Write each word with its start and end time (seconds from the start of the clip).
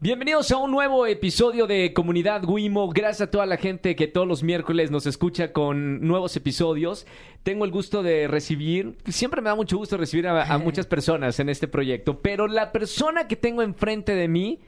Bienvenidos 0.00 0.52
a 0.52 0.58
un 0.58 0.70
nuevo 0.70 1.06
episodio 1.06 1.66
de 1.66 1.92
Comunidad 1.92 2.44
Wimo. 2.44 2.88
Gracias 2.90 3.26
a 3.26 3.30
toda 3.32 3.46
la 3.46 3.56
gente 3.56 3.96
que 3.96 4.06
todos 4.06 4.28
los 4.28 4.44
miércoles 4.44 4.92
nos 4.92 5.06
escucha 5.06 5.52
con 5.52 6.06
nuevos 6.06 6.36
episodios. 6.36 7.04
Tengo 7.42 7.64
el 7.64 7.72
gusto 7.72 8.04
de 8.04 8.28
recibir, 8.28 8.96
siempre 9.08 9.40
me 9.40 9.48
da 9.48 9.56
mucho 9.56 9.76
gusto 9.76 9.96
recibir 9.96 10.28
a, 10.28 10.54
a 10.54 10.58
muchas 10.58 10.86
personas 10.86 11.40
en 11.40 11.48
este 11.48 11.66
proyecto, 11.66 12.20
pero 12.20 12.46
la 12.46 12.70
persona 12.70 13.26
que 13.26 13.34
tengo 13.34 13.60
enfrente 13.60 14.14
de 14.14 14.28
mí 14.28 14.60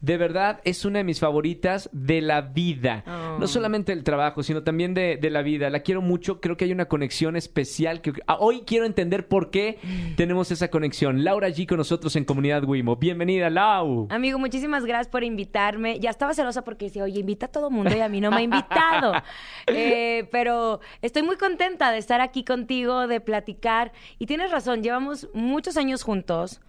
de 0.00 0.18
verdad 0.18 0.60
es 0.64 0.84
una 0.84 0.98
de 0.98 1.04
mis 1.04 1.18
favoritas 1.18 1.88
de 1.92 2.20
la 2.20 2.42
vida. 2.42 3.04
Oh. 3.06 3.38
No 3.38 3.46
solamente 3.46 3.94
del 3.94 4.04
trabajo, 4.04 4.42
sino 4.42 4.62
también 4.62 4.92
de, 4.92 5.16
de 5.16 5.30
la 5.30 5.40
vida. 5.40 5.70
La 5.70 5.80
quiero 5.80 6.02
mucho, 6.02 6.40
creo 6.40 6.58
que 6.58 6.66
hay 6.66 6.72
una 6.72 6.86
conexión 6.86 7.36
especial. 7.36 8.02
Que, 8.02 8.12
ah, 8.26 8.36
hoy 8.38 8.64
quiero 8.66 8.84
entender 8.84 9.28
por 9.28 9.50
qué 9.50 9.78
tenemos 10.16 10.50
esa 10.50 10.68
conexión. 10.68 11.24
Laura 11.24 11.48
G 11.48 11.66
con 11.66 11.78
nosotros 11.78 12.16
en 12.16 12.24
Comunidad 12.24 12.64
Wimo. 12.64 12.96
Bienvenida, 12.96 13.48
Lau. 13.48 14.08
Amigo, 14.10 14.38
muchísimas 14.38 14.84
gracias 14.84 15.08
por 15.08 15.24
invitarme. 15.24 15.98
Ya 16.00 16.10
estaba 16.10 16.34
celosa 16.34 16.64
porque 16.64 16.86
decía, 16.86 17.04
oye, 17.04 17.20
invita 17.20 17.46
a 17.46 17.50
todo 17.50 17.70
mundo 17.70 17.96
y 17.96 18.00
a 18.00 18.08
mí 18.10 18.20
no 18.20 18.30
me 18.30 18.36
ha 18.38 18.42
invitado. 18.42 19.12
Eh, 19.66 20.28
pero 20.30 20.80
estoy 21.00 21.22
muy 21.22 21.36
contenta 21.36 21.90
de 21.90 21.98
estar 21.98 22.20
aquí 22.20 22.44
contigo, 22.44 23.06
de 23.06 23.20
platicar. 23.20 23.92
Y 24.18 24.26
tienes 24.26 24.50
razón, 24.50 24.82
llevamos 24.82 25.28
muchos 25.32 25.76
años 25.76 26.02
juntos. 26.02 26.60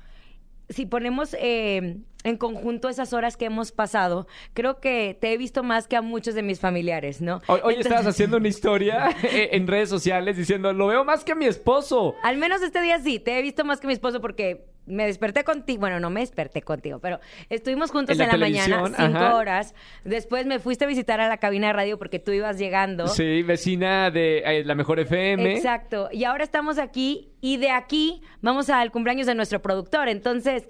Si 0.69 0.85
ponemos 0.85 1.35
eh, 1.39 1.97
en 2.25 2.37
conjunto 2.37 2.89
esas 2.89 3.13
horas 3.13 3.37
que 3.37 3.45
hemos 3.45 3.71
pasado, 3.71 4.27
creo 4.53 4.81
que 4.81 5.17
te 5.21 5.31
he 5.31 5.37
visto 5.37 5.63
más 5.63 5.87
que 5.87 5.95
a 5.95 6.01
muchos 6.01 6.35
de 6.35 6.43
mis 6.43 6.59
familiares, 6.59 7.21
¿no? 7.21 7.35
Hoy, 7.47 7.61
hoy 7.63 7.73
Entonces- 7.75 7.85
estabas 7.85 8.07
haciendo 8.07 8.37
una 8.37 8.47
historia 8.47 9.15
en 9.23 9.67
redes 9.67 9.87
sociales 9.89 10.35
diciendo, 10.35 10.73
lo 10.73 10.87
veo 10.87 11.05
más 11.05 11.23
que 11.23 11.31
a 11.31 11.35
mi 11.35 11.45
esposo. 11.45 12.15
Al 12.23 12.37
menos 12.37 12.61
este 12.61 12.81
día 12.81 12.99
sí, 12.99 13.19
te 13.19 13.37
he 13.39 13.41
visto 13.41 13.63
más 13.63 13.79
que 13.79 13.87
mi 13.87 13.93
esposo 13.93 14.19
porque 14.19 14.65
me 14.87 15.05
desperté 15.07 15.43
contigo. 15.43 15.79
Bueno, 15.79 15.99
no 15.99 16.09
me 16.09 16.19
desperté 16.19 16.61
contigo, 16.61 16.99
pero 16.99 17.19
estuvimos 17.49 17.89
juntos 17.91 18.17
En 18.17 18.23
en 18.25 18.31
la 18.31 18.37
mañana, 18.37 18.83
cinco 18.85 19.17
ajá. 19.17 19.35
horas. 19.35 19.73
Después 20.03 20.45
me 20.45 20.59
fuiste 20.59 20.85
a 20.85 20.87
visitar 20.87 21.19
a 21.21 21.27
la 21.27 21.37
cabina 21.37 21.67
de 21.67 21.73
radio 21.73 21.97
porque 21.97 22.19
tú 22.19 22.31
ibas 22.31 22.57
llegando. 22.59 23.07
Sí, 23.07 23.41
vecina 23.43 24.11
de 24.11 24.39
eh, 24.45 24.63
la 24.63 24.75
mejor 24.75 24.99
FM. 24.99 25.55
Exacto. 25.55 26.09
Y 26.11 26.23
ahora 26.23 26.43
estamos 26.43 26.77
aquí 26.77 27.29
y 27.41 27.57
de 27.57 27.71
aquí 27.71 28.21
vamos 28.41 28.69
al 28.69 28.91
cumpleaños 28.91 29.25
de 29.25 29.33
nuestro 29.35 29.59
productor. 29.61 30.07
Entonces, 30.07 30.67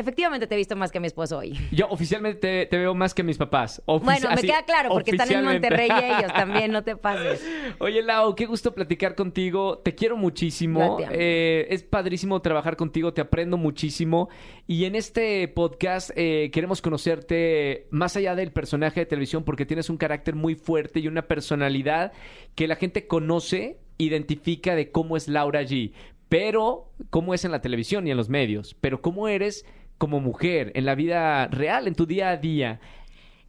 efectivamente 0.00 0.46
te 0.46 0.54
he 0.54 0.58
visto 0.58 0.74
más 0.76 0.90
que 0.90 0.98
mi 1.00 1.06
esposo 1.06 1.38
hoy. 1.38 1.56
Yo 1.72 1.86
oficialmente 1.88 2.40
te, 2.40 2.66
te 2.66 2.78
veo 2.78 2.94
más 2.94 3.14
que 3.14 3.22
mis 3.22 3.36
papás. 3.38 3.82
Ofici- 3.86 4.04
Bueno, 4.04 4.28
me 4.34 4.42
queda 4.42 4.64
claro, 4.64 4.88
porque 4.90 5.12
están 5.12 5.30
en. 5.32 5.44
Monterrey 5.44 5.88
ellos 5.90 6.32
también, 6.34 6.72
no 6.72 6.82
te 6.82 6.96
pases. 6.96 7.44
Oye, 7.78 8.02
Lau, 8.02 8.34
qué 8.34 8.46
gusto 8.46 8.74
platicar 8.74 9.14
contigo. 9.14 9.78
Te 9.78 9.94
quiero 9.94 10.16
muchísimo. 10.16 10.96
Te. 10.96 11.06
Eh, 11.12 11.66
es 11.70 11.82
padrísimo 11.82 12.40
trabajar 12.42 12.76
contigo, 12.76 13.12
te 13.12 13.20
aprendo 13.20 13.56
muchísimo. 13.56 14.28
Y 14.66 14.84
en 14.84 14.94
este 14.94 15.46
podcast 15.48 16.10
eh, 16.16 16.50
queremos 16.52 16.80
conocerte 16.82 17.86
más 17.90 18.16
allá 18.16 18.34
del 18.34 18.52
personaje 18.52 19.00
de 19.00 19.06
televisión 19.06 19.44
porque 19.44 19.66
tienes 19.66 19.90
un 19.90 19.96
carácter 19.96 20.34
muy 20.34 20.54
fuerte 20.54 21.00
y 21.00 21.08
una 21.08 21.22
personalidad 21.22 22.12
que 22.54 22.66
la 22.68 22.76
gente 22.76 23.06
conoce, 23.06 23.78
identifica 23.98 24.74
de 24.74 24.90
cómo 24.90 25.16
es 25.16 25.28
Laura 25.28 25.62
G. 25.62 25.92
Pero 26.28 26.92
cómo 27.10 27.34
es 27.34 27.44
en 27.44 27.50
la 27.50 27.60
televisión 27.60 28.06
y 28.06 28.12
en 28.12 28.16
los 28.16 28.28
medios. 28.28 28.76
Pero 28.80 29.02
cómo 29.02 29.26
eres 29.28 29.64
como 30.00 30.18
mujer 30.18 30.72
en 30.76 30.86
la 30.86 30.94
vida 30.94 31.46
real, 31.48 31.86
en 31.86 31.94
tu 31.94 32.06
día 32.06 32.30
a 32.30 32.38
día. 32.38 32.80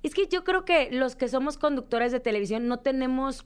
Es 0.03 0.13
que 0.13 0.27
yo 0.27 0.43
creo 0.43 0.65
que 0.65 0.91
los 0.91 1.15
que 1.15 1.29
somos 1.29 1.57
conductores 1.57 2.11
de 2.11 2.19
televisión 2.19 2.67
no 2.67 2.79
tenemos 2.79 3.45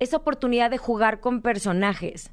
esa 0.00 0.18
oportunidad 0.18 0.70
de 0.70 0.76
jugar 0.76 1.20
con 1.20 1.40
personajes, 1.40 2.30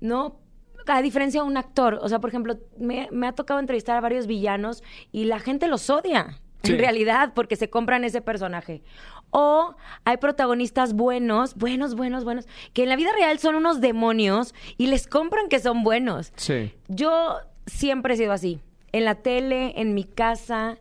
¿no? 0.00 0.38
A 0.86 1.00
diferencia 1.00 1.40
de 1.40 1.46
un 1.46 1.56
actor. 1.56 1.98
O 2.02 2.10
sea, 2.10 2.18
por 2.18 2.28
ejemplo, 2.28 2.58
me, 2.78 3.08
me 3.10 3.26
ha 3.26 3.32
tocado 3.32 3.58
entrevistar 3.58 3.96
a 3.96 4.02
varios 4.02 4.26
villanos 4.26 4.82
y 5.12 5.24
la 5.24 5.38
gente 5.40 5.66
los 5.66 5.88
odia. 5.88 6.38
Sí. 6.62 6.72
En 6.72 6.78
realidad, 6.78 7.32
porque 7.34 7.56
se 7.56 7.70
compran 7.70 8.04
ese 8.04 8.20
personaje. 8.20 8.82
O 9.30 9.76
hay 10.04 10.18
protagonistas 10.18 10.92
buenos, 10.92 11.54
buenos, 11.54 11.94
buenos, 11.94 12.24
buenos, 12.24 12.46
que 12.74 12.82
en 12.82 12.90
la 12.90 12.96
vida 12.96 13.12
real 13.14 13.38
son 13.38 13.54
unos 13.54 13.80
demonios 13.80 14.54
y 14.76 14.88
les 14.88 15.06
compran 15.06 15.48
que 15.48 15.58
son 15.58 15.84
buenos. 15.84 16.34
Sí. 16.36 16.74
Yo 16.88 17.38
siempre 17.66 18.12
he 18.12 18.16
sido 18.18 18.32
así. 18.32 18.60
En 18.92 19.04
la 19.04 19.16
tele, 19.16 19.74
en 19.76 19.94
mi 19.94 20.04
casa. 20.04 20.78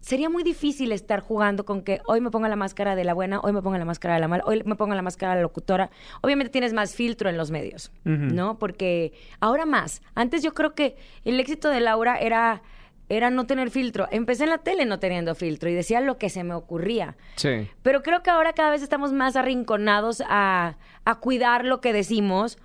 Sería 0.00 0.28
muy 0.28 0.42
difícil 0.42 0.92
estar 0.92 1.20
jugando 1.20 1.64
con 1.64 1.80
que 1.80 2.02
hoy 2.06 2.20
me 2.20 2.30
ponga 2.30 2.46
la 2.50 2.56
máscara 2.56 2.94
de 2.94 3.04
la 3.04 3.14
buena, 3.14 3.40
hoy 3.40 3.54
me 3.54 3.62
ponga 3.62 3.78
la 3.78 3.86
máscara 3.86 4.14
de 4.14 4.20
la 4.20 4.28
mala, 4.28 4.44
hoy 4.46 4.62
me 4.66 4.76
ponga 4.76 4.94
la 4.94 5.00
máscara 5.00 5.32
de 5.32 5.36
la 5.36 5.42
locutora. 5.42 5.88
Obviamente 6.20 6.50
tienes 6.50 6.74
más 6.74 6.94
filtro 6.94 7.30
en 7.30 7.38
los 7.38 7.50
medios. 7.50 7.90
¿no? 8.04 8.58
Porque 8.58 9.14
ahora 9.40 9.64
más. 9.64 10.02
Antes 10.14 10.42
yo 10.42 10.52
creo 10.52 10.74
que 10.74 10.96
el 11.24 11.40
éxito 11.40 11.70
de 11.70 11.80
Laura 11.80 12.18
era, 12.18 12.60
era 13.08 13.30
no 13.30 13.46
tener 13.46 13.70
filtro. 13.70 14.06
Empecé 14.10 14.44
en 14.44 14.50
la 14.50 14.58
tele 14.58 14.84
no 14.84 14.98
teniendo 14.98 15.34
filtro 15.34 15.70
y 15.70 15.74
decía 15.74 16.02
lo 16.02 16.18
que 16.18 16.28
se 16.28 16.44
me 16.44 16.52
ocurría. 16.52 17.16
Sí. 17.36 17.70
Pero 17.82 18.02
creo 18.02 18.22
que 18.22 18.28
ahora 18.28 18.52
cada 18.52 18.72
vez 18.72 18.82
estamos 18.82 19.12
más 19.12 19.36
arrinconados 19.36 20.22
a, 20.28 20.76
a 21.06 21.14
cuidar 21.14 21.64
lo 21.64 21.80
que 21.80 21.94
decimos. 21.94 22.58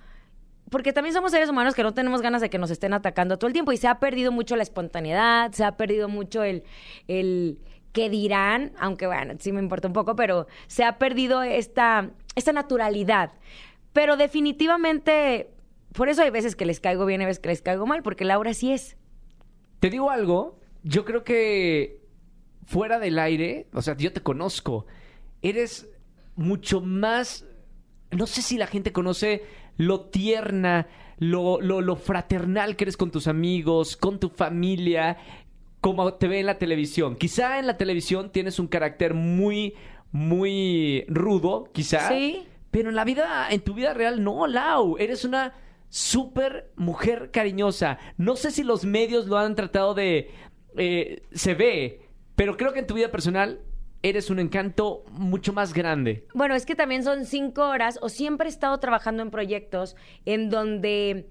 Porque 0.70 0.92
también 0.92 1.14
somos 1.14 1.32
seres 1.32 1.48
humanos 1.48 1.74
que 1.74 1.82
no 1.82 1.92
tenemos 1.92 2.22
ganas 2.22 2.40
de 2.40 2.48
que 2.48 2.58
nos 2.58 2.70
estén 2.70 2.94
atacando 2.94 3.38
todo 3.38 3.48
el 3.48 3.52
tiempo. 3.52 3.72
Y 3.72 3.76
se 3.76 3.88
ha 3.88 3.98
perdido 3.98 4.32
mucho 4.32 4.56
la 4.56 4.62
espontaneidad, 4.62 5.52
se 5.52 5.64
ha 5.64 5.76
perdido 5.76 6.08
mucho 6.08 6.42
el, 6.42 6.62
el 7.08 7.58
qué 7.92 8.08
dirán, 8.08 8.72
aunque 8.78 9.06
bueno, 9.06 9.34
sí 9.38 9.52
me 9.52 9.60
importa 9.60 9.88
un 9.88 9.94
poco, 9.94 10.16
pero 10.16 10.46
se 10.66 10.84
ha 10.84 10.98
perdido 10.98 11.42
esta, 11.42 12.10
esta 12.36 12.52
naturalidad. 12.52 13.32
Pero 13.92 14.16
definitivamente, 14.16 15.50
por 15.92 16.08
eso 16.08 16.22
hay 16.22 16.30
veces 16.30 16.54
que 16.54 16.66
les 16.66 16.80
caigo 16.80 17.04
bien 17.04 17.20
y 17.22 17.24
veces 17.24 17.40
que 17.40 17.48
les 17.48 17.62
caigo 17.62 17.86
mal, 17.86 18.02
porque 18.02 18.24
Laura 18.24 18.54
sí 18.54 18.72
es. 18.72 18.96
Te 19.80 19.90
digo 19.90 20.10
algo, 20.10 20.60
yo 20.82 21.04
creo 21.04 21.24
que 21.24 22.00
fuera 22.64 22.98
del 22.98 23.18
aire, 23.18 23.66
o 23.72 23.82
sea, 23.82 23.96
yo 23.96 24.12
te 24.12 24.22
conozco, 24.22 24.86
eres 25.42 25.88
mucho 26.36 26.80
más, 26.80 27.44
no 28.10 28.26
sé 28.26 28.42
si 28.42 28.58
la 28.58 28.66
gente 28.66 28.92
conoce 28.92 29.42
lo 29.80 30.02
tierna, 30.02 30.88
lo, 31.16 31.58
lo, 31.62 31.80
lo 31.80 31.96
fraternal 31.96 32.76
que 32.76 32.84
eres 32.84 32.98
con 32.98 33.10
tus 33.10 33.26
amigos, 33.26 33.96
con 33.96 34.20
tu 34.20 34.28
familia, 34.28 35.16
como 35.80 36.12
te 36.14 36.28
ve 36.28 36.40
en 36.40 36.46
la 36.46 36.58
televisión. 36.58 37.16
Quizá 37.16 37.58
en 37.58 37.66
la 37.66 37.78
televisión 37.78 38.30
tienes 38.30 38.58
un 38.58 38.68
carácter 38.68 39.14
muy, 39.14 39.72
muy 40.12 41.06
rudo, 41.08 41.70
quizá. 41.72 42.08
Sí. 42.10 42.42
Pero 42.70 42.90
en 42.90 42.94
la 42.94 43.04
vida, 43.06 43.48
en 43.50 43.62
tu 43.62 43.72
vida 43.72 43.94
real, 43.94 44.22
no, 44.22 44.46
Lau. 44.46 44.98
Eres 44.98 45.24
una 45.24 45.54
súper 45.88 46.70
mujer 46.76 47.30
cariñosa. 47.32 47.98
No 48.18 48.36
sé 48.36 48.50
si 48.50 48.62
los 48.62 48.84
medios 48.84 49.28
lo 49.28 49.38
han 49.38 49.54
tratado 49.54 49.94
de. 49.94 50.30
eh, 50.76 51.22
se 51.32 51.54
ve, 51.54 52.02
pero 52.36 52.58
creo 52.58 52.74
que 52.74 52.80
en 52.80 52.86
tu 52.86 52.94
vida 52.94 53.10
personal 53.10 53.60
eres 54.02 54.30
un 54.30 54.38
encanto 54.38 55.04
mucho 55.10 55.52
más 55.52 55.74
grande. 55.74 56.26
Bueno, 56.34 56.54
es 56.54 56.64
que 56.66 56.74
también 56.74 57.02
son 57.04 57.24
cinco 57.26 57.68
horas 57.68 57.98
o 58.02 58.08
siempre 58.08 58.46
he 58.46 58.50
estado 58.50 58.78
trabajando 58.78 59.22
en 59.22 59.30
proyectos 59.30 59.96
en 60.24 60.48
donde 60.50 61.26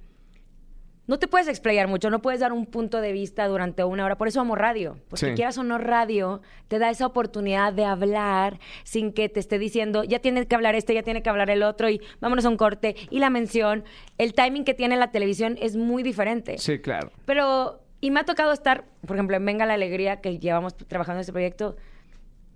no 1.08 1.18
te 1.18 1.28
puedes 1.28 1.48
explayar 1.48 1.88
mucho, 1.88 2.12
no 2.12 2.22
puedes 2.22 2.40
dar 2.40 2.54
un 2.54 2.68
punto 2.68 3.02
de 3.02 3.12
vista 3.12 3.48
durante 3.48 3.84
una 3.84 4.06
hora. 4.06 4.16
Por 4.16 4.28
eso 4.28 4.42
amo 4.42 4.54
radio, 4.54 5.00
porque 5.10 5.26
Sí. 5.26 5.34
quieras 5.34 5.58
o 5.58 5.64
no 5.64 5.80
radio, 5.80 6.42
te 6.68 6.78
da 6.78 6.92
esa 6.92 7.08
oportunidad 7.08 7.74
de 7.74 7.84
hablar 7.84 8.60
sin 8.84 9.12
que 9.12 9.28
te 9.28 9.40
esté 9.40 9.58
diciendo, 9.58 10.04
ya 10.04 10.20
tiene 10.20 10.46
que 10.46 10.54
hablar 10.54 10.76
este, 10.76 10.94
ya 10.94 11.02
tiene 11.02 11.24
que 11.24 11.30
hablar 11.32 11.50
el 11.50 11.64
otro 11.64 11.90
y 11.90 12.00
vámonos 12.22 12.46
a 12.46 12.50
un 12.50 12.58
corte. 12.58 12.96
Y 13.10 13.18
la 13.18 13.32
mención, 13.32 13.84
el 14.20 14.36
timing 14.36 14.64
que 14.64 14.76
tiene 14.76 14.98
la 14.98 15.10
televisión 15.10 15.58
es 15.60 15.76
muy 15.76 16.04
diferente. 16.04 16.60
Sí, 16.60 16.78
claro. 16.78 17.12
Pero, 17.26 17.82
y 18.02 18.12
me 18.12 18.20
ha 18.20 18.26
tocado 18.26 18.52
estar, 18.52 18.86
por 19.08 19.16
ejemplo, 19.16 19.36
en 19.36 19.44
Venga 19.44 19.66
la 19.66 19.74
Alegría, 19.74 20.22
que 20.22 20.38
llevamos 20.38 20.78
trabajando 20.78 21.18
en 21.18 21.22
este 21.22 21.32
proyecto, 21.34 21.76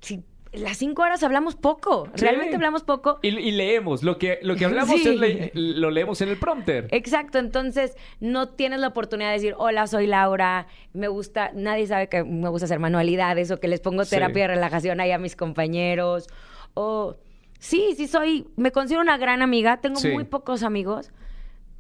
si 0.04 0.24
las 0.52 0.78
cinco 0.78 1.02
horas 1.02 1.24
hablamos 1.24 1.56
poco, 1.56 2.06
Sí. 2.14 2.22
realmente 2.26 2.56
hablamos 2.56 2.84
poco. 2.84 3.18
Y, 3.24 3.30
y 3.30 3.52
leemos. 3.52 4.04
Lo 4.04 4.20
que, 4.20 4.38
lo 4.44 4.56
que 4.56 4.66
hablamos 4.66 5.02
Sí. 5.02 5.10
es 5.10 5.16
le- 5.20 5.52
lo 5.56 5.90
leemos 5.90 6.22
en 6.22 6.30
el 6.30 6.38
prompter. 6.38 6.88
Exacto, 6.92 7.40
entonces 7.40 7.96
no 8.20 8.50
tienes 8.50 8.80
la 8.80 8.90
oportunidad 8.90 9.30
de 9.30 9.34
decir, 9.34 9.56
hola, 9.58 9.88
soy 9.88 10.06
Laura, 10.06 10.68
me 10.94 11.08
gusta, 11.08 11.50
nadie 11.56 11.88
sabe 11.88 12.08
que 12.08 12.24
me 12.24 12.50
gusta 12.50 12.66
hacer 12.66 12.78
manualidades 12.78 13.50
o 13.50 13.60
que 13.60 13.68
les 13.68 13.80
pongo 13.80 14.04
Sí. 14.06 14.12
terapia 14.12 14.44
de 14.44 14.48
relajación 14.50 15.00
ahí 15.00 15.10
a 15.10 15.18
mis 15.18 15.36
compañeros. 15.36 16.28
O 16.76 17.16
sí, 17.58 17.96
sí 17.98 18.08
soy, 18.08 18.46
me 18.56 18.72
considero 18.72 19.02
una 19.02 19.18
gran 19.18 19.42
amiga, 19.42 19.82
tengo 19.82 19.96
Sí. 20.00 20.10
muy 20.12 20.26
pocos 20.26 20.62
amigos. 20.62 21.12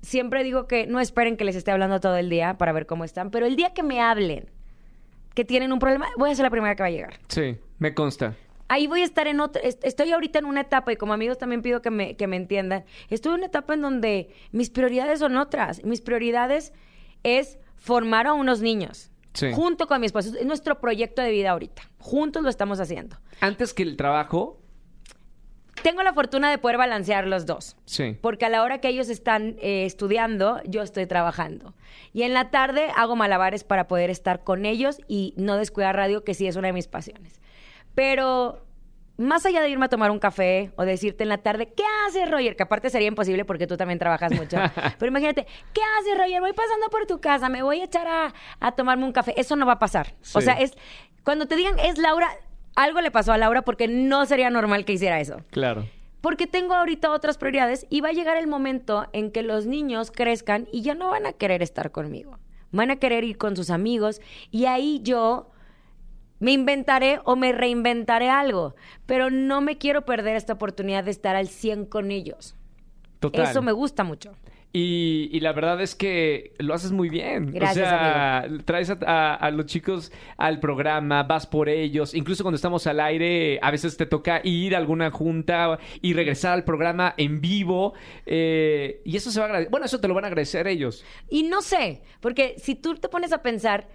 Siempre 0.02 0.44
digo 0.44 0.68
que 0.68 0.88
no 0.88 1.00
esperen 1.00 1.38
que 1.38 1.46
les 1.46 1.56
esté 1.56 1.70
hablando 1.70 2.00
todo 2.00 2.18
el 2.18 2.30
día 2.30 2.58
para 2.58 2.72
ver 2.74 2.88
cómo 2.88 3.04
están, 3.04 3.30
pero 3.30 3.46
el 3.46 3.56
día 3.56 3.74
que 3.76 3.84
me 3.84 4.02
hablen, 4.02 4.50
que 5.34 5.46
tienen 5.46 5.72
un 5.74 5.80
problema, 5.80 6.08
voy 6.18 6.32
a 6.32 6.36
ser 6.36 6.44
la 6.44 6.50
primera 6.50 6.76
que 6.76 6.84
va 6.84 6.88
a 6.88 6.92
llegar. 6.92 7.20
Sí, 7.28 7.58
me 7.80 7.94
consta. 7.94 8.36
Ahí 8.70 8.88
voy 8.88 9.02
a 9.02 9.04
estar 9.06 9.28
en 9.28 9.40
otra, 9.40 9.62
est- 9.62 9.84
estoy 9.84 10.12
ahorita 10.12 10.40
en 10.40 10.46
una 10.46 10.62
etapa 10.62 10.92
y 10.92 10.96
como 10.96 11.14
amigos 11.14 11.38
también 11.38 11.62
pido 11.62 11.82
que 11.82 11.92
me, 11.92 12.16
que 12.16 12.28
me 12.28 12.38
entiendan. 12.38 12.86
Estoy 13.10 13.32
en 13.34 13.38
una 13.40 13.48
etapa 13.48 13.74
en 13.74 13.82
donde 13.82 14.30
mis 14.52 14.70
prioridades 14.70 15.20
son 15.20 15.36
otras. 15.38 15.84
Mis 15.84 16.02
prioridades 16.02 16.74
es 17.24 17.60
formar 17.76 18.26
a 18.28 18.34
unos 18.34 18.62
niños. 18.62 19.12
Sí. 19.34 19.52
Junto 19.54 19.88
con 19.88 20.00
mi 20.00 20.06
esposo. 20.06 20.30
Es 20.40 20.46
nuestro 20.46 20.80
proyecto 20.80 21.22
de 21.22 21.32
vida 21.32 21.52
ahorita. 21.52 21.84
Juntos 22.00 22.42
lo 22.44 22.50
estamos 22.50 22.80
haciendo. 22.80 23.18
Antes 23.42 23.74
que 23.74 23.84
el 23.84 23.98
trabajo, 23.98 24.60
tengo 25.82 26.04
la 26.04 26.14
fortuna 26.14 26.50
de 26.50 26.58
poder 26.58 26.78
balancear 26.78 27.28
los 27.28 27.46
dos. 27.46 27.76
Sí. 27.86 28.18
Porque 28.22 28.46
a 28.46 28.50
la 28.50 28.64
hora 28.64 28.80
que 28.80 28.90
ellos 28.90 29.10
están 29.10 29.56
eh, 29.60 29.86
estudiando, 29.86 30.62
yo 30.66 30.82
estoy 30.82 31.06
trabajando. 31.08 31.74
Y 32.14 32.24
en 32.24 32.34
la 32.34 32.52
tarde 32.52 32.92
hago 32.96 33.16
malabares 33.16 33.64
para 33.64 33.88
poder 33.88 34.10
estar 34.10 34.44
con 34.44 34.66
ellos 34.66 35.00
y 35.08 35.34
no 35.38 35.58
descuidar 35.58 35.96
radio, 35.96 36.24
que 36.24 36.34
sí 36.34 36.48
es 36.48 36.56
una 36.56 36.68
de 36.68 36.74
mis 36.74 36.88
pasiones. 36.88 37.42
Pero 37.96 38.66
más 39.18 39.46
allá 39.46 39.62
de 39.62 39.70
irme 39.70 39.86
a 39.86 39.90
tomar 39.90 40.12
un 40.12 40.20
café 40.20 40.72
o 40.76 40.86
decirte 40.86 41.24
en 41.24 41.30
la 41.30 41.38
tarde, 41.38 41.72
¿qué 41.76 41.84
haces, 42.08 42.30
Roger? 42.30 42.56
Que 42.56 42.64
aparte 42.64 42.90
sería 42.90 43.08
imposible 43.08 43.46
porque 43.46 43.68
tú 43.68 43.78
también 43.78 44.00
trabajas 44.00 44.32
mucho. 44.32 44.58
Pero 45.00 45.08
imagínate, 45.08 45.46
¿qué 45.74 45.82
haces, 46.00 46.18
Roger? 46.18 46.42
Voy 46.42 46.54
pasando 46.54 46.90
por 46.90 47.06
tu 47.06 47.22
casa, 47.22 47.50
me 47.50 47.62
voy 47.62 47.82
a 47.82 47.86
echar 47.86 48.08
a, 48.08 48.34
a 48.60 48.72
tomarme 48.74 49.06
un 49.06 49.12
café. 49.12 49.40
Eso 49.40 49.56
no 49.56 49.66
va 49.66 49.74
a 49.74 49.80
pasar. 49.80 50.16
O 50.34 50.42
sea, 50.42 50.54
es 50.54 50.74
cuando 51.24 51.48
te 51.48 51.56
digan, 51.56 51.78
es 51.80 51.98
Laura, 51.98 52.28
algo 52.76 53.02
le 53.02 53.12
pasó 53.12 53.34
a 53.34 53.38
Laura 53.38 53.64
porque 53.64 53.88
no 53.88 54.26
sería 54.26 54.50
normal 54.50 54.86
que 54.86 54.94
hiciera 54.94 55.20
eso. 55.20 55.38
Claro. 55.52 55.88
Porque 56.22 56.48
tengo 56.48 56.74
ahorita 56.74 57.12
otras 57.12 57.38
prioridades 57.38 57.86
y 57.90 58.02
va 58.02 58.10
a 58.10 58.14
llegar 58.14 58.38
el 58.38 58.48
momento 58.48 59.08
en 59.12 59.32
que 59.32 59.44
los 59.44 59.66
niños 59.66 60.12
crezcan 60.12 60.68
y 60.72 60.82
ya 60.82 60.96
no 60.96 61.10
van 61.10 61.26
a 61.26 61.34
querer 61.34 61.62
estar 61.62 61.92
conmigo. 61.92 62.40
Van 62.72 62.92
a 62.92 62.96
querer 62.96 63.24
ir 63.24 63.38
con 63.38 63.56
sus 63.56 63.70
amigos 63.70 64.22
y 64.50 64.66
ahí 64.66 65.02
yo 65.04 65.50
me 66.40 66.52
inventaré 66.52 67.20
o 67.26 67.36
me 67.36 67.52
reinventaré 67.52 68.30
algo. 68.30 68.76
Pero 69.06 69.30
no 69.30 69.62
me 69.62 69.78
quiero 69.78 70.06
perder 70.06 70.36
esta 70.36 70.54
oportunidad 70.54 71.04
de 71.04 71.12
estar 71.12 71.36
al 71.36 71.48
100 71.48 71.86
con 71.86 72.10
ellos. 72.10 72.56
Total. 73.20 73.46
Eso 73.46 73.62
me 73.62 73.72
gusta 73.72 74.04
mucho. 74.04 74.34
Y, 74.76 75.30
y 75.32 75.40
la 75.42 75.54
verdad 75.54 75.80
es 75.82 75.94
que 75.94 76.54
lo 76.58 76.74
haces 76.74 76.92
muy 76.92 77.08
bien. 77.08 77.52
Gracias, 77.52 77.86
o 77.86 77.90
sea, 77.92 78.48
traes 78.66 78.90
a, 78.90 78.98
a- 79.06 79.36
a 79.36 79.52
los 79.52 79.68
chicos 79.68 80.12
al 80.36 80.60
programa, 80.60 81.22
vas 81.22 81.46
por 81.46 81.70
ellos. 81.70 82.16
Incluso 82.16 82.44
cuando 82.44 82.56
estamos 82.56 82.88
al 82.88 83.00
aire, 83.00 83.60
a 83.62 83.70
veces 83.70 83.96
te 83.98 84.08
toca 84.08 84.42
ir 84.44 84.74
a 84.74 84.80
alguna 84.80 85.12
junta 85.12 85.78
y 86.02 86.14
regresar 86.14 86.54
al 86.54 86.64
programa 86.64 87.14
en 87.18 87.40
vivo. 87.40 87.94
eh, 88.26 89.02
y 89.06 89.16
eso 89.16 89.30
se 89.32 89.40
va 89.40 89.46
a 89.46 89.50
agradecer. 89.50 89.70
Bueno, 89.70 89.86
eso 89.86 90.00
te 90.00 90.08
lo 90.08 90.16
van 90.16 90.24
a 90.24 90.28
agradecer 90.28 90.66
ellos. 90.68 91.06
Y 91.30 91.44
no 91.44 91.62
sé, 91.62 92.02
porque 92.20 92.56
si 92.58 92.74
tú 92.74 92.96
te 92.96 93.10
pones 93.10 93.32
a 93.32 93.44
pensar 93.44 93.88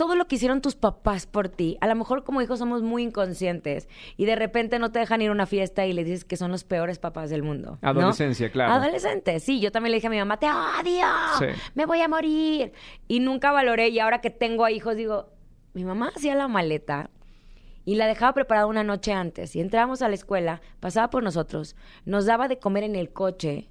todo 0.00 0.14
lo 0.14 0.26
que 0.26 0.36
hicieron 0.36 0.62
tus 0.62 0.76
papás 0.76 1.26
por 1.26 1.50
ti, 1.50 1.76
a 1.82 1.86
lo 1.86 1.94
mejor 1.94 2.24
como 2.24 2.40
hijos 2.40 2.58
somos 2.58 2.80
muy 2.80 3.02
inconscientes 3.02 3.86
y 4.16 4.24
de 4.24 4.34
repente 4.34 4.78
no 4.78 4.90
te 4.90 4.98
dejan 4.98 5.20
ir 5.20 5.28
a 5.28 5.32
una 5.32 5.44
fiesta 5.44 5.84
y 5.84 5.92
le 5.92 6.04
dices 6.04 6.24
que 6.24 6.38
son 6.38 6.50
los 6.50 6.64
peores 6.64 6.98
papás 6.98 7.28
del 7.28 7.42
mundo. 7.42 7.78
¿no? 7.82 7.88
Adolescencia, 7.90 8.50
claro. 8.50 8.72
Adolescente, 8.72 9.38
sí. 9.40 9.60
Yo 9.60 9.70
también 9.70 9.90
le 9.90 9.96
dije 9.98 10.06
a 10.06 10.10
mi 10.10 10.16
mamá, 10.16 10.38
te 10.38 10.46
odio, 10.46 11.04
Sí. 11.38 11.44
me 11.74 11.84
voy 11.84 12.00
a 12.00 12.08
morir. 12.08 12.72
Y 13.08 13.20
nunca 13.20 13.52
valoré 13.52 13.90
y 13.90 13.98
ahora 13.98 14.22
que 14.22 14.30
tengo 14.30 14.64
a 14.64 14.70
hijos 14.70 14.96
digo, 14.96 15.34
mi 15.74 15.84
mamá 15.84 16.10
hacía 16.16 16.34
la 16.34 16.48
maleta 16.48 17.10
y 17.84 17.96
la 17.96 18.06
dejaba 18.06 18.32
preparada 18.32 18.68
una 18.68 18.82
noche 18.82 19.12
antes 19.12 19.54
y 19.54 19.60
entrábamos 19.60 20.00
a 20.00 20.08
la 20.08 20.14
escuela, 20.14 20.62
pasaba 20.80 21.10
por 21.10 21.22
nosotros, 21.22 21.76
nos 22.06 22.24
daba 22.24 22.48
de 22.48 22.58
comer 22.58 22.84
en 22.84 22.96
el 22.96 23.12
coche 23.12 23.68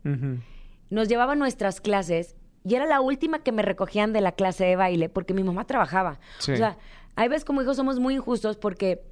nos 0.92 1.08
llevaba 1.08 1.34
a 1.34 1.36
nuestras 1.36 1.82
clases 1.82 2.36
y 2.64 2.76
era 2.76 2.86
la 2.86 3.02
última 3.02 3.40
que 3.40 3.52
me 3.52 3.62
recogían 3.62 4.14
de 4.14 4.22
la 4.22 4.34
clase 4.34 4.66
de 4.66 4.76
baile 4.76 5.10
porque 5.10 5.34
mi 5.34 5.44
mamá 5.44 5.66
trabajaba. 5.66 6.20
Sí. 6.40 6.54
O 6.54 6.58
sea, 6.58 6.78
hay 7.16 7.28
veces 7.28 7.46
como 7.46 7.62
hijos 7.62 7.78
somos 7.78 8.00
muy 8.00 8.16
injustos 8.16 8.58
porque 8.58 9.04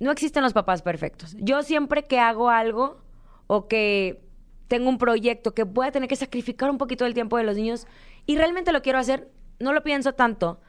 no 0.00 0.10
existen 0.10 0.42
los 0.42 0.52
papás 0.52 0.82
perfectos. 0.82 1.36
Yo 1.38 1.62
siempre 1.62 2.04
que 2.04 2.18
hago 2.18 2.50
algo 2.50 2.98
o 3.46 3.68
que 3.68 4.22
tengo 4.68 4.88
un 4.88 4.98
proyecto 4.98 5.54
que 5.54 5.64
voy 5.64 5.86
a 5.86 5.92
tener 5.92 6.08
que 6.08 6.16
sacrificar 6.16 6.70
un 6.70 6.78
poquito 6.78 7.04
del 7.04 7.14
tiempo 7.14 7.36
de 7.36 7.44
los 7.44 7.56
niños 7.56 7.86
y 8.26 8.36
realmente 8.36 8.72
lo 8.72 8.82
quiero 8.82 8.98
hacer, 8.98 9.28
no 9.58 9.72
lo 9.72 9.82
pienso 9.82 10.12
tanto. 10.12 10.60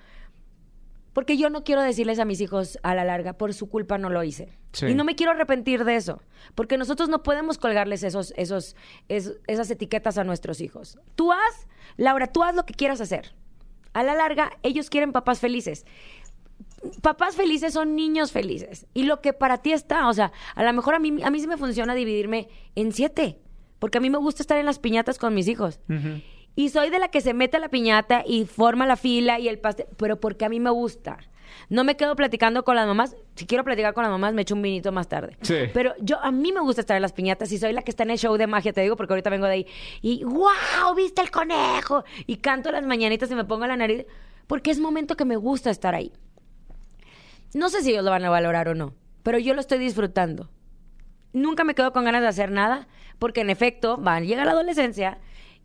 Porque 1.18 1.36
yo 1.36 1.50
no 1.50 1.64
quiero 1.64 1.81
decirles 1.81 2.19
a 2.19 2.25
mis 2.25 2.40
hijos 2.42 2.78
a 2.84 2.94
la 2.94 3.04
larga, 3.04 3.34
por 3.34 3.52
su 3.56 3.68
culpa 3.69 3.98
no 3.98 4.12
lo 4.12 4.24
hice. 4.24 4.50
Sí. 4.72 4.86
Y 4.86 4.94
no 4.94 5.04
me 5.04 5.16
quiero 5.16 5.31
arrepentir 5.31 5.84
de 5.84 5.96
eso. 5.96 6.22
Porque 6.54 6.78
nosotros 6.78 7.10
no 7.10 7.24
podemos 7.24 7.58
colgarles 7.58 8.04
esos, 8.04 8.36
esos, 8.38 8.75
es- 9.10 9.34
esas 9.48 9.72
etiquetas 9.72 10.19
a 10.19 10.24
nuestros 10.24 10.62
hijos. 10.62 11.00
Tú 11.16 11.31
haz, 11.31 11.68
Laura, 11.96 12.28
tú 12.28 12.44
haz 12.44 12.54
lo 12.56 12.68
que 12.68 12.75
quieras 12.75 13.02
hacer. 13.02 13.34
A 13.94 14.04
la 14.04 14.14
larga, 14.14 14.52
ellos 14.62 14.92
quieren 14.92 15.12
papás 15.12 15.40
felices. 15.40 15.88
Papás 17.02 17.36
felices 17.36 17.74
son 17.74 17.96
niños 17.96 18.31
felices. 18.31 18.86
Y 18.94 19.04
lo 19.06 19.20
que 19.20 19.34
para 19.34 19.58
ti 19.63 19.74
está, 19.74 20.08
o 20.10 20.13
sea, 20.13 20.31
a 20.54 20.63
lo 20.63 20.72
mejor 20.74 20.94
a 20.94 21.00
mí, 21.00 21.24
a 21.24 21.31
mí 21.31 21.40
sí 21.40 21.48
me 21.48 21.58
funciona 21.58 21.96
dividirme 21.96 22.48
en 22.75 22.92
siete. 22.92 23.40
Porque 23.80 23.98
a 23.98 24.02
mí 24.02 24.12
me 24.12 24.20
gusta 24.20 24.44
estar 24.44 24.60
en 24.60 24.68
las 24.68 24.78
piñatas 24.78 25.18
con 25.18 25.34
mis 25.34 25.48
hijos. 25.48 25.80
Y 26.57 26.69
soy 26.69 26.89
de 26.89 26.98
la 26.98 27.09
que 27.09 27.21
se 27.21 27.36
mete 27.36 27.57
a 27.57 27.59
la 27.59 27.69
piñata 27.69 28.24
y 28.25 28.45
forma 28.45 28.88
la 28.88 28.95
fila 28.95 29.39
y 29.39 29.48
el 29.48 29.59
pastel, 29.59 29.86
pero 29.95 30.19
porque 30.19 30.44
a 30.44 30.50
mí 30.50 30.59
me 30.59 30.71
gusta. 30.71 31.19
No 31.69 31.83
me 31.83 31.95
quedo 31.95 32.15
platicando 32.15 32.63
con 32.63 32.75
las 32.75 32.88
mamás. 32.88 33.15
Si 33.36 33.45
quiero 33.45 33.63
platicar 33.63 33.94
con 33.94 34.01
las 34.01 34.09
mamás, 34.09 34.33
me 34.33 34.42
echo 34.42 34.56
un 34.56 34.63
vinito 34.63 34.92
más 34.92 35.07
tarde. 35.07 35.38
Sí. 35.44 35.54
Pero 35.71 35.94
yo, 36.00 36.19
a 36.19 36.31
mí 36.31 36.51
me 36.51 36.59
gusta 36.62 36.81
estar 36.81 36.95
en 36.95 37.04
las 37.04 37.13
piñatas 37.13 37.51
y 37.51 37.59
soy 37.59 37.74
la 37.74 37.83
que 37.83 37.92
está 37.92 38.01
en 38.01 38.09
el 38.09 38.18
show 38.18 38.36
de 38.38 38.48
magia, 38.48 38.74
te 38.74 38.81
digo, 38.81 38.95
porque 38.95 39.13
ahorita 39.13 39.30
vengo 39.30 39.45
de 39.45 39.54
ahí. 39.54 39.68
Y, 40.01 40.24
wow, 40.24 40.95
viste 40.95 41.21
el 41.21 41.30
conejo. 41.30 42.04
Y 42.25 42.38
canto 42.38 42.71
las 42.71 42.83
mañanitas 42.83 43.30
y 43.30 43.36
me 43.36 43.45
pongo 43.45 43.68
la 43.68 43.77
nariz, 43.77 44.07
porque 44.48 44.71
es 44.71 44.80
momento 44.80 45.15
que 45.15 45.25
me 45.25 45.36
gusta 45.36 45.69
estar 45.69 45.94
ahí. 45.94 46.12
No 47.53 47.69
sé 47.69 47.83
si 47.83 47.92
ellos 47.92 48.03
lo 48.03 48.10
van 48.10 48.25
a 48.25 48.31
valorar 48.31 48.68
o 48.68 48.74
no, 48.74 48.95
pero 49.21 49.38
yo 49.38 49.53
lo 49.53 49.62
estoy 49.62 49.77
disfrutando. 49.77 50.50
Nunca 51.33 51.63
me 51.63 51.75
quedo 51.75 51.94
con 51.94 52.03
ganas 52.03 52.24
de 52.24 52.30
hacer 52.30 52.50
nada, 52.50 52.88
porque 53.19 53.42
en 53.42 53.51
efecto, 53.51 54.01
va, 54.01 54.19
llega 54.21 54.44
la 54.44 54.53
adolescencia 54.53 55.19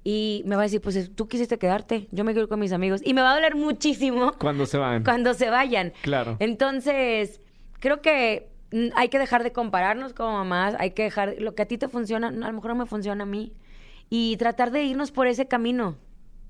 y 0.05 0.43
me 0.47 0.57
va 0.57 0.63
a 0.63 0.65
decir, 0.65 0.81
pues 0.81 1.11
tú 1.15 1.29
quisiste 1.29 1.59
quedarte, 1.59 2.09
yo 2.11 2.25
me 2.25 2.35
quedo 2.35 2.49
con 2.49 2.59
mis 2.59 2.73
amigos. 2.73 3.01
Y 3.05 3.15
me 3.15 3.23
va 3.23 3.33
a 3.33 3.35
doler 3.35 3.55
muchísimo 3.55 4.33
Cuando 4.39 4.67
se 4.67 4.79
van. 4.79 5.05
cuando 5.05 5.33
se 5.35 5.49
vayan. 5.51 5.93
Claro. 6.03 6.37
Entonces, 6.41 7.41
creo 7.81 8.01
que 8.03 8.49
mm, 8.73 8.89
hay 8.97 9.09
que 9.09 9.19
dejar 9.19 9.43
de 9.45 9.53
compararnos 9.53 10.13
como 10.13 10.33
mamás, 10.33 10.75
hay 10.79 10.91
que 10.93 11.05
dejar 11.05 11.37
lo 11.39 11.55
que 11.55 11.63
a 11.63 11.67
ti 11.67 11.79
te 11.79 11.89
funciona, 11.89 12.29
a 12.29 12.31
lo 12.33 12.53
mejor 12.53 12.71
no 12.71 12.77
me 12.77 12.87
funciona 12.87 13.23
a 13.23 13.27
mí. 13.27 13.53
Y 14.11 14.37
tratar 14.37 14.71
de 14.73 14.83
irnos 14.85 15.11
por 15.13 15.27
ese 15.27 15.47
camino. 15.47 15.97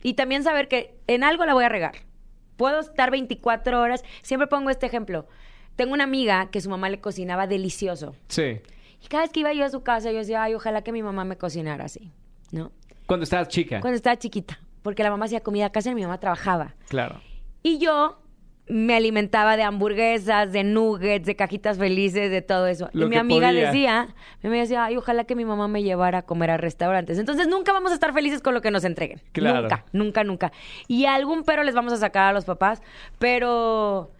Y 0.02 0.14
también 0.14 0.43
saber 0.43 0.66
que 0.69 0.96
en 1.06 1.22
algo 1.22 1.44
la 1.44 1.55
voy 1.55 1.64
a 1.64 1.69
regar. 1.69 1.94
Puedo 2.56 2.81
estar 2.81 3.10
24 3.10 3.81
horas. 3.81 4.02
Siempre 4.22 4.48
pongo 4.48 4.70
este 4.70 4.87
ejemplo. 4.87 5.26
Tengo 5.76 5.93
una 5.94 6.05
amiga 6.05 6.50
que 6.50 6.60
su 6.60 6.69
mamá 6.70 6.88
le 6.90 7.00
cocinaba 7.00 7.46
delicioso. 7.46 8.14
Sí. 8.28 8.60
Y 9.00 9.06
cada 9.08 9.22
vez 9.22 9.31
que 9.32 9.40
iba 9.40 9.52
yo 9.52 9.64
a 9.64 9.70
su 9.70 9.82
casa, 9.82 10.10
yo 10.10 10.19
decía, 10.19 10.43
ay, 10.43 10.55
ojalá 10.55 10.82
que 10.82 10.90
mi 10.93 11.02
mamá 11.02 11.25
me 11.25 11.37
cocinara 11.38 11.84
así. 11.84 12.10
¿No? 12.50 12.72
Cuando 13.06 13.25
estabas 13.25 13.49
chica. 13.49 13.81
Cuando 13.81 13.96
estaba 13.96 14.16
chiquita. 14.16 14.58
Porque 14.82 15.02
la 15.02 15.10
mamá 15.10 15.26
hacía 15.26 15.40
comida 15.40 15.66
a 15.66 15.70
casa 15.70 15.90
y 15.90 15.94
mi 15.94 16.02
mamá 16.02 16.19
trabajaba. 16.19 16.75
Claro. 16.88 17.20
Y 17.62 17.78
yo 17.78 18.22
me 18.69 18.94
alimentaba 18.94 19.56
de 19.56 19.64
hamburguesas, 19.64 20.52
de 20.52 20.64
nuggets, 20.64 21.26
de 21.26 21.37
cajitas 21.37 21.78
felices, 21.78 22.31
de 22.31 22.43
todo 22.43 22.66
eso. 22.66 22.88
Lo 22.93 23.06
y 23.06 23.08
mi 23.10 23.16
amiga 23.16 23.49
podía. 23.49 23.66
decía, 23.66 24.14
mi 24.43 24.49
amiga 24.49 24.62
decía, 24.62 24.84
ay, 24.84 24.96
ojalá 24.96 25.24
que 25.24 25.34
mi 25.34 25.44
mamá 25.44 25.69
me 25.69 25.82
llevara 25.82 26.19
a 26.19 26.22
comer 26.22 26.50
a 26.50 26.56
restaurantes. 26.56 27.19
Entonces 27.19 27.48
nunca 27.48 27.72
vamos 27.72 27.91
a 27.91 27.94
estar 27.94 28.12
felices 28.12 28.41
con 28.41 28.55
lo 28.55 28.60
que 28.60 28.70
nos 28.70 28.84
entreguen. 28.84 29.20
Claro. 29.32 29.62
Nunca, 29.62 29.84
nunca, 29.93 30.24
nunca. 30.24 30.53
Y 30.88 31.06
algún 31.06 31.44
pero 31.44 31.65
les 31.65 31.74
vamos 31.74 31.93
a 31.93 31.96
sacar 31.96 32.29
a 32.29 32.32
los 32.32 32.44
papás, 32.44 32.82
pero, 33.19 34.12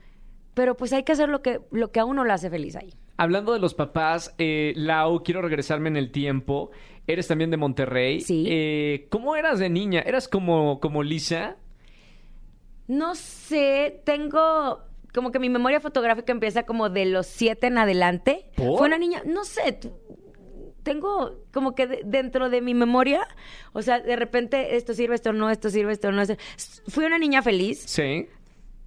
pero 0.55 0.77
pues 0.77 0.93
hay 0.93 1.05
que 1.05 1.13
hacer 1.13 1.29
lo 1.29 1.41
que, 1.41 1.61
lo 1.71 1.91
que 1.91 2.01
a 2.01 2.05
uno 2.05 2.25
le 2.25 2.33
hace 2.33 2.51
feliz 2.51 2.77
ahí. 2.77 2.95
Hablando 3.17 3.53
de 3.53 3.61
los 3.61 3.75
papás, 3.75 4.35
eh, 4.39 4.73
Lau, 4.75 5.23
quiero 5.23 5.43
regresarme 5.43 5.89
en 5.89 5.97
el 5.97 6.11
tiempo. 6.11 6.71
Eres 7.07 7.27
también 7.29 7.51
de 7.51 7.57
Monterrey. 7.57 8.21
Sí. 8.21 8.45
Eh, 8.49 9.07
¿Cómo 9.11 9.35
eras 9.37 9.59
de 9.59 9.69
niña? 9.69 10.01
¿Eras 10.01 10.29
como, 10.29 10.79
como 10.81 11.03
Lisa? 11.03 11.57
No 12.89 13.15
sé, 13.15 14.01
tengo 14.05 14.81
como 15.15 15.31
que 15.31 15.39
mi 15.39 15.51
memoria 15.51 15.81
fotográfica 15.81 16.33
empieza 16.33 16.65
como 16.65 16.89
de 16.89 17.05
los 17.07 17.27
siete 17.27 17.67
en 17.67 17.79
adelante. 17.79 18.47
¿Por? 18.57 18.79
Fue 18.79 18.87
una 18.87 18.99
niña, 18.99 19.23
no 19.27 19.45
sé, 19.45 19.79
tengo 20.83 21.45
como 21.53 21.75
que 21.75 21.87
de- 21.87 22.01
dentro 22.05 22.49
de 22.51 22.61
mi 22.61 22.75
memoria, 22.75 23.27
o 23.73 23.83
sea, 23.83 24.01
de 24.01 24.17
repente 24.17 24.77
esto 24.77 24.95
sirve, 24.95 25.15
esto 25.15 25.33
no, 25.33 25.51
esto 25.51 25.71
sirve, 25.71 25.93
esto 25.93 26.11
no. 26.13 26.23
esto- 26.23 26.37
Fui 26.89 27.05
una 27.05 27.19
niña 27.19 27.43
feliz. 27.43 27.83
Sí. 27.87 28.27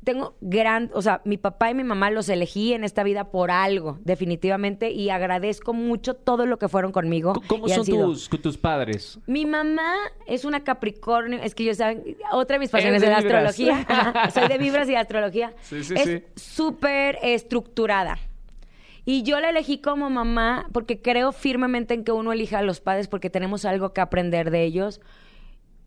Tengo 0.05 0.38
gran, 0.39 0.89
o 0.93 1.01
sea, 1.01 1.21
mi 1.25 1.38
papá 1.38 1.71
y 1.71 1.74
mi 1.74 1.83
mamá 1.83 2.12
los 2.12 2.29
elegí 2.29 2.74
en 2.74 2.85
esta 2.85 3.03
vida 3.03 3.31
por 3.31 3.51
algo, 3.51 4.00
definitivamente, 4.03 4.91
y 4.91 5.09
agradezco 5.09 5.74
mucho 5.74 6.13
todo 6.13 6.45
lo 6.45 6.57
que 6.57 6.69
fueron 6.69 6.93
conmigo. 6.93 7.33
¿Cómo 7.47 7.67
son 7.67 7.85
tus, 7.85 8.29
tus 8.29 8.57
padres? 8.57 9.19
Mi 9.25 9.45
mamá 9.45 9.93
es 10.27 10.45
una 10.45 10.63
Capricornio, 10.63 11.39
es 11.41 11.53
que 11.55 11.65
yo 11.65 11.74
saben, 11.74 12.15
otra 12.31 12.55
de 12.55 12.59
mis 12.59 12.69
pasiones 12.69 13.01
es 13.01 13.01
de 13.01 13.09
la 13.09 13.17
astrología. 13.17 13.85
Ajá, 13.88 14.29
Soy 14.31 14.47
de 14.47 14.57
vibras 14.57 14.88
y 14.88 14.91
de 14.91 14.97
astrología. 14.97 15.53
Sí, 15.62 15.83
sí, 15.83 15.95
es 15.97 16.03
sí. 16.03 16.24
súper 16.35 17.19
estructurada. 17.21 18.17
Y 19.05 19.24
yo 19.24 19.39
la 19.39 19.50
elegí 19.50 19.79
como 19.79 20.09
mamá 20.09 20.67
porque 20.71 21.01
creo 21.01 21.31
firmemente 21.31 21.93
en 21.93 22.03
que 22.03 22.12
uno 22.12 22.31
elija 22.31 22.59
a 22.59 22.63
los 22.63 22.79
padres 22.79 23.07
porque 23.07 23.29
tenemos 23.29 23.65
algo 23.65 23.93
que 23.93 24.01
aprender 24.01 24.50
de 24.50 24.63
ellos 24.63 25.01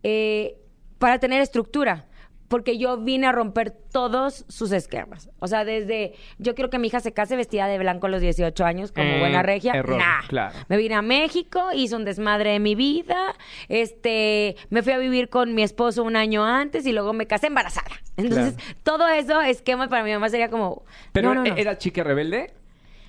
eh, 0.02 0.58
para 0.98 1.18
tener 1.18 1.40
estructura. 1.40 2.06
Porque 2.48 2.78
yo 2.78 2.96
vine 2.96 3.26
a 3.26 3.32
romper 3.32 3.70
todos 3.70 4.46
sus 4.48 4.72
esquemas. 4.72 5.28
O 5.38 5.46
sea, 5.48 5.66
desde 5.66 6.14
yo 6.38 6.54
quiero 6.54 6.70
que 6.70 6.78
mi 6.78 6.86
hija 6.88 6.98
se 7.00 7.12
case 7.12 7.36
vestida 7.36 7.66
de 7.66 7.78
blanco 7.78 8.06
a 8.06 8.10
los 8.10 8.22
18 8.22 8.64
años 8.64 8.90
como 8.90 9.06
Eh, 9.06 9.18
buena 9.20 9.42
regia. 9.42 9.74
error, 9.74 9.98
Nah. 9.98 10.26
claro. 10.28 10.54
Me 10.68 10.78
vine 10.78 10.94
a 10.94 11.02
México, 11.02 11.60
hice 11.74 11.94
un 11.94 12.06
desmadre 12.06 12.52
de 12.52 12.58
mi 12.58 12.74
vida, 12.74 13.34
este, 13.68 14.56
me 14.70 14.82
fui 14.82 14.92
a 14.94 14.98
vivir 14.98 15.28
con 15.28 15.54
mi 15.54 15.62
esposo 15.62 16.02
un 16.02 16.16
año 16.16 16.44
antes 16.44 16.86
y 16.86 16.92
luego 16.92 17.12
me 17.12 17.26
casé 17.26 17.48
embarazada. 17.48 17.90
Entonces, 18.16 18.54
Claro. 18.54 18.74
todo 18.82 19.08
eso 19.08 19.40
esquema 19.42 19.88
para 19.88 20.02
mi 20.02 20.12
mamá 20.12 20.28
sería 20.30 20.48
como 20.50 20.84
¿Pero 21.12 21.34
no, 21.34 21.44
no, 21.44 21.50
no. 21.50 21.56
era 21.56 21.76
chica 21.78 22.02
rebelde? 22.02 22.54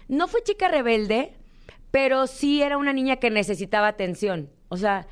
No 0.09 0.27
fui 0.27 0.41
chica 0.43 0.67
rebelde, 0.67 1.33
pero 1.91 2.27
sí 2.27 2.61
era 2.61 2.77
una 2.77 2.93
niña 2.93 3.15
que 3.17 3.29
necesitaba 3.29 3.87
atención. 3.87 4.49
O 4.67 4.75
sea, 4.77 5.07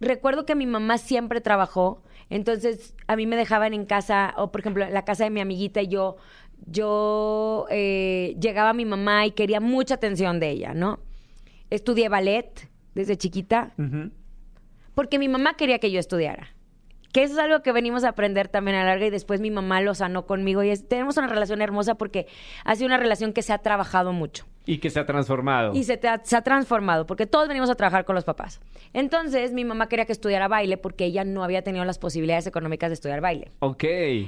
recuerdo 0.00 0.46
que 0.46 0.54
mi 0.54 0.66
mamá 0.66 0.98
siempre 0.98 1.40
trabajó, 1.40 2.02
entonces 2.30 2.94
a 3.08 3.16
mí 3.16 3.26
me 3.26 3.36
dejaban 3.36 3.74
en 3.74 3.84
casa, 3.84 4.32
o 4.36 4.50
por 4.50 4.60
ejemplo, 4.60 4.84
en 4.84 4.94
la 4.94 5.04
casa 5.04 5.24
de 5.24 5.30
mi 5.30 5.40
amiguita 5.40 5.82
y 5.82 5.88
yo, 5.88 6.16
yo 6.66 7.66
eh, 7.70 8.36
llegaba 8.40 8.70
a 8.70 8.74
mi 8.74 8.84
mamá 8.84 9.26
y 9.26 9.32
quería 9.32 9.60
mucha 9.60 9.94
atención 9.94 10.40
de 10.40 10.50
ella, 10.50 10.72
¿no? 10.72 11.00
Estudié 11.70 12.08
ballet 12.08 12.68
desde 12.94 13.16
chiquita, 13.16 13.74
porque 14.94 15.18
mi 15.18 15.28
mamá 15.28 15.54
quería 15.54 15.78
que 15.78 15.90
yo 15.90 15.98
estudiara. 16.00 16.48
Que 17.12 17.24
eso 17.24 17.32
es 17.34 17.38
algo 17.40 17.60
que 17.62 17.72
venimos 17.72 18.04
a 18.04 18.10
aprender 18.10 18.46
también 18.48 18.76
a 18.76 18.84
la 18.84 18.90
larga 18.90 19.06
y 19.06 19.10
después 19.10 19.40
mi 19.40 19.50
mamá 19.50 19.80
lo 19.80 19.94
sanó 19.94 20.26
conmigo 20.26 20.62
y 20.62 20.70
es- 20.70 20.86
tenemos 20.88 21.16
una 21.16 21.26
relación 21.26 21.60
hermosa 21.60 21.96
porque 21.96 22.26
ha 22.64 22.74
sido 22.76 22.86
una 22.86 22.98
relación 22.98 23.32
que 23.32 23.42
se 23.42 23.52
ha 23.52 23.58
trabajado 23.58 24.12
mucho. 24.12 24.46
Y 24.66 24.78
que 24.78 24.90
se 24.90 25.00
ha 25.00 25.06
transformado. 25.06 25.72
Y 25.74 25.82
se, 25.84 25.96
te 25.96 26.06
ha, 26.06 26.20
se 26.22 26.36
ha 26.36 26.42
transformado, 26.42 27.06
porque 27.06 27.26
todos 27.26 27.48
venimos 27.48 27.68
a 27.70 27.74
trabajar 27.74 28.04
con 28.04 28.14
los 28.14 28.24
papás. 28.24 28.60
Entonces, 28.92 29.52
mi 29.52 29.64
mamá 29.64 29.88
quería 29.88 30.04
que 30.04 30.12
estudiara 30.12 30.46
baile 30.46 30.76
porque 30.76 31.04
ella 31.06 31.24
no 31.24 31.42
había 31.42 31.62
tenido 31.62 31.84
las 31.84 31.98
posibilidades 31.98 32.46
económicas 32.46 32.90
de 32.90 32.94
estudiar 32.94 33.20
baile. 33.20 33.50
Ok. 33.60 33.84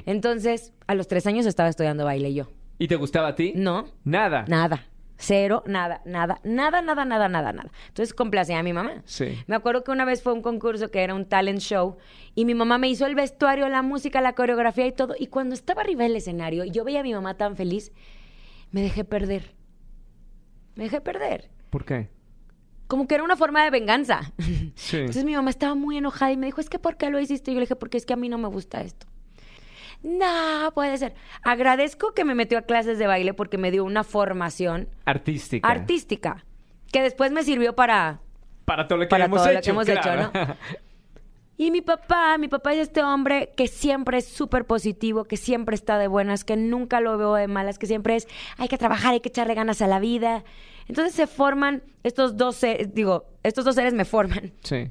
Entonces, 0.07 0.73
a 0.87 0.95
los 0.95 1.07
tres 1.09 1.27
años 1.27 1.47
estaba 1.47 1.69
estudiando 1.69 2.05
baile 2.05 2.35
yo. 2.35 2.49
¿Y 2.79 2.89
te 2.89 2.97
gustaba 2.97 3.29
a 3.29 3.35
ti? 3.37 3.53
No, 3.55 3.85
Nada. 4.05 4.45
nada. 4.49 4.87
Cero, 5.23 5.63
nada, 5.67 6.03
nada, 6.05 6.41
nada, 6.43 6.83
nada, 6.83 7.05
nada, 7.05 7.29
nada, 7.29 7.53
nada. 7.53 7.71
Entonces 7.87 8.13
complacía 8.13 8.59
a 8.59 8.63
mi 8.65 8.73
mamá. 8.73 9.03
Sí. 9.05 9.39
Me 9.47 9.55
acuerdo 9.55 9.85
que 9.85 9.93
una 9.93 10.05
vez 10.05 10.21
fue 10.21 10.33
un 10.33 10.43
concurso 10.43 10.91
que 10.91 11.01
era 11.01 11.15
un 11.15 11.27
talent 11.27 11.61
show 11.61 11.97
y 12.35 12.45
mi 12.45 12.55
mamá 12.55 12.77
me 12.77 12.89
hizo 12.89 13.07
el 13.07 13.15
vestuario, 13.15 13.69
la 13.69 13.83
música, 13.83 14.21
la 14.21 14.35
coreografía 14.35 14.85
y 14.85 14.91
todo. 14.91 15.15
Y 15.17 15.29
cuando 15.29 15.55
estaba 15.55 15.83
arriba 15.83 16.03
del 16.03 16.17
escenario 16.17 16.65
y 16.65 16.73
yo 16.73 16.83
veía 16.83 17.01
a 17.01 17.03
mi 17.05 17.15
mamá 17.15 17.37
tan 17.37 17.55
feliz, 17.55 17.93
me 18.73 18.83
dejé 18.83 19.05
perder. 19.05 19.55
Me 20.75 20.85
dejé 20.85 21.01
perder. 21.01 21.51
¿Por 21.71 21.85
qué? 21.85 22.11
Como 22.89 23.07
que 23.07 23.15
era 23.15 23.23
una 23.23 23.37
forma 23.37 23.63
de 23.63 23.71
venganza. 23.71 24.33
Sí. 24.75 24.97
Entonces 24.97 25.25
mi 25.25 25.37
mamá 25.37 25.51
estaba 25.51 25.77
muy 25.77 25.99
enojada 25.99 26.33
y 26.33 26.37
me 26.37 26.47
dijo, 26.47 26.61
es 26.61 26.69
que 26.69 26.81
¿por 26.81 26.97
qué 26.97 27.11
lo 27.11 27.21
hiciste? 27.21 27.53
Y 27.53 27.55
yo 27.55 27.61
le 27.61 27.67
dije, 27.67 27.77
porque 27.77 27.97
es 27.97 28.07
que 28.07 28.15
a 28.15 28.17
mí 28.17 28.29
no 28.29 28.39
me 28.39 28.49
gusta 28.49 28.81
esto. 28.81 29.07
No, 30.03 30.73
puede 30.75 30.97
ser. 30.97 31.15
Agradezco 31.43 32.13
que 32.13 32.25
me 32.25 32.35
metió 32.35 32.59
a 32.59 32.63
clases 32.63 32.99
de 32.99 33.07
baile 33.07 33.35
porque 33.35 33.59
me 33.59 33.71
dio 33.71 33.85
una 33.85 34.05
formación 34.05 34.89
Artística. 35.05 35.69
artística 35.69 36.45
que 36.93 37.03
después 37.03 37.33
me 37.33 37.43
sirvió 37.43 37.75
para... 37.75 38.21
Para 38.65 38.87
todo 38.87 38.99
lo 38.99 39.05
que 39.05 39.09
Para 39.09 39.25
hemos 39.27 39.39
todo 39.43 39.53
lo 39.53 39.59
hecho. 39.59 39.65
que 39.65 39.71
hemos 39.71 39.87
claro. 39.87 40.31
hecho, 40.35 40.57
Y 41.57 41.71
mi 41.71 41.81
papá, 41.81 42.39
mi 42.39 42.49
papá 42.49 42.73
es 42.73 42.81
este 42.81 43.03
hombre 43.03 43.53
que 43.57 43.69
siempre 43.69 44.19
es 44.19 44.27
súper 44.27 44.65
positivo, 44.67 45.25
que 45.25 45.37
siempre 45.37 45.75
está 45.75 45.99
de 45.99 46.09
buenas, 46.09 46.45
que 46.45 46.57
nunca 46.57 47.01
lo 47.01 47.17
veo 47.19 47.35
de 47.35 47.47
malas, 47.47 47.79
que 47.79 47.87
siempre 47.87 48.17
es, 48.17 48.27
hay 48.59 48.69
que 48.69 48.79
trabajar, 48.79 49.13
hay 49.13 49.21
que 49.21 49.29
echarle 49.29 49.55
ganas 49.55 49.81
a 49.83 49.87
la 49.87 50.01
vida. 50.01 50.45
Entonces 50.89 51.15
se 51.15 51.27
forman 51.27 51.83
estos 52.03 52.37
dos 52.37 52.57
seres, 52.57 52.93
digo, 52.95 53.27
estos 53.43 53.65
dos 53.65 53.75
seres 53.77 53.95
me 53.95 54.05
forman 54.05 54.53
sí. 54.63 54.91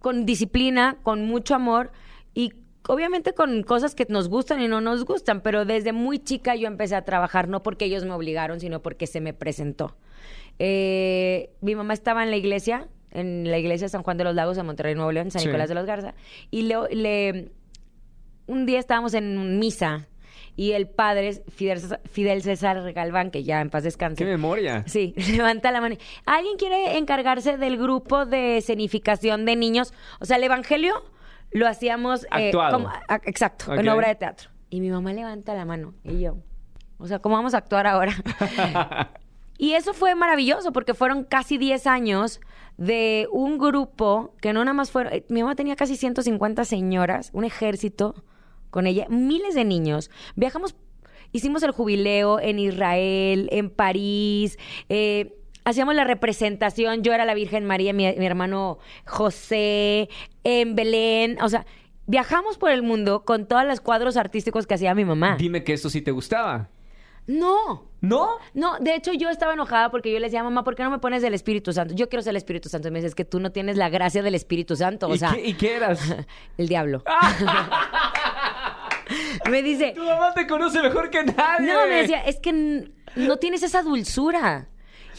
con 0.00 0.26
disciplina, 0.26 0.96
con 1.02 1.26
mucho 1.26 1.54
amor 1.54 1.92
y 2.34 2.52
obviamente 2.86 3.32
con 3.34 3.62
cosas 3.62 3.94
que 3.94 4.06
nos 4.08 4.28
gustan 4.28 4.62
y 4.62 4.68
no 4.68 4.80
nos 4.80 5.04
gustan, 5.04 5.40
pero 5.40 5.64
desde 5.64 5.92
muy 5.92 6.18
chica 6.18 6.54
yo 6.56 6.68
empecé 6.68 6.94
a 6.96 7.02
trabajar, 7.04 7.48
no 7.48 7.62
porque 7.62 7.84
ellos 7.86 8.04
me 8.04 8.12
obligaron, 8.12 8.60
sino 8.60 8.80
porque 8.80 9.06
se 9.06 9.20
me 9.20 9.34
presentó. 9.34 9.96
Eh, 10.58 11.50
mi 11.60 11.74
mamá 11.74 11.94
estaba 11.94 12.22
en 12.22 12.30
la 12.30 12.36
iglesia, 12.36 12.88
en 13.10 13.50
la 13.50 13.58
iglesia 13.58 13.86
de 13.86 13.90
San 13.90 14.02
Juan 14.02 14.16
de 14.16 14.24
los 14.24 14.34
Lagos, 14.34 14.58
en 14.58 14.66
Monterrey, 14.66 14.94
Nuevo 14.94 15.12
León, 15.12 15.30
San 15.30 15.40
Sí. 15.40 15.46
Nicolás 15.48 15.68
de 15.68 15.74
los 15.74 15.86
Garza, 15.86 16.14
y 16.50 16.62
le, 16.62 16.76
le- 16.90 17.50
un 18.46 18.66
día 18.66 18.78
estábamos 18.78 19.14
en 19.14 19.58
misa 19.58 20.08
y 20.56 20.72
el 20.72 20.88
padre, 20.88 21.32
Fidel, 21.54 21.78
Fidel 22.10 22.42
César 22.42 22.92
Galván, 22.92 23.30
que 23.30 23.44
ya 23.44 23.60
en 23.60 23.70
paz 23.70 23.84
descanse, 23.84 24.24
Qué 24.24 24.28
memoria. 24.28 24.82
Sí, 24.86 25.14
levanta 25.36 25.70
la 25.70 25.80
mano. 25.80 25.96
¿Alguien 26.24 26.56
quiere 26.56 26.96
encargarse 26.98 27.56
del 27.58 27.76
grupo 27.76 28.26
de 28.26 28.56
escenificación 28.56 29.44
de 29.44 29.54
niños? 29.54 29.92
O 30.18 30.24
sea, 30.24 30.36
el 30.38 30.42
evangelio 30.44 30.94
lo 31.50 31.66
hacíamos. 31.66 32.24
eh, 32.24 32.46
Actuado. 32.48 32.72
como- 32.78 32.88
a- 32.88 33.20
exacto, 33.24 33.72
en 33.74 33.88
Ok. 33.88 33.94
obra 33.94 34.08
de 34.08 34.14
teatro. 34.16 34.50
Y 34.70 34.80
mi 34.80 34.90
mamá 34.90 35.12
levanta 35.12 35.54
la 35.54 35.64
mano. 35.64 35.94
Y 36.04 36.20
yo. 36.20 36.36
O 36.98 37.06
sea, 37.06 37.20
¿cómo 37.20 37.36
vamos 37.36 37.54
a 37.54 37.58
actuar 37.58 37.86
ahora? 37.86 38.12
y 39.58 39.72
eso 39.72 39.94
fue 39.94 40.14
maravilloso 40.14 40.72
porque 40.72 40.94
fueron 40.94 41.24
casi 41.24 41.58
10 41.58 41.86
años 41.86 42.40
de 42.76 43.28
un 43.32 43.58
grupo 43.58 44.34
que 44.40 44.52
no 44.52 44.60
nada 44.64 44.74
más 44.74 44.90
fueron. 44.90 45.12
eh, 45.12 45.24
Mi 45.28 45.42
mamá 45.42 45.54
tenía 45.54 45.76
casi 45.76 45.96
150 45.96 46.64
señoras, 46.64 47.30
un 47.32 47.44
ejército 47.44 48.14
con 48.70 48.86
ella, 48.86 49.06
miles 49.08 49.54
de 49.54 49.64
niños. 49.64 50.10
Viajamos, 50.36 50.76
hicimos 51.32 51.62
el 51.62 51.70
jubileo 51.72 52.38
en 52.40 52.58
Israel, 52.58 53.48
en 53.50 53.70
París, 53.70 54.58
eh, 54.88 55.37
hacíamos 55.68 55.94
la 55.94 56.04
representación, 56.04 57.02
yo 57.02 57.12
era 57.12 57.24
la 57.24 57.34
Virgen 57.34 57.64
María, 57.64 57.92
mi, 57.92 58.12
mi 58.16 58.26
hermano 58.26 58.78
José, 59.04 60.08
en 60.44 60.74
Belén, 60.74 61.38
o 61.42 61.48
sea, 61.48 61.66
viajamos 62.06 62.58
por 62.58 62.70
el 62.70 62.82
mundo 62.82 63.24
con 63.24 63.46
todos 63.46 63.64
los 63.64 63.80
cuadros 63.80 64.16
artísticos 64.16 64.66
que 64.66 64.74
hacía 64.74 64.94
mi 64.94 65.04
mamá. 65.04 65.36
Dime 65.36 65.64
que 65.64 65.74
eso 65.74 65.90
sí 65.90 66.00
te 66.00 66.10
gustaba. 66.10 66.68
No, 67.26 67.84
¿No? 68.00 68.36
no, 68.54 68.78
de 68.78 68.94
hecho 68.94 69.12
yo 69.12 69.28
estaba 69.28 69.52
enojada 69.52 69.90
porque 69.90 70.10
yo 70.10 70.18
le 70.18 70.26
decía, 70.26 70.42
mamá, 70.42 70.64
¿por 70.64 70.74
qué 70.74 70.82
no 70.82 70.90
me 70.90 70.98
pones 70.98 71.20
del 71.20 71.34
Espíritu 71.34 71.74
Santo? 71.74 71.94
Yo 71.94 72.08
quiero 72.08 72.22
ser 72.22 72.30
el 72.30 72.38
Espíritu 72.38 72.70
Santo. 72.70 72.88
Y 72.88 72.90
me 72.90 73.00
dice, 73.00 73.08
es 73.08 73.14
que 73.14 73.26
tú 73.26 73.38
no 73.38 73.52
tienes 73.52 73.76
la 73.76 73.90
gracia 73.90 74.22
del 74.22 74.34
Espíritu 74.34 74.76
Santo. 74.76 75.08
O 75.08 75.14
¿Y, 75.14 75.18
sea, 75.18 75.32
qué, 75.32 75.46
¿Y 75.46 75.52
qué 75.52 75.76
eras? 75.76 76.00
el 76.56 76.68
diablo. 76.68 77.02
me 79.50 79.62
dice, 79.62 79.92
tu 79.94 80.04
mamá 80.04 80.32
te 80.32 80.46
conoce 80.46 80.80
mejor 80.80 81.10
que 81.10 81.24
nadie. 81.24 81.70
no, 81.70 81.86
me 81.86 81.96
decía, 81.96 82.24
es 82.24 82.40
que 82.40 82.90
no 83.16 83.36
tienes 83.36 83.62
esa 83.62 83.82
dulzura. 83.82 84.68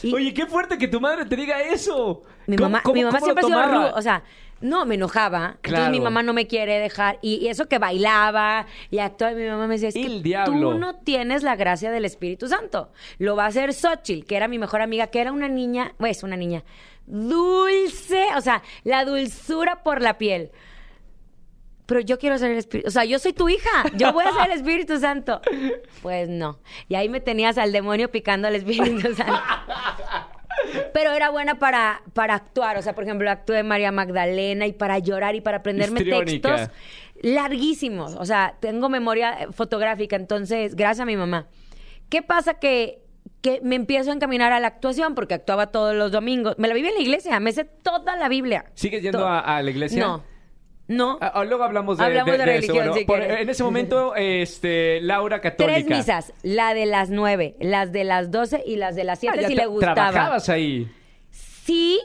Y 0.02 0.14
Oye, 0.14 0.32
qué 0.34 0.46
fuerte 0.46 0.78
que 0.78 0.88
tu 0.88 1.00
madre 1.00 1.24
te 1.24 1.36
diga 1.36 1.60
eso. 1.60 2.22
mi 2.46 2.56
¿Cómo- 2.56 2.70
mamá, 2.70 2.82
cómo- 2.82 2.94
mi 2.94 3.04
mamá 3.04 3.18
cómo 3.20 3.24
siempre 3.26 3.44
ha 3.44 3.48
sido 3.48 3.62
ruda. 3.78 3.92
O 3.96 4.02
sea, 4.02 4.22
no, 4.60 4.84
me 4.84 4.96
enojaba. 4.96 5.56
Claro. 5.62 5.84
Entonces 5.84 5.90
mi 5.90 6.00
mamá 6.00 6.22
no 6.22 6.32
me 6.32 6.46
quiere 6.46 6.78
dejar. 6.78 7.18
Y, 7.22 7.36
y 7.36 7.48
eso 7.48 7.66
que 7.68 7.78
bailaba 7.78 8.66
y 8.90 8.98
actuaba, 8.98 9.34
mi 9.34 9.46
mamá 9.46 9.66
me 9.66 9.74
decía, 9.78 9.88
es 9.88 9.94
que 9.94 10.04
El 10.04 10.22
diablo. 10.22 10.72
tú 10.72 10.78
no 10.78 10.96
tienes 10.96 11.42
la 11.42 11.56
gracia 11.56 11.90
del 11.90 12.04
Espíritu 12.04 12.46
Santo. 12.48 12.92
Lo 13.18 13.36
va 13.36 13.44
a 13.44 13.48
hacer 13.48 13.72
Xochitl, 13.72 14.26
que 14.26 14.36
era 14.36 14.48
mi 14.48 14.58
mejor 14.58 14.82
amiga, 14.82 15.06
que 15.08 15.20
era 15.20 15.32
una 15.32 15.48
niña, 15.48 15.94
pues 15.98 16.22
una 16.22 16.36
niña 16.36 16.62
dulce, 17.06 18.24
o 18.36 18.40
sea, 18.40 18.62
la 18.84 19.04
dulzura 19.04 19.82
por 19.82 20.00
la 20.02 20.16
piel. 20.18 20.50
Pero 21.90 22.02
yo 22.02 22.20
quiero 22.20 22.38
ser 22.38 22.52
el 22.52 22.58
Espíritu, 22.58 22.86
o 22.86 22.90
sea, 22.92 23.04
yo 23.04 23.18
soy 23.18 23.32
tu 23.32 23.48
hija, 23.48 23.68
yo 23.96 24.12
voy 24.12 24.24
a 24.24 24.32
ser 24.32 24.52
el 24.52 24.52
Espíritu 24.52 24.96
Santo. 25.00 25.40
Pues 26.02 26.28
no. 26.28 26.60
Y 26.88 26.94
ahí 26.94 27.08
me 27.08 27.18
tenías 27.20 27.58
al 27.58 27.72
demonio 27.72 28.12
picando 28.12 28.46
al 28.46 28.54
Espíritu 28.54 29.12
Santo. 29.16 29.34
Pero 30.94 31.10
era 31.10 31.30
buena 31.30 31.58
para, 31.58 32.02
para 32.14 32.34
actuar. 32.34 32.76
O 32.78 32.82
sea, 32.82 32.94
por 32.94 33.02
ejemplo, 33.02 33.28
actué 33.28 33.64
María 33.64 33.90
Magdalena 33.90 34.68
y 34.68 34.72
para 34.72 35.00
llorar 35.00 35.34
y 35.34 35.40
para 35.40 35.58
aprenderme 35.58 35.98
Histriónica. 36.00 36.48
textos 36.56 36.76
larguísimos. 37.22 38.14
O 38.14 38.24
sea, 38.24 38.54
tengo 38.60 38.88
memoria 38.88 39.32
eh, 39.42 39.46
fotográfica. 39.50 40.14
Entonces, 40.14 40.76
gracias 40.76 41.00
a 41.00 41.06
mi 41.06 41.16
mamá. 41.16 41.48
¿Qué 42.08 42.22
pasa? 42.22 42.54
Que, 42.54 43.02
que 43.42 43.60
me 43.64 43.74
empiezo 43.74 44.10
a 44.10 44.14
encaminar 44.14 44.52
a 44.52 44.60
la 44.60 44.68
actuación 44.68 45.16
porque 45.16 45.34
actuaba 45.34 45.66
todos 45.66 45.96
los 45.96 46.12
domingos. 46.12 46.54
Me 46.56 46.68
la 46.68 46.74
vivía 46.74 46.90
en 46.90 46.96
la 46.96 47.02
iglesia. 47.02 47.40
Me 47.40 47.50
sé 47.50 47.64
toda 47.64 48.14
la 48.14 48.28
Biblia. 48.28 48.66
¿Sigues 48.74 49.02
yendo 49.02 49.26
a, 49.26 49.40
a 49.40 49.60
la 49.60 49.70
iglesia? 49.70 50.00
No. 50.06 50.29
No. 50.90 51.18
Ah, 51.20 51.30
ah, 51.36 51.44
luego 51.44 51.62
hablamos 51.62 51.98
de, 51.98 52.04
Hablamos 52.04 52.36
de 52.36 52.44
religión, 52.44 52.76
Bueno, 52.78 52.94
si 52.94 53.04
por- 53.04 53.18
quieres. 53.20 53.40
en 53.42 53.48
ese 53.48 53.62
momento, 53.62 54.14
este, 54.16 55.00
Laura 55.02 55.40
católica. 55.40 55.74
Tres 55.74 55.86
misas. 55.88 56.32
La 56.42 56.74
de 56.74 56.84
las 56.84 57.10
nueve, 57.10 57.54
las 57.60 57.92
de 57.92 58.02
las 58.02 58.32
doce 58.32 58.62
y 58.66 58.74
las 58.74 58.96
de 58.96 59.04
las 59.04 59.18
Ah, 59.18 59.20
siete 59.20 59.42
ya 59.42 59.48
si 59.48 59.54
le 59.54 59.66
gustaba. 59.66 59.94
Trabajabas 59.94 60.48
ahí. 60.48 60.90
Sí. 61.30 62.00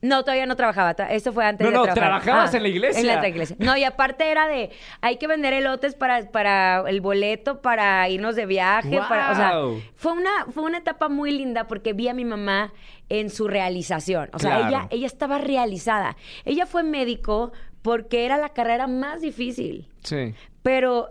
No, 0.00 0.22
todavía 0.22 0.44
no 0.46 0.54
trabajaba. 0.56 0.94
Tra- 0.94 1.08
Eso 1.10 1.32
fue 1.32 1.46
antes 1.46 1.64
No, 1.66 1.70
de 1.70 1.76
no, 1.76 1.82
trabajar. 1.94 2.04
Ah, 2.04 2.20
trabajabas 2.22 2.54
en 2.54 2.62
la 2.62 2.68
iglesia. 2.68 3.00
En 3.00 3.06
la 3.06 3.14
otra 3.16 3.28
iglesia. 3.28 3.56
No, 3.58 3.74
y 3.76 3.84
aparte 3.84 4.30
era 4.30 4.46
de, 4.48 4.70
hay 5.00 5.16
que 5.16 5.26
vender 5.26 5.52
elotes 5.54 5.94
para, 5.94 6.30
para 6.30 6.84
el 6.88 7.00
boleto, 7.00 7.62
para 7.62 8.06
irnos 8.10 8.36
de 8.36 8.44
viaje. 8.44 8.98
Para, 9.08 9.32
o 9.32 9.34
sea, 9.34 9.52
fue 9.96 10.12
una, 10.12 10.30
fue 10.52 10.62
una 10.64 10.78
etapa 10.78 11.08
muy 11.08 11.30
linda 11.30 11.66
porque 11.66 11.94
vi 11.94 12.08
a 12.08 12.14
mi 12.14 12.24
mamá 12.26 12.74
en 13.08 13.30
su 13.30 13.48
realización. 13.48 14.28
O 14.34 14.38
sea, 14.38 14.56
Claro. 14.58 14.68
ella, 14.68 14.86
ella 14.90 15.06
estaba 15.06 15.38
realizada. 15.38 16.16
Ella 16.44 16.66
fue 16.66 16.82
médico 16.82 17.52
porque 17.84 18.24
era 18.24 18.38
la 18.38 18.48
carrera 18.48 18.86
más 18.86 19.20
difícil 19.20 19.86
Sí. 20.02 20.32
pero 20.62 21.10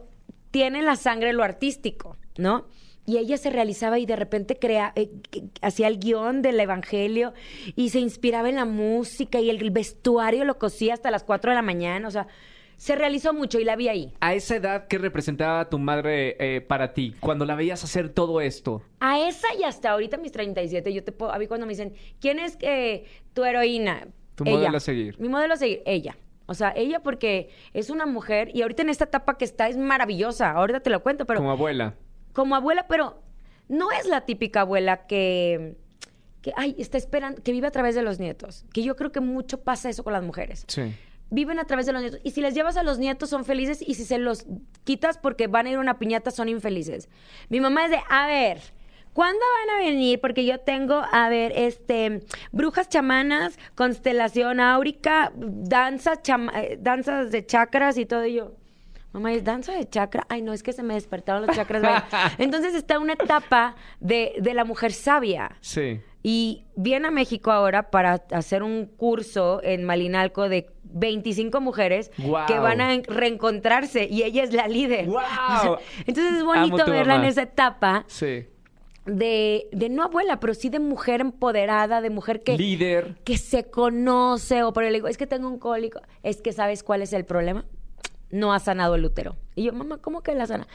tiene 0.49 0.79
en 0.79 0.85
la 0.85 0.95
sangre 0.95 1.31
lo 1.31 1.43
artístico, 1.43 2.17
¿no? 2.37 2.65
Y 3.05 3.17
ella 3.17 3.37
se 3.37 3.49
realizaba 3.51 3.99
y 3.99 4.05
de 4.07 4.15
repente 4.15 4.57
crea, 4.57 4.91
eh, 4.95 5.11
hacía 5.61 5.87
el 5.87 5.99
guion 5.99 6.41
del 6.41 6.59
evangelio 6.59 7.33
y 7.75 7.89
se 7.89 7.99
inspiraba 7.99 8.49
en 8.49 8.55
la 8.55 8.65
música 8.65 9.39
y 9.39 9.49
el 9.51 9.69
vestuario 9.71 10.45
lo 10.45 10.57
cosía 10.57 10.95
hasta 10.95 11.11
las 11.11 11.23
4 11.23 11.51
de 11.51 11.55
la 11.55 11.61
mañana, 11.61 12.07
o 12.07 12.11
sea, 12.11 12.25
se 12.77 12.95
realizó 12.95 13.33
mucho 13.33 13.59
y 13.59 13.65
la 13.65 13.75
vi 13.75 13.89
ahí. 13.89 14.13
A 14.19 14.33
esa 14.33 14.55
edad, 14.55 14.87
¿qué 14.87 14.97
representaba 14.97 15.69
tu 15.69 15.77
madre 15.77 16.35
eh, 16.39 16.61
para 16.61 16.93
ti? 16.93 17.13
Cuando 17.19 17.45
la 17.45 17.53
veías 17.55 17.83
hacer 17.83 18.09
todo 18.09 18.41
esto. 18.41 18.81
A 18.99 19.19
esa 19.27 19.47
y 19.59 19.63
hasta 19.63 19.91
ahorita 19.91 20.17
mis 20.17 20.31
37, 20.31 20.91
yo 20.91 21.03
te 21.03 21.11
puedo, 21.11 21.31
a 21.33 21.37
mí 21.37 21.45
cuando 21.45 21.67
me 21.67 21.73
dicen, 21.73 21.93
¿quién 22.19 22.39
es 22.39 22.57
eh, 22.61 23.03
tu 23.33 23.43
heroína? 23.43 24.07
Tu 24.35 24.43
Ella. 24.45 24.53
modelo 24.55 24.77
a 24.77 24.79
seguir. 24.79 25.19
Mi 25.19 25.29
modelo 25.29 25.53
a 25.53 25.57
seguir, 25.57 25.83
ella. 25.85 26.17
O 26.45 26.53
sea, 26.53 26.73
ella 26.75 27.01
porque 27.01 27.49
es 27.73 27.89
una 27.89 28.05
mujer 28.05 28.49
y 28.53 28.61
ahorita 28.61 28.81
en 28.81 28.89
esta 28.89 29.05
etapa 29.05 29.37
que 29.37 29.45
está 29.45 29.67
es 29.69 29.77
maravillosa, 29.77 30.51
ahorita 30.51 30.81
te 30.81 30.89
lo 30.89 31.01
cuento, 31.01 31.25
pero 31.25 31.39
como 31.39 31.51
abuela. 31.51 31.95
como 32.33 32.55
abuela, 32.55 32.85
pero 32.87 33.21
no 33.69 33.91
es 33.91 34.05
la 34.07 34.25
típica 34.25 34.61
abuela 34.61 35.05
que, 35.07 35.75
que, 36.41 36.51
ay, 36.57 36.75
está 36.77 36.97
esperando, 36.97 37.41
que 37.41 37.51
vive 37.53 37.67
a 37.67 37.71
través 37.71 37.95
de 37.95 38.01
los 38.01 38.19
nietos. 38.19 38.65
Que 38.73 38.83
yo 38.83 38.95
creo 38.95 39.11
que 39.11 39.21
mucho 39.21 39.61
pasa 39.61 39.89
eso 39.89 40.03
con 40.03 40.11
las 40.13 40.23
mujeres. 40.23 40.65
Sí. 40.67 40.93
Viven 41.29 41.57
a 41.59 41.63
través 41.65 41.85
de 41.85 41.93
los 41.93 42.01
nietos. 42.01 42.19
Y 42.23 42.31
si 42.31 42.41
les 42.41 42.53
llevas 42.53 42.75
a 42.77 42.83
los 42.83 42.99
nietos 42.99 43.29
son 43.29 43.45
felices 43.45 43.81
y 43.81 43.95
si 43.95 44.03
se 44.03 44.17
los 44.17 44.45
quitas 44.83 45.17
porque 45.17 45.47
van 45.47 45.65
a 45.65 45.69
ir 45.69 45.77
a 45.77 45.79
una 45.79 45.97
piñata 45.97 46.29
son 46.29 46.49
infelices. 46.49 47.09
Mi 47.49 47.59
mamá 47.61 47.85
es 47.85 47.91
de, 47.91 47.99
a 48.09 48.27
ver, 48.27 48.59
¿cuándo 49.13 49.39
van 49.67 49.75
a 49.77 49.85
venir? 49.85 50.19
Porque 50.19 50.45
yo 50.45 50.59
tengo, 50.59 51.01
a 51.11 51.29
ver, 51.29 51.53
este, 51.55 52.21
brujas 52.51 52.89
chamanas, 52.89 53.57
constelación 53.75 54.59
áurica, 54.59 55.31
danzas, 55.35 56.19
eh, 56.55 56.77
danzas 56.79 57.31
de 57.31 57.45
chakras 57.45 57.97
y 57.97 58.05
todo. 58.05 58.25
Y 58.25 58.33
yo, 58.35 58.53
mamá, 59.11 59.31
¿es 59.33 59.43
danza 59.43 59.73
de 59.73 59.87
chakra? 59.87 60.25
Ay, 60.29 60.41
no, 60.41 60.53
es 60.53 60.63
que 60.63 60.73
se 60.73 60.83
me 60.83 60.95
despertaron 60.95 61.45
los 61.45 61.55
chakras. 61.55 62.03
Entonces 62.37 62.73
está 62.75 62.99
una 62.99 63.13
etapa 63.13 63.75
de, 63.99 64.33
de 64.39 64.53
la 64.53 64.65
mujer 64.65 64.91
sabia. 64.91 65.57
Sí. 65.61 66.01
Y 66.25 66.63
viene 66.77 67.09
a 67.09 67.11
México 67.11 67.51
ahora 67.51 67.91
para 67.91 68.23
hacer 68.31 68.63
un 68.63 68.85
curso 68.85 69.59
en 69.61 69.83
Malinalco 69.83 70.47
de 70.47 70.69
25 70.83 71.59
mujeres 71.59 72.11
que 72.47 72.59
van 72.59 72.79
a 72.79 72.93
en- 72.93 73.03
reencontrarse 73.03 74.05
y 74.09 74.23
ella 74.23 74.43
es 74.43 74.53
la 74.53 74.69
líder. 74.69 75.09
Sea, 75.09 75.77
entonces 76.07 76.35
es 76.37 76.43
bonito 76.45 76.85
verla 76.85 77.15
en 77.15 77.25
esa 77.25 77.41
etapa 77.41 78.05
Sí. 78.07 78.45
De, 79.05 79.67
de 79.71 79.89
no 79.89 80.03
abuela, 80.03 80.39
pero 80.39 80.53
sí 80.53 80.69
de 80.69 80.79
mujer 80.79 81.21
empoderada, 81.21 82.01
de 82.01 82.09
mujer 82.09 82.43
que, 82.43 82.57
Líder. 82.57 83.15
que 83.23 83.37
se 83.37 83.69
conoce. 83.69 84.63
O 84.63 84.73
por 84.73 84.83
el 84.83 84.93
digo, 84.93 85.07
es 85.07 85.17
que 85.17 85.27
tengo 85.27 85.47
un 85.47 85.59
cólico. 85.59 86.01
Es 86.23 86.41
que 86.41 86.53
¿sabes 86.53 86.83
cuál 86.83 87.01
es 87.01 87.13
el 87.13 87.25
problema? 87.25 87.65
No 88.31 88.53
ha 88.53 88.59
sanado 88.59 88.95
el 88.95 89.05
útero. 89.05 89.35
Y 89.55 89.63
yo, 89.63 89.73
mamá, 89.73 89.97
¿cómo 89.97 90.21
que 90.23 90.33
la 90.35 90.47
sana? 90.47 90.67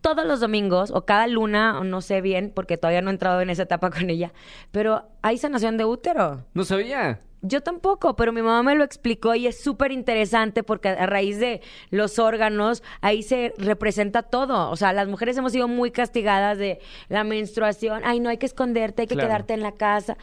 Todos 0.00 0.24
los 0.26 0.40
domingos, 0.40 0.90
o 0.92 1.04
cada 1.04 1.26
luna, 1.26 1.78
o 1.80 1.84
no 1.84 2.00
sé 2.00 2.20
bien, 2.20 2.52
porque 2.54 2.76
todavía 2.76 3.02
no 3.02 3.10
he 3.10 3.12
entrado 3.12 3.40
en 3.40 3.50
esa 3.50 3.62
etapa 3.62 3.90
con 3.96 4.10
ella, 4.10 4.32
pero 4.70 5.04
hay 5.22 5.38
sanación 5.38 5.76
de 5.76 5.84
útero. 5.84 6.44
No 6.54 6.64
sabía. 6.64 7.20
Yo 7.40 7.60
tampoco, 7.62 8.16
pero 8.16 8.32
mi 8.32 8.42
mamá 8.42 8.62
me 8.64 8.74
lo 8.74 8.82
explicó 8.82 9.34
y 9.34 9.46
es 9.46 9.60
súper 9.60 9.92
interesante 9.92 10.64
porque 10.64 10.88
a 10.88 11.06
raíz 11.06 11.38
de 11.38 11.60
los 11.90 12.18
órganos, 12.18 12.82
ahí 13.00 13.22
se 13.22 13.54
representa 13.58 14.22
todo. 14.24 14.70
O 14.70 14.76
sea, 14.76 14.92
las 14.92 15.06
mujeres 15.06 15.36
hemos 15.36 15.52
sido 15.52 15.68
muy 15.68 15.92
castigadas 15.92 16.58
de 16.58 16.80
la 17.08 17.22
menstruación. 17.22 18.02
Ay, 18.04 18.18
no 18.18 18.28
hay 18.28 18.38
que 18.38 18.46
esconderte, 18.46 19.02
hay 19.02 19.08
que 19.08 19.14
Claro. 19.14 19.28
quedarte 19.28 19.54
en 19.54 19.62
la 19.62 19.72
casa. 19.72 20.16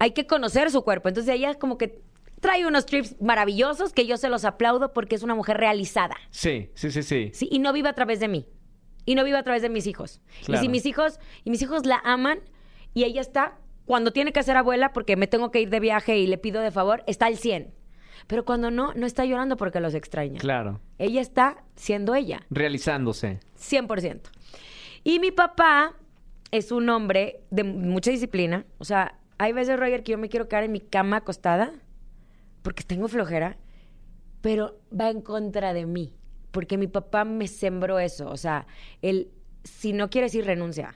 Hay 0.00 0.10
que 0.12 0.26
conocer 0.26 0.70
su 0.72 0.82
cuerpo. 0.82 1.08
Entonces 1.08 1.32
ella 1.32 1.54
como 1.54 1.78
que 1.78 2.00
trae 2.40 2.66
unos 2.66 2.86
trips 2.86 3.14
maravillosos 3.20 3.92
que 3.92 4.04
yo 4.04 4.16
se 4.16 4.28
los 4.28 4.44
aplaudo 4.44 4.92
porque 4.92 5.14
es 5.14 5.22
una 5.22 5.36
mujer 5.36 5.58
realizada. 5.58 6.16
Sí, 6.30 6.70
sí, 6.74 6.90
sí, 6.90 7.04
sí. 7.04 7.30
Sí, 7.32 7.48
y 7.52 7.60
no 7.60 7.72
vive 7.72 7.88
a 7.88 7.92
través 7.92 8.18
de 8.18 8.26
mí. 8.26 8.46
Y 9.04 9.14
no 9.14 9.22
vive 9.22 9.36
a 9.38 9.44
través 9.44 9.62
de 9.62 9.68
mis 9.68 9.86
hijos. 9.86 10.20
Claro. 10.44 10.60
Y 10.60 10.64
si 10.64 10.68
mis 10.68 10.86
hijos, 10.86 11.20
y 11.44 11.50
mis 11.50 11.62
hijos 11.62 11.86
la 11.86 12.00
aman, 12.04 12.40
y 12.94 13.04
ella 13.04 13.20
está, 13.20 13.58
cuando 13.84 14.12
tiene 14.12 14.32
que 14.32 14.42
ser 14.42 14.56
abuela, 14.56 14.92
porque 14.92 15.16
me 15.16 15.26
tengo 15.26 15.50
que 15.50 15.60
ir 15.60 15.70
de 15.70 15.80
viaje 15.80 16.18
y 16.18 16.26
le 16.26 16.38
pido 16.38 16.60
de 16.62 16.70
favor, 16.70 17.02
está 17.06 17.26
al 17.26 17.36
100. 17.36 17.74
Pero 18.26 18.44
cuando 18.44 18.70
no, 18.70 18.94
no 18.94 19.06
está 19.06 19.24
llorando 19.24 19.56
porque 19.56 19.80
los 19.80 19.94
extraña. 19.94 20.38
Claro. 20.38 20.80
Ella 20.98 21.20
está 21.20 21.64
siendo 21.74 22.14
ella, 22.14 22.46
Realizándose. 22.50 23.40
100%. 23.58 24.20
Y 25.04 25.18
mi 25.18 25.32
papá 25.32 25.96
es 26.52 26.70
un 26.70 26.88
hombre 26.88 27.40
de 27.50 27.64
mucha 27.64 28.10
disciplina. 28.10 28.64
O 28.78 28.84
sea, 28.84 29.18
hay 29.38 29.52
veces, 29.52 29.78
Roger, 29.78 30.04
que 30.04 30.12
yo 30.12 30.18
me 30.18 30.28
quiero 30.28 30.48
quedar 30.48 30.64
en 30.64 30.72
mi 30.72 30.80
cama 30.80 31.18
acostada 31.18 31.72
porque 32.62 32.84
tengo 32.84 33.08
flojera, 33.08 33.56
pero 34.40 34.78
va 34.98 35.10
en 35.10 35.20
contra 35.20 35.72
de 35.72 35.86
mí. 35.86 36.14
Porque 36.52 36.78
mi 36.78 36.86
papá 36.86 37.24
me 37.24 37.48
sembró 37.48 37.98
eso. 37.98 38.28
O 38.28 38.36
sea, 38.36 38.66
el 39.00 39.32
si 39.64 39.92
no 39.92 40.10
quieres 40.10 40.34
ir, 40.34 40.44
renuncia. 40.44 40.94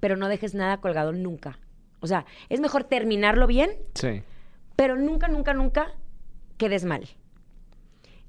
Pero 0.00 0.16
no 0.16 0.28
dejes 0.28 0.54
nada 0.54 0.80
colgado 0.80 1.12
nunca. 1.12 1.58
O 2.02 2.06
sea, 2.06 2.26
es 2.50 2.60
mejor 2.60 2.84
terminarlo 2.84 3.46
bien 3.46 3.70
Sí. 3.94 4.22
pero 4.76 4.96
nunca, 4.96 5.28
nunca, 5.28 5.54
nunca 5.54 5.94
quedes 6.58 6.84
mal. 6.84 7.08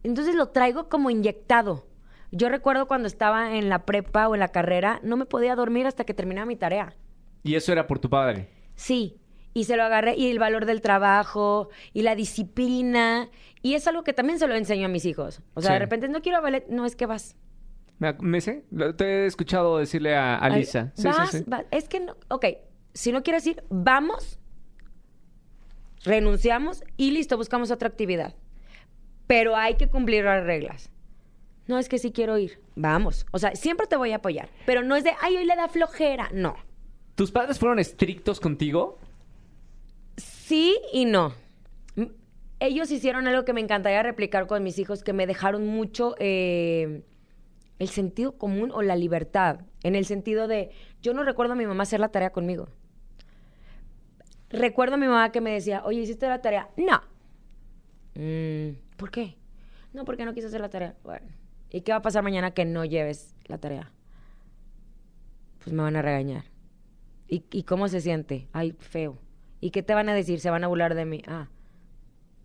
Entonces 0.03 0.35
lo 0.35 0.49
traigo 0.49 0.89
como 0.89 1.09
inyectado. 1.09 1.85
Yo 2.31 2.49
recuerdo 2.49 2.87
cuando 2.87 3.07
estaba 3.07 3.55
en 3.57 3.69
la 3.69 3.85
prepa 3.85 4.27
o 4.27 4.33
en 4.35 4.39
la 4.39 4.47
carrera, 4.49 4.99
no 5.03 5.17
me 5.17 5.25
podía 5.25 5.55
dormir 5.55 5.85
hasta 5.87 6.03
que 6.03 6.13
terminaba 6.13 6.45
mi 6.45 6.55
tarea. 6.55 6.95
Y 7.43 7.55
eso 7.55 7.71
era 7.71 7.85
por 7.87 7.99
tu 7.99 8.09
padre. 8.09 8.49
Sí, 8.75 9.19
y 9.53 9.65
se 9.65 9.77
lo 9.77 9.83
agarré, 9.83 10.15
y 10.15 10.31
el 10.31 10.39
valor 10.39 10.65
del 10.65 10.81
trabajo, 10.81 11.69
y 11.93 12.01
la 12.01 12.15
disciplina, 12.15 13.29
y 13.61 13.75
es 13.75 13.87
algo 13.87 14.03
que 14.03 14.13
también 14.13 14.39
se 14.39 14.47
lo 14.47 14.55
enseño 14.55 14.85
a 14.87 14.89
mis 14.89 15.05
hijos. 15.05 15.41
O 15.53 15.61
sea, 15.61 15.69
Sí. 15.71 15.73
de 15.73 15.79
repente, 15.79 16.07
no 16.09 16.21
quiero 16.21 16.41
ballet, 16.41 16.65
no 16.69 16.85
es 16.85 16.95
que 16.95 17.05
vas. 17.05 17.35
¿Me, 17.99 18.13
me 18.19 18.41
sé? 18.41 18.65
Te 18.97 19.05
he 19.05 19.25
escuchado 19.27 19.77
decirle 19.77 20.15
a, 20.15 20.35
a 20.35 20.49
Lisa. 20.49 20.91
Sí, 20.95 21.07
vas, 21.07 21.29
sí, 21.29 21.37
sí. 21.37 21.43
vas. 21.45 21.65
Es 21.69 21.87
que 21.87 21.99
no, 21.99 22.15
ok, 22.29 22.45
si 22.93 23.11
no 23.11 23.23
quieres 23.23 23.45
ir, 23.47 23.63
vamos, 23.69 24.39
renunciamos 26.03 26.83
y 26.97 27.11
listo, 27.11 27.37
buscamos 27.37 27.71
otra 27.71 27.87
actividad. 27.87 28.35
Pero 29.27 29.55
hay 29.55 29.75
que 29.75 29.89
cumplir 29.89 30.25
las 30.25 30.43
reglas. 30.43 30.89
No 31.65 31.79
es 31.79 31.87
que 31.87 31.97
sí 31.97 32.11
quiero 32.11 32.37
ir, 32.37 32.59
vamos. 32.75 33.25
O 33.31 33.39
sea, 33.39 33.55
siempre 33.55 33.87
te 33.87 33.95
voy 33.95 34.11
a 34.11 34.17
apoyar, 34.17 34.49
pero 34.65 34.83
no 34.83 34.95
es 34.95 35.03
de, 35.03 35.13
ay, 35.21 35.37
hoy 35.37 35.45
le 35.45 35.55
da 35.55 35.69
flojera. 35.69 36.29
No. 36.33 36.55
¿Tus 37.15 37.31
padres 37.31 37.57
fueron 37.57 37.79
estrictos 37.79 38.39
contigo? 38.39 38.99
Sí 40.17 40.77
y 40.91 41.05
no. 41.05 41.33
Ellos 42.59 42.91
hicieron 42.91 43.27
algo 43.27 43.45
que 43.45 43.53
me 43.53 43.61
encantaría 43.61 44.03
replicar 44.03 44.47
con 44.47 44.63
mis 44.63 44.79
hijos, 44.79 45.03
que 45.03 45.13
me 45.13 45.27
dejaron 45.27 45.67
mucho 45.67 46.15
eh, 46.19 47.03
el 47.79 47.89
sentido 47.89 48.37
común 48.37 48.71
o 48.73 48.81
la 48.81 48.95
libertad. 48.95 49.61
En 49.83 49.95
el 49.95 50.05
sentido 50.05 50.47
de, 50.47 50.71
yo 51.01 51.13
no 51.13 51.23
recuerdo 51.23 51.53
a 51.53 51.55
mi 51.55 51.65
mamá 51.65 51.83
hacer 51.83 51.99
la 51.99 52.09
tarea 52.09 52.31
conmigo. 52.31 52.69
Recuerdo 54.53 54.95
a 54.95 54.97
mi 54.97 55.07
mamá 55.07 55.31
que 55.31 55.41
me 55.41 55.51
decía, 55.51 55.83
oye, 55.83 56.01
¿hiciste 56.01 56.27
la 56.27 56.41
tarea? 56.41 56.69
No. 56.77 57.01
"Mm, 58.15 58.77
¿Por 58.97 59.09
qué? 59.11 59.35
No, 59.93 60.05
porque 60.05 60.25
no 60.25 60.33
quise 60.33 60.47
hacer 60.47 60.61
la 60.61 60.69
tarea. 60.69 60.95
Bueno, 61.03 61.25
¿y 61.69 61.81
qué 61.81 61.91
va 61.91 61.97
a 61.97 62.01
pasar 62.01 62.23
mañana 62.23 62.51
que 62.51 62.63
no 62.65 62.85
lleves 62.85 63.35
la 63.45 63.57
tarea? 63.57 63.91
Pues 65.63 65.73
me 65.73 65.81
van 65.83 65.95
a 65.95 66.01
regañar. 66.01 66.43
¿Y, 67.27 67.43
y 67.51 67.63
cómo 67.63 67.87
se 67.87 68.01
siente? 68.01 68.47
Ay, 68.53 68.75
feo. 68.79 69.17
¿Y 69.61 69.71
qué 69.71 69.81
te 69.81 69.93
van 69.93 70.09
a 70.09 70.13
decir? 70.13 70.39
Se 70.39 70.49
van 70.49 70.63
a 70.63 70.67
burlar 70.67 70.93
de 70.93 71.05
mí. 71.05 71.21
Ah. 71.27 71.47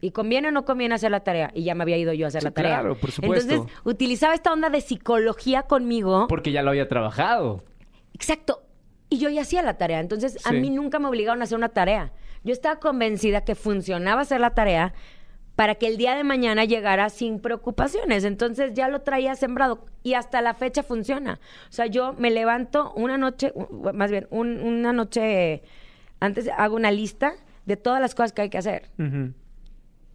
¿Y 0.01 0.13
conviene 0.13 0.49
o 0.49 0.51
no 0.53 0.65
conviene 0.65 0.95
hacer 0.95 1.11
la 1.11 1.21
tarea? 1.21 1.51
Y 1.53 1.65
ya 1.65 1.75
me 1.75 1.83
había 1.83 1.97
ido 1.99 2.13
yo 2.13 2.27
a 2.27 2.29
hacer 2.29 2.43
Sí, 2.43 2.47
la 2.47 2.51
tarea. 2.53 2.79
claro, 2.81 2.95
por 2.97 3.11
supuesto. 3.11 3.53
Entonces, 3.53 3.77
utilizaba 3.85 4.35
esta 4.35 4.53
onda 4.53 4.71
de 4.71 4.81
psicología 4.81 5.65
conmigo. 5.65 6.27
Porque 6.29 6.53
ya 6.53 6.63
lo 6.63 6.71
había 6.71 6.89
trabajado. 6.89 7.65
Exacto. 8.15 8.63
Y 9.11 9.19
yo 9.19 9.29
ya 9.31 9.43
hacía 9.43 9.63
la 9.63 9.79
tarea. 9.79 10.01
Entonces, 10.01 10.45
a 10.47 10.51
mí 10.61 10.71
nunca 10.71 10.99
me 10.99 11.09
obligaron 11.09 11.41
a 11.41 11.45
hacer 11.45 11.57
una 11.57 11.71
tarea. 11.71 12.13
Yo 12.45 12.53
estaba 12.53 12.79
convencida 12.79 13.45
que 13.45 13.55
funcionaba 13.55 14.21
hacer 14.23 14.41
la 14.41 14.51
tarea 14.51 14.93
para 15.57 15.75
que 15.75 15.87
el 15.89 15.97
día 15.97 16.15
de 16.15 16.23
mañana 16.25 16.65
llegara 16.65 17.09
sin 17.11 17.41
preocupaciones. 17.41 18.23
Entonces 18.25 18.75
ya 18.75 18.89
lo 18.89 19.01
traía 19.01 19.35
sembrado 19.35 19.87
y 20.05 20.15
hasta 20.15 20.41
la 20.41 20.55
fecha 20.55 20.83
funciona. 20.85 21.41
O 21.69 21.73
sea, 21.73 21.87
yo 21.87 22.13
me 22.13 22.31
levanto 22.31 22.93
una 22.95 23.19
noche, 23.19 23.53
más 23.93 24.11
bien, 24.11 24.29
un- 24.31 24.61
una 24.61 24.93
noche 24.93 25.63
antes 26.21 26.49
hago 26.57 26.77
una 26.77 26.91
lista 26.93 27.33
de 27.67 27.77
todas 27.77 28.01
las 28.01 28.15
cosas 28.15 28.33
que 28.33 28.43
hay 28.43 28.51
que 28.51 28.59
hacer. 28.59 28.89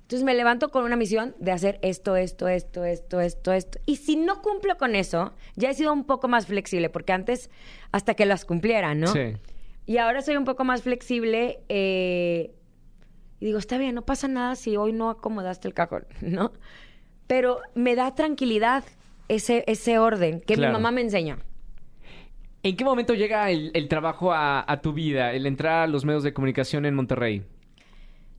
Entonces 0.04 0.24
me 0.24 0.34
levanto 0.36 0.70
con 0.70 0.84
una 0.84 0.96
misión 0.96 1.34
de 1.40 1.52
hacer 1.52 1.80
esto, 1.82 2.16
esto, 2.16 2.48
esto, 2.48 2.84
esto, 2.86 3.20
esto, 3.20 3.52
esto. 3.54 3.80
Y 3.86 3.96
si 3.96 4.16
no 4.16 4.42
cumplo 4.42 4.78
con 4.78 4.96
eso, 4.96 5.34
ya 5.56 5.70
he 5.70 5.74
sido 5.74 5.92
un 5.92 6.04
poco 6.06 6.28
más 6.28 6.46
flexible, 6.46 6.90
porque 6.90 7.14
antes 7.14 7.50
hasta 7.92 8.14
que 8.14 8.26
las 8.26 8.46
cumpliera, 8.46 8.94
¿no? 8.96 9.08
Sí. 9.08 9.34
Y 9.86 9.98
ahora 9.98 10.22
soy 10.22 10.36
un 10.38 10.46
poco 10.46 10.64
más 10.66 10.84
flexible 10.84 11.60
eh, 11.70 12.52
y 13.40 13.46
digo, 13.48 13.58
está 13.60 13.78
bien, 13.78 13.96
no 13.96 14.04
pasa 14.04 14.28
nada 14.28 14.56
si 14.56 14.78
hoy 14.78 14.94
no 14.94 15.10
acomodaste 15.10 15.68
el 15.68 15.74
cajón, 15.74 16.06
¿no? 16.22 16.52
Pero 17.28 17.60
me 17.74 17.96
da 17.96 18.14
tranquilidad 18.14 18.84
ese, 19.30 19.64
ese 19.68 19.98
orden 20.00 20.42
que 20.42 20.56
Claro. 20.56 20.74
mi 20.74 20.80
mamá 20.80 20.92
me 20.92 21.02
enseñó. 21.02 21.38
¿En 22.62 22.78
qué 22.78 22.84
momento 22.86 23.14
llega 23.14 23.50
el, 23.52 23.72
el 23.74 23.88
trabajo 23.88 24.32
a, 24.32 24.64
a 24.72 24.82
tu 24.82 24.94
vida, 24.94 25.34
el 25.34 25.46
entrar 25.46 25.84
a 25.84 25.88
los 25.88 26.06
medios 26.06 26.24
de 26.24 26.34
comunicación 26.34 26.86
en 26.86 26.94
Monterrey? 26.96 27.44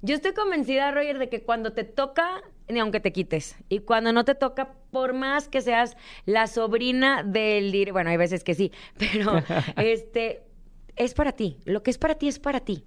Yo 0.04 0.14
estoy 0.14 0.34
convencida, 0.34 0.90
Roger, 0.90 1.18
de 1.18 1.30
que 1.30 1.42
cuando 1.42 1.72
te 1.72 1.82
toca, 1.82 2.42
ni 2.68 2.78
aunque 2.78 3.00
te 3.00 3.10
quites. 3.10 3.56
Y 3.70 3.78
cuando 3.78 4.12
no 4.12 4.26
te 4.26 4.34
toca, 4.34 4.74
por 4.90 5.14
más 5.14 5.48
que 5.48 5.62
seas 5.62 5.96
la 6.26 6.46
sobrina 6.46 7.22
del... 7.22 7.90
Bueno, 7.90 8.10
hay 8.10 8.18
veces 8.18 8.44
que 8.44 8.54
sí, 8.54 8.70
pero 8.98 9.42
este 9.78 10.42
es 10.96 11.14
para 11.14 11.32
ti. 11.32 11.56
Lo 11.64 11.82
que 11.82 11.90
es 11.90 11.96
para 11.96 12.16
ti 12.16 12.28
es 12.28 12.38
para 12.38 12.60
ti. 12.60 12.84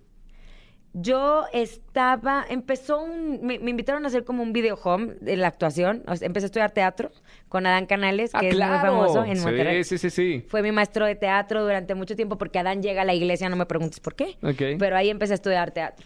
Yo 0.93 1.45
estaba, 1.53 2.45
empezó 2.47 3.01
un, 3.01 3.39
me, 3.41 3.57
me 3.57 3.71
invitaron 3.71 4.05
a 4.05 4.09
hacer 4.09 4.23
como 4.23 4.43
un 4.43 4.53
video 4.53 4.75
home 4.75 5.15
de 5.19 5.37
la 5.37 5.47
actuación. 5.47 6.03
O 6.05 6.15
sea, 6.15 6.27
empecé 6.27 6.45
a 6.45 6.47
estudiar 6.47 6.69
teatro 6.69 7.11
con 7.49 7.65
Adán 7.65 7.87
Canales, 7.87 8.31
que 8.31 8.45
ah, 8.45 8.49
es 8.49 8.55
claro. 8.55 8.73
muy 8.73 9.07
famoso 9.07 9.25
en 9.25 9.41
Monterrey. 9.41 9.83
Sí, 9.83 9.97
sí, 9.97 10.11
sí. 10.11 10.45
Fue 10.47 10.61
mi 10.61 10.71
maestro 10.71 11.07
de 11.07 11.15
teatro 11.15 11.63
durante 11.63 11.95
mucho 11.95 12.15
tiempo 12.15 12.37
porque 12.37 12.59
Adán 12.59 12.83
llega 12.83 13.01
a 13.01 13.05
la 13.05 13.15
iglesia, 13.15 13.49
no 13.49 13.55
me 13.55 13.65
preguntes 13.65 13.99
por 13.99 14.13
qué. 14.13 14.37
Ok. 14.43 14.77
Pero 14.77 14.95
ahí 14.95 15.09
empecé 15.09 15.33
a 15.33 15.35
estudiar 15.35 15.71
teatro. 15.71 16.05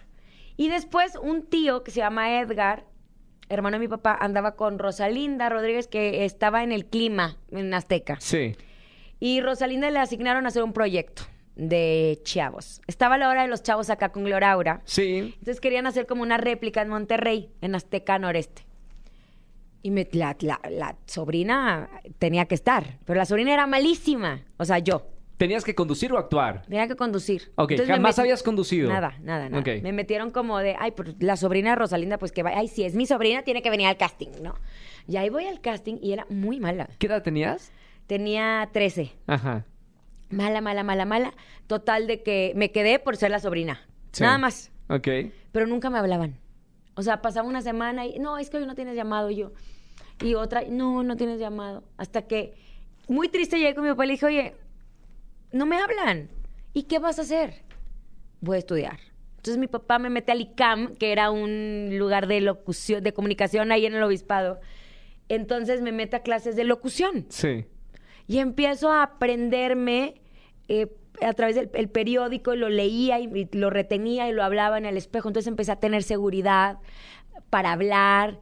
Y 0.61 0.69
después 0.69 1.13
un 1.19 1.47
tío 1.47 1.83
que 1.83 1.89
se 1.89 2.01
llama 2.01 2.39
Edgar, 2.39 2.85
hermano 3.49 3.77
de 3.77 3.79
mi 3.79 3.87
papá, 3.87 4.15
andaba 4.19 4.55
con 4.55 4.77
Rosalinda 4.77 5.49
Rodríguez, 5.49 5.87
que 5.87 6.23
estaba 6.23 6.61
en 6.61 6.71
el 6.71 6.85
clima 6.85 7.37
en 7.49 7.73
Azteca. 7.73 8.17
Sí. 8.19 8.55
Y 9.19 9.41
Rosalinda 9.41 9.89
le 9.89 9.97
asignaron 9.97 10.45
a 10.45 10.49
hacer 10.49 10.61
un 10.63 10.73
proyecto. 10.73 11.23
de 11.55 12.19
chavos. 12.23 12.79
Estaba 12.87 13.17
la 13.17 13.27
hora 13.29 13.41
de 13.41 13.47
los 13.47 13.61
chavos 13.61 13.89
acá 13.89 14.11
con 14.11 14.23
Gloraura. 14.23 14.81
Sí. 14.85 15.17
Entonces 15.39 15.59
querían 15.59 15.85
hacer 15.85 16.05
como 16.07 16.21
una 16.21 16.37
réplica 16.37 16.81
en 16.81 16.89
Monterrey, 16.89 17.49
en 17.61 17.75
Azteca 17.75 18.17
Noreste. 18.19 18.63
Y 19.83 19.91
me- 19.91 20.07
la, 20.13 20.35
la- 20.39 20.61
la 20.69 20.95
sobrina 21.07 21.89
tenía 22.19 22.45
que 22.45 22.55
estar, 22.55 22.99
pero 23.05 23.17
la 23.17 23.25
sobrina 23.25 23.51
era 23.53 23.67
malísima. 23.67 24.45
O 24.57 24.65
sea, 24.65 24.77
yo. 24.79 25.07
¿Tenías 25.41 25.63
que 25.63 25.73
conducir 25.73 26.13
o 26.13 26.19
actuar? 26.19 26.61
Tenía 26.67 26.87
que 26.87 26.95
conducir. 26.95 27.51
Ok, 27.55 27.71
Entonces 27.71 27.87
me 27.87 27.95
jamás 27.95 28.15
metí- 28.15 28.21
habías 28.21 28.43
conducido. 28.43 28.89
Nada, 28.89 29.15
nada, 29.23 29.49
nada. 29.49 29.59
Ok. 29.59 29.81
Me 29.81 29.91
metieron 29.91 30.29
como 30.29 30.59
de, 30.59 30.75
ay, 30.77 30.91
pues 30.91 31.15
la 31.19 31.35
sobrina 31.35 31.71
de 31.71 31.77
Rosalinda, 31.77 32.19
pues 32.19 32.31
que 32.31 32.43
va, 32.43 32.51
ay, 32.55 32.67
si 32.67 32.83
es 32.83 32.93
mi 32.93 33.07
sobrina, 33.07 33.41
tiene 33.41 33.63
que 33.63 33.71
venir 33.71 33.87
al 33.87 33.97
casting, 33.97 34.27
¿no? 34.43 34.53
Y 35.07 35.17
ahí 35.17 35.29
voy 35.31 35.47
al 35.47 35.59
casting 35.59 35.97
y 35.99 36.13
era 36.13 36.27
muy 36.29 36.59
mala. 36.59 36.89
¿Qué 36.99 37.07
edad 37.07 37.23
tenías? 37.23 37.71
Tenía 38.05 38.69
13. 38.71 39.13
Ajá. 39.25 39.65
Mala, 40.29 40.61
mala, 40.61 40.83
mala, 40.83 41.05
mala. 41.05 41.33
Total 41.65 42.05
de 42.05 42.21
que 42.21 42.53
me 42.55 42.71
quedé 42.71 42.99
por 42.99 43.17
ser 43.17 43.31
la 43.31 43.39
sobrina. 43.39 43.81
Sí. 44.11 44.21
Nada 44.21 44.37
más. 44.37 44.71
Ok. 44.89 45.07
Pero 45.51 45.65
nunca 45.65 45.89
me 45.89 45.97
hablaban. 45.97 46.37
O 46.93 47.01
sea, 47.01 47.23
pasaba 47.23 47.47
una 47.49 47.63
semana 47.63 48.05
y, 48.05 48.19
no, 48.19 48.37
es 48.37 48.51
que 48.51 48.57
hoy 48.57 48.67
no 48.67 48.75
tienes 48.75 48.95
llamado 48.95 49.31
y 49.31 49.37
yo. 49.37 49.53
Y 50.23 50.35
otra, 50.35 50.61
no, 50.69 51.01
no 51.01 51.15
tienes 51.15 51.39
llamado. 51.39 51.83
Hasta 51.97 52.21
que, 52.27 52.53
muy 53.07 53.27
triste, 53.27 53.57
llegué 53.57 53.73
con 53.73 53.85
mi 53.85 53.89
papá 53.89 54.03
y 54.05 54.07
le 54.09 54.13
dije, 54.13 54.25
oye, 54.27 54.53
no 55.51 55.65
me 55.65 55.77
hablan. 55.77 56.29
¿Y 56.73 56.83
qué 56.83 56.99
vas 56.99 57.19
a 57.19 57.23
hacer? 57.23 57.63
Voy 58.39 58.55
a 58.55 58.59
estudiar. 58.59 58.99
Entonces 59.37 59.57
mi 59.57 59.67
papá 59.67 59.97
me 59.97 60.09
mete 60.09 60.31
al 60.31 60.41
ICAM, 60.41 60.95
que 60.95 61.11
era 61.11 61.31
un 61.31 61.97
lugar 61.97 62.27
de 62.27 62.41
locución, 62.41 63.03
de 63.03 63.13
comunicación 63.13 63.71
ahí 63.71 63.85
en 63.85 63.95
el 63.95 64.03
obispado. 64.03 64.59
Entonces 65.29 65.81
me 65.81 65.91
mete 65.91 66.17
a 66.17 66.21
clases 66.21 66.55
de 66.55 66.63
locución. 66.63 67.25
Sí. 67.29 67.65
Y 68.27 68.37
empiezo 68.37 68.91
a 68.91 69.03
aprenderme 69.03 70.21
eh, 70.67 70.87
a 71.21 71.33
través 71.33 71.55
del 71.55 71.69
el 71.73 71.89
periódico, 71.89 72.53
y 72.53 72.57
lo 72.57 72.69
leía 72.69 73.19
y, 73.19 73.29
y 73.33 73.57
lo 73.57 73.69
retenía 73.69 74.29
y 74.29 74.33
lo 74.33 74.43
hablaba 74.43 74.77
en 74.77 74.85
el 74.85 74.95
espejo. 74.95 75.29
Entonces 75.29 75.47
empecé 75.47 75.71
a 75.71 75.79
tener 75.79 76.03
seguridad 76.03 76.77
para 77.49 77.71
hablar. 77.71 78.39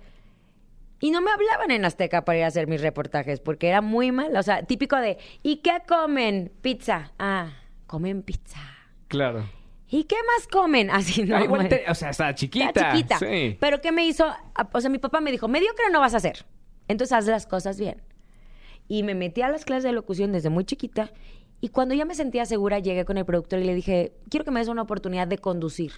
Y 1.00 1.12
no 1.12 1.22
me 1.22 1.32
hablaban 1.32 1.72
en 1.72 1.86
Azteca 1.86 2.26
para 2.26 2.40
ir 2.40 2.44
a 2.44 2.48
hacer 2.48 2.68
mis 2.68 2.82
reportajes, 2.82 3.40
porque 3.40 3.68
era 3.70 3.82
muy 3.82 4.12
mal. 4.12 4.36
O 4.36 4.44
sea, 4.44 4.64
típico 4.64 4.98
de, 4.98 5.18
¿y 5.44 5.58
qué 5.58 5.82
comen? 5.88 6.52
Pizza. 6.62 7.12
Ah, 7.18 7.54
comen 7.88 8.22
pizza. 8.22 8.60
Claro. 9.08 9.50
¿Y 9.88 10.04
qué 10.04 10.18
más 10.18 10.48
comen? 10.48 10.90
Así 10.92 11.24
no. 11.24 11.38
Ah, 11.38 11.44
igual 11.44 11.64
me- 11.64 11.70
te- 11.70 11.86
o 11.90 11.96
sea, 11.96 12.10
estaba 12.10 12.36
chiquita. 12.36 12.68
Estaba 12.68 12.94
chiquita. 12.96 13.18
Sí. 13.20 13.58
Pero 13.60 13.80
¿qué 13.82 13.92
me 13.92 14.06
hizo? 14.06 14.26
Ah, 14.56 14.70
O 14.74 14.82
sea, 14.82 14.90
mi 14.90 15.00
papá 15.00 15.22
me 15.22 15.32
dijo, 15.32 15.48
mediocre 15.48 15.86
no 15.92 16.00
vas 16.00 16.14
a 16.14 16.18
hacer. 16.18 16.46
Entonces 16.88 17.16
haz 17.18 17.28
las 17.28 17.48
cosas 17.48 17.80
bien. 17.80 18.02
Y 18.88 19.04
me 19.04 19.16
metí 19.16 19.42
a 19.42 19.50
las 19.50 19.66
clases 19.66 19.84
de 19.84 19.92
locución 19.94 20.32
desde 20.32 20.50
muy 20.50 20.66
chiquita. 20.66 21.12
Y 21.62 21.70
cuando 21.70 21.94
ya 21.96 22.06
me 22.06 22.16
sentía 22.16 22.46
segura, 22.46 22.80
llegué 22.80 23.06
con 23.06 23.18
el 23.18 23.26
productor 23.26 23.60
y 23.60 23.64
le 23.64 23.76
dije, 23.76 24.14
quiero 24.30 24.44
que 24.46 24.52
me 24.52 24.60
des 24.60 24.68
una 24.70 24.82
oportunidad 24.82 25.28
de 25.28 25.38
conducir. 25.38 25.92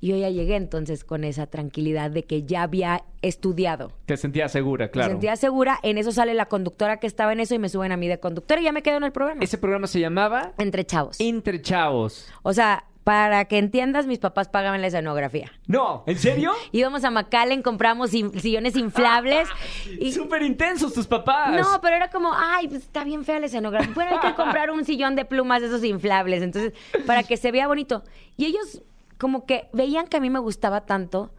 Y 0.00 0.08
yo 0.08 0.16
ya 0.16 0.28
llegué 0.30 0.56
entonces 0.56 1.04
con 1.04 1.24
esa 1.24 1.46
tranquilidad 1.46 2.10
de 2.10 2.24
que 2.24 2.42
ya 2.44 2.62
había 2.62 3.02
estudiado. 3.22 3.92
Te 4.04 4.16
sentías 4.16 4.52
segura, 4.52 4.90
claro. 4.90 5.08
Me 5.08 5.12
sentía 5.14 5.36
segura. 5.36 5.78
En 5.82 5.96
eso 5.98 6.12
sale 6.12 6.34
la 6.34 6.46
conductora 6.46 6.98
que 6.98 7.06
estaba 7.06 7.32
en 7.32 7.40
eso 7.40 7.54
y 7.54 7.58
me 7.58 7.68
suben 7.68 7.92
a 7.92 7.96
mí 7.96 8.06
de 8.06 8.20
conductora 8.20 8.60
y 8.60 8.64
ya 8.64 8.72
me 8.72 8.82
quedo 8.82 8.98
en 8.98 9.04
el 9.04 9.12
programa. 9.12 9.42
Ese 9.42 9.56
programa 9.58 9.86
se 9.86 9.98
llamaba 10.00 10.52
Entre 10.58 10.84
chavos. 10.84 11.18
Entre 11.18 11.62
Chavos. 11.62 12.28
O 12.42 12.52
sea, 12.52 12.84
para 13.04 13.44
que 13.46 13.56
entiendas, 13.58 14.06
mis 14.06 14.18
papás 14.18 14.48
pagaban 14.48 14.80
la 14.80 14.88
escenografía. 14.88 15.50
No, 15.66 16.02
¿en 16.06 16.18
serio? 16.18 16.52
Íbamos 16.72 17.04
a 17.04 17.10
McAllen, 17.10 17.62
compramos 17.62 18.10
sillones 18.10 18.76
inflables. 18.76 19.48
y- 20.00 20.12
Súper 20.12 20.42
intensos 20.42 20.92
tus 20.92 21.06
papás. 21.06 21.52
no, 21.58 21.80
pero 21.80 21.96
era 21.96 22.10
como, 22.10 22.32
ay, 22.34 22.68
pues, 22.68 22.82
está 22.82 23.04
bien 23.04 23.24
fea 23.24 23.38
la 23.40 23.46
escenografía. 23.46 23.92
Bueno, 23.94 24.10
hay 24.20 24.30
que 24.30 24.34
comprar 24.42 24.70
un 24.70 24.84
sillón 24.84 25.16
de 25.16 25.24
plumas 25.24 25.60
de 25.62 25.68
esos 25.68 25.84
inflables. 25.84 26.42
Entonces, 26.42 26.72
para 27.06 27.22
que 27.22 27.36
se 27.36 27.50
vea 27.52 27.66
bonito. 27.68 28.02
Y 28.36 28.46
ellos 28.46 28.82
como 29.18 29.46
que 29.46 29.68
veían 29.72 30.06
que 30.06 30.16
a 30.16 30.20
mí 30.20 30.30
me 30.30 30.38
gustaba 30.38 30.86
tanto 30.86 31.32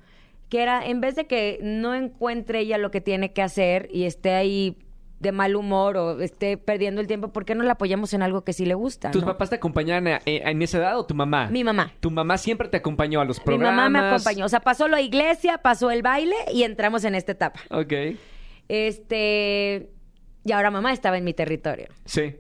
que 0.50 0.62
era, 0.62 0.86
en 0.86 1.02
vez 1.02 1.16
de 1.16 1.28
que 1.28 1.60
no 1.62 1.94
encuentre 1.94 2.60
ella 2.60 2.78
lo 2.78 2.90
que 2.90 3.02
tiene 3.02 3.34
que 3.34 3.42
hacer 3.42 3.90
y 3.92 4.06
esté 4.06 4.34
ahí 4.34 4.78
de 5.20 5.32
mal 5.32 5.56
humor 5.56 5.98
o 5.98 6.22
esté 6.22 6.58
perdiendo 6.58 7.02
el 7.02 7.08
tiempo, 7.08 7.34
¿por 7.34 7.44
qué 7.44 7.56
no 7.56 7.64
la 7.64 7.74
apoyamos 7.74 8.14
en 8.14 8.22
algo 8.22 8.44
que 8.44 8.54
sí 8.54 8.66
le 8.66 8.76
gusta? 8.76 9.12
¿Tus 9.12 9.24
no? 9.24 9.28
papás 9.28 9.50
te 9.50 9.56
acompañaban 9.56 10.08
eh, 10.08 10.22
en 10.26 10.62
esa 10.62 10.78
edad 10.78 10.98
o 11.00 11.06
tu 11.06 11.16
mamá? 11.16 11.50
Mi 11.50 11.64
mamá. 11.64 11.92
Tu 12.00 12.12
mamá 12.12 12.38
siempre 12.38 12.68
te 12.70 12.78
acompañó 12.78 13.20
a 13.20 13.26
los 13.26 13.40
Mi 13.40 13.46
programas. 13.46 13.76
mamá 13.76 13.90
me 13.90 14.08
acompañó. 14.08 14.46
O 14.46 14.50
sea, 14.50 14.60
pasó 14.60 14.88
la 14.88 15.02
iglesia, 15.02 15.58
pasó 15.58 15.90
el 15.92 16.02
baile 16.04 16.36
y 16.54 16.64
entramos 16.64 17.04
en 17.04 17.16
esta 17.16 17.32
etapa. 17.32 17.60
Ok. 17.72 17.94
Este. 18.70 19.90
Y 20.46 20.52
ahora 20.52 20.72
mamá 20.72 20.94
estaba 20.94 21.18
en 21.18 21.24
mi 21.24 21.34
territorio. 21.34 21.88
Sí. 22.06 22.36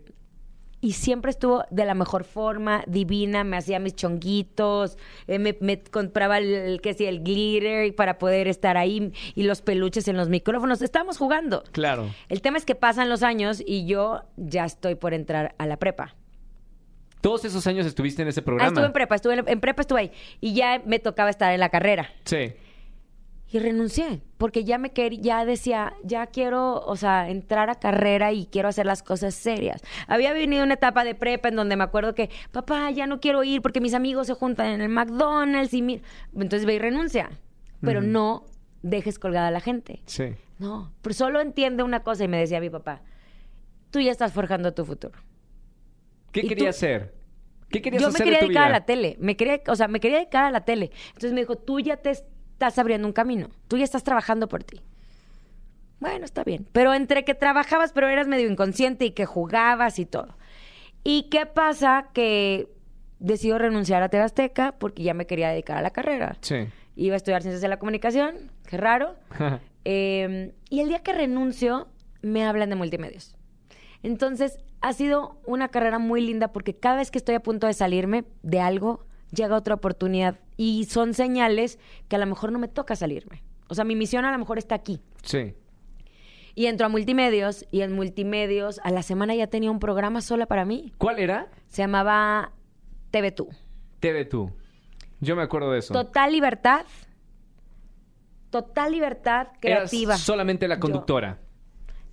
Y 0.87 0.93
siempre 0.93 1.31
estuvo 1.31 1.65
de 1.69 1.83
la 1.83 1.95
mejor 1.95 2.23
forma, 2.23 2.81
divina, 2.87 3.43
me 3.43 3.57
hacía 3.57 3.77
mis 3.77 3.93
chonguitos, 3.93 4.97
eh, 5.27 5.37
me, 5.37 5.57
me 5.59 5.83
compraba 5.83 6.37
el, 6.37 6.45
el, 6.53 6.79
que 6.79 6.91
el 7.09 7.23
glitter 7.23 7.93
para 7.93 8.17
poder 8.17 8.47
estar 8.47 8.77
ahí 8.77 9.11
y 9.35 9.43
los 9.43 9.61
peluches 9.61 10.07
en 10.07 10.15
los 10.15 10.29
micrófonos. 10.29 10.81
Estábamos 10.81 11.17
jugando. 11.17 11.65
Claro. 11.73 12.09
El 12.29 12.41
tema 12.41 12.57
es 12.57 12.63
que 12.63 12.73
pasan 12.73 13.09
los 13.09 13.21
años 13.21 13.61
y 13.65 13.85
yo 13.85 14.21
ya 14.37 14.63
estoy 14.63 14.95
por 14.95 15.13
entrar 15.13 15.55
a 15.57 15.65
la 15.65 15.75
prepa. 15.75 16.15
Todos 17.19 17.43
esos 17.43 17.67
años 17.67 17.85
estuviste 17.85 18.21
en 18.21 18.29
ese 18.29 18.39
Ah, 18.39 18.45
programa. 18.45 18.69
estuve 18.69 18.85
en 18.85 18.93
prepa, 18.93 19.15
estuve 19.15 19.33
en, 19.33 19.43
en 19.45 19.59
prepa, 19.59 19.81
estuve 19.81 19.99
ahí. 19.99 20.11
Y 20.39 20.53
ya 20.53 20.81
me 20.85 20.99
tocaba 20.99 21.29
estar 21.29 21.51
en 21.51 21.59
la 21.59 21.67
carrera. 21.67 22.09
Sí. 22.23 22.53
Y 23.49 23.59
renuncié, 23.59 24.21
porque 24.37 24.65
ya 24.65 24.77
me 24.77 24.91
quería, 24.91 25.21
ya 25.21 25.45
decía, 25.45 25.93
ya 26.03 26.27
quiero, 26.27 26.81
o 26.85 26.97
sea, 26.97 27.29
entrar 27.29 27.69
a 27.69 27.75
carrera 27.75 28.33
y 28.33 28.45
quiero 28.47 28.67
hacer 28.67 28.85
las 28.85 29.03
cosas 29.03 29.35
serias. 29.35 29.81
Había 30.07 30.33
venido 30.33 30.65
una 30.65 30.73
etapa 30.73 31.05
de 31.05 31.15
prepa 31.15 31.47
en 31.47 31.55
donde 31.55 31.77
me 31.77 31.85
acuerdo 31.85 32.13
que, 32.13 32.29
papá, 32.51 32.91
ya 32.91 33.07
no 33.07 33.21
quiero 33.21 33.45
ir 33.45 33.61
porque 33.61 33.79
mis 33.79 33.93
amigos 33.93 34.27
se 34.27 34.33
juntan 34.33 34.67
en 34.67 34.81
el 34.81 34.89
McDonald's 34.89 35.73
y 35.73 35.81
mi... 35.81 36.01
Entonces 36.33 36.65
ve 36.65 36.73
y 36.73 36.79
renuncia. 36.79 37.29
Pero 37.79 38.01
no 38.01 38.43
dejes 38.81 39.19
colgada 39.19 39.47
a 39.47 39.51
la 39.51 39.61
gente. 39.61 40.01
Sí. 40.05 40.33
No, 40.59 40.91
pero 41.01 41.13
solo 41.13 41.39
entiende 41.39 41.83
una 41.83 42.03
cosa 42.03 42.23
y 42.23 42.27
me 42.27 42.37
decía 42.39 42.59
mi 42.59 42.69
papá, 42.69 43.01
tú 43.91 43.99
ya 43.99 44.11
estás 44.11 44.33
forjando 44.33 44.73
tu 44.73 44.83
futuro. 44.83 45.17
¿Qué 46.31 46.41
¿Y 46.41 46.47
querías 46.47 46.75
tú? 46.75 46.85
hacer? 46.85 47.13
¿Qué 47.69 47.81
querías 47.81 48.01
Yo 48.01 48.09
me 48.09 48.17
quería 48.17 48.39
de 48.39 48.45
dedicar 48.45 48.63
a 48.65 48.69
la 48.69 48.85
tele, 48.85 49.17
me 49.19 49.35
quería, 49.35 49.61
o 49.67 49.75
sea, 49.75 49.87
me 49.87 49.99
quería 49.99 50.17
dedicar 50.17 50.45
a 50.45 50.51
la 50.51 50.65
tele. 50.65 50.91
Entonces 51.09 51.33
me 51.33 51.41
dijo, 51.41 51.57
tú 51.57 51.79
ya 51.79 51.97
te 51.97 52.11
estás 52.57 52.79
abriendo 52.79 53.07
un 53.07 53.13
camino, 53.13 53.49
tú 53.67 53.77
ya 53.77 53.83
estás 53.83 54.03
trabajando 54.03 54.47
por 54.47 54.63
ti. 54.63 54.81
Bueno, 55.99 56.25
está 56.25 56.43
bien. 56.43 56.67
Pero 56.71 56.95
entre 56.95 57.23
que 57.23 57.35
trabajabas, 57.35 57.91
pero 57.91 58.07
eras 58.07 58.27
medio 58.27 58.49
inconsciente 58.49 59.05
y 59.05 59.11
que 59.11 59.27
jugabas 59.27 59.99
y 59.99 60.07
todo. 60.07 60.35
¿Y 61.03 61.29
qué 61.29 61.45
pasa? 61.45 62.09
Que 62.13 62.67
decido 63.19 63.59
renunciar 63.59 64.01
a 64.01 64.09
TV 64.09 64.23
Azteca 64.23 64.73
porque 64.79 65.03
ya 65.03 65.13
me 65.13 65.27
quería 65.27 65.49
dedicar 65.49 65.77
a 65.77 65.83
la 65.83 65.91
carrera. 65.91 66.35
Sí. 66.41 66.67
Iba 66.95 67.13
a 67.13 67.17
estudiar 67.17 67.43
ciencias 67.43 67.61
de 67.61 67.67
la 67.67 67.77
comunicación, 67.77 68.51
qué 68.67 68.77
raro. 68.77 69.15
Eh, 69.89 70.53
y 70.69 70.81
el 70.81 70.89
día 70.89 70.99
que 70.99 71.13
renuncio, 71.13 71.87
me 72.21 72.43
hablan 72.43 72.69
de 72.69 72.75
multimedios. 72.75 73.37
Entonces, 74.03 74.59
ha 74.81 74.91
sido 74.91 75.39
una 75.45 75.69
carrera 75.69 75.97
muy 75.97 76.19
linda 76.19 76.49
porque 76.49 76.75
cada 76.75 76.97
vez 76.97 77.09
que 77.09 77.19
estoy 77.19 77.35
a 77.35 77.39
punto 77.39 77.67
de 77.67 77.73
salirme 77.73 78.25
de 78.43 78.59
algo, 78.59 79.05
llega 79.31 79.55
otra 79.55 79.75
oportunidad. 79.75 80.39
Y 80.57 80.85
son 80.85 81.13
señales 81.13 81.79
que 82.07 82.15
a 82.15 82.19
lo 82.19 82.25
mejor 82.25 82.51
no 82.51 82.59
me 82.59 82.67
toca 82.67 82.95
salirme. 82.95 83.43
O 83.67 83.75
sea, 83.75 83.83
mi 83.83 83.95
misión 83.95 84.25
a 84.25 84.31
lo 84.31 84.37
mejor 84.37 84.57
está 84.57 84.75
aquí. 84.75 85.01
sí. 85.23 85.53
Y 86.55 86.65
entro 86.65 86.87
a 86.87 86.89
multimedios 86.89 87.67
y 87.69 87.81
en 87.81 87.93
multimedios 87.93 88.79
a 88.83 88.89
la 88.89 89.03
semana 89.03 89.35
ya 89.35 89.45
tenía 89.45 89.69
un 89.69 89.79
programa 89.79 90.21
sola 90.21 90.47
para 90.47 90.65
mí. 90.65 90.91
¿Cuál 90.97 91.19
era? 91.19 91.51
Se 91.67 91.83
llamaba 91.83 92.51
TV 93.11 93.31
Tú. 93.31 93.49
TV 93.99 94.25
Tú. 94.25 94.51
Yo 95.19 95.35
me 95.35 95.43
acuerdo 95.43 95.71
de 95.71 95.77
eso. 95.77 95.93
Total 95.93 96.31
libertad. 96.31 96.83
Total 98.49 98.91
libertad 98.91 99.49
Eras 99.61 99.91
creativa. 99.91 100.17
solamente 100.17 100.67
la 100.67 100.79
Yo. 100.79 101.37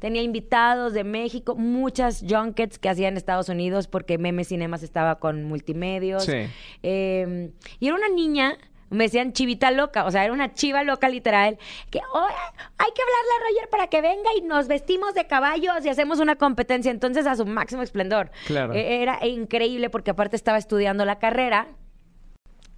Tenía 0.04 0.20
invitados 0.20 0.92
de 0.92 1.02
México, 1.02 1.54
muchas 1.56 2.22
junkets 2.28 2.78
que 2.78 2.90
hacía 2.90 3.08
en 3.08 3.16
Estados 3.16 3.48
Unidos 3.48 3.88
porque 3.88 4.18
Meme 4.18 4.44
Cinemas 4.44 4.82
estaba 4.82 5.18
con 5.18 5.44
multimedios. 5.44 6.26
Sí. 6.26 6.46
Eh, 6.82 7.50
y 7.80 7.86
era 7.86 7.96
una 7.96 8.10
niña, 8.10 8.58
me 8.90 9.04
decían 9.04 9.32
chivita 9.32 9.70
loca, 9.70 10.04
o 10.04 10.10
sea, 10.10 10.22
era 10.22 10.34
una 10.34 10.52
chiva 10.52 10.82
loca 10.84 11.08
literal, 11.08 11.56
que 11.88 12.00
"Oye, 12.00 12.34
hay 12.76 12.90
que 12.94 13.00
hablarle 13.00 13.30
a 13.32 13.48
Roger 13.48 13.70
para 13.70 13.86
que 13.86 14.02
venga 14.02 14.28
y 14.38 14.42
nos 14.42 14.68
vestimos 14.68 15.14
de 15.14 15.26
caballos 15.26 15.86
y 15.86 15.88
hacemos 15.88 16.20
una 16.20 16.36
competencia. 16.36 16.90
Entonces, 16.90 17.26
a 17.26 17.34
su 17.34 17.46
máximo 17.46 17.80
esplendor. 17.80 18.30
Claro. 18.46 18.74
Eh, 18.74 19.00
Era 19.00 19.26
increíble 19.26 19.88
porque 19.88 20.10
aparte 20.10 20.36
estaba 20.36 20.58
estudiando 20.58 21.06
la 21.06 21.18
carrera 21.18 21.68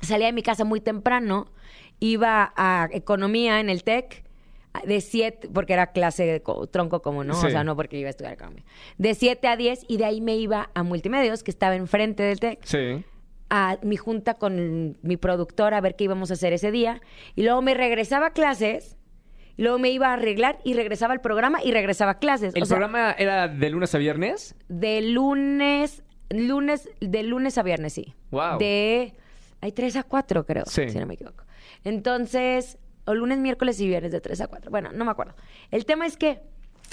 salía 0.00 0.26
de 0.26 0.32
mi 0.32 0.42
casa 0.42 0.62
muy 0.64 0.80
temprano, 0.80 1.48
iba 1.98 2.52
a 2.54 2.88
economía 2.92 3.58
en 3.58 3.68
el 3.68 3.82
TEC 3.82 4.25
de 4.84 5.00
7, 5.00 5.48
porque 5.52 5.72
era 5.74 5.88
clase 5.92 6.24
de 6.26 6.42
co- 6.42 6.66
tronco 6.66 7.00
como, 7.02 7.24
¿no? 7.24 7.34
Sí. 7.34 7.46
O 7.46 7.50
sea, 7.50 7.64
no 7.64 7.76
porque 7.76 7.98
iba 7.98 8.08
a 8.08 8.10
estudiar 8.10 8.34
economía. 8.34 8.64
De 8.98 9.14
7 9.14 9.46
a 9.48 9.56
10 9.56 9.84
y 9.88 9.96
de 9.96 10.04
ahí 10.04 10.20
me 10.20 10.36
iba 10.36 10.70
a 10.74 10.82
multimedios, 10.82 11.42
que 11.42 11.50
estaba 11.50 11.74
enfrente 11.76 12.22
del 12.22 12.40
TEC, 12.40 12.60
Sí. 12.64 13.04
a 13.50 13.78
mi 13.82 13.96
junta 13.96 14.34
con 14.34 14.96
mi 15.02 15.16
productora 15.16 15.78
a 15.78 15.80
ver 15.80 15.94
qué 15.96 16.04
íbamos 16.04 16.30
a 16.30 16.34
hacer 16.34 16.52
ese 16.52 16.70
día. 16.70 17.00
Y 17.34 17.42
luego 17.44 17.62
me 17.62 17.74
regresaba 17.74 18.26
a 18.26 18.30
clases, 18.32 18.96
y 19.56 19.62
luego 19.62 19.78
me 19.78 19.90
iba 19.90 20.08
a 20.08 20.14
arreglar 20.14 20.58
y 20.64 20.74
regresaba 20.74 21.14
al 21.14 21.20
programa 21.20 21.62
y 21.64 21.72
regresaba 21.72 22.12
a 22.12 22.18
clases. 22.18 22.54
¿El 22.54 22.62
O 22.62 22.66
sea, 22.66 22.76
programa 22.76 23.12
era 23.12 23.48
de 23.48 23.70
lunes 23.70 23.94
a 23.94 23.98
viernes? 23.98 24.54
de 24.68 25.00
lunes 25.00 26.02
lunes, 26.28 26.90
de 27.00 27.22
lunes 27.22 27.56
a 27.56 27.62
viernes, 27.62 27.92
sí. 27.92 28.12
Wow. 28.32 28.58
De, 28.58 29.14
hay 29.60 29.70
3 29.70 29.94
a 29.94 30.02
4, 30.02 30.44
creo, 30.44 30.64
Sí. 30.66 30.88
si 30.90 30.98
no 30.98 31.06
me 31.06 31.14
equivoco. 31.14 31.44
Entonces, 31.84 32.78
o 33.06 33.14
lunes, 33.14 33.38
miércoles 33.38 33.80
y 33.80 33.86
viernes 33.86 34.12
de 34.12 34.20
3 34.20 34.40
a 34.42 34.46
4. 34.48 34.70
Bueno, 34.70 34.90
no 34.92 35.04
me 35.04 35.10
acuerdo. 35.10 35.34
El 35.70 35.86
tema 35.86 36.06
es 36.06 36.16
que 36.16 36.40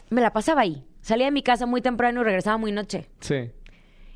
me 0.10 0.22
la 0.22 0.32
pasaba 0.32 0.62
ahí. 0.62 0.86
Salía 1.02 1.26
de 1.26 1.32
mi 1.32 1.44
casa 1.44 1.66
muy 1.66 1.82
temprano 1.82 2.22
y 2.22 2.24
regresaba 2.24 2.58
muy 2.58 2.72
noche. 2.72 3.10
Sí. 3.20 3.52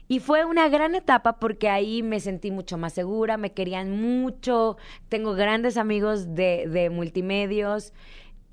Y 0.07 0.19
fue 0.19 0.45
una 0.45 0.69
gran 0.69 0.95
etapa 0.95 1.37
porque 1.39 1.69
ahí 1.69 2.01
me 2.01 2.19
sentí 2.19 2.49
mucho 2.49 2.77
más 2.77 2.93
segura, 2.93 3.35
me 3.35 3.51
querían 3.51 3.99
mucho, 3.99 4.77
tengo 5.09 5.33
grandes 5.33 5.75
amigos 5.75 6.33
de, 6.33 6.67
de 6.69 6.89
multimedios, 6.89 7.91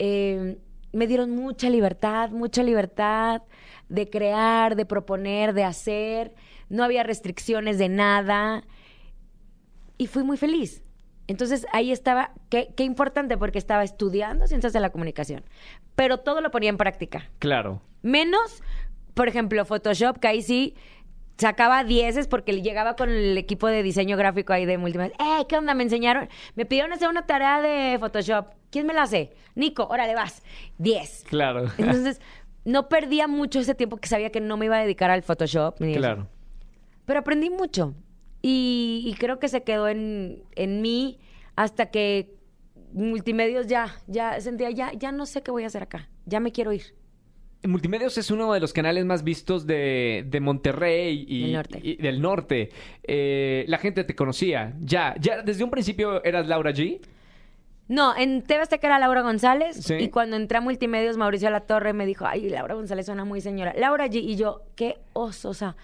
eh, 0.01 0.59
me 0.93 1.07
dieron 1.07 1.31
mucha 1.31 1.71
libertad, 1.71 2.31
mucha 2.31 2.65
libertad 2.65 3.43
de 3.89 4.11
crear, 4.11 4.75
de 4.75 4.85
proponer, 4.85 5.55
de 5.55 5.63
hacer, 5.63 6.35
no 6.69 6.83
había 6.83 7.05
restricciones 7.05 7.79
de 7.79 7.89
nada 7.89 8.65
y 9.97 10.09
fui 10.09 10.25
muy 10.25 10.37
feliz. 10.37 10.84
Entonces 11.27 11.67
ahí 11.73 11.91
estaba, 11.91 12.33
qué, 12.51 12.69
qué 12.77 12.85
importante 12.85 13.39
porque 13.39 13.59
estaba 13.59 13.83
estudiando 13.83 14.47
ciencias 14.47 14.73
de 14.73 14.81
la 14.81 14.91
comunicación, 14.91 15.43
pero 15.95 16.19
todo 16.19 16.41
lo 16.41 16.51
ponía 16.51 16.71
en 16.71 16.77
práctica. 16.77 17.31
Claro. 17.39 17.81
Menos, 18.03 18.63
por 19.15 19.29
ejemplo, 19.29 19.65
Photoshop, 19.65 20.19
que 20.19 20.29
ahí 20.29 20.43
sí 20.43 20.75
sacaba 21.37 21.83
dieces 21.85 22.29
porque 22.29 22.61
llegaba 22.63 22.97
con 22.97 23.11
el 23.11 23.37
equipo 23.39 23.67
de 23.67 23.83
diseño 23.83 24.17
gráfico 24.17 24.53
ahí 24.53 24.67
de 24.67 24.79
multimedia. 24.79 25.15
¡Eh, 25.19 25.47
qué 25.49 25.57
onda! 25.57 25.75
Me 25.75 25.83
enseñaron, 25.83 26.29
me 26.55 26.67
pidieron 26.67 26.93
hacer 26.93 27.09
una 27.09 27.27
tarea 27.27 27.61
de 27.61 27.99
Photoshop. 27.99 28.53
¿Quién 28.71 28.87
me 28.87 28.95
la 28.95 29.03
hace? 29.03 29.33
Nico, 29.55 29.87
órale, 29.89 30.15
vas. 30.15 30.43
Diez. 30.79 31.25
Claro. 31.29 31.67
Entonces, 31.79 32.21
no 32.65 32.89
perdía 32.89 33.29
mucho 33.29 33.61
ese 33.61 33.75
tiempo 33.75 33.97
que 33.97 34.09
sabía 34.09 34.31
que 34.31 34.41
no 34.41 34.57
me 34.57 34.67
iba 34.67 34.77
a 34.77 34.81
dedicar 34.81 35.11
al 35.11 35.23
Photoshop. 35.23 35.81
ni 35.81 35.93
eso. 35.93 36.01
claro. 36.01 36.29
Pero 37.05 37.21
aprendí 37.21 37.51
mucho. 37.51 37.95
Y, 38.47 39.03
y 39.07 39.15
creo 39.15 39.39
que 39.39 39.49
se 39.49 39.63
quedó 39.63 39.89
en, 39.89 40.43
en 40.55 40.83
mí 40.83 41.19
hasta 41.57 41.87
que 41.91 42.35
multimedios 42.93 43.69
ya, 43.69 43.97
ya 44.07 44.39
sentía, 44.43 44.71
ya, 44.71 44.93
ya 44.93 45.13
no 45.13 45.25
sé 45.25 45.43
qué 45.43 45.51
voy 45.51 45.65
a 45.65 45.69
hacer 45.69 45.83
acá. 45.83 46.11
Ya 46.27 46.41
me 46.41 46.53
quiero 46.53 46.71
ir. 46.73 46.83
Multimedios 47.67 48.19
es 48.19 48.31
uno 48.31 48.53
de 48.53 48.61
los 48.61 48.75
canales 48.75 49.07
más 49.07 49.25
vistos 49.25 49.67
de, 49.67 50.27
de 50.29 50.41
Monterrey 50.41 51.25
y, 51.27 51.43
Del 51.45 51.53
norte. 51.55 51.81
y 51.83 51.97
del 51.97 52.21
norte. 52.21 52.69
Eh, 53.03 53.65
la 53.67 53.79
gente 53.79 54.05
te 54.05 54.15
conocía. 54.15 54.75
Ya, 54.83 55.15
ya 55.19 55.41
desde 55.41 55.65
un 55.65 55.71
principio 55.71 56.23
eras 56.23 56.47
Laura 56.47 56.73
G. 56.73 57.01
No, 57.89 58.15
en 58.15 58.43
TV 58.43 58.61
Azteca 58.63 58.87
era 58.89 58.99
Laura 58.99 59.23
González 59.23 59.77
Sí. 59.77 59.95
y 59.95 60.09
cuando 60.11 60.37
entré 60.37 60.59
a 60.59 60.61
Multimedios 60.61 61.17
Mauricio 61.17 61.49
La 61.49 61.61
Torre 61.61 61.95
me 61.95 62.05
dijo, 62.05 62.27
ay, 62.27 62.51
Laura 62.51 62.75
González 62.75 63.07
suena 63.07 63.25
muy 63.25 63.41
señora. 63.41 63.73
Laura 63.79 64.07
G. 64.09 64.17
Y 64.23 64.37
yo, 64.37 64.61
qué 64.77 64.99
oso, 65.15 65.49
o 65.49 65.55
sea, 65.55 65.77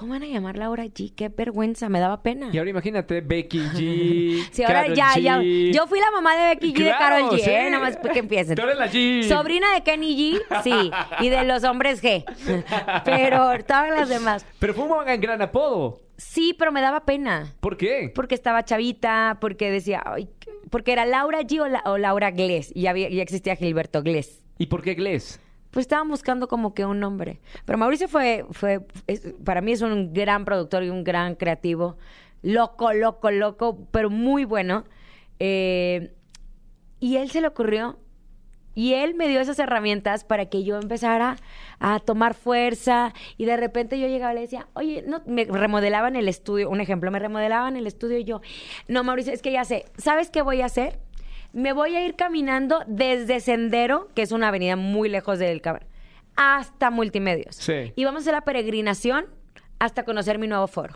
¿cómo 0.00 0.14
van 0.14 0.22
a 0.24 0.26
llamar 0.26 0.56
Laura 0.58 0.84
G? 0.86 1.12
Qué 1.14 1.28
vergüenza, 1.28 1.88
me 1.88 2.00
daba 2.00 2.22
pena. 2.22 2.50
Y 2.52 2.58
ahora 2.58 2.70
imagínate, 2.70 3.20
Becky 3.20 3.58
G. 3.74 4.48
Sí, 4.50 4.62
ahora 4.64 4.82
Karol 4.82 4.96
ya, 4.96 5.12
G. 5.14 5.20
ya. 5.22 5.40
Yo 5.72 5.86
fui 5.86 6.00
la 6.00 6.10
mamá 6.10 6.34
de 6.36 6.48
Becky 6.54 6.72
G 6.72 6.80
y 6.80 6.82
de 6.82 6.90
Claro, 6.90 6.98
Carol 7.16 7.30
G, 7.38 7.44
sí. 7.44 7.50
¿eh? 7.50 7.68
Nada 7.70 7.84
más 7.84 7.96
que 7.98 8.18
empiecen. 8.18 8.56
Tú 8.56 8.62
eres 8.62 8.76
la 8.78 8.90
G. 8.90 9.28
Sobrina 9.28 9.72
de 9.74 9.82
Kenny 9.82 10.16
G, 10.48 10.62
sí, 10.64 10.90
y 11.20 11.28
de 11.28 11.44
los 11.44 11.62
hombres 11.62 12.02
G. 12.02 12.24
Pero 13.04 13.38
todas 13.64 13.90
las 13.90 14.08
demás. 14.08 14.44
Pero 14.58 14.74
fue 14.74 14.84
un 14.84 15.20
gran 15.20 15.40
apodo. 15.42 16.00
Sí, 16.16 16.54
pero 16.58 16.70
me 16.70 16.82
daba 16.82 17.06
pena. 17.06 17.54
¿Por 17.60 17.78
qué? 17.78 18.12
Porque 18.14 18.34
estaba 18.34 18.62
chavita, 18.64 19.38
porque 19.40 19.70
decía, 19.70 20.02
ay, 20.04 20.28
porque 20.68 20.92
era 20.92 21.06
Laura 21.06 21.40
G 21.40 21.60
o, 21.62 21.66
la- 21.66 21.82
o 21.86 21.96
Laura 21.96 22.30
Glés, 22.30 22.70
y 22.74 22.88
había- 22.88 23.08
ya 23.08 23.22
existía 23.22 23.56
Gilberto 23.56 24.02
Glés. 24.02 24.42
¿Y 24.58 24.66
por 24.66 24.82
qué 24.82 24.94
Gles? 24.94 25.40
Pues 25.70 25.84
estaban 25.84 26.08
buscando 26.08 26.48
como 26.48 26.74
que 26.74 26.84
un 26.84 27.00
nombre. 27.00 27.40
Pero 27.64 27.78
Mauricio 27.78 28.08
fue, 28.08 28.44
fue 28.50 28.80
para 29.44 29.60
mí 29.60 29.72
es 29.72 29.82
un 29.82 30.12
gran 30.12 30.44
productor 30.44 30.82
y 30.82 30.90
un 30.90 31.04
gran 31.04 31.36
creativo. 31.36 31.96
Loco, 32.42 32.92
loco, 32.92 33.30
loco, 33.30 33.86
pero 33.90 34.10
muy 34.10 34.44
bueno. 34.44 34.84
Eh, 35.38 36.12
y 36.98 37.16
él 37.16 37.30
se 37.30 37.40
le 37.40 37.48
ocurrió. 37.48 37.98
Y 38.74 38.94
él 38.94 39.14
me 39.14 39.28
dio 39.28 39.40
esas 39.40 39.58
herramientas 39.58 40.24
para 40.24 40.46
que 40.46 40.62
yo 40.62 40.78
empezara 40.78 41.36
a 41.80 41.98
tomar 41.98 42.34
fuerza. 42.34 43.12
Y 43.36 43.44
de 43.44 43.56
repente 43.56 43.98
yo 43.98 44.06
llegaba 44.06 44.32
y 44.32 44.36
le 44.36 44.40
decía, 44.42 44.68
oye, 44.74 45.04
no, 45.06 45.22
me 45.26 45.44
remodelaban 45.44 46.16
el 46.16 46.28
estudio. 46.28 46.70
Un 46.70 46.80
ejemplo, 46.80 47.10
me 47.10 47.18
remodelaban 47.18 47.76
el 47.76 47.86
estudio 47.86 48.18
y 48.18 48.24
yo, 48.24 48.40
no, 48.86 49.02
Mauricio, 49.02 49.32
es 49.32 49.42
que 49.42 49.52
ya 49.52 49.64
sé. 49.64 49.86
¿Sabes 49.98 50.30
qué 50.30 50.42
voy 50.42 50.60
a 50.60 50.66
hacer? 50.66 50.98
Me 51.52 51.72
voy 51.72 51.96
a 51.96 52.04
ir 52.04 52.16
caminando 52.16 52.82
desde 52.86 53.40
Sendero, 53.40 54.08
que 54.14 54.22
es 54.22 54.32
una 54.32 54.48
avenida 54.48 54.76
muy 54.76 55.08
lejos 55.08 55.38
del 55.38 55.60
cabrón, 55.60 55.88
hasta 56.36 56.90
Multimedios. 56.90 57.56
Sí. 57.56 57.92
Y 57.96 58.04
vamos 58.04 58.20
a 58.20 58.22
hacer 58.22 58.34
la 58.34 58.42
peregrinación 58.42 59.26
hasta 59.78 60.04
conocer 60.04 60.38
mi 60.38 60.46
nuevo 60.46 60.66
foro. 60.68 60.94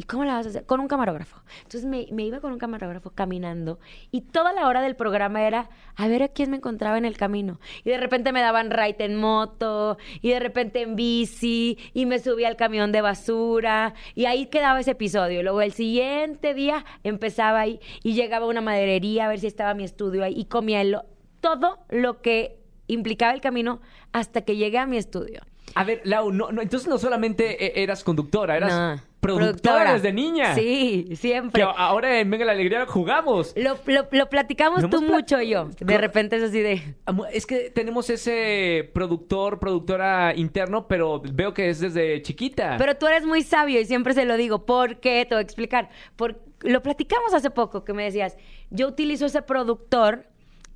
¿Y 0.00 0.04
cómo 0.04 0.24
la 0.24 0.34
vas 0.34 0.46
a 0.46 0.50
hacer? 0.50 0.64
Con 0.64 0.78
un 0.78 0.86
camarógrafo. 0.86 1.42
Entonces 1.56 1.84
me, 1.84 2.06
me 2.12 2.22
iba 2.22 2.38
con 2.38 2.52
un 2.52 2.58
camarógrafo 2.60 3.10
caminando 3.10 3.80
y 4.12 4.20
toda 4.20 4.52
la 4.52 4.68
hora 4.68 4.80
del 4.80 4.94
programa 4.94 5.42
era 5.44 5.70
a 5.96 6.06
ver 6.06 6.22
a 6.22 6.28
quién 6.28 6.52
me 6.52 6.56
encontraba 6.58 6.96
en 6.98 7.04
el 7.04 7.16
camino. 7.16 7.58
Y 7.82 7.90
de 7.90 7.98
repente 7.98 8.30
me 8.30 8.40
daban 8.40 8.70
ride 8.70 9.04
en 9.04 9.16
moto 9.16 9.98
y 10.22 10.30
de 10.30 10.38
repente 10.38 10.82
en 10.82 10.94
bici 10.94 11.76
y 11.94 12.06
me 12.06 12.20
subía 12.20 12.46
al 12.46 12.54
camión 12.54 12.92
de 12.92 13.00
basura 13.00 13.94
y 14.14 14.26
ahí 14.26 14.46
quedaba 14.46 14.78
ese 14.78 14.92
episodio. 14.92 15.42
Luego 15.42 15.62
el 15.62 15.72
siguiente 15.72 16.54
día 16.54 16.84
empezaba 17.02 17.58
ahí 17.58 17.80
y 18.04 18.14
llegaba 18.14 18.46
a 18.46 18.48
una 18.48 18.60
maderería 18.60 19.24
a 19.24 19.28
ver 19.28 19.40
si 19.40 19.48
estaba 19.48 19.74
mi 19.74 19.82
estudio 19.82 20.22
ahí 20.22 20.32
y 20.36 20.44
comía 20.44 20.80
el- 20.80 20.98
todo 21.40 21.80
lo 21.88 22.22
que 22.22 22.60
implicaba 22.86 23.32
el 23.32 23.40
camino 23.40 23.80
hasta 24.12 24.42
que 24.42 24.54
llegué 24.54 24.78
a 24.78 24.86
mi 24.86 24.96
estudio. 24.96 25.40
A 25.74 25.82
ver, 25.84 26.00
Lau, 26.04 26.30
no, 26.32 26.52
no, 26.52 26.62
entonces 26.62 26.88
no 26.88 26.98
solamente 26.98 27.64
eh, 27.66 27.82
eras 27.82 28.02
conductora, 28.04 28.56
eras 28.56 28.72
No, 28.72 29.07
productora, 29.20 29.94
desde 29.94 30.12
niña. 30.12 30.54
Sí, 30.54 31.06
Que 31.08 31.16
siempre. 31.16 31.62
a- 31.62 31.66
ahora 31.70 32.20
en 32.20 32.30
Venga 32.30 32.44
la 32.44 32.52
Alegría 32.52 32.86
jugamos. 32.86 33.52
Lo, 33.56 33.76
lo, 33.86 34.06
lo 34.10 34.28
platicamos 34.30 34.88
tú 34.88 35.02
mucho 35.02 35.40
y 35.40 35.48
yo. 35.50 35.68
De 35.80 35.98
repente 35.98 36.36
es 36.36 36.42
así 36.44 36.60
de... 36.60 36.94
Amo- 37.06 37.26
Es 37.32 37.46
que 37.46 37.70
tenemos 37.70 38.08
ese 38.10 38.90
productor, 38.94 39.58
productora 39.58 40.34
interno, 40.36 40.86
pero 40.86 41.20
veo 41.32 41.52
que 41.54 41.68
es 41.70 41.80
desde 41.80 42.22
chiquita. 42.22 42.76
Pero 42.78 42.96
tú 42.96 43.06
eres 43.06 43.24
muy 43.26 43.42
sabio 43.42 43.80
y 43.80 43.84
siempre 43.84 44.14
se 44.14 44.24
lo 44.24 44.36
digo. 44.36 44.64
¿Por 44.66 44.96
qué? 45.00 45.26
Te 45.28 45.34
voy 45.34 45.40
a 45.40 45.42
explicar. 45.42 45.88
Por... 46.16 46.40
Lo 46.62 46.82
platicamos 46.82 47.34
hace 47.34 47.50
poco 47.50 47.84
que 47.84 47.92
me 47.92 48.02
decías, 48.04 48.36
yo 48.70 48.88
utilizo 48.88 49.26
ese 49.26 49.42
productor 49.42 50.26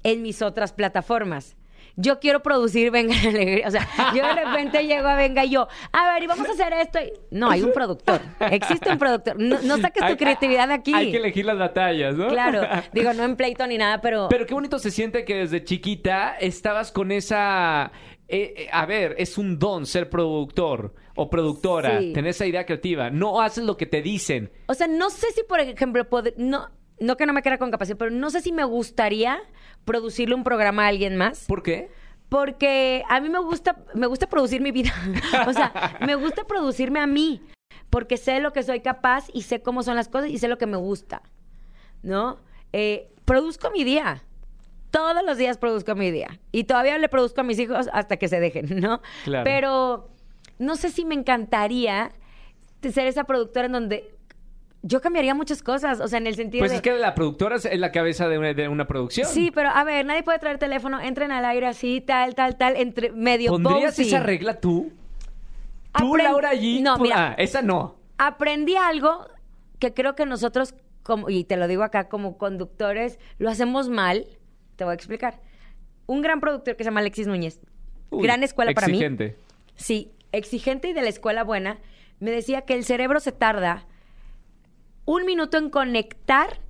en 0.05 0.23
mis 0.23 0.41
otras 0.43 0.73
plataformas. 0.73 1.57
Yo 1.97 2.21
quiero 2.21 2.43
producir 2.43 2.91
Venga 2.91 3.15
la 3.23 3.29
Alegría. 3.31 3.69
O 3.69 3.71
sea, 3.71 3.87
yo 4.15 4.23
de 4.27 4.35
repente 4.35 4.87
llego 4.87 5.07
a 5.09 5.15
Venga 5.17 5.45
y 5.45 5.51
yo, 5.51 5.69
a 5.93 6.13
ver, 6.15 6.23
y 6.23 6.27
vamos 6.27 6.49
a 6.49 6.53
hacer 6.53 6.73
esto. 6.73 6.99
No, 7.31 7.51
hay 7.51 7.63
un 7.63 7.73
productor. 7.73 8.21
Existe 8.51 8.91
un 8.91 8.99
productor. 8.99 9.39
No, 9.39 9.61
no 9.63 9.77
saques 9.79 10.01
tu 10.03 10.09
Hay- 10.09 10.17
creatividad 10.17 10.69
de 10.69 10.75
aquí. 10.75 10.95
Hay 10.95 11.11
que 11.11 11.19
elegir 11.19 11.45
las 11.45 11.59
batallas, 11.59 12.15
¿no? 12.15 12.29
Claro. 12.29 12.63
Digo, 12.93 13.13
no 13.13 13.25
en 13.25 13.37
pleito 13.37 13.67
ni 13.67 13.77
nada, 13.79 14.01
pero... 14.01 14.29
Pero 14.31 14.47
qué 14.47 14.55
bonito 14.55 14.79
se 14.79 14.91
siente 14.91 15.25
que 15.25 15.35
desde 15.37 15.65
chiquita 15.65 16.37
estabas 16.41 16.93
con 16.93 17.13
esa... 17.13 17.93
eh, 18.29 18.55
eh, 18.57 18.69
a 18.73 18.87
ver, 18.87 19.15
es 19.19 19.37
un 19.39 19.59
don 19.59 19.85
ser 19.87 20.09
productor 20.09 20.95
o 21.15 21.29
productora, 21.29 21.99
Sí. 22.01 22.13
tener 22.15 22.31
esa 22.31 22.47
idea 22.47 22.65
creativa. 22.65 23.11
No 23.11 23.41
haces 23.43 23.65
lo 23.65 23.77
que 23.77 23.85
te 23.85 24.01
dicen. 24.01 24.51
O 24.67 24.75
sea, 24.75 24.87
no 24.87 25.11
sé 25.11 25.31
si, 25.33 25.43
por 25.43 25.61
ejemplo, 25.61 26.09
pod- 26.09 26.33
no, 26.39 26.71
no 27.01 27.17
que 27.19 27.27
no 27.27 27.35
me 27.35 27.43
quiera 27.43 27.59
con 27.59 27.71
capacidad, 27.71 27.99
pero 27.99 28.11
no 28.11 28.31
sé 28.31 28.41
si 28.41 28.51
me 28.53 28.65
gustaría 28.65 29.39
producirle 29.85 30.35
un 30.35 30.45
programa 30.45 30.85
a 30.85 30.89
alguien 30.89 31.17
más. 31.17 31.47
¿Por 31.47 31.63
qué? 31.63 31.91
Porque 32.29 33.05
a 33.09 33.21
mí 33.21 33.29
me 33.29 33.41
gusta, 33.41 33.77
me 33.95 34.07
gusta 34.07 34.29
producir 34.29 34.61
mi 34.61 34.73
vida. 34.73 34.93
o 35.47 35.53
sea, 35.53 35.99
me 36.01 36.15
gusta 36.15 36.45
producirme 36.45 37.01
a 37.01 37.07
mí. 37.07 37.43
Porque 37.91 38.17
sé 38.17 38.41
lo 38.41 38.53
que 38.53 38.63
soy 38.63 38.81
capaz 38.81 39.27
y 39.33 39.43
sé 39.43 39.61
cómo 39.61 39.83
son 39.83 39.97
las 39.97 40.09
cosas 40.09 40.31
y 40.31 40.39
sé 40.39 40.49
lo 40.49 40.59
que 40.59 40.67
me 40.67 40.79
gusta. 40.79 41.23
¿No? 42.03 42.39
Eh, 42.73 43.11
produzco 43.25 43.71
mi 43.71 43.85
día. 43.85 44.23
Todos 44.91 45.23
los 45.25 45.37
días 45.37 45.59
produzco 45.59 45.95
mi 45.95 46.11
día. 46.11 46.41
Y 46.53 46.65
todavía 46.65 46.97
le 46.99 47.09
produzco 47.09 47.43
a 47.43 47.45
mis 47.45 47.59
hijos 47.59 47.89
hasta 47.93 48.17
que 48.17 48.29
se 48.29 48.41
dejen, 48.41 48.81
¿no? 48.81 49.03
Claro. 49.25 49.45
Pero 49.45 50.11
no 50.59 50.77
sé 50.77 50.91
si 50.91 51.05
me 51.05 51.15
encantaría 51.15 52.13
ser 52.91 53.07
esa 53.07 53.25
productora 53.25 53.67
en 53.67 53.73
donde 53.73 54.12
yo 54.83 55.01
cambiaría 55.01 55.35
muchas 55.35 55.63
cosas. 55.63 56.01
O 56.01 56.09
sea, 56.09 56.19
en 56.19 56.27
el 56.27 56.35
sentido 56.35 56.63
Pues 56.63 56.71
de... 56.73 56.77
es 56.77 56.83
que 56.83 56.93
la 56.95 57.15
productora 57.15 57.57
es 57.57 57.79
la 57.79 57.93
cabeza 57.93 58.29
de 58.29 58.39
una, 58.39 58.53
de 58.55 58.69
una 58.69 58.87
producción. 58.87 59.27
Sí, 59.29 59.51
pero 59.51 59.69
a 59.71 59.85
ver, 59.85 60.05
nadie 60.05 60.23
puede 60.23 60.39
traer 60.39 60.59
teléfono, 60.59 61.01
entren 61.01 61.31
al 61.33 61.45
aire 61.45 61.67
así, 61.67 62.01
tal, 62.01 62.35
tal, 62.35 62.57
tal, 62.57 62.77
entre 62.77 63.11
medio 63.13 63.51
¿Pondrías 63.53 63.97
bossy. 63.97 64.09
esa 64.09 64.21
regla 64.21 64.61
tú? 64.61 64.93
Tú, 65.97 66.17
Laura 66.17 66.49
allí. 66.51 66.81
No, 66.81 66.99
mira, 66.99 67.31
Ah, 67.31 67.35
esa 67.39 67.63
no. 67.63 67.97
aprendí 68.19 68.77
algo 68.77 69.27
que 69.79 69.93
creo 69.93 70.15
que 70.15 70.25
nosotros, 70.27 70.75
como, 71.03 71.29
y 71.29 71.45
te 71.45 71.57
lo 71.57 71.69
digo 71.69 71.83
acá, 71.83 72.09
como 72.09 72.39
conductores, 72.39 73.19
lo 73.39 73.51
hacemos 73.51 73.89
mal. 73.89 74.27
Te 74.77 74.85
voy 74.85 74.93
a 74.93 74.95
explicar. 74.95 75.41
Un 76.07 76.23
gran 76.23 76.41
productor 76.41 76.77
que 76.77 76.83
se 76.85 76.89
llama 76.91 77.01
Alexis 77.01 77.27
Núñez, 77.27 77.61
Uy, 78.11 78.23
gran 78.23 78.43
escuela 78.43 78.73
para 78.73 78.87
mí. 78.89 78.95
exigente. 78.95 79.37
Sí, 79.77 80.11
exigente 80.33 80.89
y 80.89 80.93
de 80.93 81.03
la 81.03 81.09
escuela 81.09 81.45
buena, 81.45 81.79
me 82.21 82.31
decía 82.31 82.63
que 82.63 82.75
el 82.75 82.85
cerebro 82.85 83.21
se 83.21 83.33
tarda 83.33 83.87
un 85.05 85.25
minuto 85.25 85.59
en 85.59 85.71
conectar 85.71 86.61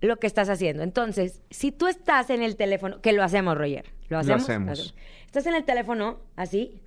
lo 0.00 0.18
que 0.18 0.26
estás 0.26 0.48
haciendo. 0.48 0.82
Entonces, 0.82 1.42
si 1.50 1.72
tú 1.72 1.86
estás 1.86 2.30
en 2.30 2.42
el 2.42 2.56
teléfono, 2.56 3.00
que 3.00 3.12
lo 3.12 3.22
hacemos, 3.22 3.56
Roger, 3.56 3.86
lo 4.08 4.18
hacemos. 4.18 4.42
hacemos. 4.42 4.94
Estás 5.26 5.46
en 5.46 5.54
el 5.54 5.64
teléfono, 5.64 6.20
así, 6.36 6.80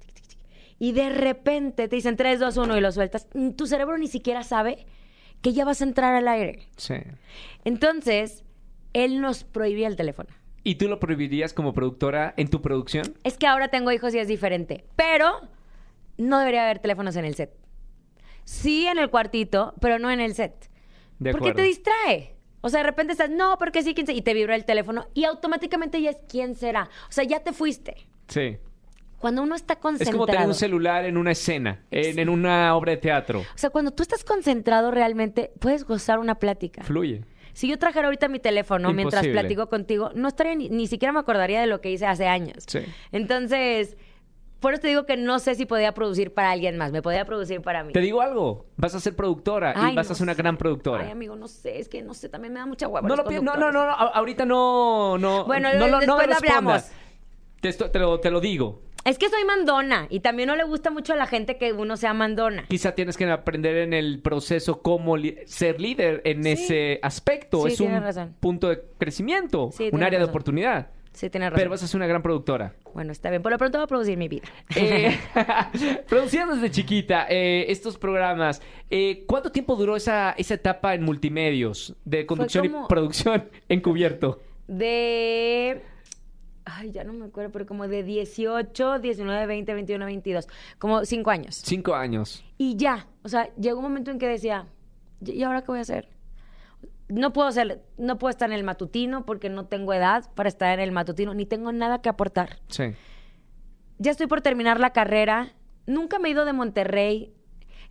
y 0.80 0.92
de 0.92 1.10
repente 1.10 1.88
te 1.88 1.96
dicen 1.96 2.18
3, 2.18 2.40
2, 2.40 2.58
1 2.58 2.78
y 2.78 2.82
lo 2.82 2.92
sueltas, 2.92 3.28
mm, 3.34 3.52
tu 3.52 3.68
cerebro 3.68 3.98
ni 3.98 4.08
siquiera 4.08 4.44
sabe 4.44 4.86
que 5.42 5.54
ya 5.54 5.66
vas 5.66 5.82
a 5.82 5.86
entrar 5.86 6.16
al 6.16 6.28
aire. 6.28 6.68
Sí. 6.78 6.96
Entonces, 7.66 8.44
él 8.94 9.22
nos 9.22 9.44
prohibía 9.44 9.88
el 9.88 9.96
teléfono. 9.96 10.30
¿Y 10.64 10.76
tú 10.76 10.88
lo 10.88 11.00
prohibirías 11.00 11.54
como 11.54 11.74
productora 11.74 12.34
en 12.38 12.50
tu 12.50 12.62
producción? 12.62 13.16
Es 13.24 13.38
que 13.38 13.48
ahora 13.48 13.68
tengo 13.68 13.92
hijos 13.92 14.16
y 14.16 14.20
es 14.20 14.28
diferente, 14.28 14.86
pero 14.96 15.42
no 16.18 16.40
debería 16.40 16.64
haber 16.64 16.80
teléfonos 16.80 17.16
en 17.18 17.26
el 17.26 17.36
set. 17.36 17.52
Sí 18.45 18.86
en 18.88 18.97
el 18.97 19.10
cuartito, 19.10 19.73
pero 19.79 19.99
no 19.99 20.12
en 20.12 20.19
el 20.19 20.34
set. 20.36 20.69
De 21.19 21.32
porque 21.32 21.49
acuerdo. 21.49 21.56
te 21.58 21.63
distrae. 21.63 22.36
O 22.62 22.69
sea, 22.69 22.79
de 22.79 22.86
repente 22.86 23.12
estás, 23.13 23.29
no, 23.29 23.58
porque 23.58 23.84
sí, 23.84 23.93
quién 23.93 24.08
se-", 24.08 24.13
y 24.13 24.21
te 24.21 24.34
vibra 24.34 24.56
el 24.56 24.65
teléfono 24.65 25.08
y 25.13 25.25
automáticamente 25.25 26.01
ya 26.01 26.12
es 26.12 26.17
quién 26.29 26.56
será. 26.56 26.89
O 27.10 27.12
sea, 27.12 27.23
ya 27.23 27.41
te 27.41 27.51
fuiste. 27.53 27.95
Sí. 28.27 28.58
Cuando 29.19 29.41
uno 29.41 29.56
está 29.56 29.73
Es 29.73 29.79
concentrado. 29.79 30.17
como 30.17 30.25
tener 30.27 30.47
un 30.47 30.53
celular 30.53 31.06
en 31.06 31.17
una 31.17 31.32
escena, 31.32 31.84
en, 31.91 32.19
en 32.19 32.29
una 32.29 32.75
obra 32.75 32.91
de 32.91 32.97
teatro. 32.97 33.39
O 33.39 33.58
sea, 33.58 33.69
cuando 33.69 33.91
tú 33.91 34.03
estás 34.03 34.23
concentrado 34.25 34.91
realmente, 34.91 35.51
puedes 35.60 35.86
gozar 35.86 36.19
una 36.19 36.36
plática. 36.36 36.84
Fluye. 36.84 37.23
Si 37.53 37.67
yo 37.69 37.77
trajera 37.77 38.08
ahorita 38.08 38.27
mi 38.29 38.39
teléfono 38.39 38.91
mientras 38.93 39.25
platico 39.27 39.69
contigo, 39.69 40.10
no 40.15 40.27
estaría 40.27 40.56
ni, 40.56 40.69
ni 40.69 40.88
siquiera 40.88 41.12
me 41.13 41.19
acordaría 41.19 41.62
de 41.62 41.67
lo 41.67 41.82
que 41.82 41.91
hice 41.91 42.06
hace 42.06 42.27
años. 42.27 42.63
Sí. 42.67 42.79
Entonces, 43.12 43.95
por 44.63 44.73
eso 44.73 44.82
te 44.82 44.88
digo 44.88 45.06
que 45.06 45.15
no 45.15 45.38
sé 45.38 45.54
si 45.54 45.67
podía 45.67 45.93
producir 45.93 46.34
para 46.34 46.49
alguien 46.49 46.78
más. 46.78 46.91
Me 46.91 47.04
podía 47.04 47.23
producir 47.26 47.62
para 47.62 47.84
mí. 47.84 47.93
Te 47.93 47.99
digo 47.99 48.21
algo, 48.21 48.65
vas 48.78 48.95
a 48.95 48.99
ser 48.99 49.15
productora 49.15 49.73
y 49.91 49.95
vas 49.95 50.08
no 50.08 50.13
a 50.13 50.15
ser 50.15 50.23
una 50.23 50.34
sé. 50.34 50.41
gran 50.41 50.58
productora. 50.58 51.04
Ay, 51.04 51.12
amigo, 51.12 51.36
no 51.36 51.47
sé, 51.47 51.78
es 51.80 51.88
que 51.88 52.02
no 52.02 52.15
sé, 52.15 52.30
también 52.30 52.52
me 52.54 52.60
da 52.60 52.65
mucha 52.65 52.88
hueva. 52.88 53.08
no, 53.08 53.15
lo 53.15 53.23
no, 53.23 53.41
no, 53.41 53.58
no, 53.58 53.71
no, 53.71 53.91
ahorita 53.91 54.45
no, 54.45 55.19
no, 55.19 55.45
Bueno, 55.45 55.69
no, 55.73 55.88
lo- 55.88 55.91
no 55.91 56.17
después 56.17 56.28
me 56.41 56.47
lo 56.49 56.56
hablamos. 56.56 56.91
Te, 57.62 57.99
lo, 57.99 58.19
te 58.19 58.32
lo 58.32 58.39
digo. 58.41 58.82
Es 59.06 59.17
que 59.17 59.30
soy 59.30 59.43
mandona 59.43 60.08
y 60.10 60.21
también 60.21 60.47
no 60.47 60.56
le 60.56 60.63
gusta 60.63 60.89
mucho 60.89 61.12
a 61.12 61.17
la 61.17 61.28
gente 61.28 61.58
que 61.58 61.73
uno 61.73 61.97
sea 61.97 62.13
mandona. 62.13 62.65
Quizá 62.69 62.93
tienes 62.95 63.17
que 63.17 63.30
aprender 63.30 63.76
en 63.78 63.93
el 63.93 64.21
proceso 64.21 64.82
cómo 64.82 65.17
li- 65.17 65.38
ser 65.45 65.82
líder 65.82 66.21
en 66.23 66.43
Sí. 66.43 66.49
ese 66.52 66.99
aspecto. 67.04 67.67
Sí, 67.67 67.73
es 67.73 67.80
un 67.82 67.99
razón. 68.02 68.34
punto 68.39 68.69
de 68.69 68.82
crecimiento, 68.97 69.71
Sí, 69.73 69.89
un 69.91 70.04
área 70.04 70.19
de 70.19 70.26
oportunidad. 70.26 70.88
Sí, 71.13 71.30
tienes 71.30 71.49
razón. 71.52 71.60
Pero 71.60 71.69
vas 71.69 71.84
a 71.84 71.88
ser 71.88 71.97
una 71.97 72.08
gran 72.08 72.21
productora. 72.23 72.73
Bueno, 72.93 73.12
está 73.12 73.30
bien. 73.30 73.41
Por 73.41 73.52
lo 73.52 73.58
pronto 73.58 73.78
voy 73.78 73.84
a 73.84 73.88
producir 73.88 74.17
mi 74.17 74.28
vida. 74.28 74.43
Eh, 74.76 75.17
desde 76.10 76.71
chiquita, 76.71 77.28
eh, 77.30 77.65
estos 77.69 77.97
programas. 77.97 78.62
eh, 78.89 79.23
¿Cuánto 79.28 79.52
tiempo 79.52 79.76
duró 79.76 79.95
esa, 79.95 80.32
esa 80.32 80.56
etapa 80.56 80.95
en 80.95 81.04
multimedios 81.04 81.95
de 82.04 82.26
conducción 82.26 82.67
como- 82.67 82.86
y 82.86 82.88
producción 82.88 83.49
encubierto? 83.69 84.41
De. 84.67 85.82
Ay, 86.65 86.91
ya 86.91 87.04
no 87.04 87.12
me 87.13 87.26
acuerdo, 87.26 87.52
pero 87.52 87.65
como 87.65 87.88
de 87.88 88.04
18, 88.04 88.99
19, 88.99 89.45
20, 89.45 89.73
21, 89.73 90.06
22. 90.06 90.47
Como 90.80 91.04
cinco 91.06 91.30
años. 91.30 91.56
Cinco 91.63 91.93
años. 91.93 92.43
Y 92.58 92.78
ya. 92.78 93.06
O 93.23 93.30
sea, 93.30 93.54
llegó 93.56 93.80
un 93.80 93.84
momento 93.84 94.12
en 94.12 94.17
que 94.17 94.28
decía, 94.28 94.65
¿y 95.23 95.32
y 95.34 95.43
ahora 95.43 95.62
qué 95.62 95.67
voy 95.67 95.80
a 95.80 95.82
hacer? 95.82 96.08
No 97.13 97.32
puedo 97.32 97.52
ser, 97.52 97.84
no 97.97 98.17
puedo 98.17 98.30
estar 98.32 98.49
en 98.49 98.56
el 98.56 98.63
matutino 98.63 99.26
porque 99.26 99.49
no 99.49 99.65
tengo 99.67 99.93
edad 99.93 100.30
para 100.34 100.49
estar 100.49 100.73
en 100.73 100.80
el 100.80 100.91
matutino, 100.91 101.34
ni 101.34 101.45
tengo 101.45 101.71
nada 101.71 102.02
que 102.02 102.10
aportar. 102.10 102.58
Sí. 102.69 102.93
ya 103.99 104.12
estoy 104.12 104.28
por 104.28 104.41
terminar 104.41 104.80
la 104.80 104.89
carrera, 104.91 105.54
nunca 105.86 106.17
me 106.19 106.28
he 106.30 106.32
ido 106.32 106.45
de 106.45 106.54
Monterrey. 106.54 107.32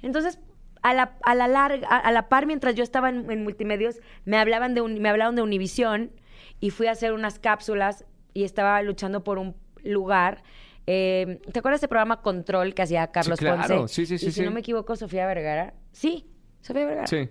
Entonces, 0.02 0.40
a 0.82 0.92
la, 0.94 1.16
a 1.22 1.34
la 1.36 1.46
larga, 1.46 1.86
a, 1.88 2.10
la 2.10 2.28
par 2.28 2.46
mientras 2.46 2.74
yo 2.74 2.82
estaba 2.82 3.08
en, 3.08 3.30
en 3.30 3.44
multimedios, 3.44 4.00
me 4.24 4.36
hablaban 4.38 4.74
de 4.74 4.80
un- 4.80 5.00
me 5.00 5.08
hablaron 5.08 5.36
de 5.36 5.42
Univisión 5.42 6.10
y 6.58 6.70
fui 6.70 6.88
a 6.88 6.90
hacer 6.92 7.12
unas 7.12 7.38
cápsulas 7.38 8.04
y 8.34 8.42
estaba 8.44 8.82
luchando 8.82 9.22
por 9.22 9.38
un 9.38 9.54
lugar. 9.84 10.42
Eh, 10.88 11.40
¿Te 11.52 11.60
acuerdas 11.60 11.80
de 11.80 11.84
ese 11.84 11.88
programa 11.88 12.20
Control 12.22 12.74
que 12.74 12.82
hacía 12.82 13.06
Carlos 13.12 13.38
claro. 13.38 13.76
Ponce? 13.78 13.94
Sí, 13.94 14.06
sí, 14.06 14.18
sí, 14.18 14.26
Y 14.26 14.32
si 14.32 14.40
sí. 14.40 14.44
no 14.44 14.50
me 14.50 14.60
equivoco, 14.60 14.96
Sofía 14.96 15.26
Vergara. 15.26 15.74
Sí, 15.92 16.26
Sofía 16.60 16.84
Vergara. 16.86 17.06
Sí. 17.06 17.28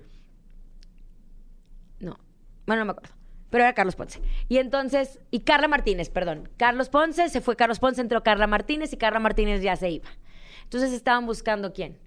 No, 2.65 2.75
bueno, 2.75 2.81
no 2.81 2.85
me 2.85 2.91
acuerdo. 2.91 3.15
Pero 3.49 3.65
era 3.65 3.73
Carlos 3.73 3.95
Ponce. 3.95 4.21
Y 4.47 4.57
entonces, 4.57 5.19
y 5.29 5.41
Carla 5.41 5.67
Martínez, 5.67 6.09
perdón. 6.09 6.49
Carlos 6.57 6.87
Ponce, 6.89 7.27
se 7.29 7.41
fue 7.41 7.57
Carlos 7.57 7.79
Ponce, 7.79 7.99
entró 7.99 8.23
Carla 8.23 8.47
Martínez 8.47 8.93
y 8.93 8.97
Carla 8.97 9.19
Martínez 9.19 9.61
ya 9.61 9.75
se 9.75 9.89
iba. 9.89 10.07
Entonces 10.63 10.93
estaban 10.93 11.25
buscando 11.25 11.73
quién. 11.73 11.97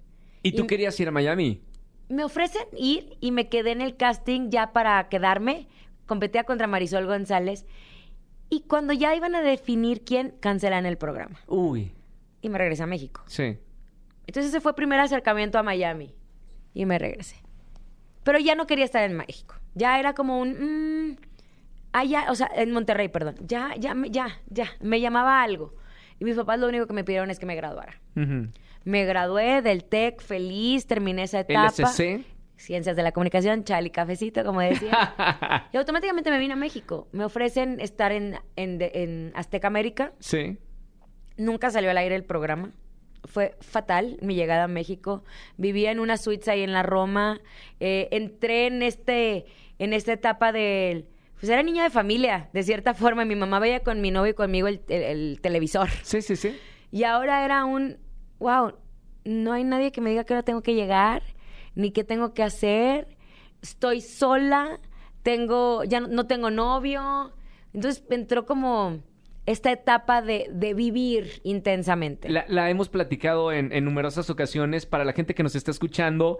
¿Y 0.41 0.53
tú 0.53 0.65
querías 0.65 0.99
ir 0.99 1.07
a 1.07 1.11
Miami? 1.11 1.61
Me 2.09 2.23
ofrecen 2.23 2.63
ir 2.75 3.17
y 3.19 3.31
me 3.31 3.47
quedé 3.47 3.71
en 3.71 3.81
el 3.81 3.95
casting 3.95 4.49
ya 4.49 4.73
para 4.73 5.07
quedarme. 5.07 5.67
Competía 6.07 6.43
contra 6.43 6.65
Marisol 6.67 7.05
González. 7.05 7.65
Y 8.49 8.61
cuando 8.61 8.93
ya 8.93 9.15
iban 9.15 9.35
a 9.35 9.41
definir 9.41 10.03
quién, 10.03 10.35
cancelan 10.39 10.85
el 10.85 10.97
programa. 10.97 11.39
Uy, 11.47 11.93
Y 12.41 12.49
me 12.49 12.57
regresé 12.57 12.83
a 12.83 12.87
México. 12.87 13.23
sí. 13.27 13.57
Entonces 14.27 14.49
ese 14.51 14.61
fue 14.61 14.71
el 14.71 14.75
primer 14.75 14.99
acercamiento 14.99 15.59
a 15.59 15.63
Miami. 15.63 16.15
Y 16.73 16.87
me 16.87 16.97
regresé. 16.97 17.35
Pero 18.23 18.39
ya 18.39 18.55
no 18.55 18.65
quería 18.65 18.85
estar 18.85 19.03
en 19.03 19.15
México. 19.15 19.53
Ya 19.75 19.99
era 19.99 20.13
como 20.13 20.39
un... 20.39 21.11
mm, 21.11 21.17
allá, 21.93 22.25
o 22.29 22.35
sea, 22.35 22.49
en 22.55 22.71
Monterrey, 22.71 23.09
perdón. 23.09 23.35
Ya, 23.45 23.73
ya, 23.77 23.95
ya, 24.09 24.39
ya. 24.49 24.67
Me 24.81 24.99
llamaba 24.99 25.43
algo. 25.43 25.73
Y 26.19 26.25
mis 26.25 26.35
papás 26.35 26.59
lo 26.59 26.67
único 26.67 26.87
que 26.87 26.93
me 26.93 27.03
pidieron 27.03 27.29
es 27.29 27.39
que 27.39 27.45
me 27.45 27.55
graduara. 27.55 28.01
Me 28.85 29.05
gradué 29.05 29.61
del 29.61 29.83
TEC 29.83 30.21
feliz, 30.21 30.87
terminé 30.87 31.23
esa 31.23 31.41
etapa. 31.41 31.67
LSC. 31.69 32.23
Ciencias 32.57 32.95
de 32.95 33.03
la 33.03 33.11
Comunicación, 33.11 33.65
chal 33.65 33.85
y 33.85 33.89
cafecito, 33.89 34.45
como 34.45 34.61
decía. 34.61 35.67
y 35.73 35.77
automáticamente 35.77 36.31
me 36.31 36.39
vine 36.39 36.53
a 36.53 36.55
México. 36.57 37.09
Me 37.11 37.25
ofrecen 37.25 37.81
estar 37.81 38.13
en, 38.13 38.37
en, 38.55 38.77
en 38.81 39.31
Azteca 39.35 39.67
América. 39.67 40.13
sí. 40.19 40.57
Nunca 41.37 41.69
salió 41.69 41.91
al 41.91 41.97
aire 41.97 42.15
el 42.15 42.23
programa. 42.23 42.71
Fue 43.25 43.57
fatal 43.59 44.17
mi 44.21 44.35
llegada 44.35 44.63
a 44.63 44.67
México. 44.69 45.25
Vivía 45.57 45.91
en 45.91 45.99
una 45.99 46.15
suite 46.15 46.49
ahí 46.49 46.61
en 46.61 46.71
la 46.71 46.81
Roma. 46.81 47.41
Eh, 47.81 48.07
entré 48.11 48.67
en 48.67 48.81
este, 48.81 49.45
en 49.79 49.93
esta 49.93 50.13
etapa 50.13 50.51
del. 50.51 51.07
Pues 51.39 51.49
era 51.49 51.61
niña 51.63 51.83
de 51.83 51.89
familia, 51.89 52.49
de 52.53 52.63
cierta 52.63 52.93
forma. 52.93 53.25
Mi 53.25 53.35
mamá 53.35 53.59
veía 53.59 53.81
con 53.81 53.99
mi 54.01 54.09
novio 54.11 54.31
y 54.31 54.35
conmigo 54.35 54.67
el, 54.67 54.81
el- 54.87 55.03
el 55.03 55.39
televisor. 55.41 55.89
Sí, 56.03 56.21
sí, 56.21 56.35
sí. 56.35 56.57
Y 56.91 57.03
ahora 57.03 57.43
era 57.43 57.65
un. 57.65 57.97
Wow, 58.39 58.73
no 59.25 59.51
hay 59.53 59.63
nadie 59.63 59.91
que 59.91 60.01
me 60.01 60.09
diga 60.11 60.23
que 60.23 60.33
ahora 60.33 60.43
tengo 60.43 60.61
que 60.61 60.75
llegar, 60.75 61.23
ni 61.75 61.91
qué 61.91 62.03
tengo 62.03 62.33
que 62.33 62.43
hacer. 62.43 63.07
Estoy 63.61 64.01
sola, 64.01 64.79
tengo. 65.23 65.83
Ya 65.83 65.99
no, 65.99 66.07
no 66.07 66.25
tengo 66.27 66.51
novio. 66.51 67.33
Entonces 67.73 68.03
entró 68.09 68.45
como 68.45 69.01
esta 69.45 69.71
etapa 69.71 70.21
de, 70.21 70.47
de 70.51 70.73
vivir 70.73 71.41
intensamente. 71.43 72.29
La, 72.29 72.45
la 72.47 72.69
hemos 72.69 72.89
platicado 72.89 73.51
en, 73.51 73.71
en 73.73 73.83
numerosas 73.85 74.29
ocasiones 74.29 74.85
para 74.85 75.03
la 75.03 75.13
gente 75.13 75.35
que 75.35 75.43
nos 75.43 75.55
está 75.55 75.71
escuchando. 75.71 76.39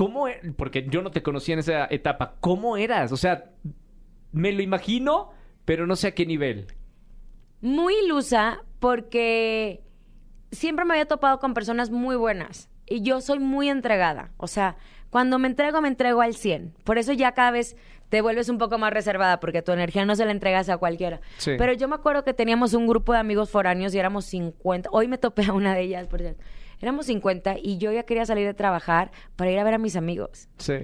¿Cómo? 0.00 0.28
e- 0.28 0.40
Porque 0.56 0.86
yo 0.88 1.02
no 1.02 1.10
te 1.10 1.22
conocía 1.22 1.52
en 1.52 1.58
esa 1.58 1.86
etapa. 1.90 2.36
¿Cómo 2.40 2.76
eras? 2.78 3.12
O 3.12 3.16
sea, 3.18 3.50
me 4.32 4.50
lo 4.52 4.62
imagino, 4.62 5.32
pero 5.66 5.86
no 5.86 5.94
sé 5.94 6.08
a 6.08 6.14
qué 6.14 6.24
nivel. 6.24 6.66
muy 7.60 7.94
ilusa 8.04 8.64
porque 8.78 9.82
siempre 10.50 10.86
me 10.86 10.94
había 10.94 11.04
topado 11.06 11.38
con 11.38 11.52
personas 11.52 11.90
muy 11.90 12.16
buenas 12.16 12.70
y 12.86 13.02
yo 13.02 13.20
soy 13.20 13.38
muy 13.40 13.68
entregada. 13.68 14.30
O 14.38 14.46
sea, 14.46 14.76
cuando 15.10 15.38
me 15.38 15.48
entrego, 15.48 15.82
me 15.82 15.88
entrego 15.88 16.22
al 16.22 16.34
100. 16.34 16.72
Por 16.84 16.96
eso 16.96 17.12
ya 17.12 17.32
cada 17.32 17.50
vez 17.50 17.76
te 18.08 18.22
vuelves 18.22 18.48
un 18.48 18.56
poco 18.56 18.78
más 18.78 18.92
reservada 18.94 19.38
porque 19.38 19.60
tu 19.60 19.72
energía 19.72 20.06
no 20.06 20.16
se 20.16 20.24
la 20.24 20.32
entregas 20.32 20.70
a 20.70 20.78
cualquiera. 20.78 21.20
Sí. 21.36 21.52
Pero 21.58 21.74
yo 21.74 21.86
me 21.88 21.96
acuerdo 21.96 22.24
que 22.24 22.32
teníamos 22.32 22.72
un 22.72 22.86
grupo 22.86 23.12
de 23.12 23.18
amigos 23.18 23.50
foráneos 23.50 23.94
y 23.94 23.98
éramos 23.98 24.24
50. 24.24 24.88
Hoy 24.92 25.06
me 25.08 25.18
topé 25.18 25.44
a 25.44 25.52
una 25.52 25.74
de 25.74 25.82
ellas, 25.82 26.06
por 26.06 26.20
cierto. 26.20 26.42
Éramos 26.80 27.06
50 27.06 27.56
y 27.62 27.78
yo 27.78 27.92
ya 27.92 28.04
quería 28.04 28.24
salir 28.24 28.46
de 28.46 28.54
trabajar 28.54 29.10
para 29.36 29.50
ir 29.50 29.58
a 29.58 29.64
ver 29.64 29.74
a 29.74 29.78
mis 29.78 29.96
amigos. 29.96 30.48
Sí. 30.58 30.74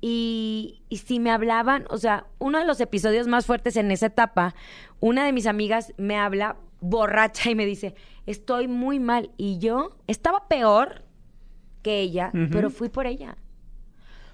Y, 0.00 0.82
y 0.88 0.98
si 0.98 1.18
me 1.18 1.30
hablaban, 1.30 1.86
o 1.88 1.96
sea, 1.96 2.26
uno 2.38 2.58
de 2.58 2.66
los 2.66 2.80
episodios 2.80 3.26
más 3.26 3.46
fuertes 3.46 3.76
en 3.76 3.90
esa 3.90 4.06
etapa, 4.06 4.54
una 5.00 5.24
de 5.24 5.32
mis 5.32 5.46
amigas 5.46 5.94
me 5.96 6.16
habla 6.16 6.56
borracha 6.80 7.50
y 7.50 7.54
me 7.54 7.66
dice, 7.66 7.94
estoy 8.26 8.68
muy 8.68 9.00
mal. 9.00 9.30
Y 9.36 9.58
yo 9.58 9.96
estaba 10.06 10.48
peor 10.48 11.04
que 11.82 12.00
ella, 12.00 12.32
pero 12.50 12.70
fui 12.70 12.88
por 12.88 13.06
ella. 13.06 13.36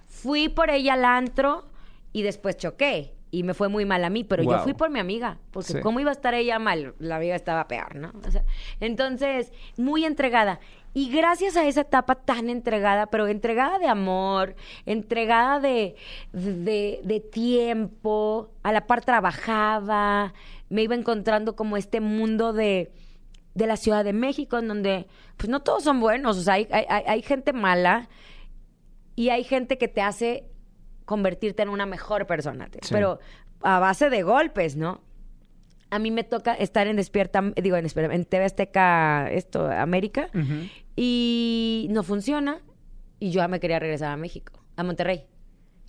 Fui 0.09 0.49
por 0.49 0.71
ella 0.71 0.95
al 0.95 1.05
antro 1.05 1.69
y 2.13 2.23
después 2.23 2.57
choqué. 2.57 3.15
Y 3.35 3.45
me 3.45 3.55
fue 3.55 3.69
muy 3.71 3.87
mal 3.87 4.05
a 4.05 4.11
mí, 4.11 4.25
pero 4.25 4.43
yo 4.43 4.59
fui 4.63 4.75
por 4.75 4.91
mi 4.91 4.99
amiga, 5.01 5.39
porque 5.53 5.73
Sí. 5.73 5.81
cómo 5.81 5.99
iba 6.01 6.11
a 6.11 6.13
estar 6.13 6.35
ella 6.35 6.59
mal, 6.59 6.95
la 6.99 7.17
amiga 7.17 7.35
estaba 7.35 7.67
peor, 7.67 7.97
¿no? 7.97 8.13
O 8.27 8.31
sea, 8.31 8.45
entonces, 8.79 9.51
muy 9.79 10.05
entregada. 10.05 10.61
Y 10.93 11.09
gracias 11.11 11.57
a 11.57 11.65
esa 11.67 11.81
etapa 11.81 12.15
tan 12.17 12.51
entregada, 12.51 13.07
pero 13.07 13.27
entregada 13.29 13.79
de 13.79 13.87
amor, 13.89 14.55
entregada 14.85 15.61
de, 15.61 15.97
de, 16.35 17.01
de 17.05 17.21
tiempo, 17.21 18.51
a 18.63 18.71
la 18.71 18.87
par 18.87 19.03
trabajaba, 19.03 20.35
me 20.69 20.83
iba 20.83 20.95
encontrando 20.95 21.57
como 21.57 21.79
este 21.79 22.01
mundo 22.01 22.53
de, 22.53 22.93
de 23.55 23.67
la 23.67 23.79
Ciudad 23.79 24.05
de 24.05 24.13
México, 24.13 24.59
en 24.59 24.69
donde, 24.69 25.07
pues 25.39 25.49
no 25.49 25.61
todos 25.61 25.85
son 25.85 26.01
buenos, 26.01 26.37
o 26.37 26.43
sea, 26.43 26.55
hay- 26.55 26.69
hay 26.71 27.23
gente 27.23 27.55
mala 27.55 28.11
y 29.17 29.31
hay 29.31 29.45
gente 29.45 29.79
que 29.79 29.89
te 29.89 30.03
hace 30.03 30.45
convertirte 31.13 31.63
en 31.63 31.69
una 31.69 31.85
mejor 31.85 32.27
persona, 32.27 32.69
Sí. 32.73 32.89
pero 32.91 33.19
a 33.63 33.79
base 33.79 34.09
de 34.09 34.23
golpes, 34.23 34.77
¿no? 34.77 35.01
a 35.91 35.99
mí 35.99 36.11
me 36.11 36.25
toca 36.25 36.55
estar 36.55 36.87
en 36.87 36.97
Despierta, 36.97 37.43
digo, 37.55 37.77
en, 37.77 37.85
Despierta- 37.85 38.15
en 38.15 38.25
TV 38.25 38.47
Azteca, 38.47 39.31
esto, 39.31 39.71
América, 39.71 40.29
y 40.97 41.87
no 41.91 42.03
funciona. 42.03 42.61
Y 43.21 43.31
yo 43.31 43.43
ya 43.43 43.49
me 43.49 43.61
quería 43.61 43.79
regresar 43.79 44.11
a 44.11 44.17
México, 44.17 44.55
a 44.77 44.83
Monterrey. 44.85 45.27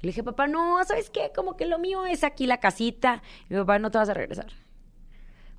Le 0.02 0.08
dije, 0.08 0.22
papá, 0.22 0.48
no, 0.48 0.84
¿sabes 0.84 1.10
qué? 1.10 1.32
Como 1.34 1.56
que 1.56 1.66
lo 1.66 1.80
mío 1.80 2.06
es 2.06 2.26
aquí 2.26 2.48
la 2.48 2.58
casita. 2.60 3.24
Y 3.50 3.54
mi 3.54 3.60
papá, 3.62 3.80
no 3.80 3.92
te 3.92 3.98
vas 3.98 4.10
a 4.10 4.14
regresar. 4.14 4.48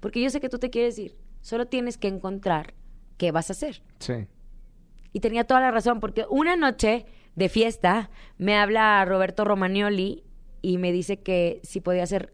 Porque 0.01 0.21
yo 0.21 0.29
sé 0.29 0.41
que 0.41 0.51
tú 0.51 0.59
te 0.59 0.69
quieres 0.69 0.99
ir. 0.99 1.17
Solo 1.41 1.67
tienes 1.67 1.97
que 1.97 2.09
encontrar 2.09 2.75
qué 3.17 3.33
vas 3.33 3.49
a 3.49 3.55
hacer. 3.55 3.83
Sí. 3.99 4.27
Y 5.15 5.21
tenía 5.21 5.45
toda 5.45 5.61
la 5.61 5.71
razón, 5.71 6.01
porque 6.01 6.27
una 6.29 6.55
noche 6.55 7.07
de 7.35 7.49
fiesta 7.49 8.11
me 8.39 8.57
habla 8.57 9.05
Roberto 9.05 9.45
Romagnoli 9.45 10.25
y 10.63 10.79
me 10.79 10.93
dice 10.93 11.19
que 11.21 11.61
si 11.63 11.81
podía 11.81 12.07
ser 12.07 12.33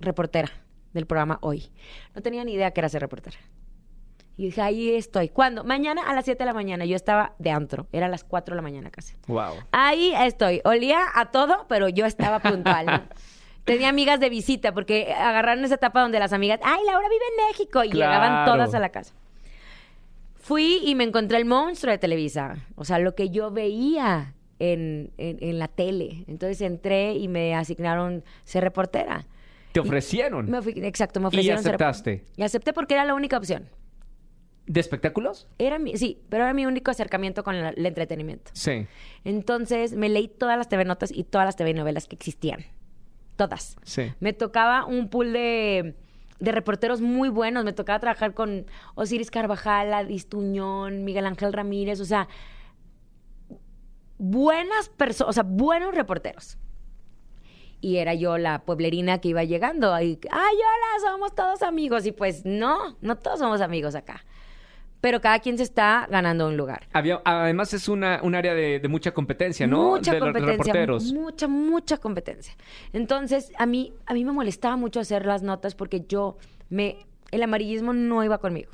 reportera 0.00 0.50
del 0.92 1.06
programa 1.06 1.38
hoy. 1.42 1.70
No 2.14 2.22
tenía 2.22 2.44
ni 2.44 2.54
idea 2.54 2.70
que 2.72 2.80
era 2.80 2.88
ser 2.88 3.00
reportera. 3.02 3.36
Y 4.36 4.46
dije, 4.46 4.60
ahí 4.62 4.90
estoy. 4.94 5.28
¿Cuándo? 5.28 5.62
Mañana 5.62 6.02
a 6.08 6.14
las 6.14 6.24
7 6.24 6.38
de 6.38 6.46
la 6.46 6.54
mañana. 6.54 6.84
Yo 6.86 6.96
estaba 6.96 7.34
de 7.38 7.50
antro. 7.50 7.86
Era 7.92 8.06
a 8.06 8.08
las 8.08 8.24
4 8.24 8.54
de 8.54 8.56
la 8.56 8.62
mañana 8.62 8.90
casi. 8.90 9.14
Wow. 9.26 9.54
Ahí 9.72 10.12
estoy. 10.16 10.60
Olía 10.64 11.00
a 11.14 11.30
todo, 11.30 11.66
pero 11.68 11.88
yo 11.88 12.06
estaba 12.06 12.38
puntual. 12.40 13.08
Tenía 13.64 13.90
amigas 13.90 14.18
de 14.18 14.30
visita 14.30 14.72
porque 14.72 15.12
agarraron 15.12 15.64
esa 15.64 15.74
etapa 15.76 16.00
donde 16.00 16.18
las 16.18 16.32
amigas, 16.32 16.58
ay, 16.64 16.80
Laura 16.86 17.08
vive 17.08 17.22
en 17.38 17.46
México 17.48 17.84
y 17.84 17.90
Claro. 17.90 18.10
llegaban 18.12 18.44
todas 18.46 18.74
a 18.74 18.78
la 18.80 18.88
casa. 18.88 19.14
Fui 20.42 20.80
y 20.84 20.94
me 20.94 21.04
encontré 21.04 21.38
el 21.38 21.44
monstruo 21.44 21.90
de 21.92 21.98
Televisa, 21.98 22.56
o 22.74 22.84
sea, 22.84 22.98
lo 22.98 23.14
que 23.14 23.30
yo 23.30 23.50
veía 23.52 24.34
en, 24.58 25.12
en- 25.16 25.38
en 25.40 25.58
la 25.58 25.68
tele. 25.68 26.24
Entonces 26.26 26.60
entré 26.60 27.14
y 27.14 27.28
me 27.28 27.54
asignaron 27.54 28.22
ser 28.44 28.64
reportera. 28.64 29.26
Te 29.72 29.80
ofrecieron. 29.80 30.50
Me 30.50 30.58
exacto, 30.86 31.20
me 31.20 31.24
Y 31.24 31.28
ofrecieron 31.28 31.62
ser- 31.62 31.70
aceptaste. 31.76 32.24
Y 32.36 32.42
acepté 32.42 32.72
porque 32.72 32.94
era 32.94 33.04
la 33.04 33.14
única 33.14 33.38
opción. 33.38 33.68
¿De 34.66 34.80
espectáculos? 34.80 35.48
Era 35.58 35.78
mi, 35.78 35.96
sí, 35.96 36.20
pero 36.28 36.44
era 36.44 36.52
mi 36.54 36.66
único 36.66 36.90
acercamiento 36.90 37.42
con 37.42 37.60
la- 37.60 37.70
el 37.70 37.86
entretenimiento. 37.86 38.50
Sí. 38.54 38.86
Entonces 39.24 39.94
me 39.94 40.08
leí 40.08 40.28
todas 40.28 40.58
las 40.58 40.68
TV 40.68 40.84
notas 40.84 41.10
y 41.12 41.24
todas 41.24 41.46
las 41.46 41.56
TV 41.56 41.72
novelas 41.74 42.06
que 42.06 42.14
existían. 42.16 42.64
Todas. 43.36 43.76
Sí. 43.82 44.12
Me 44.20 44.32
tocaba 44.32 44.84
un 44.86 45.08
pool 45.08 45.32
de, 45.32 45.94
de 46.42 46.50
reporteros 46.50 47.00
muy 47.00 47.28
buenos. 47.28 47.64
Me 47.64 47.72
tocaba 47.72 48.00
trabajar 48.00 48.34
con 48.34 48.66
Osiris 48.96 49.30
Carvajal, 49.30 49.94
Adis 49.94 50.28
Tuñón, 50.28 51.04
Miguel 51.04 51.24
Ángel 51.24 51.52
Ramírez. 51.52 52.00
O 52.00 52.04
sea, 52.04 52.26
buenas 54.18 54.88
personas, 54.88 55.30
o 55.30 55.32
sea, 55.32 55.44
buenos 55.44 55.94
reporteros. 55.94 56.58
Y 57.80 57.98
era 57.98 58.14
yo 58.14 58.38
la 58.38 58.64
pueblerina 58.64 59.20
que 59.20 59.28
iba 59.28 59.44
llegando. 59.44 59.88
Y, 60.00 60.18
Ay, 60.32 60.56
hola, 60.56 61.10
somos 61.10 61.32
todos 61.32 61.62
amigos. 61.62 62.06
Y 62.06 62.12
pues 62.12 62.44
no, 62.44 62.96
no 63.00 63.16
todos 63.18 63.38
somos 63.38 63.60
amigos 63.60 63.94
acá. 63.94 64.24
Pero 65.02 65.20
cada 65.20 65.38
quien 65.40 65.58
se 65.58 65.64
está 65.64 66.06
ganando 66.10 66.46
un 66.48 66.56
lugar. 66.56 66.86
Había, 66.94 67.20
además 67.24 67.74
es 67.74 67.88
una, 67.88 68.20
un 68.22 68.34
área 68.34 68.54
de, 68.54 68.78
de 68.80 68.88
mucha 68.88 69.12
competencia, 69.12 69.66
¿no? 69.66 69.90
Mucha 69.90 70.12
de 70.14 70.20
los 70.20 70.28
competencia, 70.28 70.72
reporteros. 70.72 71.12
mucha, 71.12 71.46
mucha 71.48 71.96
competencia. 71.98 72.54
Entonces, 72.94 73.52
a 73.58 73.66
mí, 73.66 73.92
a 74.06 74.14
mí 74.14 74.24
me 74.24 74.32
molestaba 74.32 74.76
mucho 74.76 75.00
hacer 75.00 75.26
las 75.26 75.42
notas 75.42 75.74
porque 75.74 76.04
yo 76.08 76.38
me, 76.70 76.96
el 77.30 77.42
amarillismo 77.42 77.92
no 77.92 78.24
iba 78.24 78.38
conmigo. 78.38 78.70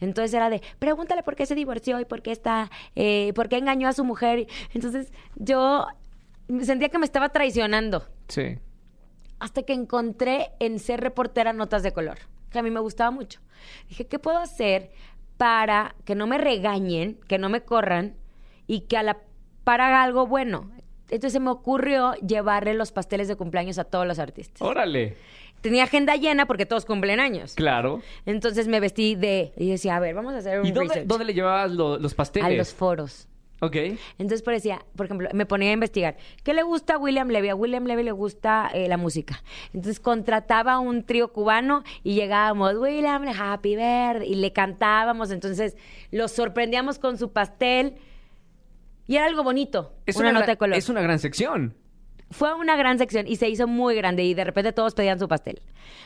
Entonces 0.00 0.34
era 0.34 0.50
de, 0.50 0.60
pregúntale 0.78 1.22
por 1.22 1.34
qué 1.34 1.46
se 1.46 1.54
divorció 1.54 1.98
y 2.00 2.04
por 2.04 2.20
qué 2.22 2.32
está, 2.32 2.70
eh, 2.94 3.32
por 3.34 3.48
qué 3.48 3.56
engañó 3.56 3.88
a 3.88 3.94
su 3.94 4.04
mujer. 4.04 4.46
Entonces 4.74 5.10
yo 5.36 5.86
sentía 6.62 6.90
que 6.90 6.98
me 6.98 7.06
estaba 7.06 7.30
traicionando 7.30 8.06
Sí. 8.28 8.58
hasta 9.38 9.62
que 9.62 9.72
encontré 9.72 10.50
en 10.60 10.78
ser 10.78 11.00
reportera 11.00 11.52
notas 11.54 11.82
de 11.82 11.92
color, 11.92 12.18
que 12.50 12.58
a 12.58 12.62
mí 12.62 12.70
me 12.70 12.80
gustaba 12.80 13.10
mucho. 13.10 13.40
Dije, 13.88 14.06
¿qué 14.06 14.18
puedo 14.18 14.36
hacer 14.38 14.90
para 15.38 15.94
que 16.04 16.14
no 16.14 16.26
me 16.26 16.36
regañen, 16.36 17.18
que 17.26 17.38
no 17.38 17.48
me 17.48 17.62
corran 17.62 18.14
y 18.66 18.80
que 18.80 18.98
a 18.98 19.02
la 19.02 19.16
par 19.64 19.80
haga 19.80 20.02
algo 20.02 20.26
bueno? 20.26 20.70
Entonces 21.04 21.32
se 21.32 21.40
me 21.40 21.48
ocurrió 21.50 22.12
llevarle 22.16 22.74
los 22.74 22.92
pasteles 22.92 23.28
de 23.28 23.36
cumpleaños 23.36 23.78
a 23.78 23.84
todos 23.84 24.06
los 24.06 24.18
artistas. 24.18 24.60
Órale. 24.60 25.16
Tenía 25.62 25.84
agenda 25.84 26.14
llena 26.16 26.46
porque 26.46 26.66
todos 26.66 26.84
cumplen 26.84 27.18
años. 27.18 27.54
Claro. 27.54 28.02
Entonces 28.26 28.68
me 28.68 28.78
vestí 28.78 29.14
de... 29.14 29.52
Y 29.56 29.70
decía, 29.70 29.96
a 29.96 30.00
ver, 30.00 30.14
vamos 30.14 30.34
a 30.34 30.38
hacer 30.38 30.60
un 30.60 30.66
¿Y 30.66 30.70
dónde, 30.72 30.88
research. 30.90 31.08
dónde 31.08 31.24
le 31.24 31.34
llevabas 31.34 31.72
lo- 31.72 31.98
los 31.98 32.12
A 32.12 32.16
pasteles? 32.16 32.58
los 32.58 32.74
foros. 32.74 33.26
Ok. 33.60 33.76
Entonces 34.18 34.42
parecía, 34.42 34.84
por 34.94 35.06
ejemplo, 35.06 35.28
me 35.32 35.44
ponía 35.46 35.70
a 35.70 35.72
investigar. 35.72 36.16
¿Qué 36.44 36.54
le 36.54 36.62
gusta 36.62 36.94
a 36.94 36.98
William 36.98 37.28
Levy? 37.28 37.48
A 37.48 37.56
William 37.56 37.84
Levy 37.84 38.04
le 38.04 38.12
gusta 38.12 38.70
eh, 38.72 38.88
la 38.88 38.96
música. 38.96 39.42
Entonces 39.72 39.98
contrataba 39.98 40.78
un 40.78 41.02
trío 41.02 41.32
cubano 41.32 41.82
y 42.04 42.14
llegábamos, 42.14 42.74
William, 42.76 43.24
Happy 43.28 43.74
Birthday, 43.74 44.30
y 44.30 44.36
le 44.36 44.52
cantábamos. 44.52 45.30
Entonces 45.32 45.76
los 46.12 46.30
sorprendíamos 46.30 46.98
con 46.98 47.18
su 47.18 47.32
pastel. 47.32 47.96
Y 49.08 49.16
era 49.16 49.26
algo 49.26 49.42
bonito. 49.42 49.92
Es 50.06 50.16
una, 50.16 50.30
una, 50.30 50.40
nota 50.40 50.52
de 50.52 50.58
color. 50.58 50.76
Es 50.76 50.88
una 50.88 51.00
gran 51.00 51.18
sección. 51.18 51.74
Fue 52.30 52.52
una 52.54 52.76
gran 52.76 52.98
sección 52.98 53.26
y 53.26 53.36
se 53.36 53.48
hizo 53.48 53.66
muy 53.66 53.96
grande 53.96 54.22
y 54.22 54.34
de 54.34 54.44
repente 54.44 54.72
todos 54.72 54.94
pedían 54.94 55.18
su 55.18 55.28
pastel. 55.28 55.62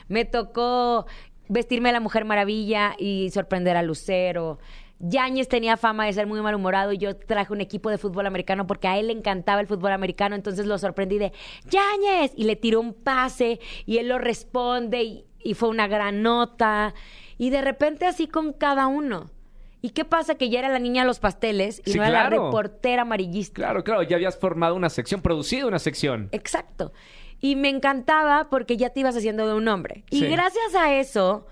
Me 0.07 0.23
tocó 0.23 1.05
vestirme 1.49 1.89
de 1.89 1.93
la 1.93 1.99
Mujer 1.99 2.25
Maravilla 2.25 2.95
y 2.97 3.29
sorprender 3.31 3.75
a 3.77 3.83
Lucero. 3.83 4.59
Yáñez 4.99 5.47
tenía 5.49 5.75
fama 5.75 6.05
de 6.05 6.13
ser 6.13 6.27
muy 6.27 6.41
malhumorado 6.41 6.93
y 6.93 6.97
yo 6.97 7.15
traje 7.15 7.51
un 7.51 7.61
equipo 7.61 7.89
de 7.89 7.97
fútbol 7.97 8.25
americano 8.25 8.65
porque 8.67 8.87
a 8.87 8.97
él 8.97 9.07
le 9.07 9.13
encantaba 9.13 9.59
el 9.59 9.67
fútbol 9.67 9.91
americano, 9.91 10.35
entonces 10.35 10.65
lo 10.65 10.77
sorprendí 10.77 11.17
de 11.17 11.33
Yáñez 11.69 12.31
y 12.35 12.45
le 12.45 12.55
tiró 12.55 12.79
un 12.79 12.93
pase 12.93 13.59
y 13.85 13.97
él 13.97 14.07
lo 14.07 14.17
responde 14.17 15.03
y, 15.03 15.25
y 15.43 15.55
fue 15.55 15.69
una 15.69 15.87
gran 15.87 16.21
nota 16.21 16.93
y 17.37 17.49
de 17.49 17.61
repente 17.61 18.05
así 18.05 18.27
con 18.27 18.53
cada 18.53 18.87
uno. 18.87 19.29
¿Y 19.81 19.89
qué 19.89 20.05
pasa? 20.05 20.35
Que 20.35 20.49
ya 20.49 20.59
era 20.59 20.69
la 20.69 20.79
niña 20.79 21.01
de 21.01 21.07
los 21.07 21.19
pasteles 21.19 21.81
y 21.85 21.91
Sí, 21.91 21.97
no 21.97 22.05
era 22.05 22.23
la 22.23 22.29
reportera 22.29 23.01
amarillista. 23.01 23.55
Claro, 23.55 23.83
claro. 23.83 24.01
Ya 24.03 24.15
habías 24.15 24.37
formado 24.37 24.75
una 24.75 24.89
sección, 24.89 25.21
producido 25.21 25.67
una 25.67 25.79
sección. 25.79 26.29
Exacto. 26.31 26.93
Y 27.41 27.57
me 27.57 27.67
encantaba 27.67 28.47
porque 28.49 28.77
ya 28.77 28.91
te 28.91 29.01
ibas 29.01 29.17
haciendo 29.17 29.45
de 29.45 29.55
un 29.55 29.67
hombre. 29.67 30.05
Y 30.09 30.25
gracias 30.27 30.73
a 30.73 30.93
eso 30.93 31.45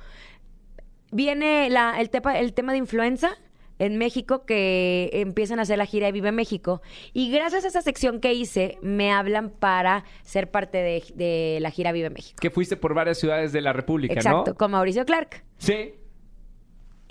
viene 1.11 1.69
la- 1.69 1.99
el, 1.99 2.09
tepa- 2.09 2.35
el 2.39 2.53
tema 2.53 2.71
de 2.71 2.79
influenza 2.79 3.37
en 3.79 3.97
México 3.97 4.45
que 4.45 5.09
empiezan 5.13 5.57
a 5.57 5.63
hacer 5.63 5.77
la 5.79 5.85
gira 5.87 6.05
de 6.05 6.11
Vive 6.11 6.31
México. 6.31 6.81
Y 7.13 7.31
gracias 7.31 7.65
a 7.65 7.67
esa 7.69 7.81
sección 7.81 8.19
que 8.19 8.33
hice, 8.33 8.77
me 8.83 9.11
hablan 9.11 9.49
para 9.49 10.03
ser 10.21 10.51
parte 10.51 10.77
de, 10.77 11.03
de 11.15 11.57
la 11.61 11.71
gira 11.71 11.91
Vive 11.91 12.11
México. 12.11 12.37
Que 12.39 12.51
fuiste 12.51 12.77
por 12.77 12.93
varias 12.93 13.17
ciudades 13.17 13.51
de 13.53 13.61
la 13.61 13.73
República, 13.73 14.13
Exacto, 14.13 14.51
¿no? 14.51 14.55
con 14.57 14.69
Mauricio 14.71 15.03
Clark. 15.05 15.43
Sí. 15.57 15.93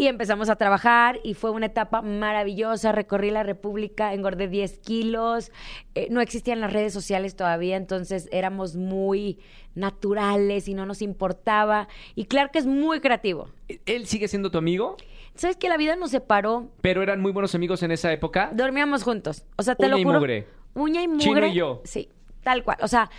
Y 0.01 0.07
empezamos 0.07 0.49
a 0.49 0.57
trabajar 0.57 1.21
y 1.23 1.35
fue 1.35 1.51
una 1.51 1.67
etapa 1.67 2.01
maravillosa. 2.01 2.91
Recorrí 2.91 3.31
la 3.31 3.43
República, 3.43 4.15
engordé 4.15 4.49
10 4.49 4.79
kilos. 4.79 5.53
Eh, 5.95 6.09
no 6.11 6.23
existían 6.23 6.59
las 6.63 6.73
redes 6.73 6.95
sociales 6.95 7.37
todavía, 7.37 7.77
entonces 7.77 8.27
éramos 8.33 8.77
muy 8.77 9.39
naturales 9.75 10.69
y 10.69 10.73
no 10.73 10.87
nos 10.87 11.03
importaba. 11.03 11.87
Y 12.15 12.25
claro 12.25 12.51
que 12.51 12.61
es 12.61 12.65
muy 12.65 13.01
creativo. 13.01 13.51
¿Él 13.85 14.07
sigue 14.07 14.27
siendo 14.27 14.51
tu 14.51 14.57
amigo? 14.57 14.97
¿Sabes 15.35 15.59
que 15.59 15.69
la 15.69 15.77
vida 15.77 15.97
nos 15.97 16.13
separó? 16.13 16.71
Pero 16.81 17.03
eran 17.03 17.21
muy 17.21 17.33
buenos 17.33 17.55
amigos 17.55 17.83
en 17.83 17.91
esa 17.91 18.11
época. 18.11 18.53
Dormíamos 18.55 19.03
juntos. 19.03 19.45
O 19.57 19.63
sea, 19.63 19.75
te 19.75 19.85
Uña 19.85 19.91
lo 19.97 19.99
y 19.99 20.05
juro. 20.05 20.19
mugre. 20.19 20.47
Uña 20.73 21.03
y 21.03 21.09
mugre. 21.09 21.25
Chino 21.25 21.47
y 21.47 21.53
yo. 21.53 21.83
Sí, 21.85 22.09
tal 22.43 22.65
cual. 22.65 22.79
O 22.81 22.89
sea, 22.89 23.11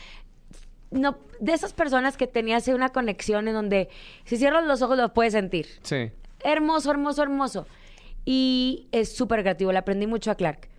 no, 0.90 1.20
de 1.40 1.54
esas 1.54 1.74
personas 1.74 2.18
que 2.18 2.26
tenías 2.26 2.68
una 2.70 2.90
conexión 2.90 3.48
en 3.48 3.54
donde 3.54 3.90
si 4.26 4.38
cierras 4.38 4.66
los 4.66 4.82
ojos 4.82 4.98
lo 4.98 5.14
puedes 5.14 5.34
sentir. 5.34 5.68
Sí. 5.84 6.10
Hermoso, 6.44 6.92
hermoso, 6.92 7.24
hermoso. 7.24 7.68
Y 8.26 8.88
es 8.92 9.16
súper 9.16 9.42
creativo. 9.42 9.72
Le 9.72 9.80
aprendí 9.80 10.08
mucho 10.08 10.32
a 10.32 10.36
Clark. 10.36 10.70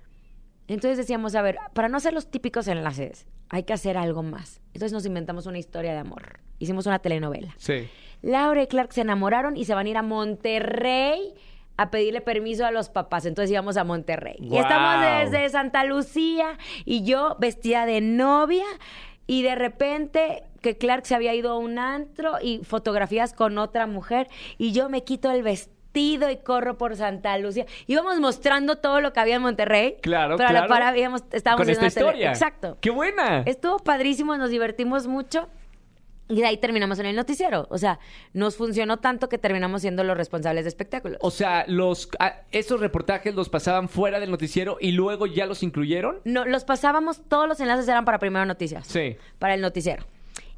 Entonces 0.68 0.96
decíamos, 0.96 1.34
a 1.34 1.42
ver, 1.42 1.58
para 1.74 1.88
no 1.88 1.96
hacer 1.96 2.12
los 2.12 2.30
típicos 2.30 2.68
enlaces, 2.68 3.26
hay 3.48 3.64
que 3.64 3.72
hacer 3.72 3.96
algo 3.96 4.22
más. 4.22 4.60
Entonces 4.68 4.92
nos 4.92 5.04
inventamos 5.04 5.46
una 5.46 5.58
historia 5.58 5.92
de 5.92 5.98
amor. 5.98 6.40
Hicimos 6.58 6.86
una 6.86 7.00
telenovela. 7.00 7.54
Sí. 7.58 7.88
Laura 8.22 8.62
y 8.62 8.66
Clark 8.68 8.92
se 8.92 9.00
enamoraron 9.00 9.56
y 9.56 9.64
se 9.64 9.74
van 9.74 9.86
a 9.86 9.90
ir 9.90 9.96
a 9.96 10.02
Monterrey 10.02 11.34
a 11.76 11.90
pedirle 11.90 12.20
permiso 12.20 12.64
a 12.64 12.70
los 12.70 12.88
papás. 12.88 13.26
Entonces 13.26 13.50
íbamos 13.50 13.76
a 13.76 13.84
Monterrey. 13.84 14.36
Y 14.40 14.56
estamos 14.56 15.00
desde 15.00 15.48
Santa 15.48 15.84
Lucía 15.84 16.58
y 16.84 17.04
yo 17.04 17.36
vestida 17.40 17.86
de 17.86 18.00
novia 18.00 18.64
y 19.26 19.42
de 19.42 19.54
repente 19.54 20.44
que 20.60 20.76
Clark 20.78 21.06
se 21.06 21.14
había 21.14 21.34
ido 21.34 21.50
a 21.52 21.58
un 21.58 21.78
antro 21.78 22.34
y 22.40 22.58
fotografías 22.64 23.32
con 23.32 23.58
otra 23.58 23.86
mujer 23.86 24.28
y 24.58 24.72
yo 24.72 24.88
me 24.88 25.02
quito 25.04 25.30
el 25.30 25.42
vestido 25.42 26.30
y 26.30 26.36
corro 26.36 26.78
por 26.78 26.96
Santa 26.96 27.36
Lucía. 27.38 27.66
Íbamos 27.86 28.18
mostrando 28.20 28.76
todo 28.76 29.00
lo 29.00 29.12
que 29.12 29.20
había 29.20 29.36
en 29.36 29.42
Monterrey. 29.42 29.96
Claro, 30.00 30.36
pero 30.36 30.48
a 30.48 30.52
la 30.52 30.60
claro. 30.60 30.72
par 30.72 30.82
habíamos- 30.82 31.22
estábamos 31.32 31.64
Con 31.66 31.70
esta 31.70 31.88
tele- 31.90 32.06
historia. 32.06 32.30
Exacto. 32.30 32.78
¡Qué 32.80 32.90
buena! 32.90 33.42
Estuvo 33.44 33.78
padrísimo, 33.78 34.36
nos 34.36 34.50
divertimos 34.50 35.06
mucho. 35.06 35.48
Y 36.32 36.40
de 36.40 36.46
ahí 36.46 36.56
terminamos 36.56 36.98
en 36.98 37.06
el 37.06 37.14
noticiero. 37.14 37.66
O 37.68 37.76
sea, 37.76 37.98
nos 38.32 38.56
funcionó 38.56 39.00
tanto 39.00 39.28
que 39.28 39.36
terminamos 39.36 39.82
siendo 39.82 40.02
los 40.02 40.16
responsables 40.16 40.64
de 40.64 40.68
espectáculos. 40.70 41.18
O 41.20 41.30
sea, 41.30 41.66
los 41.68 42.08
ah, 42.18 42.40
esos 42.50 42.80
reportajes 42.80 43.34
los 43.34 43.50
pasaban 43.50 43.90
fuera 43.90 44.18
del 44.18 44.30
noticiero 44.30 44.78
y 44.80 44.92
luego 44.92 45.26
ya 45.26 45.44
los 45.44 45.62
incluyeron. 45.62 46.20
No, 46.24 46.46
los 46.46 46.64
pasábamos, 46.64 47.20
todos 47.28 47.46
los 47.46 47.60
enlaces 47.60 47.86
eran 47.86 48.06
para 48.06 48.18
Primero 48.18 48.46
Noticias. 48.46 48.86
Sí. 48.86 49.16
Para 49.38 49.52
el 49.52 49.60
noticiero. 49.60 50.06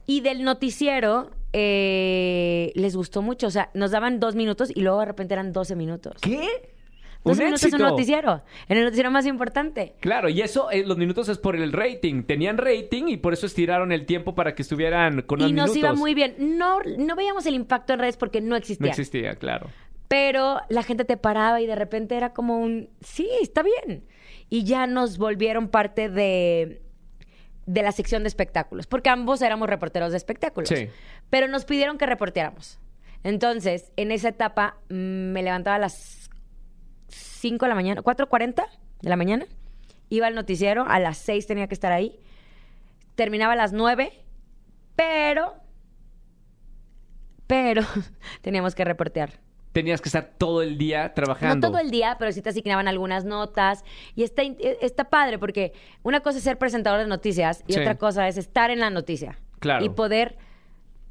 Y 0.07 0.21
del 0.21 0.45
noticiero 0.45 1.33
eh, 1.53 2.71
les 2.77 2.95
gustó 2.95 3.21
mucho. 3.21 3.49
O 3.49 3.51
sea, 3.51 3.71
nos 3.75 3.91
daban 3.91 4.21
dos 4.21 4.37
minutos 4.37 4.71
y 4.73 4.81
luego 4.81 5.01
de 5.01 5.07
repente 5.07 5.35
eran 5.35 5.53
12 5.53 5.75
minutos. 5.75 6.15
¿Qué? 6.21 6.74
12 7.25 7.41
Un 7.41 7.45
minutos 7.47 7.63
es 7.65 7.73
un 7.73 7.77
éxito. 7.81 7.91
noticiero. 7.91 8.43
En 8.69 8.77
el 8.79 8.85
noticiero 8.85 9.11
más 9.11 9.25
importante. 9.27 9.95
Claro, 10.01 10.29
y 10.29 10.43
eso, 10.43 10.71
eh, 10.71 10.85
los 10.87 10.99
minutos 10.99 11.29
es 11.29 11.39
por 11.39 11.57
el 11.57 11.73
rating. 11.73 12.23
Tenían 12.25 12.59
rating 12.59 13.05
y 13.09 13.17
por 13.17 13.33
eso 13.33 13.47
estiraron 13.47 13.93
el 13.93 14.05
tiempo 14.07 14.35
para 14.35 14.55
que 14.55 14.63
estuvieran 14.63 15.23
con 15.23 15.41
más 15.41 15.49
Y 15.49 15.53
nos 15.53 15.71
minutos. 15.71 15.77
iba 15.77 15.93
muy 15.95 16.15
bien. 16.15 16.35
No, 16.39 16.81
no 16.99 17.17
veíamos 17.17 17.47
el 17.47 17.55
impacto 17.55 17.95
en 17.95 18.01
redes 18.01 18.17
porque 18.19 18.41
no 18.41 18.49
No 18.51 18.57
existía. 18.57 18.91
existía, 18.91 19.35
claro. 19.37 19.69
Pero 20.07 20.61
la 20.69 20.83
gente 20.83 21.05
te 21.07 21.17
paraba 21.17 21.61
y 21.63 21.67
de 21.67 21.75
repente 21.75 22.15
era 22.17 22.33
como 22.35 22.59
un, 22.59 22.91
sí, 23.01 23.29
está 23.41 23.63
bien. 23.63 24.05
Y 24.51 24.65
ya 24.65 24.87
nos 24.87 25.17
volvieron 25.17 25.69
parte 25.69 26.11
de, 26.11 26.83
de 27.65 27.83
la 27.83 27.91
sección 27.91 28.23
de 28.23 28.29
espectáculos, 28.29 28.87
porque 28.87 29.09
ambos 29.09 29.41
éramos 29.41 29.69
reporteros 29.69 30.11
de 30.11 30.19
espectáculos. 30.19 30.69
Sí. 30.69 30.89
Pero 31.31 31.49
nos 31.49 31.65
pidieron 31.65 31.97
que 31.97 32.05
reporteáramos. 32.05 32.79
Entonces, 33.23 33.91
en 33.97 34.13
esa 34.13 34.29
etapa 34.29 34.77
mm, 34.91 35.33
me 35.33 35.43
levantaba 35.43 35.77
a 35.77 35.79
las 35.81 36.24
5 37.45 37.67
de 37.67 37.69
la 37.69 37.75
mañana, 37.75 38.01
4.40 38.03 38.65
de 39.03 39.11
la 39.11 39.17
mañana, 39.17 39.45
iba 40.09 40.27
al 40.27 40.35
noticiero, 40.35 40.87
a 40.89 40.99
las 40.99 41.19
6 41.19 41.47
tenía 41.47 41.67
que 41.69 41.75
estar 41.75 41.93
ahí, 41.93 42.19
terminaba 43.17 43.53
a 43.53 43.57
las 43.57 43.75
9, 43.75 44.11
pero, 44.97 45.53
pero 47.47 47.83
teníamos 48.41 48.75
que 48.75 48.83
reportear. 48.87 49.35
Tenías 49.73 50.01
que 50.01 50.09
estar 50.09 50.25
todo 50.39 50.63
el 50.63 50.79
día 50.79 51.13
trabajando. 51.13 51.67
No 51.67 51.73
todo 51.73 51.83
el 51.83 51.91
día, 51.91 52.17
pero 52.19 52.33
sí 52.33 52.41
te 52.41 52.49
asignaban 52.49 52.89
algunas 52.89 53.27
notas. 53.27 53.85
Y 54.15 54.23
está, 54.23 54.43
eh, 54.43 54.79
está 54.81 55.05
padre 55.11 55.39
porque 55.39 55.75
una 56.03 56.21
cosa 56.21 56.39
es 56.39 56.45
ser 56.45 56.57
presentador 56.57 57.01
de 57.01 57.09
noticias 57.09 57.63
y 57.67 57.75
Sí. 57.75 57.81
otra 57.81 57.97
cosa 57.97 58.27
es 58.27 58.39
estar 58.39 58.71
en 58.71 58.81
la 58.81 58.89
noticia. 58.89 59.39
Claro. 59.59 59.85
Y 59.85 59.91
poder 59.91 60.39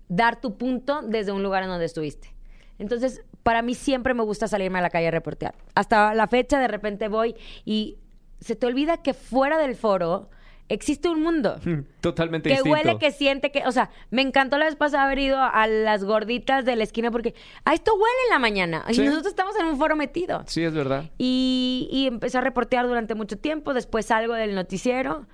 dar 0.07 0.41
tu 0.41 0.57
punto 0.57 1.03
desde 1.03 1.31
un 1.31 1.43
lugar 1.43 1.61
en 1.61 1.69
donde 1.69 1.85
estuviste. 1.85 2.33
Entonces, 2.79 3.23
para 3.43 3.61
mí 3.61 3.75
siempre 3.75 4.13
me 4.13 4.23
gusta 4.23 4.47
salirme 4.47 4.79
a 4.79 4.81
la 4.81 4.89
calle 4.89 5.09
a 5.09 5.11
reportear. 5.11 5.53
Hasta 5.75 6.13
la 6.15 6.27
fecha, 6.27 6.59
de 6.59 6.67
repente 6.67 7.07
voy 7.09 7.35
y 7.65 7.97
se 8.39 8.55
te 8.55 8.65
olvida 8.65 8.97
que 9.03 9.13
fuera 9.13 9.57
del 9.57 9.75
foro 9.75 10.29
existe 10.69 11.09
un 11.09 11.21
mundo 11.21 11.59
Totalmente 12.01 12.49
que 12.49 12.55
distinto. 12.55 12.73
huele, 12.77 12.97
que 12.97 13.11
siente, 13.11 13.51
que, 13.51 13.63
o 13.67 13.71
sea, 13.71 13.89
me 14.11 14.21
encantó 14.21 14.57
la 14.57 14.65
vez 14.65 14.75
pasada 14.75 15.03
haber 15.03 15.19
ido 15.19 15.37
a 15.39 15.67
las 15.67 16.03
gorditas 16.05 16.63
de 16.65 16.75
la 16.77 16.83
esquina 16.83 17.11
porque 17.11 17.35
a 17.65 17.73
esto 17.73 17.93
huele 17.93 18.15
en 18.27 18.29
la 18.31 18.39
mañana 18.39 18.85
y 18.89 18.97
nosotros 18.99 19.27
estamos 19.27 19.55
en 19.59 19.65
un 19.67 19.77
foro 19.77 19.95
metido. 19.95 20.43
Sí, 20.47 20.63
es 20.63 20.73
verdad. 20.73 21.11
Y, 21.17 21.89
y 21.91 22.07
empecé 22.07 22.37
a 22.37 22.41
reportear 22.41 22.87
durante 22.87 23.13
mucho 23.13 23.37
tiempo, 23.37 23.73
después 23.73 24.05
salgo 24.07 24.33
del 24.33 24.55
noticiero. 24.55 25.27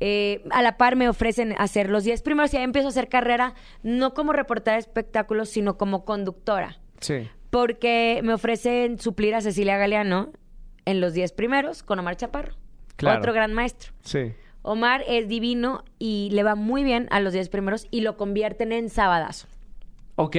eh, 0.00 0.44
a 0.52 0.62
la 0.62 0.76
par 0.76 0.94
me 0.94 1.08
ofrecen 1.08 1.54
hacer 1.58 1.90
los 1.90 2.04
10 2.04 2.22
primeros 2.22 2.54
y 2.54 2.56
ahí 2.56 2.62
empiezo 2.62 2.86
a 2.86 2.90
hacer 2.90 3.08
carrera, 3.08 3.54
no 3.82 4.14
como 4.14 4.32
reportera 4.32 4.74
de 4.76 4.80
espectáculos, 4.80 5.48
sino 5.48 5.76
como 5.76 6.04
conductora. 6.04 6.78
Sí. 7.00 7.28
Porque 7.50 8.20
me 8.22 8.34
ofrecen 8.34 8.98
suplir 9.00 9.34
a 9.34 9.40
Cecilia 9.40 9.76
Galeano 9.78 10.30
en 10.84 11.00
los 11.00 11.14
10 11.14 11.32
primeros 11.32 11.82
con 11.82 11.98
Omar 11.98 12.16
Chaparro, 12.16 12.54
Claro. 12.96 13.18
otro 13.20 13.32
gran 13.32 13.52
maestro. 13.54 13.92
Sí. 14.02 14.32
Omar 14.62 15.02
es 15.06 15.28
divino 15.28 15.84
y 15.98 16.28
le 16.32 16.42
va 16.42 16.54
muy 16.54 16.82
bien 16.84 17.06
a 17.10 17.20
los 17.20 17.32
10 17.32 17.48
primeros 17.48 17.86
y 17.90 18.00
lo 18.02 18.16
convierten 18.16 18.72
en 18.72 18.90
Sabadazo. 18.90 19.46
Ok. 20.16 20.36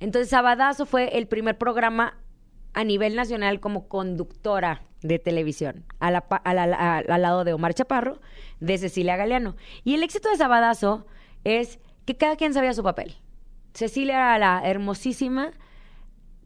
Entonces, 0.00 0.30
Sabadazo 0.30 0.86
fue 0.86 1.18
el 1.18 1.26
primer 1.28 1.58
programa 1.58 2.16
a 2.72 2.84
nivel 2.84 3.14
nacional 3.14 3.60
como 3.60 3.88
conductora 3.88 4.82
de 5.02 5.18
televisión, 5.18 5.84
a 5.98 6.10
la 6.10 6.22
pa- 6.28 6.36
a 6.36 6.54
la- 6.54 6.64
a- 6.64 6.98
al 6.98 7.22
lado 7.22 7.44
de 7.44 7.52
Omar 7.52 7.74
Chaparro, 7.74 8.20
de 8.60 8.78
Cecilia 8.78 9.16
Galeano. 9.16 9.56
Y 9.84 9.94
el 9.94 10.02
éxito 10.02 10.28
de 10.30 10.36
Sabadazo 10.36 11.06
es 11.44 11.78
que 12.06 12.16
cada 12.16 12.36
quien 12.36 12.54
sabía 12.54 12.72
su 12.72 12.82
papel. 12.82 13.16
Cecilia 13.74 14.14
era 14.16 14.38
la 14.38 14.62
hermosísima 14.64 15.52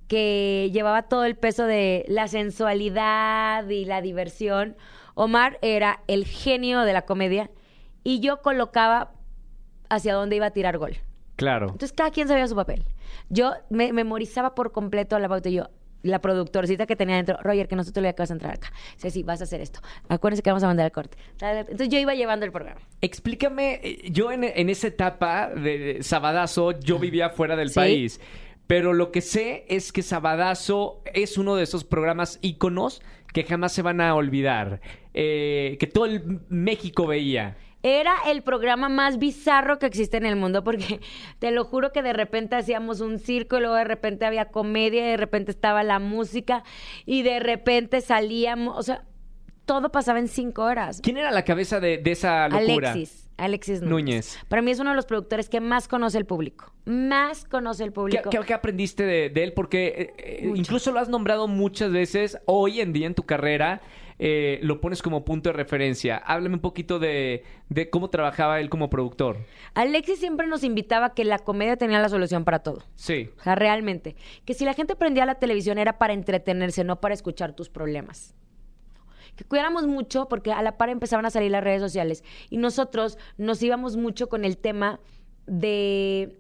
que 0.09 0.71
llevaba 0.73 1.03
todo 1.09 1.25
el 1.25 1.37
peso 1.37 1.67
de 1.67 2.05
la 2.09 2.29
sensualidad 2.29 3.69
y 3.69 3.85
la 3.85 4.03
diversión. 4.03 4.77
Omar 5.15 5.59
era 5.63 6.01
el 6.09 6.25
genio 6.27 6.81
de 6.83 6.93
la 6.93 7.03
comedia 7.03 7.51
y 8.03 8.21
yo 8.21 8.43
colocaba 8.43 9.13
hacia 9.89 10.15
dónde 10.15 10.37
iba 10.37 10.47
a 10.47 10.51
tirar 10.51 10.77
gol. 10.79 10.97
Claro. 11.37 11.67
Entonces 11.67 11.93
cada 11.93 12.11
quien 12.11 12.29
sabía 12.29 12.47
su 12.47 12.55
papel. 12.57 12.85
Yo 13.29 13.53
me 13.71 13.93
memorizaba 13.93 14.55
por 14.55 14.73
completo 14.73 15.19
la 15.19 15.29
pauta 15.29 15.49
y 15.49 15.55
yo, 15.55 15.69
la 16.03 16.21
productorcita 16.21 16.87
que 16.87 16.97
tenía 16.97 17.17
dentro, 17.17 17.39
Roger, 17.43 17.67
que 17.69 17.77
nosotros 17.77 18.03
le 18.03 18.09
acabas 18.11 18.29
de 18.29 18.35
entrar 18.35 18.55
acá. 18.55 18.73
Sí, 18.97 19.11
sí, 19.11 19.23
vas 19.23 19.41
a 19.41 19.45
hacer 19.45 19.61
esto. 19.61 19.81
Acuérdense 20.09 20.43
que 20.43 20.51
vamos 20.51 20.63
a 20.63 20.67
mandar 20.67 20.85
el 20.87 20.93
corte. 20.93 21.17
Entonces 21.41 21.89
yo 21.89 21.99
iba 21.99 22.15
llevando 22.15 22.45
el 22.45 22.53
programa. 22.53 22.81
Explícame, 23.01 23.81
eh, 23.83 24.11
yo 24.11 24.31
en, 24.31 24.45
en 24.45 24.69
esa 24.69 24.89
etapa 24.89 25.49
de 25.49 26.03
Sabadazo, 26.03 26.79
yo 26.81 26.99
vivía 26.99 27.31
fuera 27.31 27.57
del 27.57 27.71
Sí. 27.71 27.75
país. 27.77 28.21
Pero 28.67 28.93
lo 28.93 29.13
que 29.13 29.21
sé 29.21 29.65
es 29.69 29.93
que 29.93 30.03
Sabadazo 30.03 31.03
es 31.13 31.39
uno 31.39 31.57
de 31.57 31.65
esos 31.65 31.85
programas 31.85 32.39
íconos 32.43 33.03
que 33.33 33.45
jamás 33.45 33.73
se 33.73 33.83
van 33.83 34.01
a 34.01 34.15
olvidar. 34.15 34.81
eh, 35.15 35.77
que 35.79 35.87
todo 35.87 36.07
el 36.07 36.41
México 36.49 37.07
veía. 37.07 37.57
Era 37.83 38.15
el 38.27 38.43
programa 38.43 38.89
más 38.89 39.19
bizarro 39.19 39.79
que 39.79 39.85
existe 39.85 40.17
en 40.17 40.25
el 40.25 40.37
mundo 40.37 40.65
porque 40.65 41.01
te 41.39 41.51
lo 41.51 41.65
juro 41.65 41.93
que 41.93 42.03
de 42.03 42.15
repente 42.15 42.57
hacíamos 42.57 43.01
un 43.01 43.19
circo 43.19 43.59
y 43.59 43.61
luego 43.61 43.75
de 43.75 43.85
repente 43.85 44.25
había 44.25 44.47
comedia 44.47 45.07
y 45.07 45.11
de 45.11 45.17
repente 45.19 45.51
estaba 45.51 45.83
la 45.83 45.99
música 45.99 46.65
y 47.05 47.23
de 47.23 47.41
repente 47.41 48.01
salíamos, 48.01 48.79
o 48.79 48.83
sea, 48.83 49.05
todo 49.67 49.91
pasaba 49.91 50.19
en 50.19 50.29
cinco 50.29 50.63
horas. 50.63 51.01
¿Quién 51.03 51.17
era 51.17 51.31
la 51.31 51.45
cabeza 51.45 51.81
de, 51.81 51.99
de 51.99 52.13
esa 52.13 52.49
locura? 52.49 52.93
Alexis, 52.93 53.29
Alexis 53.37 53.81
Núñez. 53.83 53.91
Núñez. 53.91 54.39
Para 54.49 54.63
mí 54.63 54.71
es 54.71 54.79
uno 54.81 54.91
de 54.91 54.97
los 54.97 55.07
productores 55.07 55.49
que 55.49 55.61
más 55.61 55.89
conoce 55.89 56.19
el 56.19 56.27
público. 56.27 56.73
Más 56.85 57.45
conoce 57.45 57.85
el 57.85 57.91
¿Qué, 57.91 57.95
público. 57.95 58.31
qué- 58.31 58.41
qué 58.47 58.55
aprendiste 58.55 59.05
de, 59.05 59.31
de 59.31 59.43
él? 59.45 59.53
Porque 59.55 59.87
eh, 59.87 60.15
eh, 60.19 60.53
incluso 60.55 60.93
lo 60.93 61.01
has 61.01 61.09
nombrado 61.09 61.49
muchas 61.49 61.91
veces 61.93 62.39
hoy 62.47 62.81
en 62.81 62.93
día 62.93 63.07
en 63.07 63.15
tu 63.15 63.25
carrera. 63.25 63.81
eh, 64.21 64.61
lo 64.63 64.81
pones 64.81 65.03
como 65.03 65.25
punto 65.25 65.49
de 65.49 65.55
referencia. 65.55 66.17
Háblame 66.19 66.55
un 66.55 66.61
poquito 66.61 67.01
de, 67.01 67.43
de 67.69 67.91
cómo 67.91 68.11
trabajaba 68.11 68.61
él 68.61 68.71
como 68.71 68.89
productor. 68.89 69.39
Alexis 69.75 70.21
siempre 70.21 70.47
nos 70.47 70.63
invitaba 70.63 71.07
a 71.07 71.15
que 71.15 71.25
la 71.25 71.41
comedia 71.41 71.77
tenía 71.77 71.99
la 71.99 72.09
solución 72.09 72.45
para 72.45 72.61
todo. 72.61 72.85
Sí. 72.95 73.31
O 73.41 73.43
sea, 73.43 73.57
realmente. 73.57 74.15
Que 74.45 74.55
si 74.55 74.65
la 74.65 74.73
gente 74.75 74.95
prendía 74.95 75.27
la 75.27 75.35
televisión 75.41 75.79
era 75.79 75.99
para 75.99 76.13
entretenerse, 76.13 76.85
no 76.85 77.01
para 77.01 77.13
escuchar 77.13 77.55
tus 77.57 77.69
problemas. 77.71 78.37
Que 79.37 79.45
cuidáramos 79.45 79.87
mucho 79.87 80.29
porque 80.29 80.53
a 80.53 80.63
la 80.63 80.77
par 80.77 80.89
empezaban 80.91 81.27
a 81.27 81.31
salir 81.31 81.51
las 81.51 81.65
redes 81.65 81.81
sociales 81.81 82.23
y 82.51 82.57
nosotros 82.59 83.19
nos 83.37 83.63
íbamos 83.63 83.97
mucho 83.97 84.29
con 84.29 84.45
el 84.45 84.57
tema 84.59 85.01
de, 85.47 86.39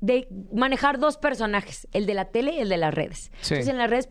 de 0.00 0.28
manejar 0.52 0.98
dos 0.98 1.16
personajes, 1.16 1.88
el 1.92 2.06
de 2.06 2.14
la 2.14 2.26
tele 2.26 2.52
y 2.54 2.58
el 2.60 2.68
de 2.68 2.76
las 2.76 2.94
redes. 2.94 3.30
Sí. 3.40 3.54
Entonces 3.54 3.68
en 3.68 3.78
las 3.78 3.90
redes 3.90 4.08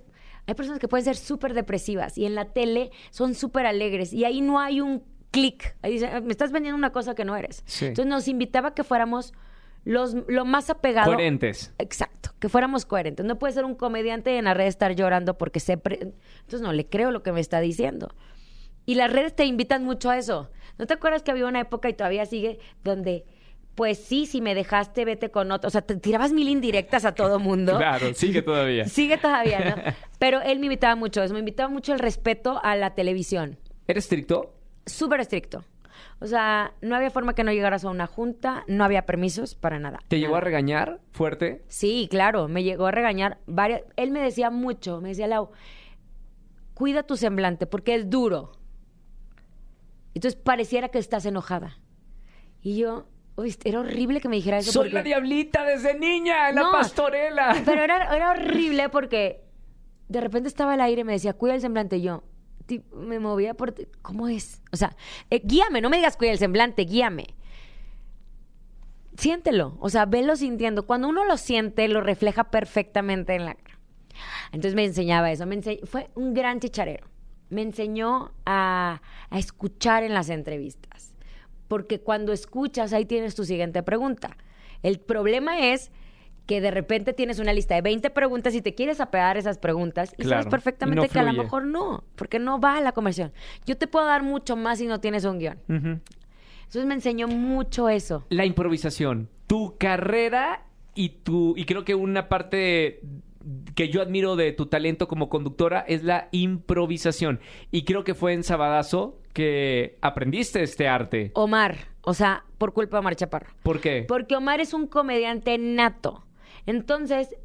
hay 0.48 0.56
personas 0.56 0.80
que 0.80 0.88
pueden 0.88 1.06
ser 1.06 1.16
súper 1.16 1.54
depresivas 1.54 2.18
y 2.18 2.26
en 2.26 2.36
la 2.36 2.46
tele 2.46 2.92
son 3.12 3.36
súper 3.36 3.66
alegres 3.66 4.12
y 4.14 4.26
ahí 4.26 4.42
no 4.42 4.60
hay 4.60 4.82
un 4.82 5.04
clic. 5.30 5.78
Ahí 5.82 5.94
dice, 5.94 6.08
"Ah, 6.08 6.22
me 6.22 6.32
estás 6.32 6.52
vendiendo 6.52 6.78
una 6.78 6.92
cosa 6.92 7.16
que 7.16 7.24
no 7.24 7.36
eres. 7.36 7.64
Sí. 7.66 7.86
Entonces 7.86 8.08
nos 8.10 8.28
invitaba 8.28 8.70
a 8.70 8.74
que 8.74 8.84
fuéramos 8.84 9.34
los, 9.84 10.16
lo 10.28 10.46
más 10.46 10.70
apegado. 10.70 11.14
Coherentes. 11.14 11.74
Exacto, 11.80 12.32
que 12.40 12.50
fuéramos 12.50 12.86
coherentes. 12.86 13.26
No 13.26 13.40
puede 13.40 13.54
ser 13.54 13.66
un 13.66 13.76
comediante 13.76 14.38
en 14.38 14.46
la 14.46 14.54
red 14.54 14.68
estar 14.68 14.94
llorando 14.96 15.38
porque 15.38 15.60
se... 15.60 15.78
pre- 15.78 16.00
Entonces 16.02 16.62
no 16.62 16.72
le 16.74 16.88
creo 16.88 17.12
lo 17.12 17.24
que 17.24 17.32
me 17.32 17.40
está 17.40 17.60
diciendo. 17.60 18.10
Y 18.86 18.96
las 18.96 19.12
redes 19.12 19.36
te 19.36 19.46
invitan 19.46 19.84
mucho 19.84 20.10
a 20.10 20.18
eso. 20.18 20.50
¿No 20.78 20.86
te 20.88 20.94
acuerdas 20.94 21.24
que 21.24 21.32
había 21.32 21.46
una 21.46 21.60
época 21.62 21.88
y 21.90 21.94
todavía 21.94 22.26
sigue 22.26 22.60
donde, 22.84 23.26
pues 23.76 24.00
sí, 24.00 24.26
si 24.26 24.42
me 24.42 24.56
dejaste, 24.56 25.06
vete 25.06 25.30
con 25.30 25.52
otro? 25.52 25.68
O 25.68 25.72
sea, 25.72 25.82
te 25.82 25.96
tirabas 25.98 26.32
mil 26.34 26.48
indirectas 26.50 27.06
a 27.06 27.14
todo 27.14 27.40
mundo. 27.40 27.74
Claro, 27.78 28.14
sigue 28.14 28.42
todavía. 28.42 28.86
Sigue 28.88 29.18
todavía, 29.18 29.76
¿no? 29.76 29.94
Pero 30.20 30.42
él 30.42 30.60
me 30.60 30.66
invitaba 30.68 30.96
mucho 30.96 31.22
eso. 31.24 31.34
Me 31.34 31.40
invitaba 31.40 31.70
mucho 31.70 31.94
el 31.94 32.00
respeto 32.00 32.60
a 32.64 32.76
la 32.76 32.96
televisión. 32.96 33.58
¿Eres 33.88 34.06
estricto? 34.06 34.56
Súper 34.86 35.20
estricto. 35.22 35.64
O 36.20 36.28
sea, 36.28 36.74
no 36.82 36.96
había 36.96 37.10
forma 37.10 37.34
que 37.36 37.44
no 37.44 37.52
llegaras 37.52 37.84
a 37.86 37.90
una 37.90 38.08
junta, 38.08 38.64
no 38.68 38.84
había 38.84 39.06
permisos 39.06 39.56
para 39.56 39.80
nada. 39.80 40.00
¿Te 40.08 40.20
llegó 40.20 40.36
a 40.36 40.42
regañar 40.42 41.00
fuerte? 41.12 41.64
Sí, 41.68 42.08
claro, 42.12 42.48
me 42.48 42.64
llegó 42.64 42.86
a 42.88 42.92
regañar 42.92 43.40
varias. 43.48 43.82
Él 43.96 44.12
me 44.12 44.22
decía 44.22 44.50
mucho, 44.50 45.02
me 45.02 45.10
decía, 45.10 45.28
Lau, 45.28 45.52
cuida 46.74 47.04
tu 47.04 47.18
semblante 47.18 47.66
porque 47.68 47.96
es 47.96 48.10
duro. 48.10 48.52
Entonces 50.14 50.40
pareciera 50.40 50.90
que 50.90 51.00
estás 51.00 51.26
enojada. 51.26 51.78
Y 52.62 52.78
yo, 52.78 53.08
uy, 53.36 53.56
era 53.64 53.80
horrible 53.80 54.20
que 54.22 54.30
me 54.30 54.36
dijera 54.36 54.58
eso. 54.60 54.72
Soy 54.72 54.84
porque- 54.90 54.94
la 54.96 55.04
diablita 55.04 55.64
desde 55.64 55.98
niña, 55.98 56.52
la 56.52 56.70
pastorela. 56.72 57.56
Pero 57.66 57.82
era, 57.84 58.16
era 58.16 58.32
horrible 58.34 58.90
porque 58.90 59.44
de 60.10 60.22
repente 60.22 60.50
estaba 60.50 60.74
al 60.74 60.82
aire 60.82 61.02
y 61.02 61.04
me 61.06 61.14
decía, 61.14 61.34
cuida 61.34 61.56
el 61.56 61.62
semblante. 61.62 61.98
Y 61.98 62.02
yo 62.04 62.24
me 62.94 63.20
movía 63.20 63.54
por... 63.54 63.76
¿Cómo 64.02 64.28
es? 64.28 64.62
O 64.72 64.78
sea, 64.78 64.96
eh, 65.30 65.42
guíame, 65.44 65.82
no 65.82 65.90
me 65.90 65.98
digas 65.98 66.18
cuida 66.18 66.32
el 66.32 66.38
semblante, 66.38 66.84
guíame. 66.84 67.36
Siéntelo, 69.18 69.78
o 69.80 69.90
sea, 69.90 70.06
velo 70.06 70.36
sintiendo. 70.36 70.86
Cuando 70.86 71.10
uno 71.10 71.26
lo 71.26 71.38
siente, 71.38 71.88
lo 71.88 72.02
refleja 72.02 72.46
perfectamente 72.46 73.36
en 73.36 73.46
la 73.46 73.56
cara. 73.56 73.80
Entonces 74.52 74.76
me 74.76 74.86
enseñaba 74.86 75.32
eso. 75.32 75.46
Me 75.46 75.62
Fue 75.84 76.10
un 76.16 76.34
gran 76.34 76.60
chicharero. 76.60 77.08
Me 77.50 77.62
enseñó 77.62 78.32
a 78.46 79.02
escuchar 79.32 80.04
en 80.04 80.14
las 80.14 80.30
entrevistas. 80.30 81.14
Porque 81.68 82.00
cuando 82.00 82.34
escuchas, 82.34 82.94
ahí 82.94 83.06
tienes 83.06 83.36
tu 83.36 83.46
siguiente 83.46 83.84
pregunta. 83.84 84.38
El 84.84 85.00
problema 85.00 85.68
es 85.68 85.92
que 86.52 86.60
de 86.60 86.70
repente 86.70 87.14
tienes 87.14 87.40
una 87.40 87.54
lista 87.54 87.76
de 87.76 87.82
20 87.82 88.10
preguntas 88.10 88.54
y 88.56 88.62
te 88.62 88.76
quieres 88.76 89.00
apegar 89.00 89.38
a 89.38 89.40
esas 89.40 89.58
preguntas 89.58 90.14
y 90.18 90.24
Claro, 90.24 90.42
sabes 90.42 90.52
perfectamente 90.52 91.06
y 91.06 91.08
no 91.08 91.14
que 91.14 91.20
a 91.20 91.24
lo 91.24 91.32
mejor 91.32 91.66
no, 91.66 92.04
porque 92.18 92.40
no 92.40 92.60
va 92.60 92.76
a 92.76 92.82
la 92.82 92.92
conversión. 92.92 93.32
Yo 93.66 93.78
te 93.78 93.88
puedo 93.88 94.06
dar 94.06 94.22
mucho 94.22 94.58
más 94.58 94.80
si 94.80 94.86
no 94.86 95.00
tienes 95.00 95.24
un 95.24 95.40
guion. 95.40 95.60
Ujú. 95.70 96.02
Entonces 96.64 96.86
me 96.86 96.94
enseñó 96.94 97.30
mucho 97.30 97.88
eso. 97.88 98.26
La 98.28 98.46
improvisación. 98.46 99.30
Tu 99.48 99.78
carrera 99.78 100.66
y 100.94 101.08
tu. 101.24 101.54
Y 101.56 101.64
creo 101.64 101.86
que 101.86 101.96
una 101.96 102.28
parte 102.28 103.00
que 103.74 103.88
yo 103.88 104.02
admiro 104.02 104.36
de 104.36 104.52
tu 104.52 104.66
talento 104.66 105.08
como 105.08 105.30
conductora 105.30 105.86
es 105.88 106.04
la 106.04 106.28
improvisación. 106.32 107.40
Y 107.72 107.86
creo 107.86 108.04
que 108.04 108.14
fue 108.14 108.34
en 108.34 108.44
Sabadazo 108.44 109.22
que 109.32 109.98
aprendiste 110.02 110.64
este 110.64 110.90
arte. 110.90 111.32
Omar, 111.34 111.78
o 112.02 112.14
sea, 112.14 112.44
por 112.58 112.74
culpa 112.74 112.98
de 112.98 113.00
Omar 113.00 113.16
Chaparro. 113.16 113.52
¿Por 113.64 113.80
qué? 113.80 114.04
Porque 114.06 114.36
Omar 114.36 114.60
es 114.60 114.74
un 114.74 114.88
comediante 114.88 115.58
nato. 115.58 116.26
Entonces, 116.66 117.36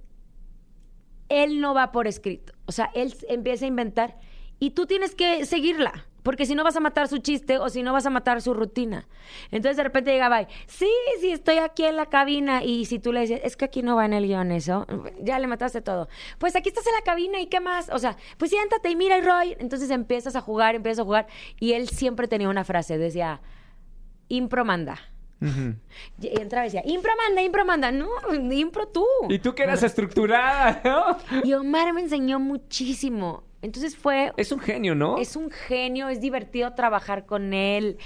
él 1.28 1.60
no 1.60 1.74
va 1.74 1.92
por 1.92 2.06
escrito. 2.06 2.52
O 2.66 2.72
sea, 2.72 2.90
él 2.94 3.14
empieza 3.28 3.64
a 3.64 3.68
inventar 3.68 4.18
y 4.58 4.70
tú 4.70 4.86
tienes 4.86 5.14
que 5.14 5.44
seguirla. 5.44 6.06
Porque 6.26 6.44
si 6.44 6.56
no 6.56 6.64
vas 6.64 6.74
a 6.74 6.80
matar 6.80 7.06
su 7.06 7.18
chiste 7.18 7.58
o 7.58 7.68
si 7.68 7.84
no 7.84 7.92
vas 7.92 8.04
a 8.04 8.10
matar 8.10 8.42
su 8.42 8.52
rutina. 8.52 9.06
Entonces 9.52 9.76
de 9.76 9.84
repente 9.84 10.10
llegaba 10.10 10.48
sí, 10.66 10.90
sí, 11.20 11.30
estoy 11.30 11.58
aquí 11.58 11.84
en 11.84 11.94
la 11.94 12.06
cabina. 12.06 12.64
Y 12.64 12.86
si 12.86 12.98
tú 12.98 13.12
le 13.12 13.20
dices, 13.20 13.40
es 13.44 13.56
que 13.56 13.66
aquí 13.66 13.80
no 13.80 13.94
va 13.94 14.06
en 14.06 14.12
el 14.12 14.26
guion 14.26 14.50
eso, 14.50 14.88
ya 15.20 15.38
le 15.38 15.46
mataste 15.46 15.82
todo. 15.82 16.08
Pues 16.38 16.56
aquí 16.56 16.68
estás 16.68 16.84
en 16.84 16.94
la 16.94 17.02
cabina 17.02 17.38
y 17.38 17.46
qué 17.46 17.60
más. 17.60 17.90
O 17.90 18.00
sea, 18.00 18.16
pues 18.38 18.50
siéntate 18.50 18.90
y 18.90 18.96
mira 18.96 19.18
y 19.18 19.20
Roy. 19.20 19.56
Entonces 19.60 19.88
empiezas 19.90 20.34
a 20.34 20.40
jugar, 20.40 20.74
empiezas 20.74 20.98
a 20.98 21.04
jugar. 21.04 21.28
Y 21.60 21.74
él 21.74 21.88
siempre 21.88 22.26
tenía 22.26 22.48
una 22.48 22.64
frase, 22.64 22.98
decía, 22.98 23.40
impro 24.28 24.64
manda. 24.64 24.98
Y 25.40 26.40
entraba 26.40 26.66
y 26.66 26.70
decía, 26.70 26.82
impro 26.86 27.12
manda, 27.16 27.42
impro 27.42 27.64
manda. 27.64 27.92
No, 27.92 28.08
impro 28.52 28.88
tú. 28.88 29.04
Y 29.28 29.38
tú 29.38 29.54
que 29.54 29.64
eras 29.64 29.82
estructurada, 29.82 30.80
¿no? 31.32 31.42
Y 31.44 31.52
Omar 31.54 31.92
me 31.92 32.00
enseñó 32.02 32.38
muchísimo. 32.40 33.44
Entonces 33.62 33.96
fue, 33.96 34.32
Es 34.36 34.52
un 34.52 34.60
genio, 34.60 34.94
¿no? 34.94 35.18
es 35.18 35.34
un 35.36 35.50
genio, 35.50 36.08
es 36.08 36.20
divertido 36.20 36.72
trabajar 36.74 37.26
con 37.26 37.52
él. 37.52 37.98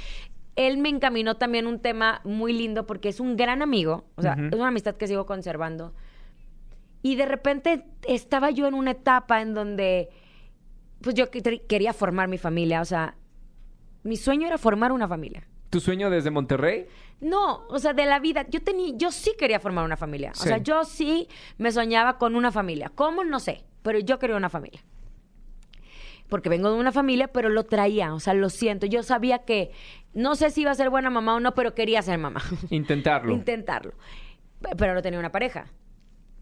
Él 0.57 0.78
me 0.78 0.89
encaminó 0.89 1.37
también 1.37 1.66
un 1.66 1.81
tema 1.81 2.20
muy 2.24 2.53
lindo 2.53 2.87
porque 2.87 3.09
es 3.09 3.20
un 3.20 3.37
gran 3.37 3.62
amigo, 3.62 4.05
o 4.16 4.22
sea, 4.22 4.33
es 4.35 4.55
una 4.55 4.68
amistad 4.68 4.97
que 4.97 5.07
sigo 5.07 5.26
conservando. 5.26 5.95
Y 7.03 7.16
de 7.16 7.26
repente 7.26 7.85
estaba 8.07 8.51
yo 8.51 8.66
en 8.66 8.74
una 8.74 8.91
etapa 8.93 9.41
en 9.41 9.55
donde, 9.55 10.11
pues 11.01 11.14
yo 11.14 11.31
que- 11.31 11.62
quería 11.66 11.93
formar 11.93 12.28
mi 12.28 12.37
familia, 12.39 12.81
o 12.81 12.85
sea, 12.85 13.16
mi 14.03 14.16
sueño 14.16 14.47
era 14.47 14.59
formar 14.59 14.93
una 14.93 15.09
familia. 15.09 15.47
¿Tu 15.71 15.81
sueño 15.81 16.11
desde 16.11 16.31
Monterrey? 16.31 16.87
No, 17.21 17.66
o 17.68 17.79
sea, 17.79 17.93
de 17.93 18.07
la 18.07 18.18
vida. 18.18 18.47
Yo 18.49 18.61
tenía, 18.62 18.93
yo 18.97 19.12
sí 19.12 19.33
quería 19.39 19.61
formar 19.61 19.85
una 19.85 19.97
familia. 19.97 20.33
O 20.33 20.43
sea, 20.43 20.59
yo 20.59 20.85
sí 20.85 21.29
me 21.59 21.71
soñaba 21.71 22.18
con 22.18 22.35
una 22.35 22.51
familia. 22.51 22.91
¿Cómo? 22.95 23.25
No 23.25 23.39
sé. 23.39 23.64
Pero 23.83 23.99
yo 24.01 24.18
quería 24.18 24.37
una 24.37 24.49
familia. 24.49 24.83
Porque 26.29 26.49
vengo 26.49 26.71
de 26.73 26.79
una 26.79 26.93
familia, 26.93 27.29
pero 27.29 27.49
lo 27.49 27.64
traía. 27.64 28.14
O 28.14 28.21
sea, 28.21 28.35
lo 28.35 28.51
siento. 28.51 28.87
Yo 28.87 29.03
sabía 29.03 29.45
que 29.45 29.71
no 30.12 30.35
sé 30.35 30.51
si 30.51 30.62
iba 30.62 30.71
a 30.71 30.75
ser 30.75 30.91
buena 30.91 31.11
mamá 31.11 31.37
o 31.37 31.41
no, 31.41 31.55
pero 31.55 31.75
quería 31.75 32.03
ser 32.03 32.18
mamá. 32.18 32.43
Intentarlo. 32.71 33.33
Intentarlo. 33.33 33.93
Pero 34.77 34.95
no 34.95 35.03
tenía 35.03 35.18
una 35.18 35.33
pareja. 35.33 35.66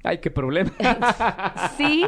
Ay, 0.03 0.19
qué 0.19 0.31
problema. 0.31 0.71
Sí. 1.77 2.05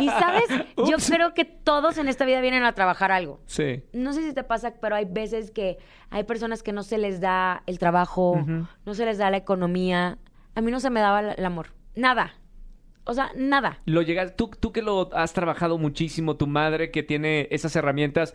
Y 0.00 0.08
sabes, 0.08 0.44
yo 0.76 0.96
creo 1.14 1.34
que 1.34 1.44
todos 1.44 1.98
en 1.98 2.08
esta 2.08 2.24
vida 2.24 2.40
vienen 2.40 2.64
a 2.64 2.72
trabajar 2.72 3.12
algo. 3.12 3.40
Sí. 3.46 3.82
No 3.92 4.12
sé 4.12 4.22
si 4.22 4.34
te 4.34 4.44
pasa, 4.44 4.74
pero 4.80 4.96
hay 4.96 5.04
veces 5.06 5.50
que 5.50 5.78
hay 6.10 6.24
personas 6.24 6.62
que 6.62 6.72
no 6.72 6.82
se 6.82 6.98
les 6.98 7.20
da 7.20 7.62
el 7.66 7.78
trabajo, 7.78 8.44
no 8.84 8.94
se 8.94 9.04
les 9.06 9.18
da 9.18 9.30
la 9.30 9.36
economía. 9.38 10.18
A 10.54 10.60
mí 10.60 10.70
no 10.70 10.80
se 10.80 10.90
me 10.90 11.00
daba 11.00 11.20
el 11.20 11.34
el 11.38 11.44
amor. 11.44 11.68
Nada. 11.94 12.34
O 13.04 13.14
sea, 13.14 13.30
nada. 13.36 13.80
Lo 13.84 14.02
llegas, 14.02 14.34
tú, 14.36 14.50
tú 14.58 14.72
que 14.72 14.82
lo 14.82 15.08
has 15.14 15.32
trabajado 15.32 15.78
muchísimo, 15.78 16.36
tu 16.36 16.46
madre 16.48 16.90
que 16.90 17.04
tiene 17.04 17.46
esas 17.52 17.76
herramientas, 17.76 18.34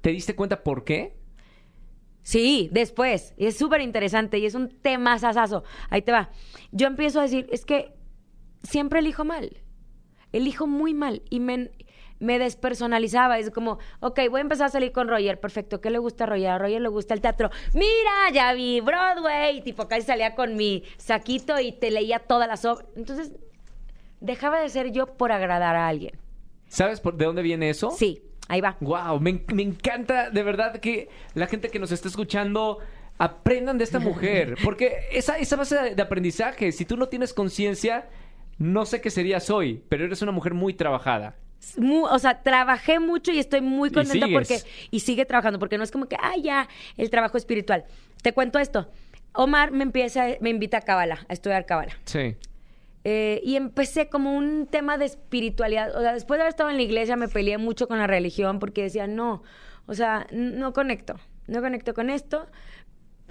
¿te 0.00 0.10
diste 0.10 0.36
cuenta 0.36 0.62
por 0.62 0.84
qué? 0.84 1.16
Sí, 2.22 2.68
después. 2.72 3.34
Y 3.36 3.46
es 3.46 3.58
súper 3.58 3.80
interesante 3.80 4.38
y 4.38 4.46
es 4.46 4.54
un 4.54 4.68
tema 4.68 5.18
sasazo. 5.18 5.64
Ahí 5.90 6.02
te 6.02 6.12
va. 6.12 6.30
Yo 6.70 6.86
empiezo 6.86 7.18
a 7.18 7.22
decir, 7.22 7.48
es 7.50 7.66
que 7.66 7.92
siempre 8.64 8.98
elijo 8.98 9.24
mal. 9.24 9.62
Elijo 10.32 10.66
muy 10.66 10.94
mal. 10.94 11.22
Y 11.30 11.38
me, 11.38 11.70
me 12.18 12.38
despersonalizaba. 12.40 13.38
Es 13.38 13.50
como, 13.50 13.78
ok, 14.00 14.20
voy 14.30 14.38
a 14.38 14.42
empezar 14.42 14.66
a 14.66 14.70
salir 14.70 14.90
con 14.90 15.08
Roger. 15.08 15.38
Perfecto. 15.38 15.80
¿Qué 15.80 15.90
le 15.90 15.98
gusta 15.98 16.24
a 16.24 16.26
Roger? 16.26 16.48
A 16.48 16.58
Roger 16.58 16.80
le 16.80 16.88
gusta 16.88 17.14
el 17.14 17.20
teatro. 17.20 17.50
Mira, 17.72 18.30
ya 18.32 18.52
vi 18.52 18.80
Broadway. 18.80 19.58
Y 19.58 19.60
tipo, 19.62 19.86
casi 19.86 20.02
salía 20.02 20.34
con 20.34 20.56
mi 20.56 20.82
saquito 20.96 21.60
y 21.60 21.72
te 21.72 21.92
leía 21.92 22.18
todas 22.18 22.48
las 22.48 22.64
obras. 22.64 22.86
Entonces, 22.96 23.32
dejaba 24.20 24.60
de 24.60 24.68
ser 24.70 24.90
yo 24.90 25.06
por 25.06 25.30
agradar 25.30 25.76
a 25.76 25.86
alguien. 25.86 26.18
¿Sabes 26.66 27.00
por, 27.00 27.16
de 27.16 27.26
dónde 27.26 27.42
viene 27.42 27.70
eso? 27.70 27.92
Sí, 27.92 28.22
ahí 28.48 28.60
va. 28.60 28.76
Wow, 28.80 29.20
me, 29.20 29.44
me 29.52 29.62
encanta 29.62 30.30
de 30.30 30.42
verdad 30.42 30.80
que 30.80 31.08
la 31.34 31.46
gente 31.46 31.68
que 31.68 31.78
nos 31.78 31.92
está 31.92 32.08
escuchando 32.08 32.78
aprendan 33.18 33.78
de 33.78 33.84
esta 33.84 33.98
mujer, 34.00 34.56
porque 34.64 35.06
esa, 35.12 35.38
esa 35.38 35.56
base 35.56 35.94
de 35.94 36.02
aprendizaje, 36.02 36.72
si 36.72 36.84
tú 36.84 36.96
no 36.96 37.08
tienes 37.08 37.32
conciencia, 37.32 38.08
no 38.58 38.86
sé 38.86 39.00
qué 39.00 39.10
serías 39.10 39.50
hoy, 39.50 39.82
pero 39.88 40.04
eres 40.04 40.22
una 40.22 40.32
mujer 40.32 40.54
muy 40.54 40.74
trabajada. 40.74 41.36
O 42.10 42.18
sea, 42.18 42.42
trabajé 42.42 43.00
mucho 43.00 43.32
y 43.32 43.38
estoy 43.38 43.60
muy 43.60 43.90
contenta 43.90 44.26
porque 44.32 44.58
y 44.90 45.00
sigue 45.00 45.24
trabajando 45.24 45.58
porque 45.58 45.78
no 45.78 45.84
es 45.84 45.90
como 45.90 46.06
que 46.06 46.16
ah 46.20 46.36
ya 46.40 46.68
el 46.96 47.10
trabajo 47.10 47.38
espiritual. 47.38 47.84
Te 48.22 48.32
cuento 48.32 48.58
esto. 48.58 48.88
Omar 49.32 49.70
me 49.72 49.82
empieza 49.82 50.26
me 50.40 50.50
invita 50.50 50.78
a 50.78 50.80
Cábala, 50.82 51.26
a 51.28 51.32
estudiar 51.32 51.66
Cábala. 51.66 51.94
Sí. 52.04 52.36
Eh, 53.04 53.40
y 53.44 53.56
empecé 53.56 54.08
como 54.08 54.34
un 54.34 54.66
tema 54.66 54.96
de 54.96 55.06
espiritualidad. 55.06 55.94
O 55.96 56.00
sea, 56.00 56.12
después 56.12 56.38
de 56.38 56.42
haber 56.42 56.50
estado 56.50 56.70
en 56.70 56.76
la 56.76 56.82
iglesia 56.82 57.16
me 57.16 57.28
peleé 57.28 57.58
mucho 57.58 57.86
con 57.88 57.98
la 57.98 58.06
religión 58.06 58.58
porque 58.58 58.82
decía, 58.82 59.06
no, 59.06 59.42
o 59.86 59.94
sea, 59.94 60.26
no 60.32 60.72
conecto, 60.72 61.18
no 61.46 61.60
conecto 61.60 61.92
con 61.94 62.08
esto. 62.10 62.46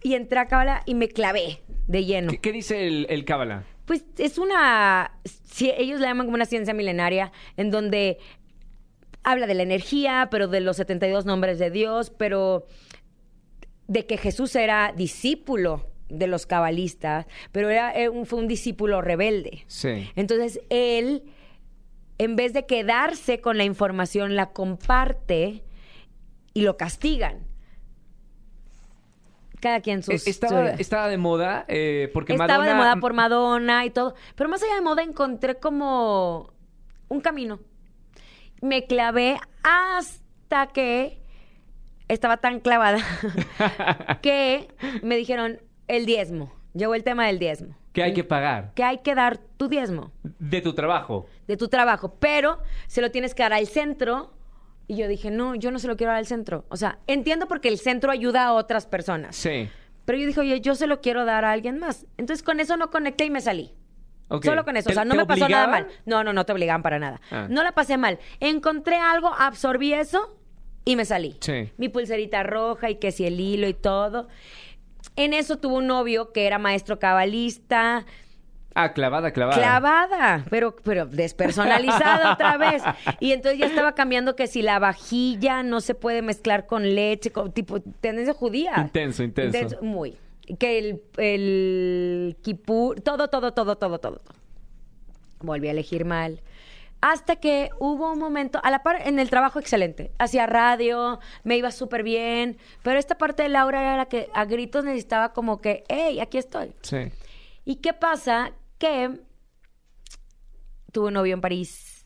Y 0.03 0.15
entré 0.15 0.39
a 0.39 0.47
Cábala 0.47 0.83
y 0.85 0.95
me 0.95 1.07
clavé 1.07 1.61
de 1.87 2.05
lleno. 2.05 2.31
¿Qué, 2.31 2.39
qué 2.39 2.51
dice 2.51 2.87
el, 2.87 3.07
el 3.09 3.25
Cábala? 3.25 3.63
Pues 3.85 4.05
es 4.17 4.37
una, 4.37 5.19
sí, 5.25 5.71
ellos 5.77 5.99
la 5.99 6.07
llaman 6.07 6.27
como 6.27 6.35
una 6.35 6.45
ciencia 6.45 6.73
milenaria, 6.73 7.31
en 7.57 7.69
donde 7.71 8.17
habla 9.23 9.47
de 9.47 9.53
la 9.55 9.63
energía, 9.63 10.27
pero 10.31 10.47
de 10.47 10.59
los 10.61 10.77
72 10.77 11.25
nombres 11.25 11.59
de 11.59 11.69
Dios, 11.71 12.09
pero 12.09 12.65
de 13.87 14.05
que 14.05 14.17
Jesús 14.17 14.55
era 14.55 14.93
discípulo 14.95 15.89
de 16.09 16.27
los 16.27 16.45
cabalistas, 16.45 17.25
pero 17.51 17.69
era, 17.69 17.91
eh, 17.97 18.09
un- 18.09 18.25
fue 18.25 18.39
un 18.39 18.47
discípulo 18.47 19.01
rebelde. 19.01 19.63
Sí. 19.67 20.09
Entonces 20.15 20.61
él, 20.69 21.23
en 22.17 22.35
vez 22.35 22.53
de 22.53 22.65
quedarse 22.65 23.41
con 23.41 23.57
la 23.57 23.63
información, 23.63 24.35
la 24.35 24.51
comparte 24.51 25.63
y 26.53 26.61
lo 26.61 26.77
castigan. 26.77 27.47
Cada 29.63 29.79
quien 29.79 30.03
sus... 30.03 30.27
Eh, 30.27 30.29
Estaba, 30.29 30.71
estaba 30.71 31.07
de 31.07 31.17
moda 31.17 31.63
eh, 31.69 32.11
porque 32.13 32.33
Estaba 32.33 32.49
Madonna... 32.57 32.69
de 32.69 32.75
moda 32.75 32.95
por 32.97 33.13
Madonna 33.13 33.85
y 33.85 33.91
todo. 33.91 34.13
Pero 34.35 34.49
más 34.49 34.61
allá 34.61 34.75
de 34.75 34.81
moda 34.81 35.03
encontré 35.03 35.55
como 35.55 36.51
un 37.07 37.21
camino. 37.21 37.61
Me 38.61 38.85
clavé 38.87 39.39
hasta 39.63 40.67
que 40.67 41.21
estaba 42.09 42.35
tan 42.37 42.59
clavada 42.59 42.99
que 44.21 44.67
me 45.01 45.15
dijeron 45.15 45.61
el 45.87 46.05
diezmo. 46.05 46.51
Llegó 46.73 46.93
el 46.93 47.05
tema 47.05 47.27
del 47.27 47.39
diezmo. 47.39 47.77
que 47.93 48.03
hay 48.03 48.13
que 48.13 48.25
pagar 48.25 48.73
Que 48.73 48.83
hay 48.83 48.97
que 48.97 49.15
dar 49.15 49.37
tu 49.37 49.69
diezmo 49.69 50.11
de 50.39 50.59
tu 50.59 50.73
trabajo. 50.73 51.27
de 51.47 51.55
tu 51.55 51.69
trabajo, 51.69 52.15
pero 52.19 52.59
se 52.87 52.99
lo 52.99 53.11
tienes 53.11 53.33
que 53.33 53.43
dar 53.43 53.53
al 53.53 53.67
centro. 53.67 54.33
Y 54.87 54.95
yo 54.97 55.07
dije, 55.07 55.31
no, 55.31 55.55
yo 55.55 55.71
no 55.71 55.79
se 55.79 55.87
lo 55.87 55.95
quiero 55.95 56.11
dar 56.11 56.19
al 56.19 56.25
centro. 56.27 56.65
O 56.69 56.75
sea, 56.77 56.99
entiendo 57.07 57.47
porque 57.47 57.69
el 57.69 57.77
centro 57.79 58.11
ayuda 58.11 58.45
a 58.45 58.53
otras 58.53 58.85
personas. 58.85 59.35
Sí. 59.35 59.69
Pero 60.05 60.17
yo 60.19 60.27
dije, 60.27 60.39
oye, 60.41 60.59
yo 60.61 60.75
se 60.75 60.87
lo 60.87 60.99
quiero 60.99 61.23
dar 61.25 61.45
a 61.45 61.51
alguien 61.51 61.79
más. 61.79 62.05
Entonces 62.17 62.43
con 62.43 62.59
eso 62.59 62.75
no 62.75 62.89
conecté 62.91 63.25
y 63.25 63.29
me 63.29 63.39
salí. 63.41 63.73
Solo 64.41 64.65
con 64.65 64.75
eso. 64.77 64.89
O 64.89 64.91
¿Te- 64.91 64.95
sea, 64.95 65.05
no 65.05 65.15
me 65.15 65.25
pasó 65.25 65.47
nada 65.47 65.67
mal. 65.67 65.87
No, 66.05 66.23
no, 66.23 66.33
no 66.33 66.45
te 66.45 66.51
obligaban 66.53 66.81
para 66.81 66.97
nada. 66.99 67.21
Ah. 67.31 67.47
No 67.49 67.63
la 67.63 67.71
pasé 67.73 67.97
mal. 67.97 68.19
Encontré 68.39 68.97
algo, 68.97 69.31
absorbí 69.37 69.93
eso 69.93 70.35
y 70.85 70.95
me 70.95 71.05
salí. 71.05 71.37
Sí. 71.39 71.71
Mi 71.77 71.87
pulserita 71.87 72.41
roja 72.43 72.89
y 72.89 72.95
que 72.95 73.11
si 73.11 73.25
el 73.25 73.39
hilo 73.39 73.67
y 73.67 73.73
todo. 73.73 74.27
En 75.15 75.33
eso 75.33 75.57
tuve 75.57 75.75
un 75.75 75.87
novio 75.87 76.31
que 76.33 76.47
era 76.47 76.57
maestro 76.57 76.97
cabalista, 76.99 78.05
Ah, 78.75 78.93
clavada, 78.93 79.31
clavada. 79.31 79.57
clavada, 79.57 80.45
pero, 80.49 80.75
pero 80.75 81.05
despersonalizada 81.05 82.33
otra 82.33 82.57
vez. 82.57 82.81
Y 83.19 83.31
entonces 83.31 83.59
ya 83.59 83.67
estaba 83.67 83.93
cambiando 83.93 84.35
que 84.35 84.47
si 84.47 84.61
la 84.61 84.79
vajilla 84.79 85.61
no 85.63 85.79
se 85.79 85.93
puede 85.93 86.21
mezclar 86.21 86.65
con 86.65 86.95
leche, 86.95 87.31
con, 87.31 87.51
tipo 87.51 87.81
tendencia 87.81 88.33
judía. 88.33 88.73
Intenso, 88.77 89.23
intenso. 89.23 89.81
muy. 89.81 90.17
Que 90.59 90.79
el, 90.79 91.01
el 91.17 92.35
kipur, 92.41 92.99
todo, 93.01 93.27
todo, 93.29 93.53
todo, 93.53 93.75
todo, 93.77 93.99
todo. 93.99 94.19
todo. 94.19 94.21
Volví 95.39 95.67
a 95.67 95.71
elegir 95.71 96.05
mal. 96.05 96.41
Hasta 97.01 97.35
que 97.35 97.69
hubo 97.79 98.13
un 98.13 98.19
momento, 98.19 98.61
a 98.63 98.71
la 98.71 98.81
par, 98.81 99.05
en 99.05 99.19
el 99.19 99.29
trabajo 99.29 99.59
excelente. 99.59 100.11
Hacía 100.19 100.47
radio, 100.47 101.19
me 101.43 101.57
iba 101.57 101.69
súper 101.69 102.01
bien. 102.01 102.57
Pero 102.81 102.97
esta 102.97 103.17
parte 103.17 103.43
de 103.43 103.49
Laura 103.49 103.81
era 103.81 103.97
la 103.97 104.05
que 104.05 104.29
a 104.33 104.45
gritos 104.45 104.85
necesitaba 104.85 105.33
como 105.33 105.59
que, 105.59 105.83
hey, 105.89 106.21
aquí 106.21 106.37
estoy. 106.37 106.73
Sí. 106.81 107.11
¿Y 107.65 107.75
qué 107.77 107.93
pasa? 107.93 108.53
Que 108.83 109.17
tuve 110.91 111.07
un 111.07 111.13
novio 111.13 111.33
en 111.33 111.39
París 111.39 112.05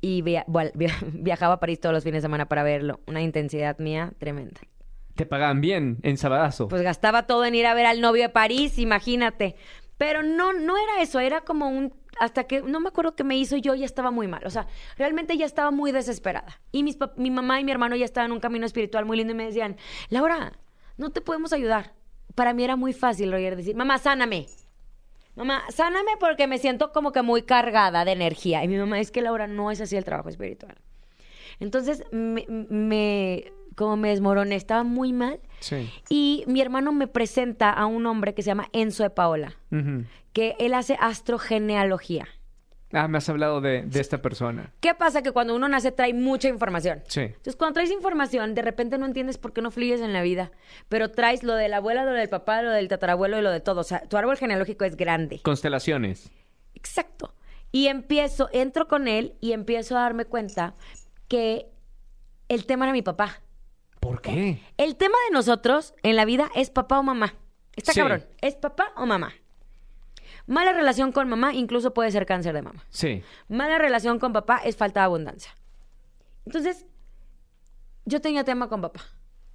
y 0.00 0.20
via- 0.22 0.44
bueno, 0.48 0.72
via- 0.74 0.96
viajaba 1.12 1.54
a 1.54 1.60
París 1.60 1.78
todos 1.80 1.92
los 1.94 2.02
fines 2.02 2.22
de 2.22 2.26
semana 2.26 2.48
para 2.48 2.64
verlo. 2.64 2.98
Una 3.06 3.22
intensidad 3.22 3.78
mía 3.78 4.12
tremenda. 4.18 4.60
Te 5.14 5.26
pagaban 5.26 5.60
bien 5.60 5.98
en 6.02 6.16
Sabadazo. 6.16 6.66
Pues 6.66 6.82
gastaba 6.82 7.28
todo 7.28 7.44
en 7.44 7.54
ir 7.54 7.66
a 7.66 7.74
ver 7.74 7.86
al 7.86 8.00
novio 8.00 8.24
de 8.24 8.28
París, 8.30 8.78
imagínate. 8.80 9.54
Pero 9.96 10.24
no, 10.24 10.52
no 10.52 10.74
era 10.76 11.00
eso, 11.02 11.20
era 11.20 11.42
como 11.42 11.68
un... 11.68 11.94
Hasta 12.18 12.44
que 12.48 12.62
no 12.62 12.80
me 12.80 12.88
acuerdo 12.88 13.14
qué 13.14 13.22
me 13.22 13.36
hizo, 13.38 13.56
yo 13.56 13.76
ya 13.76 13.84
estaba 13.86 14.10
muy 14.10 14.26
mal. 14.26 14.44
O 14.44 14.50
sea, 14.50 14.66
realmente 14.98 15.36
ya 15.36 15.46
estaba 15.46 15.70
muy 15.70 15.92
desesperada. 15.92 16.60
Y 16.72 16.82
mis 16.82 16.98
mi 17.16 17.30
mamá 17.30 17.60
y 17.60 17.64
mi 17.64 17.70
hermano 17.70 17.94
ya 17.94 18.04
estaban 18.06 18.30
en 18.30 18.34
un 18.34 18.40
camino 18.40 18.66
espiritual 18.66 19.04
muy 19.04 19.18
lindo 19.18 19.32
y 19.34 19.36
me 19.36 19.46
decían, 19.46 19.76
Laura, 20.08 20.52
no 20.96 21.10
te 21.10 21.20
podemos 21.20 21.52
ayudar. 21.52 21.94
Para 22.34 22.52
mí 22.54 22.64
era 22.64 22.74
muy 22.74 22.92
fácil, 22.92 23.30
Roger, 23.30 23.54
decir, 23.54 23.76
mamá, 23.76 23.98
sáname. 23.98 24.46
Mamá, 25.36 25.62
sáname 25.68 26.12
porque 26.18 26.46
me 26.46 26.58
siento 26.58 26.92
como 26.92 27.12
que 27.12 27.22
muy 27.22 27.42
cargada 27.42 28.04
de 28.04 28.12
energía. 28.12 28.64
Y 28.64 28.68
mi 28.68 28.76
mamá, 28.78 28.98
es 29.00 29.10
que 29.10 29.20
Laura, 29.22 29.46
no 29.46 29.70
es 29.70 29.80
así 29.80 29.96
el 29.96 30.04
trabajo 30.04 30.28
espiritual. 30.30 30.74
Entonces, 31.60 32.02
me, 32.10 32.44
me- 32.48 33.52
como 33.76 33.96
me 33.98 34.08
desmoroné, 34.08 34.56
estaba 34.56 34.82
muy 34.82 35.12
mal. 35.12 35.38
Sí. 35.60 35.90
Y 36.08 36.44
mi 36.46 36.60
hermano 36.62 36.92
me 36.92 37.06
presenta 37.06 37.70
a 37.70 37.84
un 37.86 38.06
hombre 38.06 38.34
que 38.34 38.42
se 38.42 38.46
llama 38.46 38.68
Enzo 38.72 39.02
de 39.02 39.10
Paola, 39.10 39.56
que 40.32 40.56
él 40.58 40.72
hace 40.74 40.96
astrogenealogía. 41.00 42.26
Ah, 42.92 43.08
me 43.08 43.18
has 43.18 43.28
hablado 43.28 43.60
de, 43.60 43.82
de 43.82 44.00
esta 44.00 44.22
persona. 44.22 44.72
¿Qué 44.80 44.94
pasa? 44.94 45.22
Que 45.22 45.32
cuando 45.32 45.56
uno 45.56 45.68
nace 45.68 45.90
trae 45.90 46.14
mucha 46.14 46.48
información. 46.48 47.02
Sí. 47.08 47.20
Entonces, 47.22 47.56
cuando 47.56 47.74
traes 47.74 47.90
información, 47.90 48.54
de 48.54 48.62
repente 48.62 48.96
no 48.96 49.06
entiendes 49.06 49.38
por 49.38 49.52
qué 49.52 49.60
no 49.60 49.70
fluyes 49.72 50.00
en 50.00 50.12
la 50.12 50.22
vida. 50.22 50.52
Pero 50.88 51.10
traes 51.10 51.42
lo 51.42 51.54
de 51.56 51.68
la 51.68 51.78
abuela, 51.78 52.04
lo 52.04 52.12
del 52.12 52.28
papá, 52.28 52.62
lo 52.62 52.70
del 52.70 52.86
tatarabuelo 52.88 53.38
y 53.38 53.42
lo 53.42 53.50
de 53.50 53.60
todo. 53.60 53.80
O 53.80 53.84
sea, 53.84 54.00
tu 54.02 54.16
árbol 54.16 54.36
genealógico 54.36 54.84
es 54.84 54.96
grande. 54.96 55.40
Constelaciones. 55.42 56.30
Exacto. 56.74 57.34
Y 57.72 57.88
empiezo, 57.88 58.48
entro 58.52 58.86
con 58.86 59.08
él 59.08 59.34
y 59.40 59.52
empiezo 59.52 59.96
a 59.98 60.02
darme 60.02 60.24
cuenta 60.24 60.74
que 61.28 61.66
el 62.48 62.66
tema 62.66 62.84
era 62.84 62.92
mi 62.92 63.02
papá. 63.02 63.40
¿Por 63.98 64.20
qué? 64.22 64.60
El 64.76 64.94
tema 64.94 65.16
de 65.28 65.34
nosotros 65.34 65.94
en 66.04 66.14
la 66.14 66.24
vida 66.24 66.48
es 66.54 66.70
papá 66.70 67.00
o 67.00 67.02
mamá. 67.02 67.34
Está 67.74 67.92
Sí. 67.92 67.98
cabrón. 68.00 68.24
¿Es 68.40 68.54
papá 68.54 68.92
o 68.96 69.04
mamá? 69.06 69.32
Mala 70.46 70.72
relación 70.72 71.12
con 71.12 71.28
mamá 71.28 71.54
incluso 71.54 71.92
puede 71.92 72.10
ser 72.10 72.26
cáncer 72.26 72.54
de 72.54 72.62
mama. 72.62 72.84
Sí. 72.90 73.22
Mala 73.48 73.78
relación 73.78 74.18
con 74.18 74.32
papá 74.32 74.58
es 74.64 74.76
falta 74.76 75.00
de 75.00 75.06
abundancia. 75.06 75.52
Entonces, 76.44 76.86
yo 78.04 78.20
tenía 78.20 78.44
tema 78.44 78.68
con 78.68 78.80
papá. 78.80 79.00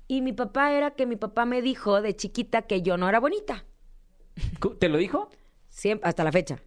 Y 0.08 0.22
mi 0.22 0.34
papá 0.34 0.74
era 0.74 0.92
que 0.92 1.06
mi 1.06 1.16
papá 1.16 1.46
me 1.46 1.62
dijo 1.62 2.02
de 2.02 2.16
chiquita 2.16 2.64
que 2.64 2.82
yo 2.82 2.98
no 2.98 3.08
era 3.08 3.20
bonita. 3.22 3.64
¿Te 4.80 4.89
lo 4.89 4.98
dijo? 4.98 5.30
Siempre, 5.70 6.10
hasta 6.10 6.26
la 6.26 6.34
fecha. 6.34 6.60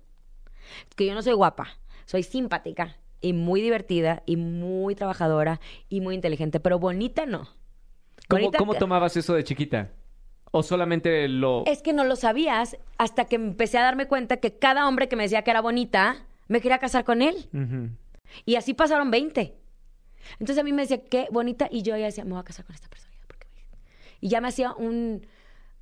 Que 0.97 1.07
yo 1.07 1.15
no 1.15 1.23
soy 1.23 1.35
guapa. 1.35 1.69
Soy 2.07 2.23
simpática 2.23 2.97
y 3.21 3.35
muy 3.35 3.61
divertida 3.61 4.23
y 4.25 4.37
muy 4.37 4.95
trabajadora 4.95 5.61
y 5.91 6.01
muy 6.01 6.15
inteligente. 6.15 6.61
Pero 6.61 6.79
bonita 6.79 7.27
no. 7.27 7.49
¿Cómo, 8.29 8.41
Bonita 8.45 8.59
cómo 8.59 8.75
tomabas 8.75 9.17
eso 9.19 9.35
de 9.35 9.45
chiquita? 9.45 9.91
¿O 10.57 10.63
solamente 10.63 11.27
lo...? 11.27 11.65
Es 11.67 11.83
que 11.83 11.93
no 11.93 12.05
lo 12.05 12.15
sabías 12.15 12.77
hasta 12.97 13.25
que 13.25 13.35
empecé 13.35 13.77
a 13.79 13.83
darme 13.83 14.07
cuenta 14.07 14.37
que 14.37 14.57
cada 14.57 14.87
hombre 14.87 15.09
que 15.09 15.17
me 15.17 15.25
decía 15.25 15.43
que 15.43 15.51
era 15.51 15.61
bonita 15.61 16.25
me 16.47 16.61
quería 16.61 16.79
casar 16.79 17.03
con 17.05 17.23
él. 17.23 17.49
Y 18.47 18.55
así 18.55 18.73
pasaron 18.73 19.11
20. 19.11 19.53
Entonces 20.39 20.59
a 20.59 20.63
mí 20.63 20.73
me 20.73 20.83
decía, 20.83 21.03
qué 21.05 21.27
bonita. 21.33 21.67
Y 21.71 21.83
yo 21.83 21.97
ya 21.97 22.05
decía, 22.05 22.25
me 22.25 22.31
voy 22.31 22.41
a 22.41 22.45
casar 22.45 22.65
con 22.65 22.75
esta 22.77 22.89
persona. 22.89 23.13
ya, 23.19 23.25
porque 23.27 23.49
voy 23.53 23.63
a-". 23.63 24.17
Y 24.21 24.29
ya 24.29 24.41
me 24.41 24.47
hacía 24.47 24.73
un- 24.75 25.27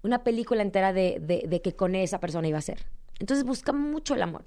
una 0.02 0.24
película 0.24 0.62
entera 0.62 0.94
de, 0.94 1.18
de- 1.20 1.44
de 1.46 1.60
que 1.60 1.76
con 1.76 1.94
esa 1.94 2.18
persona 2.18 2.48
iba 2.48 2.56
a 2.56 2.62
ser. 2.62 2.86
Entonces 3.20 3.44
buscaba 3.44 3.76
mucho 3.78 4.14
el 4.14 4.22
amor. 4.22 4.44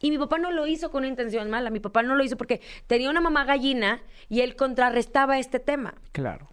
Y 0.00 0.10
mi 0.10 0.18
papá 0.18 0.38
no 0.38 0.50
lo 0.50 0.66
hizo 0.66 0.90
con 0.90 1.00
una 1.02 1.08
intención 1.08 1.48
mala. 1.48 1.70
Mi 1.70 1.78
papá 1.78 2.02
no 2.02 2.16
lo 2.16 2.24
hizo 2.24 2.36
porque 2.36 2.60
tenía 2.88 3.08
una 3.08 3.20
mamá 3.20 3.44
gallina 3.44 4.02
y 4.28 4.40
él 4.40 4.56
contrarrestaba 4.56 5.38
este 5.38 5.60
tema. 5.60 5.94
Claro. 6.10 6.48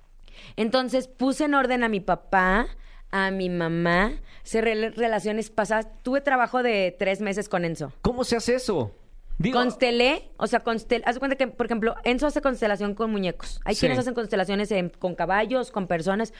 Entonces 0.56 1.08
puse 1.08 1.46
en 1.46 1.54
orden 1.54 1.84
a 1.84 1.90
mi 1.90 2.00
papá, 2.00 2.68
a 3.12 3.32
mi 3.32 3.50
mamá, 3.50 4.14
cerré 4.44 4.90
relaciones 4.92 5.50
pasadas. 5.50 5.88
Tuve 6.04 6.22
trabajo 6.22 6.64
de 6.64 6.96
tres 6.98 7.22
meses 7.22 7.50
con 7.50 7.66
Enzo. 7.66 7.94
¿Cómo 8.02 8.24
se 8.24 8.36
hace 8.36 8.56
eso? 8.56 8.92
Digo, 9.38 9.60
Constelé, 9.60 10.30
o 10.38 10.48
sea, 10.48 10.62
constel, 10.62 11.04
haz 11.06 11.16
de 11.16 11.20
cuenta 11.20 11.36
que, 11.36 11.48
por 11.48 11.66
ejemplo, 11.66 11.96
Enzo 12.06 12.26
hace 12.26 12.42
constelación 12.42 12.96
con 12.96 13.12
muñecos. 13.12 13.60
Hay 13.66 13.76
Sí. 13.76 13.82
quienes 13.82 14.00
hacen 14.00 14.14
constelaciones 14.14 14.72
en- 14.72 14.90
con 14.90 15.14
caballos, 15.14 15.72
con 15.72 15.88
personas. 15.88 16.34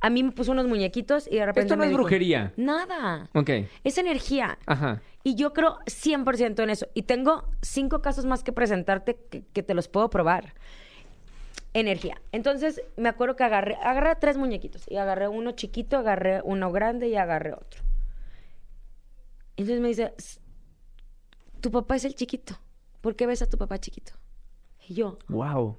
A 0.00 0.10
mí 0.10 0.22
me 0.22 0.30
puso 0.32 0.52
unos 0.52 0.66
muñequitos 0.66 1.26
y 1.26 1.36
de 1.36 1.46
repente. 1.46 1.62
Esto 1.62 1.76
no 1.76 1.80
me 1.80 1.86
es 1.86 1.90
dijo, 1.90 2.02
brujería. 2.02 2.52
Nada. 2.56 3.30
Ok. 3.32 3.48
Es 3.82 3.96
energía. 3.96 4.58
Ajá. 4.66 5.00
Y 5.22 5.36
yo 5.36 5.54
creo 5.54 5.78
100% 5.86 6.62
en 6.62 6.68
eso. 6.68 6.86
Y 6.92 7.02
tengo 7.04 7.48
cinco 7.62 8.02
casos 8.02 8.26
más 8.26 8.42
que 8.44 8.52
presentarte 8.52 9.16
que, 9.30 9.44
que 9.46 9.62
te 9.62 9.72
los 9.72 9.88
puedo 9.88 10.10
probar. 10.10 10.52
Energía. 11.74 12.20
Entonces, 12.32 12.82
me 12.96 13.08
acuerdo 13.08 13.36
que 13.36 13.44
agarré, 13.44 13.74
agarré 13.82 14.14
tres 14.16 14.36
muñequitos. 14.36 14.84
Y 14.88 14.96
agarré 14.96 15.28
uno 15.28 15.52
chiquito, 15.52 15.98
agarré 15.98 16.40
uno 16.42 16.70
grande 16.72 17.08
y 17.08 17.16
agarré 17.16 17.52
otro. 17.52 17.82
Entonces 19.56 19.80
me 19.80 19.88
dice, 19.88 20.14
"S- 20.16 20.40
tu 21.60 21.70
papá 21.70 21.96
es 21.96 22.04
el 22.04 22.14
chiquito. 22.14 22.58
¿Por 23.00 23.16
qué 23.16 23.26
ves 23.26 23.42
a 23.42 23.48
tu 23.48 23.58
papá 23.58 23.78
chiquito? 23.78 24.12
Y 24.88 24.94
yo, 24.94 25.18
Wow. 25.28 25.78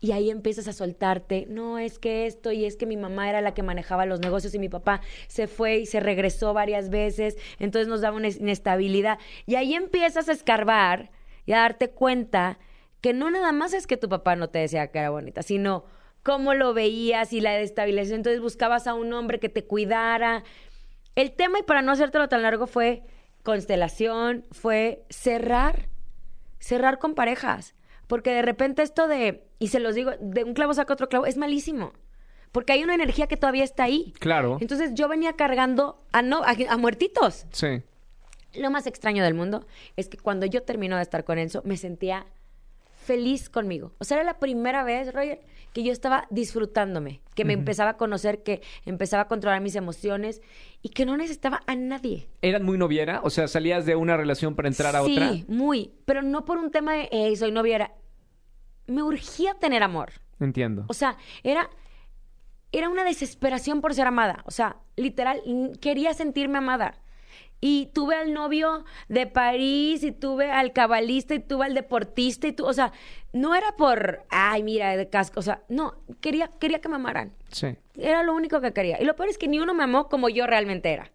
y 0.00 0.12
ahí 0.12 0.30
empiezas 0.30 0.66
a 0.68 0.72
soltarte, 0.72 1.46
no 1.48 1.78
es 1.78 1.98
que 1.98 2.26
esto 2.26 2.52
y 2.52 2.64
es 2.64 2.76
que 2.76 2.86
mi 2.86 2.96
mamá 2.96 3.28
era 3.28 3.40
la 3.40 3.52
que 3.54 3.62
manejaba 3.62 4.06
los 4.06 4.20
negocios 4.20 4.54
y 4.54 4.58
mi 4.58 4.68
papá 4.68 5.00
se 5.28 5.46
fue 5.46 5.78
y 5.78 5.86
se 5.86 6.00
regresó 6.00 6.52
varias 6.54 6.88
veces, 6.90 7.36
entonces 7.58 7.88
nos 7.88 8.00
daba 8.00 8.16
una 8.16 8.28
inestabilidad. 8.28 9.18
Y 9.46 9.54
ahí 9.56 9.74
empiezas 9.74 10.28
a 10.28 10.32
escarbar 10.32 11.10
y 11.46 11.52
a 11.52 11.58
darte 11.58 11.90
cuenta 11.90 12.58
que 13.00 13.12
no 13.12 13.30
nada 13.30 13.52
más 13.52 13.72
es 13.72 13.86
que 13.86 13.96
tu 13.96 14.08
papá 14.08 14.36
no 14.36 14.50
te 14.50 14.58
decía 14.58 14.88
que 14.88 14.98
era 14.98 15.10
bonita, 15.10 15.42
sino 15.42 15.84
cómo 16.22 16.54
lo 16.54 16.74
veías 16.74 17.32
y 17.32 17.40
la 17.40 17.52
destabilización. 17.52 18.16
Entonces 18.16 18.40
buscabas 18.40 18.86
a 18.86 18.94
un 18.94 19.12
hombre 19.12 19.40
que 19.40 19.48
te 19.48 19.64
cuidara. 19.64 20.44
El 21.14 21.32
tema, 21.32 21.58
y 21.58 21.62
para 21.62 21.82
no 21.82 21.92
hacértelo 21.92 22.28
tan 22.28 22.42
largo, 22.42 22.66
fue 22.66 23.02
constelación, 23.42 24.44
fue 24.50 25.04
cerrar 25.08 25.88
cerrar 26.60 26.98
con 26.98 27.14
parejas. 27.14 27.74
Porque 28.06 28.30
de 28.30 28.42
repente 28.42 28.82
esto 28.82 29.08
de, 29.08 29.48
y 29.58 29.68
se 29.68 29.80
los 29.80 29.94
digo, 29.94 30.12
de 30.20 30.44
un 30.44 30.54
clavo 30.54 30.74
saca 30.74 30.92
otro 30.92 31.08
clavo, 31.08 31.26
es 31.26 31.36
malísimo. 31.36 31.92
Porque 32.52 32.72
hay 32.72 32.82
una 32.82 32.94
energía 32.94 33.26
que 33.26 33.36
todavía 33.36 33.64
está 33.64 33.84
ahí. 33.84 34.12
Claro. 34.18 34.58
Entonces 34.60 34.92
yo 34.94 35.08
venía 35.08 35.34
cargando 35.34 36.04
a, 36.12 36.22
no, 36.22 36.42
a, 36.42 36.54
a 36.68 36.76
muertitos. 36.76 37.46
Sí. 37.52 37.82
Lo 38.54 38.70
más 38.70 38.86
extraño 38.88 39.22
del 39.22 39.34
mundo 39.34 39.66
es 39.96 40.08
que 40.08 40.18
cuando 40.18 40.46
yo 40.46 40.62
termino 40.62 40.96
de 40.96 41.02
estar 41.02 41.24
con 41.24 41.38
Enzo, 41.38 41.62
me 41.64 41.76
sentía 41.76 42.26
feliz 43.10 43.50
conmigo. 43.50 43.92
O 43.98 44.04
sea, 44.04 44.18
era 44.18 44.24
la 44.24 44.38
primera 44.38 44.84
vez, 44.84 45.12
Roger, 45.12 45.40
que 45.72 45.82
yo 45.82 45.90
estaba 45.90 46.28
disfrutándome, 46.30 47.20
que 47.34 47.44
me 47.44 47.54
empezaba 47.54 47.90
a 47.90 47.96
conocer, 47.96 48.44
que 48.44 48.62
empezaba 48.86 49.24
a 49.24 49.26
controlar 49.26 49.60
mis 49.60 49.74
emociones 49.74 50.40
y 50.80 50.90
que 50.90 51.04
no 51.04 51.16
necesitaba 51.16 51.60
a 51.66 51.74
nadie. 51.74 52.28
¿Eran 52.40 52.62
muy 52.62 52.78
noviera? 52.78 53.20
O 53.24 53.30
sea, 53.30 53.48
salías 53.48 53.84
de 53.84 53.96
una 53.96 54.16
relación 54.16 54.54
para 54.54 54.68
entrar 54.68 54.94
a 54.94 55.02
sí, 55.02 55.12
otra. 55.12 55.32
muy. 55.48 55.90
Pero 56.04 56.22
no 56.22 56.44
por 56.44 56.58
un 56.58 56.70
tema 56.70 56.92
de, 56.94 57.08
"Ey, 57.10 57.34
soy 57.34 57.50
novia. 57.50 57.74
Era, 57.74 57.94
me 58.86 59.02
urgía 59.02 59.54
tener 59.54 59.82
amor. 59.82 60.12
Entiendo. 60.38 60.84
O 60.86 60.94
sea, 60.94 61.16
era, 61.42 61.68
era 62.70 62.88
una 62.88 63.02
desesperación 63.02 63.80
por 63.80 63.92
ser 63.92 64.06
amada. 64.06 64.44
O 64.46 64.52
sea, 64.52 64.76
literal, 64.94 65.42
quería 65.80 66.14
sentirme 66.14 66.58
amada. 66.58 66.94
Y 67.62 67.86
tuve 67.92 68.14
al 68.16 68.32
novio 68.32 68.84
de 69.08 69.26
París, 69.26 70.02
y 70.02 70.12
tuve 70.12 70.50
al 70.50 70.72
cabalista, 70.72 71.34
y 71.34 71.40
tuve 71.40 71.66
al 71.66 71.74
deportista, 71.74 72.46
y 72.46 72.52
tu, 72.52 72.64
o 72.64 72.72
sea, 72.72 72.92
no 73.34 73.54
era 73.54 73.76
por, 73.76 74.24
ay, 74.30 74.62
mira, 74.62 74.96
de 74.96 75.10
casco, 75.10 75.40
o 75.40 75.42
sea, 75.42 75.62
no, 75.68 75.94
quería, 76.22 76.48
quería 76.58 76.80
que 76.80 76.88
me 76.88 76.94
amaran. 76.96 77.34
Sí. 77.50 77.76
Era 77.98 78.22
lo 78.22 78.34
único 78.34 78.60
que 78.62 78.72
quería. 78.72 79.00
Y 79.00 79.04
lo 79.04 79.14
peor 79.14 79.28
es 79.28 79.36
que 79.36 79.46
ni 79.46 79.58
uno 79.60 79.74
me 79.74 79.82
amó 79.84 80.08
como 80.08 80.30
yo 80.30 80.46
realmente 80.46 80.90
era. 80.90 81.10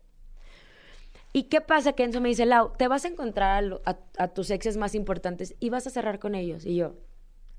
¿Y 1.33 1.43
qué 1.43 1.61
pasa? 1.61 1.93
Que 1.93 2.03
Enzo 2.03 2.21
me 2.21 2.29
dice, 2.29 2.45
Lau, 2.45 2.73
te 2.77 2.87
vas 2.87 3.05
a 3.05 3.07
encontrar 3.09 3.57
a, 3.57 3.61
lo- 3.61 3.81
a- 3.85 3.97
a 4.17 4.27
tus 4.29 4.51
exes 4.51 4.77
más 4.77 4.95
importantes 4.95 5.55
y 5.59 5.69
vas 5.69 5.85
a 5.87 5.89
cerrar 5.89 6.19
con 6.19 6.33
ellos. 6.35 6.65
Y 6.65 6.75
yo, 6.75 6.95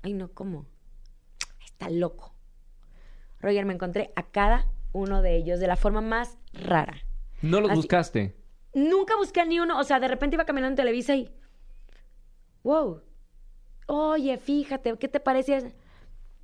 ay, 0.01 0.13
no, 0.13 0.29
¿cómo? 0.33 0.65
Está 1.63 1.89
loco. 1.89 2.33
Roger, 3.39 3.65
me 3.65 3.73
encontré 3.73 4.11
a 4.15 4.23
cada 4.23 4.65
uno 4.93 5.21
de 5.21 5.35
ellos 5.35 5.59
de 5.59 5.67
la 5.67 5.75
forma 5.75 6.01
más 6.01 6.37
rara. 6.53 7.03
¿No 7.43 7.61
los 7.61 7.69
Así- 7.69 7.77
buscaste? 7.81 8.35
Nunca 8.77 9.15
busqué 9.15 9.41
a 9.41 9.45
ni 9.45 9.59
uno. 9.59 9.79
O 9.79 9.83
sea, 9.83 9.99
de 9.99 10.07
repente 10.07 10.35
iba 10.35 10.45
caminando 10.45 10.73
en 10.73 10.75
Televisa 10.75 11.15
y. 11.15 11.31
¡Wow! 12.61 13.01
Oye, 13.87 14.37
fíjate, 14.37 14.95
¿qué 14.99 15.07
te 15.07 15.19
parece? 15.19 15.73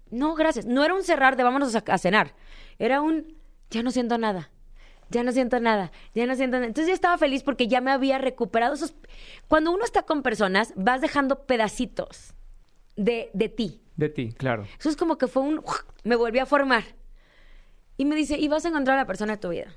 No, 0.10 0.34
gracias. 0.34 0.66
No 0.66 0.84
era 0.84 0.96
un 0.96 1.04
cerrar 1.04 1.36
de 1.36 1.44
vámonos 1.44 1.76
a, 1.76 1.84
a 1.86 1.98
cenar. 2.00 2.34
Era 2.80 3.02
un. 3.02 3.38
Ya 3.70 3.84
no 3.84 3.92
siento 3.92 4.18
nada. 4.18 4.50
Ya 5.12 5.22
no 5.22 5.32
siento 5.32 5.60
nada. 5.60 5.92
Ya 6.16 6.26
no 6.26 6.36
siento 6.36 6.58
nada. 6.58 6.66
Entonces 6.66 6.88
yo 6.88 6.96
estaba 6.96 7.20
feliz 7.20 7.44
porque 7.44 7.68
ya 7.68 7.82
me 7.82 7.92
había 7.92 8.18
recuperado 8.18 8.74
esos. 8.74 8.96
Cuando 9.48 9.72
uno 9.72 9.86
está 9.86 10.02
con 10.02 10.24
personas, 10.24 10.74
vas 10.76 11.02
dejando 11.02 11.46
pedacitos 11.46 12.34
de, 12.96 13.30
de 13.34 13.50
ti. 13.50 13.84
De 13.96 14.10
ti, 14.10 14.34
claro. 14.34 14.66
Eso 14.80 14.90
es 14.90 14.96
como 14.96 15.20
que 15.20 15.28
fue 15.28 15.44
un... 15.44 15.64
Me 16.04 16.16
volví 16.16 16.40
a 16.40 16.48
formar. 16.48 16.84
Y 17.96 18.06
me 18.06 18.16
dice, 18.16 18.40
y 18.40 18.48
vas 18.48 18.66
a 18.66 18.70
encontrar 18.70 18.98
a 18.98 19.02
la 19.02 19.06
persona 19.06 19.34
de 19.34 19.38
tu 19.38 19.50
vida. 19.50 19.68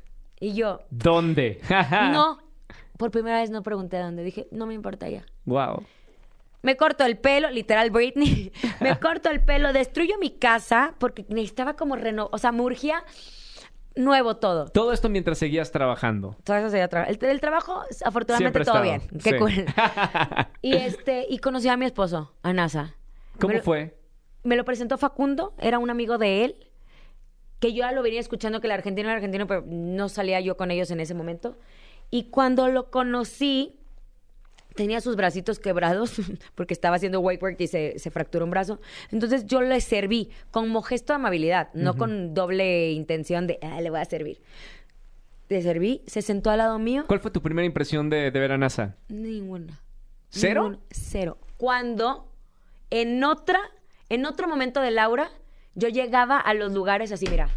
Y 0.40 0.54
yo, 0.54 0.80
¿Dónde? 0.90 1.60
no, 2.12 2.38
por 2.98 3.10
primera 3.10 3.40
vez 3.40 3.50
no 3.50 3.62
pregunté 3.62 3.98
dónde. 3.98 4.22
Dije, 4.22 4.46
no 4.50 4.66
me 4.66 4.74
importa 4.74 5.08
ya. 5.08 5.24
Wow. 5.44 5.84
Me 6.62 6.76
corto 6.76 7.04
el 7.04 7.16
pelo, 7.18 7.50
literal 7.50 7.90
Britney. 7.90 8.52
me 8.80 8.98
corto 8.98 9.30
el 9.30 9.40
pelo, 9.40 9.72
destruyo 9.72 10.18
mi 10.18 10.30
casa 10.30 10.94
porque 10.98 11.24
necesitaba 11.28 11.74
como 11.76 11.96
renovar, 11.96 12.30
o 12.34 12.38
sea, 12.38 12.50
me 12.52 12.62
urgía 12.62 13.04
nuevo 13.94 14.36
todo. 14.36 14.66
Todo 14.68 14.92
esto 14.92 15.08
mientras 15.08 15.38
seguías 15.38 15.70
trabajando. 15.72 16.36
Todo 16.44 16.56
eso 16.56 16.70
sería 16.70 16.88
tra- 16.90 17.06
el, 17.08 17.18
el 17.24 17.40
trabajo, 17.40 17.82
afortunadamente, 18.04 18.62
Siempre 18.62 18.64
todo 18.64 18.82
bien. 18.82 19.00
Qué 19.22 19.30
Sí. 19.30 19.38
cool. 19.38 19.52
y 20.62 20.74
este, 20.74 21.26
y 21.28 21.38
conocí 21.38 21.68
a 21.68 21.76
mi 21.76 21.86
esposo, 21.86 22.32
a 22.42 22.52
NASA. 22.52 22.94
¿Cómo 23.38 23.52
Me 23.52 23.58
lo- 23.58 23.62
fue? 23.64 23.96
Me 24.42 24.56
lo 24.56 24.64
presentó 24.64 24.96
Facundo, 24.98 25.54
era 25.58 25.78
un 25.78 25.90
amigo 25.90 26.18
de 26.18 26.44
él, 26.44 26.56
que 27.58 27.72
yo 27.72 27.78
ya 27.80 27.92
lo 27.92 28.02
venía 28.02 28.20
escuchando 28.20 28.60
que 28.60 28.66
el 28.66 28.72
argentino 28.72 29.08
era 29.08 29.16
argentino, 29.16 29.46
pero 29.46 29.64
no 29.66 30.08
salía 30.08 30.40
yo 30.40 30.56
con 30.56 30.70
ellos 30.70 30.90
en 30.90 31.00
ese 31.00 31.14
momento. 31.14 31.56
Y 32.10 32.24
cuando 32.30 32.68
lo 32.68 32.90
conocí, 32.90 33.76
tenía 34.74 35.00
sus 35.00 35.16
bracitos 35.16 35.58
quebrados 35.58 36.16
porque 36.54 36.74
estaba 36.74 36.96
haciendo 36.96 37.20
wakeboard 37.20 37.60
y 37.60 37.66
se, 37.66 37.98
se 37.98 38.10
fracturó 38.10 38.44
un 38.44 38.50
brazo. 38.50 38.80
Entonces 39.10 39.46
yo 39.46 39.60
le 39.62 39.80
serví 39.80 40.30
como 40.50 40.82
gesto 40.82 41.12
de 41.12 41.16
amabilidad, 41.16 41.68
no 41.74 41.96
con 41.96 42.34
doble 42.34 42.92
intención 42.92 43.46
de, 43.46 43.58
"Ah, 43.62 43.80
le 43.80 43.90
voy 43.90 44.00
a 44.00 44.04
servir. 44.04 44.40
Le 45.48 45.62
serví, 45.62 46.02
se 46.06 46.22
sentó 46.22 46.50
al 46.50 46.58
lado 46.58 46.78
mío. 46.78 47.04
¿Cuál 47.06 47.20
fue 47.20 47.30
tu 47.30 47.40
primera 47.40 47.64
impresión 47.64 48.10
de, 48.10 48.30
de 48.32 48.40
ver 48.40 48.52
a 48.52 48.58
NASA? 48.58 48.96
Ninguna. 49.08 49.80
¿Cero? 50.28 50.62
Ninguna. 50.64 50.82
Cero. 50.90 51.38
Cuando 51.56 52.28
en 52.90 53.22
otra, 53.24 53.60
en 54.08 54.26
otro 54.26 54.48
momento 54.48 54.80
de 54.80 54.90
Laura, 54.90 55.30
yo 55.74 55.88
llegaba 55.88 56.38
a 56.38 56.52
los 56.54 56.72
lugares 56.72 57.12
así, 57.12 57.26
mira, 57.30 57.48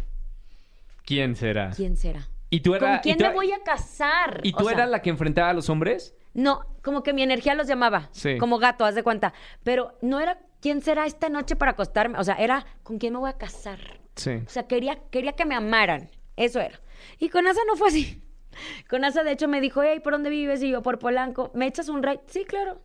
¿Quién 1.04 1.34
será? 1.34 1.70
¿quién 1.74 1.96
será? 1.96 2.28
¿Y 2.50 2.60
tú 2.60 2.74
era, 2.74 2.94
¿Con 2.94 2.98
quién 2.98 3.14
y 3.14 3.18
tú 3.18 3.24
me 3.24 3.34
voy 3.34 3.52
a 3.52 3.62
casar? 3.62 4.40
¿Y 4.42 4.52
O 4.54 4.58
tú 4.58 4.64
sea, 4.64 4.74
eras 4.74 4.90
la 4.90 5.02
que 5.02 5.10
enfrentaba 5.10 5.50
a 5.50 5.54
los 5.54 5.70
hombres? 5.70 6.14
No, 6.34 6.64
como 6.82 7.02
que 7.02 7.12
mi 7.12 7.22
energía 7.22 7.54
los 7.54 7.66
llamaba. 7.66 8.08
Sí. 8.12 8.38
Como 8.38 8.58
gato, 8.58 8.84
haz 8.84 8.94
de 8.94 9.02
cuenta. 9.02 9.32
Pero 9.62 9.96
no 10.02 10.20
era 10.20 10.38
quién 10.60 10.82
será 10.82 11.06
esta 11.06 11.28
noche 11.28 11.56
para 11.56 11.72
acostarme. 11.72 12.18
O 12.18 12.24
sea, 12.24 12.34
era 12.34 12.66
con 12.82 12.98
quién 12.98 13.12
me 13.12 13.20
voy 13.20 13.30
a 13.30 13.38
casar. 13.38 14.00
Sí. 14.16 14.42
O 14.46 14.48
sea, 14.50 14.66
quería, 14.66 14.98
quería 15.10 15.32
que 15.32 15.44
me 15.44 15.54
amaran. 15.54 16.10
Eso 16.36 16.60
era. 16.60 16.80
Y 17.18 17.28
con 17.28 17.46
Asa 17.46 17.60
no 17.66 17.76
fue 17.76 17.88
así. 17.88 18.22
Con 18.90 19.04
Asa, 19.04 19.22
de 19.22 19.30
hecho, 19.30 19.46
me 19.46 19.60
dijo, 19.60 19.80
hey, 19.82 20.00
¿por 20.00 20.12
dónde 20.12 20.28
vives? 20.28 20.60
Y 20.62 20.70
yo, 20.70 20.82
por 20.82 20.98
Polanco. 20.98 21.52
¿Me 21.54 21.66
echas 21.68 21.88
un 21.88 22.02
ride? 22.02 22.20
Sí, 22.26 22.44
claro. 22.44 22.80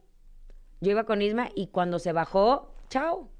Yo 0.80 0.92
iba 0.92 1.06
con 1.06 1.24
Isma 1.24 1.50
y 1.56 1.68
cuando 1.68 1.98
se 1.98 2.12
bajó, 2.12 2.76
chao. 2.90 3.32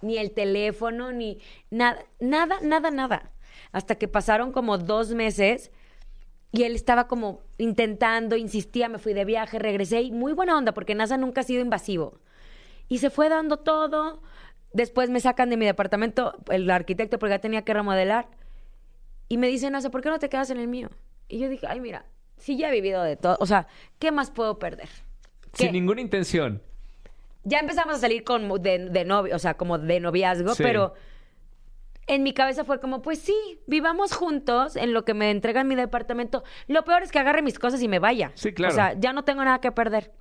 Ni 0.00 0.16
el 0.16 0.32
teléfono, 0.32 1.12
ni 1.12 1.38
nada, 1.70 2.02
nada, 2.20 2.58
nada, 2.62 2.90
nada. 2.90 3.32
Hasta 3.72 3.96
que 3.96 4.08
pasaron 4.08 4.52
como 4.52 4.78
dos 4.78 5.10
meses 5.10 5.70
y 6.52 6.62
él 6.62 6.74
estaba 6.74 7.06
como 7.08 7.42
intentando, 7.58 8.36
insistía, 8.36 8.88
me 8.88 8.98
fui 8.98 9.12
de 9.12 9.24
viaje, 9.24 9.58
regresé 9.58 10.00
y 10.02 10.10
muy 10.12 10.32
buena 10.32 10.56
onda 10.56 10.72
porque 10.72 10.94
NASA 10.94 11.16
nunca 11.18 11.42
ha 11.42 11.44
sido 11.44 11.60
invasivo. 11.62 12.18
Y 12.88 12.98
se 12.98 13.10
fue 13.10 13.28
dando 13.28 13.58
todo. 13.58 14.22
Después 14.72 15.10
me 15.10 15.20
sacan 15.20 15.50
de 15.50 15.56
mi 15.58 15.66
departamento 15.66 16.34
el 16.50 16.70
arquitecto 16.70 17.18
porque 17.18 17.34
ya 17.34 17.38
tenía 17.40 17.62
que 17.62 17.74
remodelar. 17.74 18.28
Y 19.28 19.36
me 19.36 19.46
dicen, 19.48 19.72
NASA, 19.72 19.90
¿por 19.90 20.00
qué 20.02 20.08
no 20.08 20.18
te 20.18 20.28
quedas 20.30 20.48
en 20.50 20.58
el 20.58 20.68
mío? 20.68 20.88
Y 21.28 21.38
yo 21.38 21.50
dije, 21.50 21.66
ay, 21.68 21.80
mira, 21.80 22.06
si 22.38 22.56
ya 22.56 22.68
he 22.70 22.72
vivido 22.72 23.02
de 23.02 23.16
todo, 23.16 23.36
o 23.40 23.46
sea, 23.46 23.66
¿qué 23.98 24.10
más 24.10 24.30
puedo 24.30 24.58
perder? 24.58 24.88
¿Qué? 25.52 25.64
Sin 25.64 25.72
ninguna 25.72 26.00
intención. 26.00 26.62
ya 27.44 27.58
empezamos 27.58 27.96
a 27.96 27.98
salir 27.98 28.24
con, 28.24 28.48
de, 28.62 28.88
de 28.90 29.04
novio, 29.04 29.36
o 29.36 29.38
sea, 29.38 29.54
como 29.54 29.76
de 29.78 30.00
noviazgo, 30.00 30.54
Sí. 30.54 30.62
pero 30.62 30.94
en 32.08 32.22
mi 32.22 32.32
cabeza 32.32 32.64
fue 32.64 32.80
como, 32.80 33.02
pues 33.02 33.18
sí, 33.20 33.34
vivamos 33.66 34.12
juntos 34.14 34.76
en 34.76 34.92
lo 34.92 35.04
que 35.04 35.14
me 35.14 35.30
entregan 35.30 35.68
mi 35.68 35.74
departamento. 35.74 36.42
Lo 36.66 36.84
peor 36.84 37.02
es 37.02 37.12
que 37.12 37.18
agarre 37.18 37.42
mis 37.42 37.58
cosas 37.58 37.82
y 37.82 37.88
me 37.88 37.98
vaya. 37.98 38.32
Sí, 38.34 38.52
claro. 38.52 38.72
O 38.72 38.74
sea, 38.74 38.94
ya 38.98 39.12
no 39.12 39.24
tengo 39.24 39.44
nada 39.44 39.60
que 39.60 39.70
perder. 39.72 40.12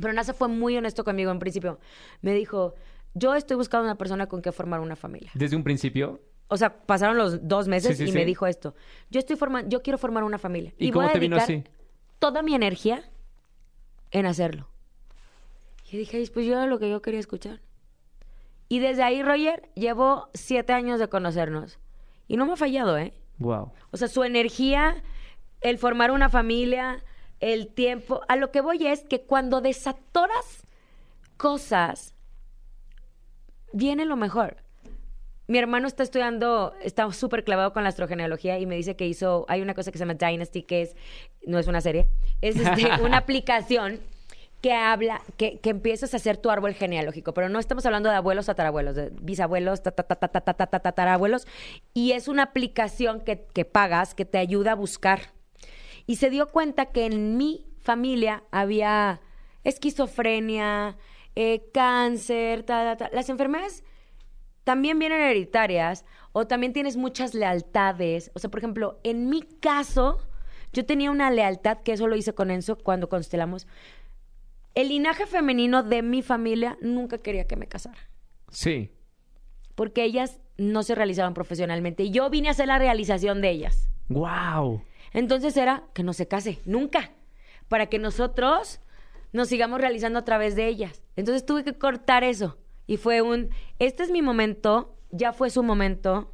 Pero 0.00 0.12
NASA 0.12 0.34
fue 0.34 0.48
muy 0.48 0.76
honesto 0.76 1.04
conmigo 1.04 1.30
en 1.30 1.38
principio. 1.38 1.78
Me 2.20 2.34
dijo, 2.34 2.74
yo 3.14 3.34
estoy 3.34 3.56
buscando 3.56 3.84
una 3.84 3.94
persona 3.96 4.26
con 4.26 4.42
que 4.42 4.52
formar 4.52 4.80
una 4.80 4.96
familia. 4.96 5.30
Desde 5.34 5.56
un 5.56 5.64
principio. 5.64 6.20
O 6.48 6.56
sea, 6.56 6.76
pasaron 6.84 7.16
los 7.16 7.48
dos 7.48 7.66
meses 7.66 7.96
Sí, 7.96 8.04
sí, 8.04 8.10
y 8.10 8.12
sí. 8.12 8.18
me 8.18 8.24
dijo 8.24 8.46
esto. 8.46 8.74
Yo 9.10 9.18
estoy 9.20 9.36
formando, 9.36 9.68
yo 9.68 9.82
quiero 9.82 9.98
formar 9.98 10.22
una 10.24 10.38
familia. 10.38 10.72
¿Y 10.78 10.86
voy 10.86 10.92
cómo 10.92 11.08
a 11.08 11.12
te 11.12 11.18
vino 11.18 11.36
dedicar 11.36 11.56
así? 11.56 11.64
Toda 12.18 12.42
mi 12.42 12.54
energía 12.54 13.02
en 14.10 14.26
hacerlo. 14.26 14.68
Y 15.90 15.96
dije, 15.98 16.18
"Ay, 16.18 16.26
pues 16.32 16.46
yo 16.46 16.52
era 16.52 16.66
lo 16.66 16.78
que 16.78 16.90
yo 16.90 17.00
quería 17.00 17.20
escuchar. 17.20 17.60
Y 18.68 18.80
desde 18.80 19.02
ahí, 19.02 19.22
Roger, 19.22 19.68
llevo 19.74 20.28
siete 20.34 20.72
años 20.72 20.98
de 20.98 21.08
conocernos. 21.08 21.78
Y 22.28 22.36
no 22.36 22.46
me 22.46 22.54
ha 22.54 22.56
fallado, 22.56 22.98
¿eh? 22.98 23.12
Wow. 23.38 23.72
O 23.92 23.96
sea, 23.96 24.08
su 24.08 24.24
energía, 24.24 25.02
el 25.60 25.78
formar 25.78 26.10
una 26.10 26.28
familia, 26.28 27.04
el 27.40 27.68
tiempo. 27.68 28.22
A 28.28 28.36
lo 28.36 28.50
que 28.50 28.60
voy 28.60 28.86
es 28.86 29.04
que 29.04 29.22
cuando 29.22 29.60
desatoras 29.60 30.66
cosas, 31.36 32.14
viene 33.72 34.04
lo 34.04 34.16
mejor. 34.16 34.56
Mi 35.48 35.58
hermano 35.58 35.86
está 35.86 36.02
estudiando, 36.02 36.74
está 36.82 37.10
súper 37.12 37.44
clavado 37.44 37.72
con 37.72 37.84
la 37.84 37.90
astrogenealogía 37.90 38.58
y 38.58 38.66
me 38.66 38.74
dice 38.74 38.96
que 38.96 39.06
hizo, 39.06 39.44
hay 39.48 39.62
una 39.62 39.74
cosa 39.74 39.92
que 39.92 39.98
se 39.98 40.04
llama 40.04 40.14
Dynasty, 40.14 40.64
que 40.64 40.82
es, 40.82 40.96
no 41.46 41.60
es 41.60 41.68
una 41.68 41.80
serie, 41.80 42.08
es 42.40 42.56
este, 42.56 42.90
una 43.02 43.18
aplicación 43.18 44.00
que 44.66 44.72
habla, 44.72 45.22
que, 45.36 45.60
que 45.60 45.70
empiezas 45.70 46.12
a 46.12 46.16
hacer 46.16 46.38
tu 46.38 46.50
árbol 46.50 46.74
genealógico, 46.74 47.32
pero 47.32 47.48
no 47.48 47.60
estamos 47.60 47.86
hablando 47.86 48.08
de 48.08 48.16
abuelos, 48.16 48.46
tatarabuelos, 48.46 48.96
de 48.96 49.10
bisabuelos, 49.10 49.80
tatarabuelos, 49.80 51.46
y 51.94 52.10
es 52.10 52.26
una 52.26 52.42
aplicación 52.42 53.20
que, 53.20 53.46
que 53.54 53.64
pagas 53.64 54.16
que 54.16 54.24
te 54.24 54.38
ayuda 54.38 54.72
a 54.72 54.74
buscar. 54.74 55.20
Y 56.04 56.16
se 56.16 56.30
dio 56.30 56.48
cuenta 56.48 56.86
que 56.86 57.06
en 57.06 57.36
mi 57.36 57.64
familia 57.78 58.42
había 58.50 59.20
esquizofrenia, 59.62 60.96
eh, 61.36 61.70
cáncer, 61.72 62.64
las 63.12 63.28
enfermedades 63.28 63.84
también 64.64 64.98
vienen 64.98 65.20
hereditarias 65.20 66.04
o 66.32 66.48
también 66.48 66.72
tienes 66.72 66.96
muchas 66.96 67.34
lealtades. 67.34 68.32
O 68.34 68.40
sea, 68.40 68.50
por 68.50 68.58
ejemplo, 68.58 68.98
en 69.04 69.30
mi 69.30 69.42
caso, 69.42 70.26
yo 70.72 70.84
tenía 70.84 71.12
una 71.12 71.30
lealtad, 71.30 71.78
que 71.84 71.92
eso 71.92 72.08
lo 72.08 72.16
hice 72.16 72.34
con 72.34 72.50
Enzo 72.50 72.76
cuando 72.76 73.08
constelamos. 73.08 73.68
El 74.76 74.88
linaje 74.90 75.26
femenino 75.26 75.82
de 75.82 76.02
mi 76.02 76.22
familia 76.22 76.76
nunca 76.80 77.18
quería 77.18 77.46
que 77.48 77.56
me 77.56 77.66
casara, 77.66 77.98
Sí. 78.50 78.92
porque 79.74 80.04
ellas 80.04 80.38
no 80.58 80.82
se 80.82 80.94
realizaban 80.94 81.34
profesionalmente 81.34 82.04
y 82.04 82.10
yo 82.10 82.30
vine 82.30 82.48
a 82.48 82.50
hacer 82.52 82.68
la 82.68 82.78
realización 82.78 83.40
de 83.40 83.50
ellas. 83.50 83.88
Wow. 84.08 84.82
Entonces 85.12 85.56
era 85.56 85.84
que 85.94 86.02
no 86.02 86.12
se 86.12 86.28
case, 86.28 86.60
nunca, 86.66 87.10
para 87.68 87.86
que 87.86 87.98
nosotros 87.98 88.80
nos 89.32 89.48
sigamos 89.48 89.80
realizando 89.80 90.18
a 90.18 90.24
través 90.24 90.54
de 90.56 90.66
ellas. 90.68 91.02
Entonces 91.16 91.44
tuve 91.44 91.64
que 91.64 91.72
cortar 91.74 92.22
eso 92.22 92.58
y 92.86 92.98
fue 92.98 93.22
un, 93.22 93.48
este 93.78 94.02
es 94.02 94.10
mi 94.10 94.20
momento, 94.22 94.94
ya 95.10 95.32
fue 95.32 95.48
su 95.50 95.62
momento, 95.62 96.32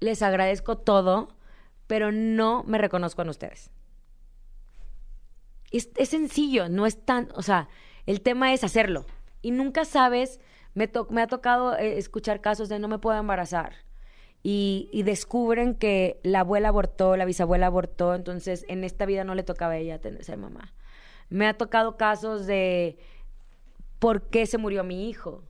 les 0.00 0.22
agradezco 0.22 0.78
todo, 0.78 1.36
pero 1.86 2.12
no 2.12 2.64
me 2.64 2.78
reconozco 2.78 3.20
en 3.22 3.28
ustedes. 3.28 3.70
Es, 5.70 5.90
es 5.96 6.08
sencillo, 6.10 6.68
no 6.68 6.86
es 6.86 7.04
tan, 7.04 7.28
o 7.34 7.42
sea, 7.42 7.68
el 8.06 8.20
tema 8.22 8.52
es 8.52 8.64
hacerlo. 8.64 9.04
Y 9.42 9.50
nunca 9.50 9.84
sabes, 9.84 10.40
me, 10.74 10.88
to- 10.88 11.06
me 11.10 11.22
ha 11.22 11.26
tocado 11.26 11.76
eh, 11.76 11.98
escuchar 11.98 12.40
casos 12.40 12.68
de 12.68 12.78
no 12.78 12.88
me 12.88 12.98
puedo 12.98 13.18
embarazar. 13.18 13.74
Y, 14.42 14.88
y 14.92 15.02
descubren 15.02 15.74
que 15.74 16.20
la 16.22 16.40
abuela 16.40 16.68
abortó, 16.68 17.16
la 17.16 17.24
bisabuela 17.24 17.66
abortó, 17.66 18.14
entonces 18.14 18.64
en 18.68 18.84
esta 18.84 19.04
vida 19.04 19.24
no 19.24 19.34
le 19.34 19.42
tocaba 19.42 19.74
a 19.74 19.78
ella 19.78 20.00
tener, 20.00 20.24
ser 20.24 20.38
mamá. 20.38 20.72
Me 21.28 21.46
ha 21.46 21.58
tocado 21.58 21.96
casos 21.96 22.46
de 22.46 22.98
por 23.98 24.28
qué 24.30 24.46
se 24.46 24.56
murió 24.58 24.84
mi 24.84 25.08
hijo. 25.10 25.42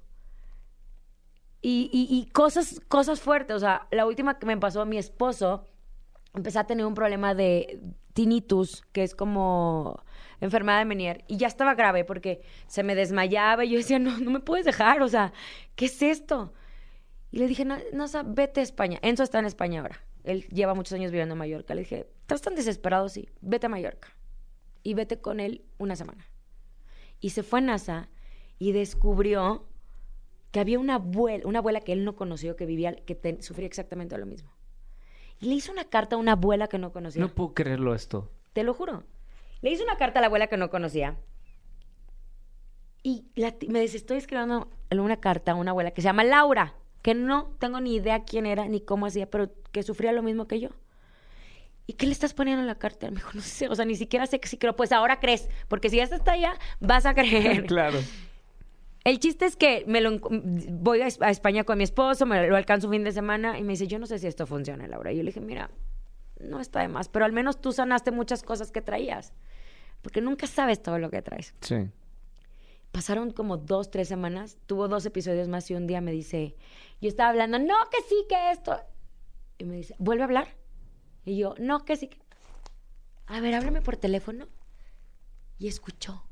Y, 1.61 1.91
y- 1.93 2.31
cosas, 2.31 2.81
cosas 2.89 3.21
fuertes. 3.21 3.57
O 3.57 3.61
sea, 3.61 3.87
la 3.91 4.07
última 4.07 4.39
que 4.39 4.47
me 4.47 4.57
pasó, 4.57 4.87
mi 4.87 4.97
esposo 4.99 5.65
empezó 6.35 6.61
a 6.61 6.67
tener 6.67 6.87
un 6.87 6.95
problema 6.95 7.35
de 7.35 7.81
tinnitus, 8.15 8.83
que 8.93 9.03
es 9.03 9.15
como 9.15 10.03
enfermedad 10.41 10.79
de 10.79 10.85
Menier, 10.85 11.25
y 11.27 11.37
ya 11.37 11.47
estaba 11.47 11.75
grave 11.75 12.05
porque 12.05 12.43
se 12.67 12.83
me 12.83 12.95
desmayaba 12.95 13.65
y 13.65 13.71
yo 13.71 13.79
decía, 13.79 13.99
no, 13.99 14.19
no 14.19 14.31
me 14.31 14.41
puedes 14.41 14.65
dejar, 14.65 15.03
o 15.03 15.09
sea, 15.09 15.33
¿qué 15.75 15.87
es 15.87 16.03
esto? 16.03 16.53
Y 17.31 17.39
le 17.39 17.47
dije, 17.47 17.65
no, 17.65 17.77
no, 17.93 18.05
o 18.05 18.09
sea, 18.09 18.23
vete 18.23 18.61
a 18.61 18.63
España. 18.63 18.99
Enzo 19.03 19.23
está 19.23 19.39
en 19.39 19.47
España 19.47 19.81
ahora. 19.81 20.03
Él 20.25 20.47
lleva 20.49 20.75
muchos 20.75 20.95
años 20.95 21.11
viviendo 21.11 21.35
en 21.35 21.39
Mallorca. 21.39 21.75
Le 21.75 21.81
dije, 21.81 22.07
¿estás 22.21 22.41
tan 22.43 22.55
desesperado? 22.55 23.09
Sí, 23.09 23.29
vete 23.41 23.67
a 23.67 23.69
Mallorca. 23.69 24.09
Y 24.83 24.95
vete 24.95 25.21
con 25.21 25.41
él 25.41 25.65
una 25.79 25.97
semana. 25.97 26.27
Y 27.21 27.31
se 27.31 27.43
fue 27.43 27.59
a 27.59 27.63
NASA 27.63 28.09
y 28.59 28.73
descubrió 28.73 29.67
que 30.51 30.61
había 30.61 30.79
una 30.79 30.97
abuela, 30.97 31.47
una 31.47 31.59
abuela 31.59 31.81
que 31.81 31.93
él 31.93 32.05
no 32.05 32.17
conoció, 32.17 32.57
que 32.57 32.65
vivía, 32.65 32.95
que 32.95 33.39
sufría 33.41 33.67
exactamente 33.67 34.17
lo 34.17 34.27
mismo. 34.27 34.51
Y 35.41 35.47
le 35.47 35.55
hizo 35.55 35.71
una 35.73 35.85
carta 35.85 36.17
a 36.17 36.19
una 36.19 36.33
abuela 36.33 36.69
que 36.69 36.79
no 36.79 36.93
conocía. 36.93 37.21
No 37.21 37.35
puedo 37.35 37.55
creerlo 37.55 37.95
esto. 37.95 38.31
Te 38.55 38.63
lo 38.63 38.75
juro. 38.75 39.05
Le 39.61 39.71
hizo 39.71 39.85
una 39.85 39.97
carta 39.97 40.19
a 40.19 40.23
la 40.23 40.27
abuela 40.27 40.47
que 40.47 40.57
no 40.57 40.71
conocía. 40.71 41.17
Y 43.03 43.27
la 43.35 43.55
me 43.69 43.81
dice, 43.81 43.97
estoy 43.97 44.19
escribiendo 44.19 44.69
una 44.91 45.21
carta 45.21 45.53
a 45.53 45.55
una 45.55 45.71
abuela 45.71 45.93
que 45.93 46.03
se 46.03 46.07
llama 46.07 46.25
Laura, 46.25 46.75
que 47.03 47.15
no 47.15 47.57
tengo 47.59 47.81
ni 47.81 47.95
idea 47.95 48.25
quién 48.25 48.47
era 48.47 48.67
ni 48.67 48.81
cómo 48.81 49.07
hacía, 49.07 49.31
pero 49.31 49.51
que 49.73 49.83
sufría 49.83 50.13
lo 50.13 50.23
mismo 50.23 50.47
que 50.47 50.61
yo. 50.61 50.71
¿y 51.89 51.95
qué 51.95 52.05
le 52.07 52.13
estás 52.13 52.35
poniendo 52.35 52.61
en 52.61 52.69
la 52.69 52.77
cartera? 52.77 53.11
Me 53.11 53.17
dijo, 53.17 53.31
no 53.35 53.41
sé, 53.41 53.67
o 53.67 53.75
sea, 53.75 53.87
ni 53.87 53.97
siquiera 53.97 54.27
sé 54.27 54.39
que 54.39 54.47
sí 54.47 54.59
creo. 54.59 54.77
Pues 54.77 54.93
ahora 54.93 55.19
crees, 55.19 55.49
porque 55.67 55.89
si 55.89 55.97
ya 55.97 56.05
está 56.05 56.33
allá, 56.33 56.55
vas 56.81 57.07
a 57.07 57.15
creer. 57.15 57.65
claro. 57.67 57.99
El 59.05 59.19
chiste 59.19 59.47
es 59.47 59.57
que 59.57 59.85
me 59.87 60.03
lo 60.03 60.19
voy 60.21 61.01
a 61.01 61.07
España 61.07 61.65
con 61.65 61.79
mi 61.79 61.85
esposo, 61.85 62.27
me 62.27 62.47
lo 62.47 62.57
alcanzo 62.57 62.89
un 62.89 62.93
fin 62.93 63.05
de 63.05 63.13
semana 63.13 63.59
y 63.59 63.63
me 63.63 63.73
dice, 63.73 63.87
yo 63.87 63.99
no 63.99 64.07
sé 64.07 64.19
si 64.19 64.27
esto 64.27 64.47
funciona, 64.47 64.87
Laura. 64.87 65.13
Y 65.13 65.17
yo 65.17 65.23
le 65.23 65.31
dije, 65.31 65.41
mira, 65.41 65.71
no 66.41 66.61
está 66.61 66.81
de 66.81 66.89
más, 66.89 67.09
pero 67.09 67.25
al 67.25 67.33
menos 67.33 67.61
tú 67.61 67.73
sanaste 67.73 68.11
muchas 68.11 68.43
cosas 68.43 68.71
que 68.71 68.83
traías. 68.83 69.33
Porque 70.03 70.21
nunca 70.21 70.47
sabes 70.47 70.83
todo 70.83 70.99
lo 70.99 71.11
que 71.11 71.23
traes. 71.23 71.55
Sí. 71.61 71.91
Pasaron 72.93 73.33
como 73.33 73.57
dos, 73.57 73.91
tres 73.91 74.09
semanas, 74.09 74.57
tuvo 74.67 74.89
dos 74.89 75.05
episodios 75.05 75.49
más 75.49 75.71
y 75.71 75.75
un 75.75 75.87
día 75.87 76.01
me 76.01 76.13
dice, 76.13 76.57
yo 77.01 77.09
estaba 77.09 77.31
hablando, 77.31 77.59
no, 77.59 77.75
que 77.91 77.99
sí, 78.09 78.25
que 78.29 78.51
esto. 78.51 78.81
Y 79.59 79.65
me 79.65 79.77
dice, 79.77 79.95
¿vuelve 79.99 80.23
a 80.23 80.27
hablar? 80.27 80.57
Y 81.25 81.37
yo, 81.37 81.55
no, 81.59 81.85
que 81.85 81.97
sí. 81.97 82.09
que-". 82.09 82.19
A 83.27 83.41
ver, 83.41 83.55
háblame 83.55 83.83
por 83.83 83.97
teléfono. 83.97 84.47
Y 85.59 85.67
escuchó. 85.69 86.23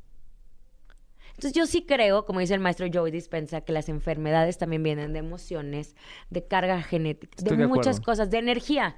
Entonces 1.31 1.53
yo 1.53 1.67
sí 1.67 1.85
creo, 1.85 2.25
como 2.25 2.41
dice 2.41 2.55
el 2.55 2.61
maestro 2.61 2.87
Joey 2.91 3.13
Dispensa, 3.13 3.61
que 3.61 3.73
las 3.73 3.91
enfermedades 3.91 4.57
también 4.57 4.83
vienen 4.83 5.13
de 5.13 5.19
emociones, 5.19 5.95
de 6.31 6.47
carga 6.47 6.81
genética, 6.81 7.35
Estoy 7.37 7.59
de, 7.59 7.65
de 7.65 7.69
muchas 7.69 8.01
cosas, 8.01 8.31
de 8.31 8.39
energía. 8.39 8.97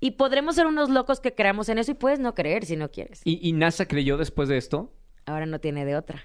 Y 0.00 0.12
podremos 0.12 0.54
ser 0.54 0.66
unos 0.66 0.90
locos 0.90 1.20
que 1.20 1.34
creamos 1.34 1.68
en 1.68 1.78
eso 1.78 1.90
y 1.90 1.94
puedes 1.94 2.20
no 2.20 2.34
creer 2.34 2.64
si 2.64 2.76
no 2.76 2.90
quieres. 2.90 3.20
¿Y, 3.24 3.46
y 3.46 3.52
NASA 3.52 3.86
creyó 3.86 4.16
después 4.16 4.48
de 4.48 4.56
esto? 4.56 4.92
Ahora 5.26 5.46
no 5.46 5.58
tiene 5.60 5.84
de 5.84 5.96
otra. 5.96 6.22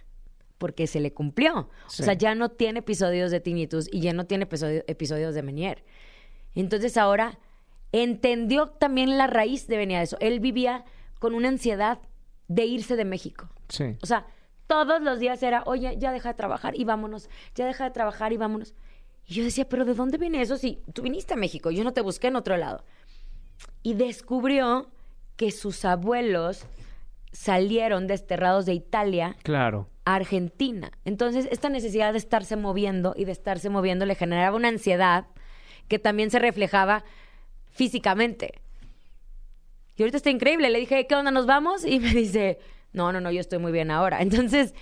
Porque 0.59 0.85
se 0.87 0.99
le 0.99 1.11
cumplió. 1.13 1.69
Sí. 1.87 2.03
O 2.03 2.05
sea, 2.05 2.13
ya 2.13 2.35
no 2.35 2.49
tiene 2.49 2.79
episodios 2.79 3.31
de 3.31 3.39
tinnitus 3.39 3.89
y 3.91 4.01
ya 4.01 4.13
no 4.13 4.25
tiene 4.25 4.45
episodio- 4.45 4.83
episodios 4.87 5.33
de 5.35 5.41
Menier. 5.43 5.83
Entonces 6.55 6.97
ahora 6.97 7.39
entendió 7.91 8.67
también 8.69 9.17
la 9.17 9.27
raíz 9.27 9.67
de 9.67 9.77
venir 9.77 9.97
de 9.97 10.03
eso. 10.03 10.17
Él 10.19 10.39
vivía 10.39 10.85
con 11.19 11.33
una 11.35 11.49
ansiedad 11.49 11.99
de 12.47 12.65
irse 12.65 12.95
de 12.95 13.05
México. 13.05 13.49
Sí. 13.69 13.95
O 14.01 14.05
sea, 14.05 14.27
todos 14.67 15.01
los 15.01 15.19
días 15.19 15.41
era, 15.43 15.63
oye, 15.65 15.95
ya 15.97 16.11
deja 16.11 16.29
de 16.29 16.35
trabajar 16.35 16.73
y 16.79 16.83
vámonos, 16.83 17.29
ya 17.55 17.65
deja 17.65 17.85
de 17.85 17.91
trabajar 17.91 18.33
y 18.33 18.37
vámonos. 18.37 18.73
Y 19.25 19.35
yo 19.35 19.43
decía, 19.43 19.67
pero 19.69 19.85
¿de 19.85 19.93
dónde 19.93 20.17
viene 20.17 20.41
eso? 20.41 20.57
Si 20.57 20.81
tú 20.93 21.01
viniste 21.01 21.33
a 21.33 21.37
México, 21.37 21.71
yo 21.71 21.83
no 21.83 21.93
te 21.93 22.01
busqué 22.01 22.27
en 22.27 22.35
otro 22.35 22.57
lado. 22.57 22.83
Y 23.81 23.93
descubrió 23.95 24.89
que 25.35 25.51
sus 25.51 25.83
abuelos 25.85 26.65
salieron 27.31 28.07
desterrados 28.07 28.65
de 28.65 28.73
Italia 28.73 29.35
Claro. 29.43 29.89
a 30.05 30.15
Argentina. 30.15 30.91
Entonces, 31.05 31.47
esta 31.51 31.69
necesidad 31.69 32.11
de 32.13 32.19
estarse 32.19 32.55
moviendo 32.55 33.13
y 33.17 33.25
de 33.25 33.31
estarse 33.31 33.69
moviendo 33.69 34.05
le 34.05 34.15
generaba 34.15 34.55
una 34.55 34.67
ansiedad 34.67 35.25
que 35.87 35.99
también 35.99 36.29
se 36.31 36.39
reflejaba 36.39 37.03
físicamente. 37.71 38.53
Y 39.95 40.03
ahorita 40.03 40.17
está 40.17 40.29
increíble. 40.29 40.69
Le 40.69 40.79
dije, 40.79 41.07
¿qué 41.07 41.15
onda? 41.15 41.31
¿Nos 41.31 41.45
vamos? 41.45 41.85
Y 41.85 41.99
me 41.99 42.13
dice, 42.13 42.59
no, 42.93 43.11
no, 43.11 43.19
no, 43.21 43.31
yo 43.31 43.39
estoy 43.41 43.59
muy 43.59 43.71
bien 43.71 43.91
ahora. 43.91 44.21
Entonces, 44.21 44.73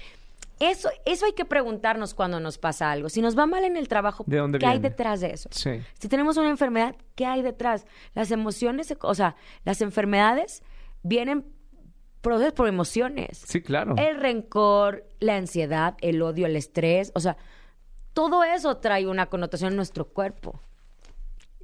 eso, 0.62 0.90
eso 1.06 1.26
hay 1.26 1.34
que 1.34 1.44
preguntarnos 1.44 2.14
cuando 2.14 2.40
nos 2.40 2.58
pasa 2.58 2.92
algo. 2.92 3.10
Si 3.10 3.22
nos 3.22 3.38
va 3.38 3.46
mal 3.46 3.64
en 3.64 3.76
el 3.78 3.88
trabajo, 3.88 4.24
¿De 4.28 4.38
dónde 4.38 4.60
¿qué 4.60 4.66
hay 4.68 4.80
detrás 4.80 5.20
de 5.22 5.32
eso? 5.32 5.50
Sí. 5.52 5.82
Si 6.00 6.08
tenemos 6.08 6.38
una 6.38 6.50
enfermedad, 6.50 6.96
¿qué 7.16 7.26
hay 7.26 7.42
detrás? 7.42 7.86
Las 8.14 8.32
emociones, 8.32 8.94
o 9.02 9.16
sea, 9.16 9.36
las 9.66 9.82
enfermedades 9.82 10.64
vienen 11.04 11.46
producidas 12.22 12.54
por 12.54 12.68
emociones. 12.68 13.44
Sí, 13.46 13.62
claro. 13.62 13.96
El 13.98 14.20
rencor, 14.20 15.08
la 15.20 15.36
ansiedad, 15.36 15.98
el 16.02 16.22
odio, 16.22 16.46
el 16.46 16.56
estrés, 16.56 17.12
o 17.16 17.20
sea, 17.20 17.38
todo 18.14 18.44
eso 18.44 18.78
trae 18.78 19.08
una 19.08 19.28
connotación 19.28 19.72
en 19.72 19.78
nuestro 19.78 20.06
cuerpo. 20.06 20.62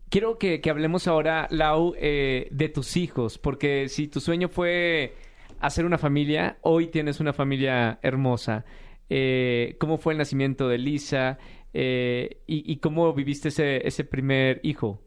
Quiero 0.09 0.37
que, 0.37 0.61
que 0.61 0.69
hablemos 0.69 1.07
ahora, 1.07 1.47
Lau, 1.51 1.93
eh, 1.97 2.47
de 2.51 2.69
tus 2.69 2.97
hijos, 2.97 3.37
porque 3.37 3.89
si 3.89 4.07
tu 4.07 4.21
sueño 4.21 4.47
fue 4.47 5.15
hacer 5.59 5.85
una 5.85 5.97
familia, 5.97 6.57
hoy 6.61 6.87
tienes 6.87 7.19
una 7.19 7.33
familia 7.33 7.99
hermosa. 8.01 8.65
Eh, 9.09 9.75
¿Cómo 9.79 9.97
fue 9.97 10.13
el 10.13 10.17
nacimiento 10.19 10.67
de 10.67 10.77
Lisa? 10.77 11.37
Eh, 11.73 12.41
y, 12.47 12.77
cómo 12.77 13.13
viviste 13.13 13.49
ese, 13.49 13.87
ese 13.87 14.03
primer 14.03 14.59
hijo? 14.63 15.01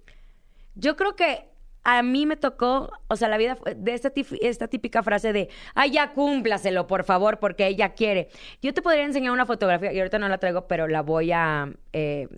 Yo 0.74 0.96
creo 0.96 1.16
que 1.16 1.50
a 1.82 2.02
mí 2.02 2.26
me 2.26 2.36
tocó, 2.36 2.92
o 3.08 3.16
sea, 3.16 3.28
la 3.28 3.38
vida 3.38 3.58
de 3.76 3.94
esta 3.94 4.68
típica 4.68 5.02
frase 5.02 5.32
de, 5.32 5.48
ay, 5.74 5.92
ya 5.92 6.12
cúmplaselo, 6.12 6.86
por 6.86 7.04
favor, 7.04 7.38
porque 7.38 7.66
ella 7.66 7.94
quiere. 7.94 8.28
Yo 8.62 8.74
te 8.74 8.82
podría 8.82 9.04
enseñar 9.04 9.32
una 9.32 9.46
fotografía, 9.46 9.92
y 9.92 9.98
ahorita 9.98 10.18
no 10.18 10.28
la 10.28 10.38
traigo, 10.38 10.66
pero 10.66 10.86
la 10.88 11.02
voy 11.02 11.32
a, 11.32 11.72
eh, 11.92 12.28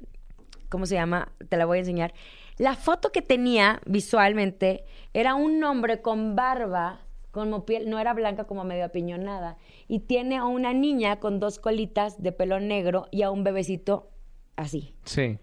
¿cómo 0.68 0.86
se 0.86 0.94
llama? 0.94 1.32
Te 1.48 1.56
la 1.56 1.66
voy 1.66 1.78
a 1.78 1.80
enseñar. 1.80 2.14
La 2.58 2.76
foto 2.76 3.10
que 3.10 3.22
tenía 3.22 3.80
visualmente 3.86 4.84
era 5.12 5.34
un 5.34 5.62
hombre 5.64 6.00
con 6.00 6.36
barba, 6.36 7.00
como 7.32 7.64
piel, 7.64 7.90
no 7.90 7.98
era 7.98 8.14
blanca 8.14 8.44
como 8.44 8.62
medio 8.62 8.84
apiñonada, 8.84 9.56
y 9.88 10.00
tiene 10.00 10.36
a 10.36 10.44
una 10.44 10.72
niña 10.72 11.18
con 11.18 11.40
dos 11.40 11.58
colitas 11.58 12.22
de 12.22 12.30
pelo 12.30 12.60
negro 12.60 13.08
y 13.10 13.22
a 13.22 13.30
un 13.30 13.42
bebecito 13.42 14.10
así. 14.54 14.94
Sí. 15.04 15.38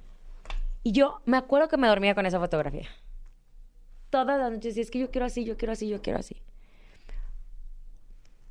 Y 0.84 0.94
yo 0.94 1.20
me 1.26 1.36
acuerdo 1.36 1.68
que 1.68 1.78
me 1.78 1.88
dormía 1.88 2.16
con 2.16 2.26
esa 2.26 2.40
fotografía. 2.40 2.88
Todas 4.10 4.40
las 4.40 4.52
noches, 4.52 4.78
y 4.78 4.82
es 4.82 4.90
que 4.90 5.00
yo 5.00 5.12
quiero 5.12 5.26
así, 5.26 5.44
yo 5.44 5.58
quiero 5.58 5.74
así, 5.74 5.90
yo 5.90 6.02
quiero 6.02 6.20
así. 6.20 6.38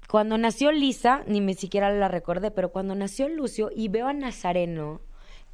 Cuando 0.08 0.38
nació 0.38 0.72
Lisa, 0.72 1.22
ni 1.26 1.40
me 1.40 1.54
siquiera 1.54 1.92
la 1.92 2.08
recordé, 2.08 2.50
pero 2.50 2.72
cuando 2.72 2.94
nació 2.94 3.28
Lucio 3.28 3.70
y 3.74 3.88
veo 3.88 4.08
a 4.08 4.12
Nazareno, 4.12 5.00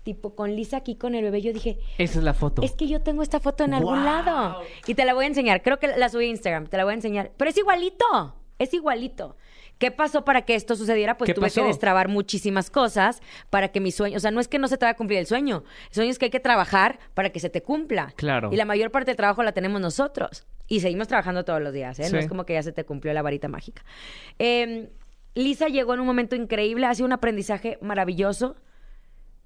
tipo 0.04 0.36
con 0.36 0.54
Lisa 0.54 0.76
aquí 0.76 0.94
con 0.94 1.14
el 1.16 1.24
bebé, 1.24 1.42
yo 1.42 1.52
dije, 1.52 1.78
Esa 1.98 2.18
es 2.20 2.24
la 2.24 2.34
foto. 2.34 2.62
es 2.62 2.72
que 2.72 2.86
yo 2.86 3.00
tengo 3.00 3.22
esta 3.22 3.40
foto 3.40 3.64
en 3.64 3.74
algún 3.74 4.04
lado. 4.04 4.60
Y 4.86 4.94
te 4.94 5.04
la 5.04 5.14
voy 5.14 5.24
a 5.24 5.28
enseñar. 5.28 5.62
Creo 5.62 5.80
que 5.80 5.88
la 5.88 6.08
subí 6.08 6.26
a 6.26 6.28
Instagram. 6.28 6.66
Te 6.68 6.76
la 6.76 6.84
voy 6.84 6.92
a 6.92 6.94
enseñar. 6.94 7.32
Pero 7.36 7.50
es 7.50 7.56
igualito. 7.56 8.36
Es 8.58 8.72
igualito. 8.72 9.36
¿Qué 9.78 9.90
pasó 9.90 10.24
para 10.24 10.42
que 10.42 10.54
esto 10.54 10.76
sucediera? 10.76 11.16
Pues 11.18 11.26
¿Qué 11.28 11.34
tuve 11.34 11.46
pasó? 11.46 11.62
que 11.62 11.66
destrabar 11.66 12.06
muchísimas 12.06 12.70
cosas 12.70 13.20
para 13.50 13.68
que 13.68 13.80
mi 13.80 13.90
sueño... 13.90 14.16
O 14.16 14.20
sea, 14.20 14.30
no 14.30 14.38
es 14.40 14.46
que 14.46 14.60
no 14.60 14.68
se 14.68 14.78
te 14.78 14.86
va 14.86 14.90
a 14.90 14.94
cumplir 14.96 15.18
el 15.18 15.26
sueño. 15.26 15.64
El 15.88 15.94
sueño 15.94 16.10
es 16.12 16.18
que 16.20 16.26
hay 16.26 16.30
que 16.30 16.38
trabajar 16.38 17.00
para 17.14 17.30
que 17.30 17.40
se 17.40 17.50
te 17.50 17.60
cumpla. 17.62 18.12
Claro. 18.16 18.50
Y 18.52 18.56
la 18.56 18.64
mayor 18.66 18.92
parte 18.92 19.10
del 19.10 19.16
trabajo 19.16 19.42
la 19.42 19.50
tenemos 19.52 19.80
nosotros. 19.80 20.46
Y 20.68 20.78
seguimos 20.80 21.08
trabajando 21.08 21.44
todos 21.44 21.60
los 21.60 21.72
días, 21.72 21.98
¿eh? 21.98 22.04
Sí. 22.04 22.12
No 22.12 22.18
es 22.20 22.28
como 22.28 22.46
que 22.46 22.52
ya 22.52 22.62
se 22.62 22.70
te 22.72 22.84
cumplió 22.84 23.12
la 23.14 23.22
varita 23.22 23.48
mágica. 23.48 23.84
Eh, 24.38 24.90
Lisa 25.34 25.66
llegó 25.66 25.94
en 25.94 26.00
un 26.00 26.06
momento 26.06 26.36
increíble. 26.36 26.86
Ha 26.86 26.94
sido 26.94 27.06
un 27.06 27.12
aprendizaje 27.12 27.78
maravilloso. 27.82 28.54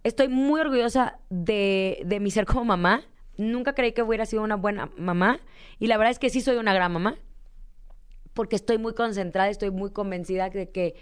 Estoy 0.09 0.29
muy 0.29 0.61
orgullosa 0.61 1.19
de, 1.29 2.03
de 2.07 2.19
mi 2.21 2.31
ser 2.31 2.47
como 2.47 2.65
mamá. 2.65 3.03
Nunca 3.37 3.75
creí 3.75 3.93
que 3.93 4.03
hubiera 4.03 4.25
sido 4.27 4.43
una 4.43 4.57
buena 4.57 4.91
mamá. 4.97 5.39
Y 5.79 5.87
la 5.87 5.97
verdad 5.99 6.11
es 6.13 6.19
que 6.19 6.31
sí 6.31 6.41
soy 6.41 6.57
una 6.57 6.73
gran 6.73 6.93
mamá. 6.93 7.17
Porque 8.33 8.57
estoy 8.57 8.79
muy 8.79 8.95
concentrada, 8.95 9.49
estoy 9.51 9.71
muy 9.71 9.91
convencida 9.91 10.49
de 10.51 10.71
que 10.71 10.95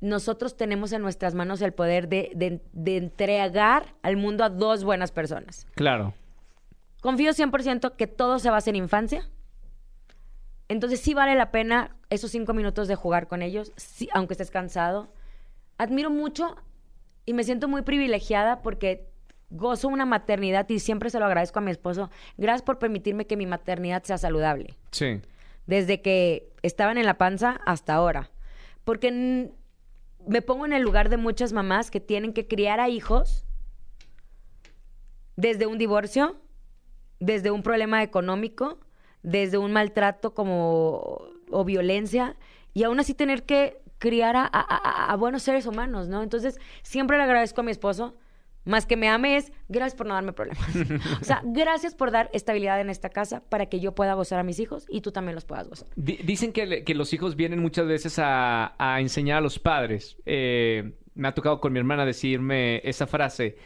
nosotros 0.00 0.56
tenemos 0.56 0.92
en 0.92 1.00
nuestras 1.00 1.34
manos 1.34 1.62
el 1.62 1.72
poder 1.72 2.08
de, 2.08 2.30
de- 2.34 2.60
de 2.72 2.96
entregar 2.98 3.94
al 4.02 4.16
mundo 4.16 4.44
a 4.44 4.50
dos 4.50 4.84
buenas 4.84 5.10
personas. 5.12 5.66
Claro. 5.74 6.12
Confío 7.00 7.32
100% 7.32 7.96
que 7.96 8.06
todo 8.06 8.38
se 8.38 8.50
basa 8.50 8.68
en 8.70 8.76
infancia. 8.76 9.28
Entonces 10.68 11.00
sí 11.00 11.14
vale 11.14 11.34
la 11.36 11.50
pena 11.50 11.96
esos 12.10 12.30
cinco 12.30 12.52
minutos 12.54 12.86
de 12.88 12.96
jugar 12.96 13.28
con 13.28 13.42
ellos, 13.42 13.72
sí, 13.76 14.08
aunque 14.12 14.34
estés 14.34 14.50
cansado. 14.50 15.08
Admiro 15.78 16.10
mucho 16.10 16.56
y 17.26 17.34
me 17.34 17.44
siento 17.44 17.68
muy 17.68 17.82
privilegiada 17.82 18.62
porque 18.62 19.08
gozo 19.50 19.88
una 19.88 20.04
maternidad 20.04 20.68
y 20.68 20.78
siempre 20.78 21.10
se 21.10 21.18
lo 21.18 21.26
agradezco 21.26 21.58
a 21.58 21.62
mi 21.62 21.70
esposo. 21.70 22.10
Gracias 22.36 22.62
por 22.62 22.78
permitirme 22.78 23.26
que 23.26 23.36
mi 23.36 23.46
maternidad 23.46 24.02
sea 24.02 24.18
saludable. 24.18 24.76
Sí. 24.90 25.20
Desde 25.66 26.02
que 26.02 26.52
estaban 26.62 26.98
en 26.98 27.06
la 27.06 27.18
panza 27.18 27.60
hasta 27.64 27.94
ahora. 27.94 28.30
Porque 28.84 29.50
me 30.26 30.42
pongo 30.42 30.66
en 30.66 30.72
el 30.72 30.82
lugar 30.82 31.08
de 31.08 31.16
muchas 31.16 31.52
mamás 31.52 31.90
que 31.90 32.00
tienen 32.00 32.32
que 32.32 32.46
criar 32.46 32.80
a 32.80 32.88
hijos 32.88 33.46
desde 35.36 35.66
un 35.66 35.78
divorcio, 35.78 36.36
desde 37.20 37.50
un 37.50 37.62
problema 37.62 38.02
económico, 38.02 38.78
desde 39.22 39.58
un 39.58 39.72
maltrato 39.72 40.34
como 40.34 41.28
o 41.50 41.64
violencia 41.64 42.36
y 42.72 42.82
aún 42.82 42.98
así 43.00 43.14
tener 43.14 43.44
que 43.44 43.80
criar 44.04 44.36
a, 44.36 44.44
a- 44.44 44.48
a- 44.60 45.12
a 45.12 45.16
buenos 45.16 45.42
seres 45.42 45.64
humanos, 45.66 46.08
¿no? 46.08 46.22
Entonces 46.22 46.58
siempre 46.82 47.16
le 47.16 47.22
agradezco 47.22 47.62
a 47.62 47.64
mi 47.64 47.70
esposo, 47.70 48.14
más 48.66 48.84
que 48.86 48.96
me 48.96 49.08
ame 49.08 49.36
es 49.36 49.50
gracias 49.68 49.94
por 49.94 50.06
no 50.06 50.12
darme 50.14 50.32
problemas. 50.34 50.62
o 51.22 51.24
sea, 51.24 51.40
gracias 51.44 51.94
por 51.94 52.10
dar 52.10 52.28
estabilidad 52.34 52.80
en 52.82 52.90
esta 52.90 53.08
casa 53.08 53.42
para 53.48 53.66
que 53.66 53.80
yo 53.80 53.94
pueda 53.94 54.12
gozar 54.14 54.38
a 54.38 54.42
mis 54.42 54.58
hijos 54.60 54.84
y 54.90 55.00
tú 55.00 55.10
también 55.10 55.34
los 55.34 55.44
puedas 55.46 55.68
gozar. 55.68 55.88
Di- 55.96 56.18
dicen 56.22 56.52
que, 56.52 56.66
le- 56.66 56.84
que 56.84 56.94
los 56.94 57.12
hijos 57.14 57.34
vienen 57.36 57.60
muchas 57.60 57.86
veces 57.86 58.18
a, 58.18 58.74
a 58.78 59.00
enseñar 59.00 59.38
a 59.38 59.40
los 59.40 59.58
padres. 59.58 60.18
Eh, 60.26 60.92
me 61.14 61.28
ha 61.28 61.32
tocado 61.34 61.60
con 61.60 61.72
mi 61.72 61.78
hermana 61.78 62.04
decirme 62.04 62.80
esa 62.84 63.06
frase 63.06 63.56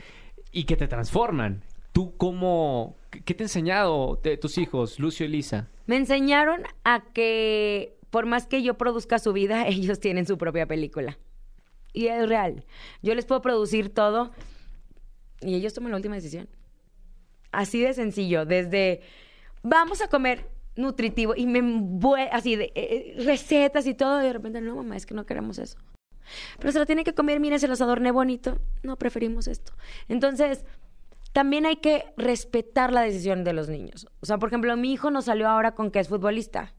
y 0.53 0.64
que 0.64 0.76
te 0.76 0.86
transforman. 0.86 1.64
¿Tú 1.93 2.16
cómo, 2.16 2.97
qué 3.24 3.34
te 3.34 3.43
ha 3.43 3.47
enseñado 3.47 4.20
tus 4.41 4.59
hijos, 4.59 4.99
Lucio 5.01 5.26
y 5.26 5.28
Lisa? 5.30 5.68
Me 5.86 5.97
enseñaron 5.97 6.62
a 6.84 7.03
que 7.12 7.97
por 8.11 8.26
más 8.26 8.46
que 8.46 8.62
yo 8.62 8.78
produzca 8.78 9.18
su 9.18 9.32
vida, 9.32 9.66
ellos 9.68 10.00
tienen 10.00 10.26
su 10.26 10.38
propia 10.38 10.66
película. 10.66 11.18
Y 11.92 12.06
es 12.06 12.28
real. 12.28 12.64
Yo 13.02 13.14
les 13.14 13.24
puedo 13.24 13.40
producir 13.42 13.92
todo 13.92 14.30
y 15.40 15.54
ellos 15.54 15.74
toman 15.74 15.92
la 15.92 15.96
última 15.96 16.16
decisión. 16.16 16.48
Así 17.50 17.80
de 17.80 17.94
sencillo, 17.94 18.44
desde 18.44 19.00
vamos 19.62 20.00
a 20.02 20.09
comer. 20.09 20.46
nutritivo 20.76 21.34
y 21.34 21.46
me 21.46 21.61
así 22.30 22.54
de 22.54 22.66
eh, 22.66 22.72
eh, 22.76 23.14
recetas 23.24 23.84
y 23.88 23.94
todo 23.94 24.20
y 24.20 24.26
de 24.26 24.32
repente 24.32 24.61
no 24.61 24.76
mamá 24.76 24.96
es 24.96 25.06
que 25.06 25.14
no 25.14 25.26
queremos 25.26 25.59
eso 25.59 25.76
pero 26.61 26.70
se 26.70 26.78
lo 26.78 26.86
tiene 26.86 27.02
que 27.02 27.14
comer 27.14 27.40
miren 27.40 27.59
se 27.59 27.66
los 27.66 27.80
adorné 27.80 28.12
bonito 28.12 28.61
no 28.84 28.96
preferimos 28.96 29.48
esto 29.48 29.72
entonces 30.06 30.64
también 31.32 31.66
hay 31.66 31.78
que 31.78 32.04
respetar 32.16 32.92
la 32.92 33.00
decisión 33.00 33.42
de 33.42 33.54
los 33.54 33.68
niños 33.68 34.06
o 34.20 34.26
sea 34.26 34.38
por 34.38 34.50
ejemplo 34.50 34.76
mi 34.76 34.92
hijo 34.92 35.11
nos 35.11 35.24
salió 35.24 35.48
ahora 35.48 35.74
con 35.74 35.90
que 35.90 35.98
es 35.98 36.09
futbolista 36.09 36.76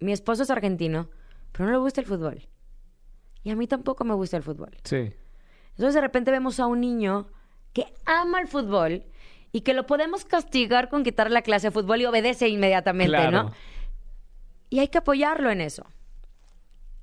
mi 0.00 0.12
esposo 0.12 0.42
es 0.42 0.50
argentino 0.50 1.08
pero 1.52 1.66
no 1.66 1.72
le 1.72 1.78
gusta 1.78 2.00
el 2.00 2.06
fútbol 2.06 2.46
y 3.42 3.50
a 3.50 3.56
mí 3.56 3.66
tampoco 3.66 4.04
me 4.04 4.14
gusta 4.14 4.36
el 4.36 4.42
fútbol 4.42 4.76
Sí. 4.84 5.12
entonces 5.70 5.94
de 5.94 6.00
repente 6.00 6.30
vemos 6.30 6.58
a 6.60 6.66
un 6.66 6.80
niño 6.80 7.28
que 7.72 7.86
ama 8.06 8.40
el 8.40 8.48
fútbol 8.48 9.04
y 9.52 9.60
que 9.60 9.74
lo 9.74 9.86
podemos 9.86 10.24
castigar 10.24 10.88
con 10.88 11.04
quitar 11.04 11.30
la 11.30 11.42
clase 11.42 11.68
de 11.68 11.70
fútbol 11.70 12.00
y 12.00 12.06
obedece 12.06 12.48
inmediatamente, 12.48 13.10
Claro. 13.10 13.30
¿no? 13.44 13.52
Y 14.70 14.80
hay 14.80 14.88
que 14.88 14.98
apoyarlo 14.98 15.48
en 15.50 15.60
eso. 15.60 15.86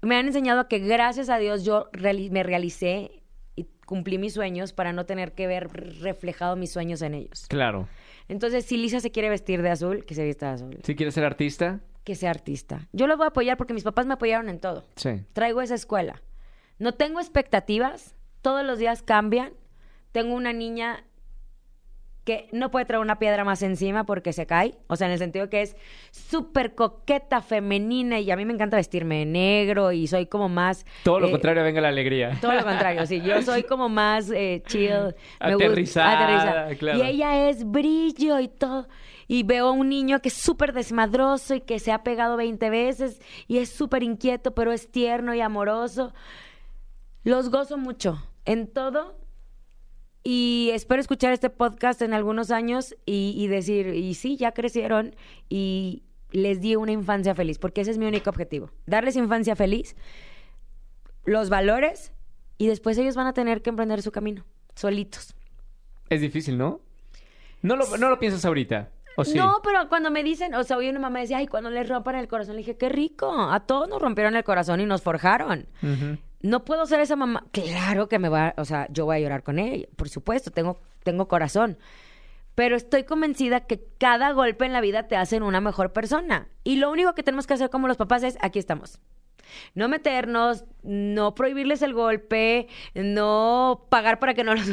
Me 0.01 0.17
han 0.17 0.27
enseñado 0.27 0.67
que 0.67 0.79
gracias 0.79 1.29
a 1.29 1.37
Dios 1.37 1.63
yo 1.63 1.89
reali- 1.93 2.29
me 2.31 2.43
realicé 2.43 3.21
y 3.55 3.65
cumplí 3.85 4.17
mis 4.17 4.33
sueños 4.33 4.73
para 4.73 4.91
no 4.93 5.05
tener 5.05 5.33
que 5.33 5.47
ver 5.47 5.69
reflejado 6.01 6.55
mis 6.57 6.71
sueños 6.73 7.01
en 7.03 7.13
ellos. 7.13 7.45
Claro. 7.47 7.87
Entonces, 8.27 8.65
si 8.65 8.75
Lisa 8.77 8.99
se 8.99 9.11
quiere 9.11 9.29
vestir 9.29 9.61
de 9.61 9.69
azul, 9.69 10.03
que 10.05 10.15
se 10.15 10.25
vista 10.25 10.47
de 10.47 10.53
azul. 10.53 10.79
Si 10.83 10.95
quieres 10.95 11.13
ser 11.13 11.23
artista, 11.23 11.79
Que 12.03 12.15
sea 12.15 12.31
artista. 12.31 12.87
Yo 12.93 13.07
lo 13.07 13.15
voy 13.17 13.25
a 13.25 13.29
apoyar 13.29 13.57
porque 13.57 13.73
mis 13.73 13.83
papás 13.83 14.05
me 14.07 14.13
apoyaron 14.13 14.49
en 14.49 14.59
todo 14.59 14.83
sí. 14.95 15.23
traigo 15.33 15.61
esa 15.61 15.75
escuela. 15.75 16.21
No 16.79 16.93
tengo 16.93 17.19
expectativas, 17.19 18.15
todos 18.41 18.65
los 18.65 18.79
días 18.79 19.03
cambian. 19.03 19.53
Tengo 20.11 20.33
una 20.33 20.51
niña 20.51 21.03
que 22.23 22.47
no 22.51 22.69
puede 22.69 22.85
traer 22.85 23.01
una 23.01 23.17
piedra 23.17 23.43
más 23.43 23.63
encima 23.63 24.03
porque 24.05 24.31
se 24.31 24.45
cae, 24.45 24.75
o 24.87 24.95
sea, 24.95 25.07
en 25.07 25.13
el 25.13 25.19
sentido 25.19 25.49
que 25.49 25.63
es 25.63 25.75
súper 26.11 26.75
coqueta, 26.75 27.41
femenina 27.41 28.19
y 28.19 28.29
a 28.29 28.35
mí 28.35 28.45
me 28.45 28.53
encanta 28.53 28.77
vestirme 28.77 29.19
de 29.19 29.25
negro 29.25 29.91
y 29.91 30.05
soy 30.05 30.27
como 30.27 30.47
más... 30.47 30.85
Todo 31.03 31.19
lo 31.19 31.27
eh, 31.27 31.31
contrario, 31.31 31.63
venga 31.63 31.81
la 31.81 31.87
alegría. 31.87 32.37
todo 32.39 32.53
lo 32.53 32.63
contrario, 32.63 33.05
sí. 33.07 33.21
Yo 33.21 33.41
soy 33.41 33.63
como 33.63 33.89
más 33.89 34.29
eh, 34.29 34.61
chill. 34.67 34.89
me 34.89 35.55
gusta- 35.55 35.65
Aterrizada, 35.65 36.23
aterrizada. 36.23 36.75
claro. 36.75 36.99
Y 36.99 37.01
ella 37.07 37.49
es 37.49 37.63
brillo 37.63 38.39
y 38.39 38.47
todo. 38.47 38.87
Y 39.31 39.43
veo 39.43 39.69
a 39.69 39.71
un 39.71 39.87
niño 39.87 40.21
que 40.21 40.27
es 40.27 40.33
súper 40.33 40.73
desmadroso 40.73 41.55
y 41.55 41.61
que 41.61 41.79
se 41.79 41.93
ha 41.93 42.03
pegado 42.03 42.35
20 42.35 42.69
veces 42.69 43.21
y 43.47 43.59
es 43.59 43.69
súper 43.69 44.03
inquieto, 44.03 44.53
pero 44.53 44.73
es 44.73 44.91
tierno 44.91 45.33
y 45.33 45.39
amoroso. 45.39 46.13
Los 47.23 47.49
gozo 47.49 47.77
mucho 47.77 48.21
en 48.43 48.67
todo. 48.67 49.17
Y 50.21 50.71
espero 50.73 50.99
escuchar 50.99 51.31
este 51.31 51.49
podcast 51.49 52.01
en 52.01 52.13
algunos 52.13 52.51
años 52.51 52.93
y, 53.05 53.47
decir, 53.47 53.95
y 53.95 54.15
sí, 54.15 54.35
ya 54.35 54.51
crecieron 54.51 55.15
y 55.47 56.03
les 56.31 56.59
di 56.59 56.75
una 56.75 56.91
infancia 56.91 57.33
feliz, 57.33 57.57
porque 57.57 57.79
ese 57.79 57.91
es 57.91 57.97
mi 57.97 58.07
único 58.07 58.29
objetivo. 58.29 58.69
Darles 58.85 59.15
infancia 59.15 59.55
feliz 59.55 59.95
los 61.23 61.49
valores 61.49 62.11
y 62.57 62.67
después 62.67 62.97
ellos 62.97 63.15
van 63.15 63.27
a 63.27 63.33
tener 63.33 63.61
que 63.61 63.69
emprender 63.69 64.01
su 64.01 64.11
camino, 64.11 64.43
solitos. 64.75 65.33
Es 66.09 66.19
difícil, 66.19 66.57
¿no? 66.57 66.81
No 67.61 67.77
lo, 67.77 67.97
no 67.97 68.09
lo 68.09 68.19
piensas 68.19 68.43
ahorita. 68.43 68.91
¿O 69.21 69.25
sí? 69.25 69.37
No, 69.37 69.59
pero 69.63 69.87
cuando 69.89 70.11
me 70.11 70.23
dicen, 70.23 70.53
o 70.53 70.63
sea, 70.63 70.77
hoy 70.77 70.89
una 70.89 70.99
mamá 70.99 71.19
decía, 71.19 71.37
ay, 71.37 71.47
cuando 71.47 71.69
les 71.69 71.87
rompan 71.87 72.15
el 72.15 72.27
corazón, 72.27 72.55
le 72.55 72.59
dije, 72.59 72.77
qué 72.77 72.89
rico, 72.89 73.31
a 73.31 73.61
todos 73.61 73.87
nos 73.87 74.01
rompieron 74.01 74.35
el 74.35 74.43
corazón 74.43 74.79
y 74.81 74.85
nos 74.85 75.01
forjaron. 75.01 75.67
No 76.41 76.65
puedo 76.65 76.85
ser 76.85 76.99
esa 76.99 77.15
mamá. 77.15 77.45
Claro 77.51 78.09
que 78.09 78.17
me 78.19 78.29
va, 78.29 78.53
o 78.57 78.65
sea, 78.65 78.87
yo 78.89 79.05
voy 79.05 79.17
a 79.17 79.19
llorar 79.19 79.43
con 79.43 79.59
ella, 79.59 79.87
por 79.95 80.09
supuesto, 80.09 80.51
tengo, 80.51 80.79
tengo 81.03 81.27
corazón. 81.27 81.77
Pero 82.55 82.75
estoy 82.75 83.05
convencida 83.05 83.61
que 83.61 83.87
cada 83.97 84.33
golpe 84.33 84.65
en 84.65 84.73
la 84.73 84.81
vida 84.81 85.07
te 85.07 85.15
hacen 85.15 85.41
una 85.43 85.61
mejor 85.61 85.93
persona. 85.93 86.49
Y 86.63 86.75
lo 86.75 86.91
único 86.91 87.15
que 87.15 87.23
tenemos 87.23 87.47
que 87.47 87.53
hacer 87.53 87.69
como 87.69 87.87
los 87.87 87.97
papás 87.97 88.23
es, 88.23 88.37
aquí 88.41 88.59
estamos. 88.59 88.99
No 89.75 89.87
meternos, 89.87 90.65
no 90.83 91.35
prohibirles 91.35 91.81
el 91.81 91.93
golpe, 91.93 92.67
no 92.93 93.85
pagar 93.89 94.19
para 94.19 94.33
que 94.33 94.43
no 94.43 94.55
los... 94.55 94.69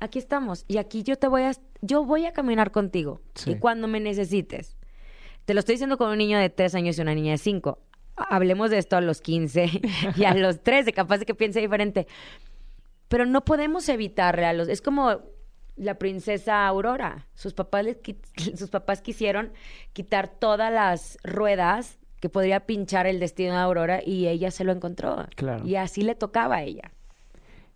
Aquí 0.00 0.18
estamos. 0.18 0.64
Y 0.68 0.78
aquí 0.78 1.02
yo 1.02 1.16
te 1.16 1.28
voy 1.28 1.42
a... 1.42 1.52
Yo 1.80 2.04
voy 2.04 2.26
a 2.26 2.32
caminar 2.32 2.70
contigo. 2.70 3.20
Sí. 3.34 3.52
Y 3.52 3.58
cuando 3.58 3.88
me 3.88 4.00
necesites. 4.00 4.76
Te 5.44 5.54
lo 5.54 5.60
estoy 5.60 5.74
diciendo 5.74 5.96
con 5.96 6.10
un 6.10 6.18
niño 6.18 6.38
de 6.38 6.50
tres 6.50 6.74
años 6.74 6.98
y 6.98 7.00
una 7.00 7.14
niña 7.14 7.32
de 7.32 7.38
cinco. 7.38 7.78
Hablemos 8.16 8.70
de 8.70 8.78
esto 8.78 8.96
a 8.96 9.00
los 9.00 9.20
15 9.20 9.70
y 10.16 10.24
a 10.24 10.34
los 10.34 10.62
13, 10.62 10.92
capaz 10.92 11.18
de 11.18 11.26
que 11.26 11.34
piense 11.34 11.60
diferente. 11.60 12.06
Pero 13.08 13.26
no 13.26 13.44
podemos 13.44 13.88
evitarle 13.88 14.44
a 14.46 14.52
los... 14.52 14.68
Es 14.68 14.82
como 14.82 15.22
la 15.78 15.94
princesa 15.94 16.66
Aurora. 16.66 17.26
Sus 17.34 17.54
papás, 17.54 17.84
les 17.84 17.98
sus 18.58 18.68
papás 18.70 19.00
quisieron 19.00 19.52
quitar 19.92 20.28
todas 20.28 20.72
las 20.72 21.18
ruedas 21.22 21.97
que 22.20 22.28
podría 22.28 22.60
pinchar 22.60 23.06
el 23.06 23.20
destino 23.20 23.52
de 23.52 23.58
Aurora 23.58 24.00
y 24.04 24.26
ella 24.26 24.50
se 24.50 24.64
lo 24.64 24.72
encontró. 24.72 25.26
Claro. 25.36 25.66
Y 25.66 25.76
así 25.76 26.02
le 26.02 26.14
tocaba 26.14 26.56
a 26.56 26.62
ella. 26.62 26.90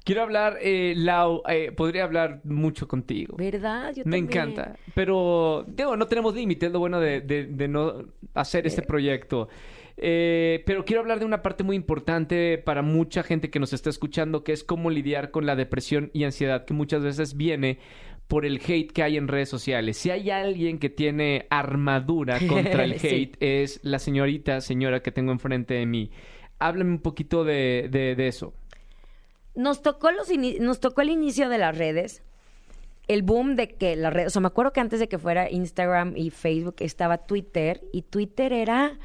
Quiero 0.05 0.23
hablar, 0.23 0.59
eh, 0.61 0.95
Lau, 0.97 1.43
eh, 1.49 1.71
podría 1.71 2.03
hablar 2.03 2.41
mucho 2.43 2.89
contigo. 2.89 3.37
¿Verdad? 3.37 3.93
Yo 3.95 4.03
Me 4.05 4.19
también. 4.19 4.25
encanta. 4.25 4.77
Pero, 4.95 5.65
digo, 5.69 5.97
no 5.97 6.07
tenemos 6.09 6.35
límites, 6.35 6.73
lo 6.73 6.81
bueno 6.81 6.99
de, 6.99 7.21
de- 7.21 7.47
de 7.47 7.69
no 7.69 8.07
hacer 8.35 8.67
este 8.67 8.83
proyecto. 8.83 9.49
Eh, 9.97 10.65
pero 10.67 10.85
quiero 10.85 11.03
hablar 11.03 11.21
de 11.21 11.25
una 11.27 11.43
parte 11.43 11.63
muy 11.63 11.77
importante 11.77 12.59
para 12.59 12.83
mucha 12.83 13.23
gente 13.23 13.51
que 13.51 13.61
nos 13.61 13.73
está 13.73 13.91
escuchando, 13.91 14.43
que 14.43 14.53
es 14.53 14.65
cómo 14.65 14.91
lidiar 14.91 15.31
con 15.31 15.47
la 15.47 15.55
depresión 15.55 16.11
y 16.13 16.25
ansiedad, 16.25 16.65
que 16.65 16.75
muchas 16.75 17.03
veces 17.05 17.37
viene 17.37 17.79
por 18.33 18.47
el 18.47 18.63
hate 18.67 18.91
que 18.91 19.03
hay 19.03 19.19
en 19.19 19.29
redes 19.29 19.51
sociales. 19.51 19.99
Si 19.99 20.09
hay 20.11 20.31
alguien 20.31 20.79
que 20.79 20.89
tiene 20.89 21.47
armadura 21.51 22.39
contra 22.49 22.85
el 22.85 22.99
Sí. 22.99 23.07
hate, 23.09 23.37
es 23.41 23.79
la 23.83 23.99
señorita, 23.99 24.63
señora 24.63 25.03
que 25.03 25.13
tengo 25.13 25.33
enfrente 25.33 25.75
de 25.75 25.85
mí. 25.85 26.11
Háblame 26.59 26.93
un 26.93 27.01
poquito 27.03 27.45
de, 27.45 27.89
de- 27.91 28.15
de 28.17 28.29
eso. 28.29 28.55
Nos 29.55 29.83
tocó, 29.83 30.11
los 30.13 30.31
nos 30.61 30.81
tocó 30.81 31.03
el 31.03 31.11
inicio 31.11 31.51
de 31.51 31.59
las 31.59 31.77
redes, 31.77 32.23
el 33.07 33.21
boom 33.23 33.55
de 33.55 33.69
que 33.69 33.97
las 33.97 34.11
redes, 34.15 34.29
o 34.29 34.31
sea, 34.31 34.41
me 34.41 34.47
acuerdo 34.47 34.73
que 34.73 34.81
antes 34.81 34.99
de 34.99 35.09
que 35.11 35.19
fuera 35.19 35.51
Instagram 35.51 36.15
y 36.17 36.31
Facebook 36.31 36.77
estaba 36.79 37.19
Twitter 37.27 37.83
y 37.93 38.01
Twitter 38.01 38.55
era 38.55 38.99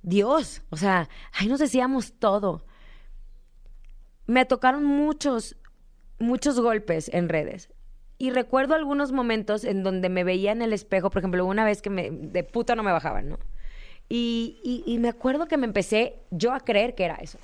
Dios, 0.00 0.62
o 0.70 0.78
sea, 0.78 1.10
ahí 1.34 1.46
nos 1.48 1.58
decíamos 1.60 2.14
todo. 2.18 2.64
Me 4.26 4.46
tocaron 4.46 4.82
muchos, 4.82 5.56
muchos 6.18 6.58
golpes 6.58 7.10
en 7.12 7.28
redes. 7.28 7.68
Y 8.18 8.30
recuerdo 8.30 8.74
algunos 8.74 9.12
momentos 9.12 9.64
en 9.64 9.82
donde 9.82 10.08
me 10.08 10.24
veía 10.24 10.52
en 10.52 10.62
el 10.62 10.72
espejo, 10.72 11.10
por 11.10 11.20
ejemplo, 11.20 11.44
una 11.44 11.64
vez 11.64 11.82
que 11.82 11.90
me, 11.90 12.10
de 12.10 12.44
puta 12.44 12.74
no 12.74 12.82
me 12.82 12.92
bajaban, 12.92 13.28
¿no? 13.28 13.38
Y, 14.08 14.96
me 15.00 15.08
acuerdo 15.08 15.48
que 15.48 15.56
me 15.56 15.66
empecé 15.66 16.20
yo 16.30 16.52
a 16.52 16.60
creer 16.60 16.94
que 16.94 17.04
era 17.04 17.16
eso. 17.16 17.38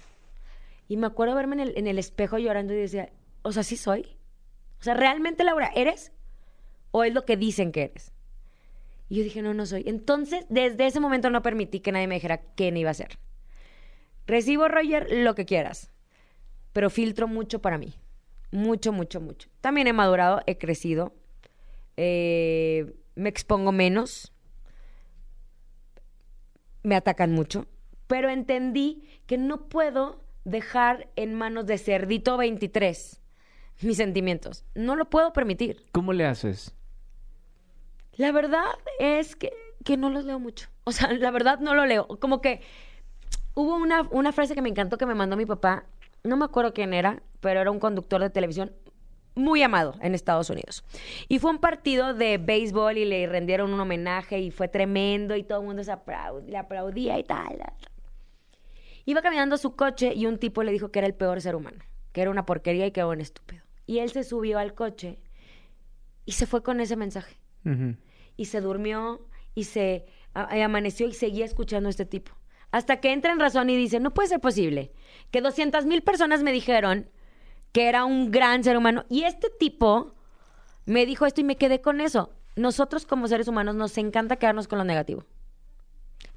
Y 0.88 0.96
me 0.96 1.06
acuerdo 1.06 1.34
verme 1.34 1.56
en 1.56 1.60
el, 1.60 1.72
en 1.76 1.86
el 1.86 1.98
espejo 1.98 2.38
llorando 2.38 2.72
y 2.72 2.76
decía, 2.76 3.10
o 3.42 3.52
sea, 3.52 3.62
sí 3.62 3.76
soy. 3.76 4.16
O 4.80 4.84
sea, 4.84 4.94
¿realmente, 4.94 5.44
Laura, 5.44 5.70
eres? 5.74 6.12
¿O 6.90 7.04
es 7.04 7.12
lo 7.12 7.24
que 7.24 7.36
dicen 7.36 7.72
que 7.72 7.84
eres? 7.84 8.12
Y 9.08 9.16
yo 9.16 9.24
dije, 9.24 9.42
no, 9.42 9.52
no 9.54 9.66
soy. 9.66 9.84
Entonces, 9.86 10.46
desde 10.48 10.86
ese 10.86 11.00
momento 11.00 11.28
no 11.30 11.42
permití 11.42 11.80
que 11.80 11.92
nadie 11.92 12.06
me 12.06 12.14
dijera 12.14 12.40
quién 12.54 12.76
iba 12.76 12.90
a 12.90 12.94
ser. 12.94 13.18
Recibo, 14.26 14.68
Roger, 14.68 15.08
lo 15.10 15.34
que 15.34 15.44
quieras. 15.44 15.90
Pero 16.72 16.88
filtro 16.90 17.28
mucho 17.28 17.60
para 17.60 17.78
mí. 17.78 17.94
Mucho, 18.52 18.92
mucho, 18.92 19.20
mucho. 19.20 19.48
También 19.60 19.86
he 19.88 19.92
madurado, 19.92 20.42
he 20.46 20.58
crecido. 20.58 21.12
eh, 21.96 22.94
me 23.14 23.28
expongo 23.28 23.72
menos. 23.72 24.32
Me 26.82 26.94
atacan 26.96 27.32
mucho. 27.32 27.66
Pero 28.06 28.28
entendí 28.30 29.08
que 29.26 29.38
no 29.38 29.68
puedo 29.68 30.22
dejar 30.44 31.08
en 31.16 31.34
manos 31.34 31.66
de 31.66 31.78
Cerdito 31.78 32.36
23 32.36 33.20
mis 33.82 33.96
sentimientos. 33.96 34.64
No 34.74 34.96
lo 34.96 35.10
puedo 35.10 35.32
permitir. 35.32 35.84
¿Cómo 35.92 36.12
le 36.12 36.24
haces? 36.26 36.74
La 38.16 38.32
verdad 38.32 38.64
es 38.98 39.34
que, 39.36 39.52
que 39.84 39.96
no 39.96 40.08
los 40.10 40.24
leo 40.24 40.38
mucho. 40.38 40.68
O 40.84 40.92
sea, 40.92 41.12
la 41.12 41.30
verdad 41.30 41.58
no 41.60 41.74
lo 41.74 41.86
leo. 41.86 42.06
Como 42.20 42.40
que 42.40 42.60
hubo 43.54 43.76
una, 43.76 44.02
una 44.10 44.32
frase 44.32 44.54
que 44.54 44.62
me 44.62 44.68
encantó 44.68 44.98
que 44.98 45.06
me 45.06 45.14
mandó 45.14 45.36
mi 45.36 45.46
papá. 45.46 45.84
No 46.24 46.36
me 46.36 46.44
acuerdo 46.44 46.72
quién 46.74 46.92
era, 46.94 47.22
pero 47.42 47.60
era 47.60 47.70
un 47.70 47.78
conductor 47.80 48.22
de 48.22 48.30
televisión 48.30 48.72
muy 49.34 49.62
amado 49.62 49.94
en 50.00 50.14
Estados 50.14 50.48
Unidos. 50.48 50.84
Y 51.28 51.38
fue 51.38 51.50
un 51.50 51.58
partido 51.58 52.14
de 52.14 52.38
béisbol 52.38 52.96
y 52.98 53.04
le 53.04 53.26
rendieron 53.26 53.72
un 53.72 53.80
homenaje 53.80 54.38
y 54.40 54.50
fue 54.50 54.68
tremendo 54.68 55.36
y 55.36 55.42
todo 55.42 55.60
el 55.60 55.66
mundo 55.66 55.82
se 55.84 55.92
aplaud- 55.92 56.44
le 56.46 56.56
aplaudía 56.56 57.18
y 57.18 57.24
tal. 57.24 57.58
Iba 59.04 59.20
caminando 59.22 59.56
su 59.58 59.74
coche 59.74 60.12
y 60.14 60.26
un 60.26 60.38
tipo 60.38 60.62
le 60.62 60.70
dijo 60.72 60.90
que 60.90 61.00
era 61.00 61.06
el 61.08 61.14
peor 61.14 61.40
ser 61.40 61.56
humano, 61.56 61.78
que 62.12 62.22
era 62.22 62.30
una 62.30 62.46
porquería 62.46 62.86
y 62.86 62.92
que 62.92 63.00
era 63.00 63.08
un 63.08 63.20
estúpido. 63.20 63.62
Y 63.86 63.98
él 63.98 64.10
se 64.12 64.22
subió 64.22 64.58
al 64.58 64.74
coche 64.74 65.18
y 66.24 66.32
se 66.32 66.46
fue 66.46 66.62
con 66.62 66.80
ese 66.80 66.96
mensaje 66.96 67.36
y 68.36 68.44
se 68.46 68.60
durmió 68.60 69.26
y 69.54 69.64
se 69.64 70.06
y 70.54 70.60
amaneció 70.60 71.06
y 71.08 71.12
seguía 71.14 71.44
escuchando 71.44 71.88
a 71.88 71.90
este 71.90 72.06
tipo. 72.06 72.32
Hasta 72.70 73.00
que 73.00 73.12
entra 73.12 73.32
en 73.32 73.40
razón 73.40 73.68
y 73.70 73.76
dice, 73.76 73.98
no 74.00 74.14
puede 74.14 74.28
ser 74.28 74.40
posible 74.40 74.92
que 75.30 75.40
200 75.40 75.84
mil 75.86 76.02
personas 76.02 76.42
me 76.42 76.52
dijeron 76.52 77.10
que 77.72 77.88
era 77.88 78.04
un 78.04 78.30
gran 78.30 78.62
ser 78.62 78.76
humano 78.76 79.04
y 79.08 79.24
este 79.24 79.48
tipo 79.50 80.14
me 80.84 81.06
dijo 81.06 81.26
esto 81.26 81.40
y 81.40 81.44
me 81.44 81.56
quedé 81.56 81.80
con 81.80 82.00
eso. 82.00 82.30
Nosotros 82.54 83.06
como 83.06 83.28
seres 83.28 83.48
humanos 83.48 83.74
nos 83.74 83.96
encanta 83.98 84.36
quedarnos 84.36 84.68
con 84.68 84.78
lo 84.78 84.84
negativo. 84.84 85.24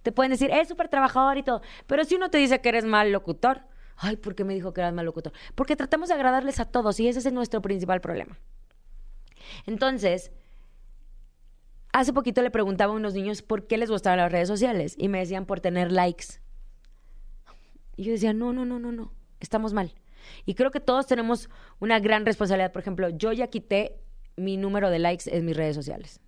te 0.02 0.12
pueden 0.12 0.32
decir, 0.32 0.52
es 0.52 0.68
súper 0.68 0.88
trabajador 0.88 1.38
y 1.38 1.44
todo. 1.44 1.62
Pero 1.88 2.06
si 2.06 2.16
uno 2.16 2.30
te 2.30 2.38
dice 2.38 2.62
que 2.62 2.70
eres 2.70 2.86
mal 2.86 3.12
locutor, 3.12 3.64
ay, 3.98 4.18
¿por 4.18 4.36
qué 4.36 4.44
me 4.44 4.54
dijo 4.54 4.72
que 4.74 4.82
eras 4.82 4.94
mal 4.94 5.06
locutor? 5.06 5.34
Porque 5.56 5.76
tratamos 5.76 6.10
de 6.10 6.16
agradarles 6.16 6.60
a 6.60 6.66
todos 6.66 7.00
y 7.00 7.08
ese 7.08 7.20
es 7.20 7.34
nuestro 7.34 7.62
principal 7.62 8.02
problema. 8.02 8.38
Entonces, 9.66 10.32
hace 11.92 12.14
poquito 12.14 12.42
le 12.42 12.52
preguntaba 12.52 12.94
a 12.94 12.96
unos 12.96 13.14
niños 13.14 13.42
por 13.42 13.68
qué 13.68 13.78
les 13.78 13.90
gustaban 13.90 14.20
las 14.20 14.32
redes 14.32 14.48
sociales 14.48 14.96
y 14.98 15.08
me 15.08 15.20
decían 15.20 15.46
por 15.46 15.60
tener 15.60 15.92
likes. 15.92 16.40
Y 17.98 18.04
yo 18.04 18.12
decía, 18.12 18.34
no, 18.34 18.54
no, 18.54 18.64
no, 18.64 18.80
no, 18.80 18.92
no, 18.92 19.12
estamos 19.40 19.74
mal. 19.74 19.94
Y 20.46 20.56
creo 20.56 20.72
que 20.72 20.80
todos 20.80 21.08
tenemos 21.08 21.50
una 21.80 22.00
gran 22.00 22.26
responsabilidad. 22.26 22.72
Por 22.72 22.82
ejemplo, 22.82 23.10
yo 23.10 23.32
ya 23.32 23.48
quité 23.48 23.98
mi 24.36 24.58
número 24.58 24.90
de 24.90 25.00
likes 25.00 25.36
en 25.36 25.46
mis 25.46 25.56
redes 25.56 25.76
sociales. 25.76 26.22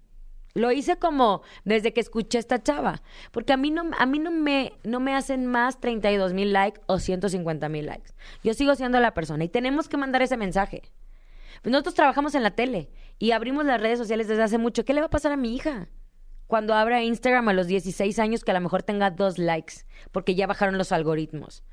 Lo 0.54 0.72
hice 0.72 0.98
como 0.98 1.44
desde 1.66 1.94
que 1.94 2.02
escuché 2.02 2.40
esta 2.40 2.62
chava. 2.64 3.04
Porque 3.32 3.54
a 3.54 3.58
mí 3.58 3.70
no, 3.70 3.92
a 3.98 4.06
mí 4.08 4.18
no, 4.18 4.32
me, 4.32 4.74
no 4.84 5.00
me 5.00 5.16
hacen 5.16 5.46
más 5.46 5.80
32 5.80 6.34
mil 6.34 6.52
likes 6.52 6.82
o 6.88 7.00
150 7.00 7.70
mil 7.70 7.86
likes. 7.86 8.14
Yo 8.44 8.54
sigo 8.54 8.74
siendo 8.76 9.00
la 9.00 9.14
persona 9.14 9.44
y 9.44 9.50
tenemos 9.50 9.88
que 9.88 9.98
mandar 9.98 10.24
ese 10.24 10.36
mensaje. 10.36 10.82
Nosotros 11.64 11.96
trabajamos 11.96 12.34
en 12.34 12.44
la 12.44 12.52
tele 12.52 12.90
y 13.20 13.32
abrimos 13.32 13.66
las 13.66 13.82
redes 13.82 14.00
sociales 14.00 14.28
desde 14.28 14.44
hace 14.44 14.58
mucho. 14.58 14.84
¿Qué 14.84 14.94
le 14.94 15.02
va 15.02 15.08
a 15.08 15.12
pasar 15.12 15.32
a 15.32 15.38
mi 15.38 15.56
hija? 15.56 15.90
Cuando 16.48 16.74
abra 16.74 17.04
Instagram 17.04 17.50
a 17.50 17.54
los 17.54 17.68
16 17.68 18.18
años 18.20 18.44
que 18.44 18.52
a 18.52 18.54
lo 18.54 18.62
mejor 18.62 18.82
tenga 18.82 19.12
dos 19.12 19.38
likes 19.38 19.86
porque 20.12 20.34
ya 20.34 20.48
bajaron 20.48 20.78
los 20.78 20.92
algoritmos. 20.92 21.64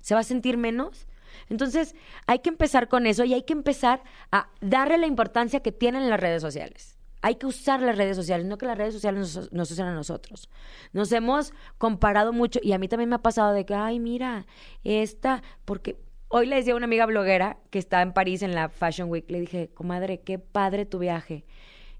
¿Se 0.00 0.14
va 0.14 0.20
a 0.20 0.24
sentir 0.24 0.58
menos? 0.58 1.06
Entonces, 1.48 1.94
hay 2.26 2.40
que 2.40 2.48
empezar 2.48 2.88
con 2.88 3.06
eso 3.06 3.24
y 3.24 3.34
hay 3.34 3.42
que 3.42 3.52
empezar 3.52 4.02
a 4.32 4.48
darle 4.60 4.98
la 4.98 5.06
importancia 5.06 5.60
que 5.60 5.72
tienen 5.72 6.10
las 6.10 6.20
redes 6.20 6.42
sociales. 6.42 6.98
Hay 7.22 7.36
que 7.36 7.46
usar 7.46 7.80
las 7.80 7.96
redes 7.96 8.16
sociales, 8.16 8.46
no 8.46 8.58
que 8.58 8.66
las 8.66 8.76
redes 8.76 8.92
sociales 8.92 9.50
nos, 9.50 9.70
usen 9.70 9.86
a 9.86 9.94
nosotros. 9.94 10.50
Nos 10.92 11.10
hemos 11.12 11.54
comparado 11.78 12.34
mucho 12.34 12.60
y 12.62 12.72
a 12.72 12.78
mí 12.78 12.86
también 12.86 13.08
me 13.08 13.16
ha 13.16 13.22
pasado 13.22 13.54
de 13.54 13.64
que, 13.64 13.74
ay, 13.74 13.98
mira, 13.98 14.46
esta, 14.82 15.42
porque 15.64 15.98
hoy 16.28 16.46
le 16.46 16.56
decía 16.56 16.74
a 16.74 16.76
una 16.76 16.84
amiga 16.84 17.06
bloguera 17.06 17.58
que 17.70 17.78
está 17.78 18.02
en 18.02 18.12
París 18.12 18.42
en 18.42 18.54
la 18.54 18.68
Fashion 18.68 19.08
Week, 19.08 19.24
le 19.30 19.40
dije, 19.40 19.70
comadre, 19.72 20.20
qué 20.20 20.38
padre 20.38 20.84
tu 20.84 20.98
viaje. 20.98 21.46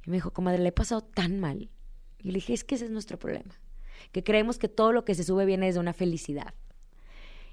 Y 0.04 0.10
me 0.10 0.18
dijo, 0.18 0.30
comadre, 0.30 0.58
le 0.58 0.68
he 0.68 0.72
pasado 0.72 1.00
tan 1.00 1.40
mal. 1.40 1.70
Y 2.18 2.28
le 2.28 2.34
dije, 2.34 2.52
es 2.52 2.64
que 2.64 2.74
ese 2.74 2.84
es 2.86 2.90
nuestro 2.90 3.18
problema, 3.18 3.54
que 4.12 4.22
creemos 4.24 4.58
que 4.58 4.68
todo 4.68 4.92
lo 4.92 5.04
que 5.04 5.14
se 5.14 5.24
sube 5.24 5.46
viene 5.46 5.66
desde 5.66 5.80
una 5.80 5.92
felicidad. 5.92 6.52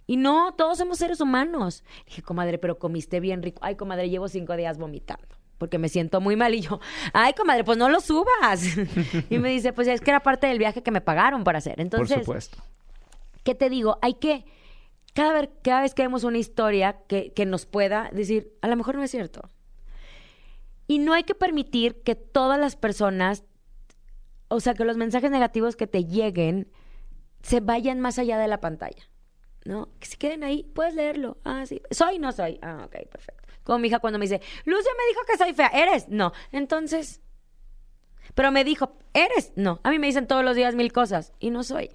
Y 0.07 0.17
no, 0.17 0.53
todos 0.53 0.77
somos 0.77 0.97
seres 0.97 1.21
humanos. 1.21 1.83
dije, 2.05 2.21
comadre, 2.21 2.57
pero 2.57 2.77
comiste 2.79 3.19
bien 3.19 3.41
rico. 3.41 3.59
Ay, 3.61 3.75
comadre, 3.75 4.09
llevo 4.09 4.27
cinco 4.27 4.55
días 4.55 4.77
vomitando 4.77 5.41
porque 5.61 5.77
me 5.77 5.89
siento 5.89 6.19
muy 6.21 6.35
mal. 6.35 6.55
Y 6.55 6.61
yo, 6.61 6.79
ay, 7.13 7.33
comadre, 7.33 7.63
pues 7.63 7.77
no 7.77 7.87
lo 7.87 8.01
subas. 8.01 8.65
y 9.29 9.37
me 9.37 9.49
dice, 9.49 9.73
pues 9.73 9.87
es 9.87 10.01
que 10.01 10.09
era 10.09 10.19
parte 10.19 10.47
del 10.47 10.57
viaje 10.57 10.81
que 10.81 10.89
me 10.89 11.01
pagaron 11.01 11.43
para 11.43 11.59
hacer. 11.59 11.79
Entonces, 11.79 12.17
Por 12.17 12.25
supuesto. 12.25 12.57
¿qué 13.43 13.53
te 13.53 13.69
digo? 13.69 13.99
Hay 14.01 14.15
que, 14.15 14.43
cada 15.13 15.33
vez, 15.33 15.49
cada 15.61 15.81
vez 15.81 15.93
que 15.93 16.01
vemos 16.01 16.23
una 16.23 16.39
historia 16.39 17.03
que, 17.07 17.31
que 17.33 17.45
nos 17.45 17.67
pueda 17.67 18.09
decir, 18.11 18.51
a 18.61 18.67
lo 18.69 18.75
mejor 18.75 18.95
no 18.95 19.03
es 19.03 19.11
cierto. 19.11 19.51
Y 20.87 20.97
no 20.97 21.13
hay 21.13 21.25
que 21.25 21.35
permitir 21.35 22.01
que 22.01 22.15
todas 22.15 22.59
las 22.59 22.75
personas, 22.75 23.43
o 24.47 24.59
sea, 24.61 24.73
que 24.73 24.83
los 24.83 24.97
mensajes 24.97 25.29
negativos 25.29 25.75
que 25.75 25.85
te 25.85 26.05
lleguen, 26.05 26.71
se 27.43 27.59
vayan 27.59 27.99
más 27.99 28.17
allá 28.17 28.39
de 28.39 28.47
la 28.47 28.61
pantalla. 28.61 29.10
¿No? 29.65 29.89
Que 29.99 30.07
se 30.07 30.17
queden 30.17 30.43
ahí, 30.43 30.63
puedes 30.63 30.95
leerlo. 30.95 31.37
Ah, 31.43 31.65
sí. 31.65 31.81
¿Soy 31.91 32.19
no 32.19 32.31
soy? 32.31 32.59
Ah, 32.61 32.83
ok, 32.85 33.09
perfecto. 33.09 33.47
Como 33.63 33.79
mi 33.79 33.87
hija 33.87 33.99
cuando 33.99 34.19
me 34.19 34.25
dice, 34.25 34.41
Lucia 34.65 34.91
me 34.97 35.07
dijo 35.09 35.21
que 35.27 35.37
soy 35.37 35.53
fea. 35.53 35.67
¿Eres? 35.67 36.09
No. 36.09 36.33
Entonces. 36.51 37.21
Pero 38.33 38.51
me 38.51 38.63
dijo, 38.63 38.97
¿eres? 39.13 39.51
No. 39.55 39.79
A 39.83 39.91
mí 39.91 39.99
me 39.99 40.07
dicen 40.07 40.27
todos 40.27 40.43
los 40.43 40.55
días 40.55 40.75
mil 40.75 40.91
cosas 40.91 41.33
y 41.39 41.49
no 41.49 41.63
soy. 41.63 41.91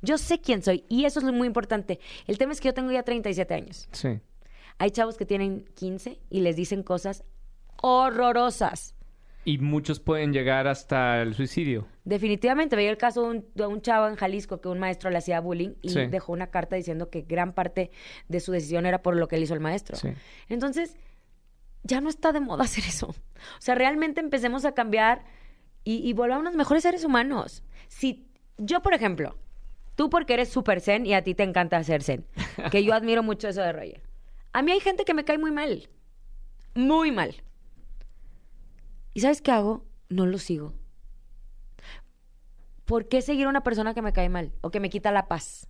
Yo 0.00 0.18
sé 0.18 0.40
quién 0.40 0.62
soy 0.62 0.84
y 0.88 1.04
eso 1.04 1.20
es 1.20 1.24
muy 1.26 1.46
importante. 1.46 2.00
El 2.26 2.38
tema 2.38 2.52
es 2.52 2.60
que 2.60 2.68
yo 2.68 2.74
tengo 2.74 2.90
ya 2.90 3.02
37 3.02 3.54
años. 3.54 3.88
Sí. 3.92 4.20
Hay 4.78 4.90
chavos 4.90 5.16
que 5.16 5.26
tienen 5.26 5.64
15 5.74 6.20
y 6.30 6.40
les 6.40 6.56
dicen 6.56 6.82
cosas 6.82 7.24
horrorosas. 7.82 8.94
Y 9.44 9.58
muchos 9.58 9.98
pueden 10.00 10.32
llegar 10.32 10.66
hasta 10.66 11.22
el 11.22 11.34
suicidio. 11.34 11.86
Definitivamente, 12.04 12.76
veía 12.76 12.90
el 12.90 12.98
caso 12.98 13.22
de 13.22 13.28
un, 13.38 13.46
de 13.54 13.66
un 13.66 13.80
chavo 13.80 14.08
en 14.08 14.16
Jalisco 14.16 14.60
que 14.60 14.68
un 14.68 14.78
maestro 14.78 15.10
le 15.10 15.18
hacía 15.18 15.40
bullying 15.40 15.74
y 15.80 15.88
Sí. 15.90 16.06
dejó 16.06 16.32
una 16.32 16.48
carta 16.48 16.76
diciendo 16.76 17.08
que 17.08 17.22
gran 17.22 17.52
parte 17.54 17.90
de 18.28 18.40
su 18.40 18.52
decisión 18.52 18.84
era 18.84 19.00
por 19.00 19.16
lo 19.16 19.26
que 19.28 19.36
le 19.36 19.44
hizo 19.44 19.54
el 19.54 19.60
maestro. 19.60 19.96
Sí. 19.96 20.08
Entonces, 20.48 20.96
ya 21.82 22.00
no 22.00 22.10
está 22.10 22.32
de 22.32 22.40
moda 22.40 22.64
hacer 22.64 22.84
eso. 22.84 23.08
O 23.08 23.14
sea, 23.60 23.74
realmente 23.74 24.20
empecemos 24.20 24.64
a 24.66 24.72
cambiar 24.72 25.24
y, 25.84 26.06
y 26.06 26.12
volvámonos 26.12 26.54
mejores 26.54 26.82
seres 26.82 27.04
humanos. 27.04 27.62
Si 27.88 28.26
yo, 28.58 28.82
por 28.82 28.92
ejemplo, 28.92 29.38
tú 29.94 30.10
porque 30.10 30.34
eres 30.34 30.50
súper 30.50 30.80
zen 30.82 31.06
y 31.06 31.14
a 31.14 31.22
ti 31.22 31.34
te 31.34 31.44
encanta 31.44 31.78
hacer 31.78 32.02
zen, 32.02 32.26
que 32.70 32.84
yo 32.84 32.92
admiro 32.94 33.22
mucho 33.22 33.48
eso 33.48 33.62
de 33.62 33.72
Roger. 33.72 34.02
A 34.52 34.60
mí 34.62 34.72
hay 34.72 34.80
gente 34.80 35.04
que 35.04 35.14
me 35.14 35.24
cae 35.24 35.38
muy 35.38 35.52
mal. 35.52 35.88
Muy 36.74 37.12
mal. 37.12 37.34
¿Y 39.18 39.20
sabes 39.20 39.42
qué 39.42 39.50
hago? 39.50 39.84
No 40.08 40.26
lo 40.26 40.38
sigo. 40.38 40.74
¿Por 42.84 43.08
qué 43.08 43.20
seguir 43.20 43.46
a 43.46 43.48
una 43.48 43.64
persona 43.64 43.92
que 43.92 44.00
me 44.00 44.12
cae 44.12 44.28
mal 44.28 44.52
o 44.60 44.70
que 44.70 44.78
me 44.78 44.90
quita 44.90 45.10
la 45.10 45.26
paz? 45.26 45.66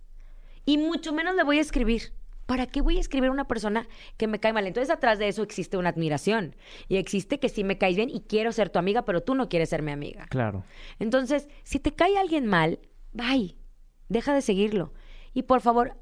Y 0.65 0.77
mucho 0.77 1.13
menos 1.13 1.35
le 1.35 1.43
voy 1.43 1.57
a 1.57 1.61
escribir. 1.61 2.13
¿Para 2.45 2.67
qué 2.67 2.81
voy 2.81 2.97
a 2.97 2.99
escribir 2.99 3.29
a 3.29 3.31
una 3.31 3.47
persona 3.47 3.87
que 4.17 4.27
me 4.27 4.39
cae 4.39 4.53
mal? 4.53 4.67
Entonces, 4.67 4.91
atrás 4.91 5.17
de 5.17 5.29
eso 5.29 5.41
existe 5.41 5.77
una 5.77 5.89
admiración. 5.89 6.55
Y 6.89 6.97
existe 6.97 7.39
que 7.39 7.49
sí 7.49 7.63
me 7.63 7.79
caes 7.79 7.95
bien 7.95 8.11
y 8.11 8.21
quiero 8.21 8.51
ser 8.51 8.69
tu 8.69 8.77
amiga, 8.77 9.03
pero 9.03 9.23
tú 9.23 9.33
no 9.33 9.49
quieres 9.49 9.69
ser 9.69 9.81
mi 9.81 9.93
amiga. 9.93 10.27
Claro. 10.29 10.63
Entonces, 10.99 11.47
si 11.63 11.79
te 11.79 11.91
cae 11.91 12.19
alguien 12.19 12.45
mal, 12.45 12.77
bye. 13.13 13.57
Deja 14.09 14.31
de 14.31 14.43
seguirlo. 14.43 14.93
Y 15.33 15.41
por 15.41 15.61
favor, 15.61 15.97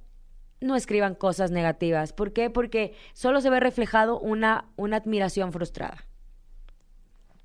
no 0.60 0.76
escriban 0.76 1.16
cosas 1.16 1.50
negativas. 1.52 2.12
¿Por 2.12 2.34
qué? 2.34 2.50
Porque 2.50 2.94
solo 3.14 3.40
se 3.40 3.50
ve 3.50 3.62
reflejado 3.62 4.20
una, 4.20 4.66
una 4.76 4.98
admiración 4.98 5.54
frustrada. 5.54 6.08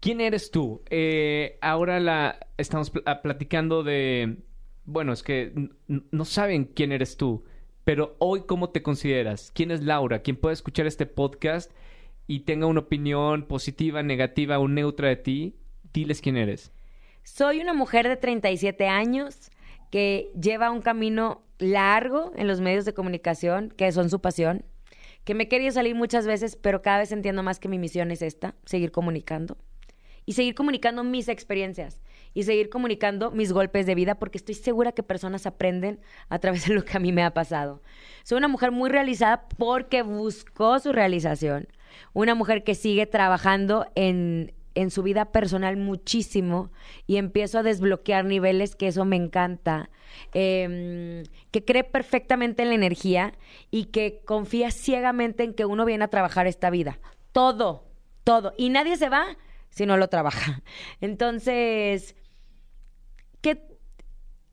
¿Quién 0.03 0.21
eres 0.21 0.51
tú? 0.51 0.83
Eh, 0.91 1.59
ahora 1.61 2.01
la 2.01 2.49
estamos 2.57 2.91
ah, 3.07 3.23
platicando 3.23 3.85
de. 3.85 4.39
Bueno, 4.85 5.13
es 5.13 5.23
que 5.23 5.53
no 5.87 6.25
saben 6.25 6.65
quién 6.65 6.91
eres 6.91 7.17
tú, 7.17 7.45
pero 7.85 8.17
hoy 8.19 8.43
cómo 8.49 8.71
te 8.71 8.83
consideras. 8.83 9.53
¿Quién 9.55 9.71
es 9.71 9.85
Laura? 9.85 10.23
¿Quién 10.23 10.37
puede 10.37 10.55
escuchar 10.55 10.89
este 10.89 11.07
podcast 11.07 11.71
y 12.27 12.41
tenga 12.41 12.67
una 12.67 12.81
opinión 12.81 13.45
positiva, 13.45 14.03
negativa 14.03 14.59
o 14.59 14.67
neutra 14.67 15.07
de 15.07 15.15
ti? 15.15 15.55
Diles 15.93 16.21
quién 16.21 16.37
eres. 16.37 16.73
Soy 17.23 17.61
una 17.61 17.73
mujer 17.73 18.09
de 18.09 18.17
37 18.17 18.89
años 18.89 19.53
que 19.93 20.33
lleva 20.35 20.73
un 20.73 20.83
camino 20.83 21.43
largo 21.59 22.33
en 22.35 22.49
los 22.49 22.61
medios 22.61 22.85
de 22.85 22.93
comunicación, 22.93 23.73
que 23.77 23.93
son 23.93 24.11
su 24.11 24.21
pasión, 24.21 24.65
que 25.23 25.37
me 25.37 25.45
he 25.45 25.49
querido 25.49 25.71
salir 25.71 25.95
muchas 25.95 26.27
veces, 26.27 26.57
pero 26.57 26.83
cada 26.83 26.99
vez 26.99 27.13
entiendo 27.13 27.45
más 27.45 27.61
que 27.61 27.69
mi 27.69 27.79
misión 27.79 28.11
es 28.11 28.21
esta, 28.21 28.57
seguir 28.65 28.91
comunicando. 28.91 29.59
Y 30.25 30.35
seguir 30.35 30.55
comunicando 30.55 31.03
mis 31.05 31.29
experiencias 31.29 32.01
y 32.35 32.45
seguir 32.45 32.71
comunicando 32.71 33.31
mis 33.31 33.53
golpes 33.53 33.87
de 33.87 33.95
vida 33.95 34.15
porque 34.15 34.39
estoy 34.39 34.55
segura 34.55 34.93
que 34.93 35.03
personas 35.03 35.47
aprenden 35.47 36.01
a 36.29 36.39
través 36.39 36.67
de 36.67 36.75
lo 36.75 36.85
que 36.85 36.97
a 36.97 37.01
mí 37.01 37.13
me 37.13 37.25
ha 37.25 37.35
pasado. 37.35 37.83
Soy 38.23 38.39
una 38.39 38.49
mujer 38.49 38.71
muy 38.71 38.91
realizada 38.91 39.49
porque 39.59 40.03
buscó 40.03 40.79
su 40.79 40.93
realización. 40.93 41.69
Una 42.13 42.35
mujer 42.35 42.65
que 42.65 42.75
sigue 42.75 43.07
trabajando 43.07 43.87
en, 43.95 44.55
en 44.75 44.91
su 44.91 45.03
vida 45.03 45.27
personal 45.27 45.77
muchísimo 45.77 46.71
y 47.07 47.17
empiezo 47.17 47.59
a 47.59 47.63
desbloquear 47.63 48.25
niveles 48.25 48.77
que 48.77 48.89
eso 48.89 49.05
me 49.05 49.17
encanta. 49.17 49.91
Eh, 50.35 51.25
que 51.51 51.65
cree 51.65 51.85
perfectamente 51.85 52.63
en 52.63 52.69
la 52.69 52.75
energía 52.75 53.33
y 53.71 53.87
que 53.87 54.21
confía 54.25 54.71
ciegamente 54.71 55.43
en 55.43 55.55
que 55.55 55.65
uno 55.65 55.85
viene 55.85 56.05
a 56.05 56.09
trabajar 56.09 56.47
esta 56.47 56.71
vida. 56.71 56.99
Todo, 57.33 57.85
todo. 58.25 58.53
Y 58.57 58.69
nadie 58.69 58.97
se 58.97 59.09
va 59.09 59.37
si 59.73 59.87
no 59.87 59.97
lo 59.97 60.09
trabaja. 60.09 60.63
Entonces, 61.01 62.15
que, 63.41 63.67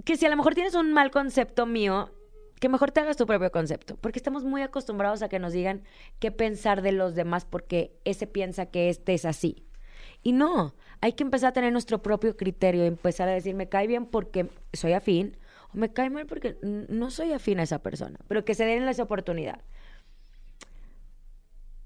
que 0.03 0.17
si 0.17 0.25
a 0.25 0.29
lo 0.29 0.37
mejor 0.37 0.55
tienes 0.55 0.73
un 0.73 0.91
mal 0.91 1.11
concepto 1.11 1.65
mío, 1.65 2.11
que 2.59 2.69
mejor 2.69 2.91
te 2.91 3.01
hagas 3.01 3.17
tu 3.17 3.25
propio 3.25 3.51
concepto, 3.51 3.95
porque 3.97 4.19
estamos 4.19 4.43
muy 4.43 4.61
acostumbrados 4.61 5.21
a 5.21 5.29
que 5.29 5.39
nos 5.39 5.53
digan 5.53 5.83
qué 6.19 6.31
pensar 6.31 6.81
de 6.81 6.91
los 6.91 7.15
demás 7.15 7.45
porque 7.45 7.97
ese 8.03 8.27
piensa 8.27 8.65
que 8.65 8.89
este 8.89 9.13
es 9.13 9.25
así. 9.25 9.65
Y 10.23 10.33
no, 10.33 10.75
hay 10.99 11.13
que 11.13 11.23
empezar 11.23 11.49
a 11.49 11.53
tener 11.53 11.71
nuestro 11.71 12.01
propio 12.01 12.35
criterio, 12.35 12.83
empezar 12.83 13.29
a 13.29 13.33
decir, 13.33 13.55
me 13.55 13.69
cae 13.69 13.87
bien 13.87 14.05
porque 14.05 14.49
soy 14.73 14.91
afín, 14.93 15.37
o 15.73 15.77
me 15.77 15.93
cae 15.93 16.09
mal 16.09 16.25
porque 16.25 16.57
no 16.61 17.11
soy 17.11 17.31
afín 17.31 17.59
a 17.59 17.63
esa 17.63 17.79
persona, 17.79 18.19
pero 18.27 18.43
que 18.43 18.55
se 18.55 18.65
den 18.65 18.87
esa 18.87 19.03
oportunidad. 19.03 19.61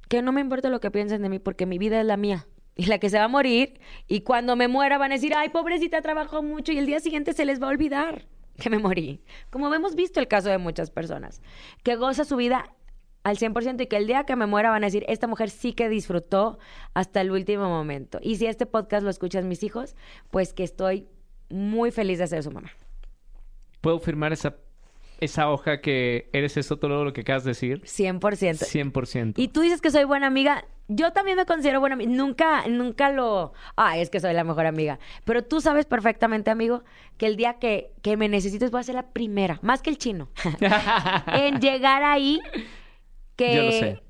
Que 0.10 0.22
no 0.24 0.32
me 0.32 0.42
importa 0.42 0.70
lo 0.70 0.80
que 0.80 0.90
piensen 0.90 1.22
de 1.22 1.30
mí 1.30 1.38
porque 1.38 1.66
mi 1.66 1.78
vida 1.78 2.00
es 2.00 2.06
la 2.06 2.18
mía 2.18 2.48
y 2.76 2.86
la 2.86 2.98
que 2.98 3.10
se 3.10 3.18
va 3.18 3.26
a 3.26 3.30
morir 3.30 3.80
y 4.08 4.22
cuando 4.22 4.56
me 4.56 4.68
muera 4.68 4.98
van 4.98 5.12
a 5.12 5.16
decir, 5.16 5.34
ay, 5.36 5.50
pobrecita, 5.50 6.02
trabajó 6.02 6.42
mucho 6.42 6.72
y 6.72 6.78
el 6.78 6.86
día 6.86 7.00
siguiente 7.00 7.34
se 7.34 7.46
les 7.46 7.62
va 7.62 7.68
a 7.68 7.72
olvidar 7.72 8.26
que 8.60 8.70
me 8.70 8.80
morí. 8.80 9.22
Como 9.50 9.74
hemos 9.74 9.96
visto 9.96 10.20
el 10.20 10.28
caso 10.28 10.50
de 10.50 10.58
muchas 10.58 10.92
personas, 10.92 11.42
que 11.84 11.96
goza 11.96 12.26
su 12.26 12.36
vida 12.36 12.76
al 13.24 13.38
100% 13.38 13.82
y 13.82 13.88
que 13.88 13.98
el 13.98 14.08
día 14.08 14.26
que 14.26 14.36
me 14.36 14.46
muera 14.46 14.70
van 14.70 14.84
a 14.84 14.88
decir, 14.88 15.06
esta 15.08 15.28
mujer 15.28 15.50
sí 15.50 15.74
que 15.74 15.90
disfrutó 15.90 16.60
hasta 16.94 17.22
el 17.22 17.32
último 17.32 17.70
momento. 17.70 18.20
Y 18.22 18.36
si 18.36 18.46
este 18.46 18.66
podcast 18.66 19.04
lo 19.04 19.10
escuchan 19.10 19.48
mis 19.48 19.64
hijos, 19.64 19.96
pues 20.30 20.54
que 20.54 20.64
estoy 20.64 21.08
muy 21.50 21.92
feliz 21.92 22.20
de 22.20 22.28
ser 22.28 22.44
su 22.44 22.52
mamá. 22.52 22.72
¿Puedo 23.82 24.00
firmar 24.00 24.34
esa, 24.34 24.56
esa 25.20 25.50
hoja 25.50 25.82
que 25.82 26.30
eres 26.34 26.58
eso 26.58 26.78
todo 26.78 27.04
lo 27.04 27.14
que 27.14 27.22
acabas 27.22 27.44
de 27.44 27.52
decir? 27.52 27.82
100%. 27.82 28.20
100%. 28.20 29.34
Y 29.38 29.48
tú 29.50 29.62
dices 29.62 29.82
que 29.82 29.92
soy 29.92 30.04
buena 30.04 30.28
amiga. 30.28 30.66
Yo 30.90 31.14
también 31.14 31.38
me 31.38 31.46
considero 31.46 31.80
buena 31.80 31.96
amiga. 31.96 32.12
Nunca, 32.12 32.68
nunca 32.68 33.10
lo. 33.10 33.54
Ay, 33.76 34.02
es 34.02 34.10
que 34.10 34.20
soy 34.20 34.34
la 34.34 34.44
mejor 34.44 34.66
amiga. 34.66 35.00
Pero 35.24 35.44
tú 35.44 35.62
sabes 35.62 35.86
perfectamente, 35.86 36.52
amigo, 36.52 36.84
que 37.18 37.26
el 37.26 37.38
día 37.38 37.54
que, 37.60 37.94
que 38.02 38.18
me 38.18 38.28
necesites 38.28 38.70
voy 38.70 38.82
a 38.82 38.84
ser 38.84 38.96
la 38.96 39.08
primera, 39.14 39.60
más 39.62 39.82
que 39.82 39.90
el 39.90 39.98
chino, 39.98 40.30
en 41.34 41.60
llegar 41.60 42.04
ahí. 42.04 42.42
Que, 43.36 43.56
Yo 43.56 43.64
lo 43.64 43.72
sé. 43.72 44.04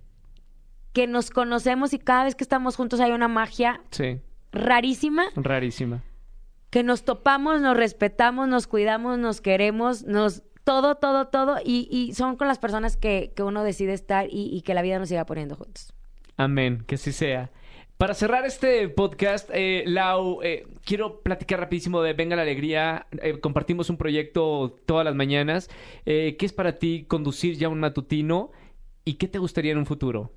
Que 0.93 1.07
nos 1.07 1.29
conocemos 1.29 1.93
y 1.93 1.99
cada 1.99 2.25
vez 2.25 2.35
que 2.35 2.43
estamos 2.43 2.75
juntos 2.75 2.99
hay 2.99 3.11
una 3.11 3.27
magia 3.27 3.81
Sí, 3.91 4.19
rarísima. 4.51 5.25
rarísima. 5.35 6.03
Que 6.69 6.83
nos 6.83 7.03
topamos, 7.05 7.61
nos 7.61 7.77
respetamos, 7.77 8.47
nos 8.47 8.67
cuidamos, 8.67 9.19
nos 9.19 9.41
queremos, 9.41 10.03
nos. 10.03 10.43
Todo, 10.63 10.95
todo, 10.95 11.27
todo. 11.27 11.57
Y, 11.63 11.87
y 11.91 12.13
son 12.13 12.35
con 12.37 12.47
las 12.47 12.57
personas 12.57 12.95
que, 12.97 13.31
que 13.35 13.43
uno 13.43 13.63
decide 13.63 13.93
estar 13.93 14.27
y, 14.29 14.49
y 14.55 14.61
que 14.61 14.73
la 14.73 14.81
vida 14.81 14.97
nos 14.97 15.09
siga 15.09 15.25
poniendo 15.25 15.55
juntos. 15.55 15.93
Amén, 16.37 16.83
que 16.87 16.95
así 16.95 17.11
sea. 17.11 17.51
Para 17.97 18.15
cerrar 18.15 18.45
este 18.45 18.89
podcast, 18.89 19.49
eh, 19.53 19.83
Lau, 19.85 20.41
eh, 20.41 20.67
quiero 20.83 21.21
platicar 21.21 21.59
rapidísimo 21.59 22.01
de 22.01 22.13
Venga 22.13 22.35
la 22.35 22.41
Alegría. 22.41 23.07
Eh, 23.21 23.39
compartimos 23.39 23.89
un 23.89 23.97
proyecto 23.97 24.75
todas 24.85 25.05
las 25.05 25.15
mañanas. 25.15 25.69
Eh, 26.05 26.35
¿Qué 26.37 26.45
es 26.45 26.53
para 26.53 26.79
ti 26.79 27.05
conducir 27.07 27.55
ya 27.55 27.69
un 27.69 27.79
matutino? 27.79 28.51
¿Y 29.05 29.13
qué 29.13 29.27
te 29.27 29.39
gustaría 29.39 29.71
en 29.71 29.77
un 29.77 29.85
futuro? 29.85 30.33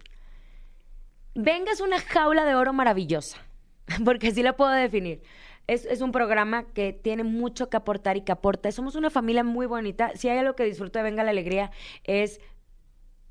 Venga 1.34 1.72
es 1.72 1.80
una 1.80 1.98
jaula 1.98 2.44
de 2.44 2.54
oro 2.54 2.72
maravillosa, 2.72 3.38
porque 4.04 4.28
así 4.28 4.42
lo 4.42 4.56
puedo 4.56 4.70
definir. 4.70 5.22
Es, 5.66 5.86
es 5.86 6.02
un 6.02 6.12
programa 6.12 6.66
que 6.72 6.92
tiene 6.92 7.24
mucho 7.24 7.68
que 7.68 7.76
aportar 7.76 8.16
y 8.16 8.20
que 8.20 8.32
aporta. 8.32 8.70
Somos 8.70 8.94
una 8.94 9.10
familia 9.10 9.42
muy 9.42 9.66
bonita. 9.66 10.12
Si 10.14 10.28
hay 10.28 10.38
algo 10.38 10.54
que 10.54 10.64
disfruto 10.64 10.98
de 10.98 11.04
Venga 11.04 11.24
la 11.24 11.30
Alegría 11.30 11.72
es 12.04 12.40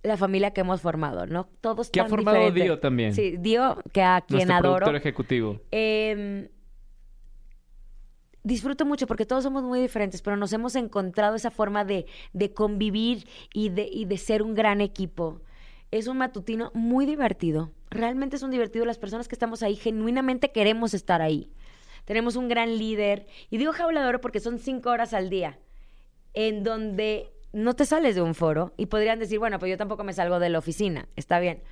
la 0.06 0.18
familia 0.18 0.52
que 0.52 0.62
hemos 0.62 0.82
formado, 0.82 1.26
¿no? 1.26 1.48
Todos 1.62 1.90
Que 1.90 2.00
ha 2.00 2.06
formado. 2.08 2.52
Dio 2.52 2.80
también. 2.80 3.14
Sí, 3.14 3.38
Dio, 3.38 3.78
que 3.92 4.02
a 4.02 4.22
quien 4.22 4.48
Nuestro 4.48 4.56
adoro. 4.56 4.76
productor 4.86 4.96
ejecutivo. 4.96 5.60
Eh, 5.72 6.50
disfruto 8.44 8.86
mucho 8.86 9.08
porque 9.08 9.26
todos 9.26 9.44
somos 9.44 9.64
muy 9.64 9.80
diferentes, 9.80 10.22
pero 10.22 10.38
nos 10.38 10.54
hemos 10.54 10.76
encontrado 10.76 11.36
esa 11.36 11.52
forma 11.52 11.84
de, 11.84 12.06
de 12.34 12.54
convivir 12.54 13.28
y 13.54 13.70
de, 13.70 13.90
y 13.92 14.06
de 14.06 14.18
ser 14.18 14.44
un 14.44 14.54
gran 14.54 14.82
equipo. 14.82 15.42
Es 15.92 16.08
un 16.08 16.18
matutino 16.18 16.72
muy 16.74 17.06
divertido. 17.06 17.72
Realmente 17.90 18.36
es 18.36 18.44
un 18.44 18.52
divertido. 18.52 18.86
Las 18.86 18.98
personas 18.98 19.28
que 19.28 19.36
estamos 19.36 19.64
ahí 19.64 19.76
genuinamente 19.76 20.52
queremos 20.52 20.94
estar 20.94 21.22
ahí. 21.22 21.50
Tenemos 22.06 22.36
un 22.36 22.48
gran 22.48 22.78
líder. 22.78 23.26
Y 23.50 23.58
digo 23.58 23.72
jaula 23.72 24.02
de 24.02 24.08
oro 24.08 24.22
porque 24.22 24.40
son 24.40 24.60
cinco 24.60 24.90
horas 24.90 25.14
al 25.14 25.30
día 25.30 25.58
en 26.36 26.64
donde 26.64 27.32
no 27.56 27.74
te 27.74 27.86
sales 27.86 28.16
de 28.16 28.22
un 28.22 28.36
foro 28.36 28.74
y 28.76 28.88
podrían 28.88 29.18
decir, 29.18 29.40
bueno, 29.40 29.60
pues 29.60 29.70
yo 29.72 29.78
tampoco 29.78 30.04
me 30.04 30.12
salgo 30.12 30.40
de 30.40 30.50
la 30.50 30.60
oficina. 30.60 31.08
Está 31.16 31.40
bien. 31.40 31.64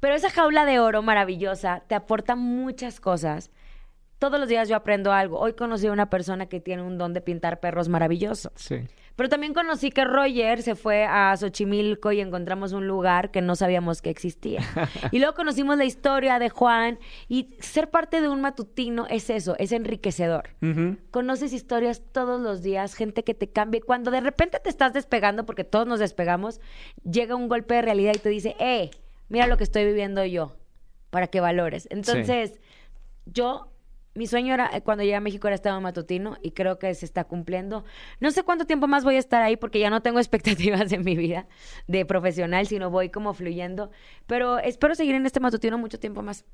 Pero 0.00 0.14
esa 0.14 0.30
jaula 0.30 0.64
de 0.64 0.80
oro 0.80 1.02
maravillosa 1.02 1.82
te 1.86 1.94
aporta 1.94 2.34
muchas 2.34 2.98
cosas. 2.98 3.50
Todos 4.20 4.38
los 4.38 4.50
días 4.50 4.68
yo 4.68 4.76
aprendo 4.76 5.12
algo. 5.12 5.40
Hoy 5.40 5.54
conocí 5.54 5.86
a 5.86 5.92
una 5.92 6.10
persona 6.10 6.44
que 6.44 6.60
tiene 6.60 6.82
un 6.82 6.98
don 6.98 7.14
de 7.14 7.22
pintar 7.22 7.58
perros 7.58 7.88
maravilloso. 7.88 8.52
Sí. 8.54 8.86
Pero 9.16 9.30
también 9.30 9.54
conocí 9.54 9.90
que 9.90 10.04
Roger 10.04 10.62
se 10.62 10.74
fue 10.74 11.04
a 11.04 11.34
Xochimilco 11.38 12.12
y 12.12 12.20
encontramos 12.20 12.74
un 12.74 12.86
lugar 12.86 13.30
que 13.30 13.40
no 13.40 13.56
sabíamos 13.56 14.02
que 14.02 14.10
existía. 14.10 14.60
Y 15.10 15.20
luego 15.20 15.34
conocimos 15.34 15.78
la 15.78 15.86
historia 15.86 16.38
de 16.38 16.50
Juan 16.50 16.98
y 17.28 17.48
ser 17.60 17.88
parte 17.88 18.20
de 18.20 18.28
un 18.28 18.42
matutino 18.42 19.06
es 19.08 19.30
eso, 19.30 19.56
es 19.58 19.72
enriquecedor. 19.72 20.50
Conoces 21.10 21.54
historias 21.54 22.02
todos 22.12 22.42
los 22.42 22.62
días, 22.62 22.94
gente 22.94 23.24
que 23.24 23.32
te 23.32 23.48
cambia. 23.48 23.80
Cuando 23.80 24.10
de 24.10 24.20
repente 24.20 24.60
te 24.62 24.68
estás 24.68 24.92
despegando, 24.92 25.46
porque 25.46 25.64
todos 25.64 25.86
nos 25.86 25.98
despegamos, 25.98 26.60
llega 27.10 27.36
un 27.36 27.48
golpe 27.48 27.72
de 27.72 27.82
realidad 27.82 28.12
y 28.14 28.18
te 28.18 28.28
dice, 28.28 28.54
eh, 28.60 28.90
mira 29.30 29.46
lo 29.46 29.56
que 29.56 29.64
estoy 29.64 29.86
viviendo 29.86 30.22
yo, 30.26 30.52
para 31.08 31.26
que 31.28 31.40
valores. 31.40 31.88
Entonces, 31.90 32.60
yo, 33.24 33.70
mi 34.14 34.26
sueño 34.26 34.52
era, 34.54 34.70
eh, 34.74 34.82
cuando 34.82 35.04
llegué 35.04 35.14
a 35.16 35.20
México 35.20 35.46
era 35.46 35.54
estar 35.54 35.74
en 35.76 35.82
matutino 35.82 36.36
y 36.42 36.50
creo 36.50 36.78
que 36.78 36.92
se 36.94 37.04
está 37.06 37.24
cumpliendo. 37.24 37.84
No 38.18 38.30
sé 38.32 38.42
cuánto 38.42 38.64
tiempo 38.66 38.86
más 38.88 39.04
voy 39.04 39.14
a 39.16 39.18
estar 39.18 39.42
ahí 39.42 39.56
porque 39.56 39.78
ya 39.78 39.90
no 39.90 40.02
tengo 40.02 40.18
expectativas 40.20 40.92
en 40.92 41.04
mi 41.04 41.16
vida 41.16 41.46
de 41.86 42.04
profesional, 42.04 42.66
sino 42.66 42.90
voy 42.90 43.08
como 43.10 43.32
fluyendo. 43.34 43.90
Pero 44.26 44.58
espero 44.58 44.94
seguir 44.94 45.14
en 45.14 45.26
este 45.26 45.40
matutino 45.40 45.78
mucho 45.78 45.98
tiempo 46.00 46.22
más. 46.22 46.44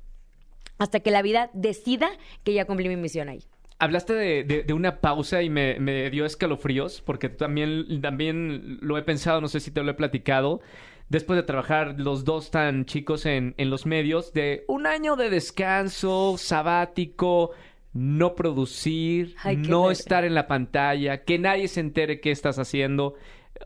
Hasta 0.77 0.99
que 0.99 1.09
la 1.11 1.21
vida 1.23 1.49
decida 1.53 2.09
que 2.43 2.53
ya 2.53 2.65
cumplí 2.65 2.87
mi 2.89 2.95
misión 2.97 3.29
ahí. 3.29 3.43
Hablaste 3.79 4.13
de, 4.13 4.43
de- 4.43 4.63
de 4.63 4.73
una 4.73 5.01
pausa 5.01 5.41
y 5.43 5.49
me, 5.49 5.79
me 5.79 6.09
dio 6.09 6.25
escalofríos 6.25 7.01
porque 7.01 7.29
también, 7.29 8.01
también 8.01 8.77
lo 8.81 8.97
he 8.97 9.03
pensado, 9.03 9.39
no 9.41 9.47
sé 9.47 9.59
si 9.59 9.69
te 9.71 9.83
lo 9.83 9.91
he 9.91 9.93
platicado, 9.93 10.61
después 11.09 11.37
de 11.37 11.43
trabajar 11.43 11.95
los 11.97 12.25
dos 12.25 12.51
tan 12.51 12.85
chicos 12.85 13.25
en, 13.25 13.55
en 13.57 13.69
los 13.69 13.85
medios, 13.85 14.33
de 14.33 14.65
un 14.67 14.87
año 14.87 15.15
de 15.15 15.29
descanso, 15.29 16.35
sabático, 16.37 17.51
no 17.93 18.35
producir, 18.35 19.35
Ay, 19.43 19.57
no 19.57 19.89
estar 19.89 20.23
en 20.23 20.35
la 20.35 20.47
pantalla, 20.47 21.23
que 21.23 21.39
nadie 21.39 21.67
se 21.67 21.79
entere 21.79 22.19
qué 22.19 22.31
estás 22.31 22.59
haciendo. 22.59 23.15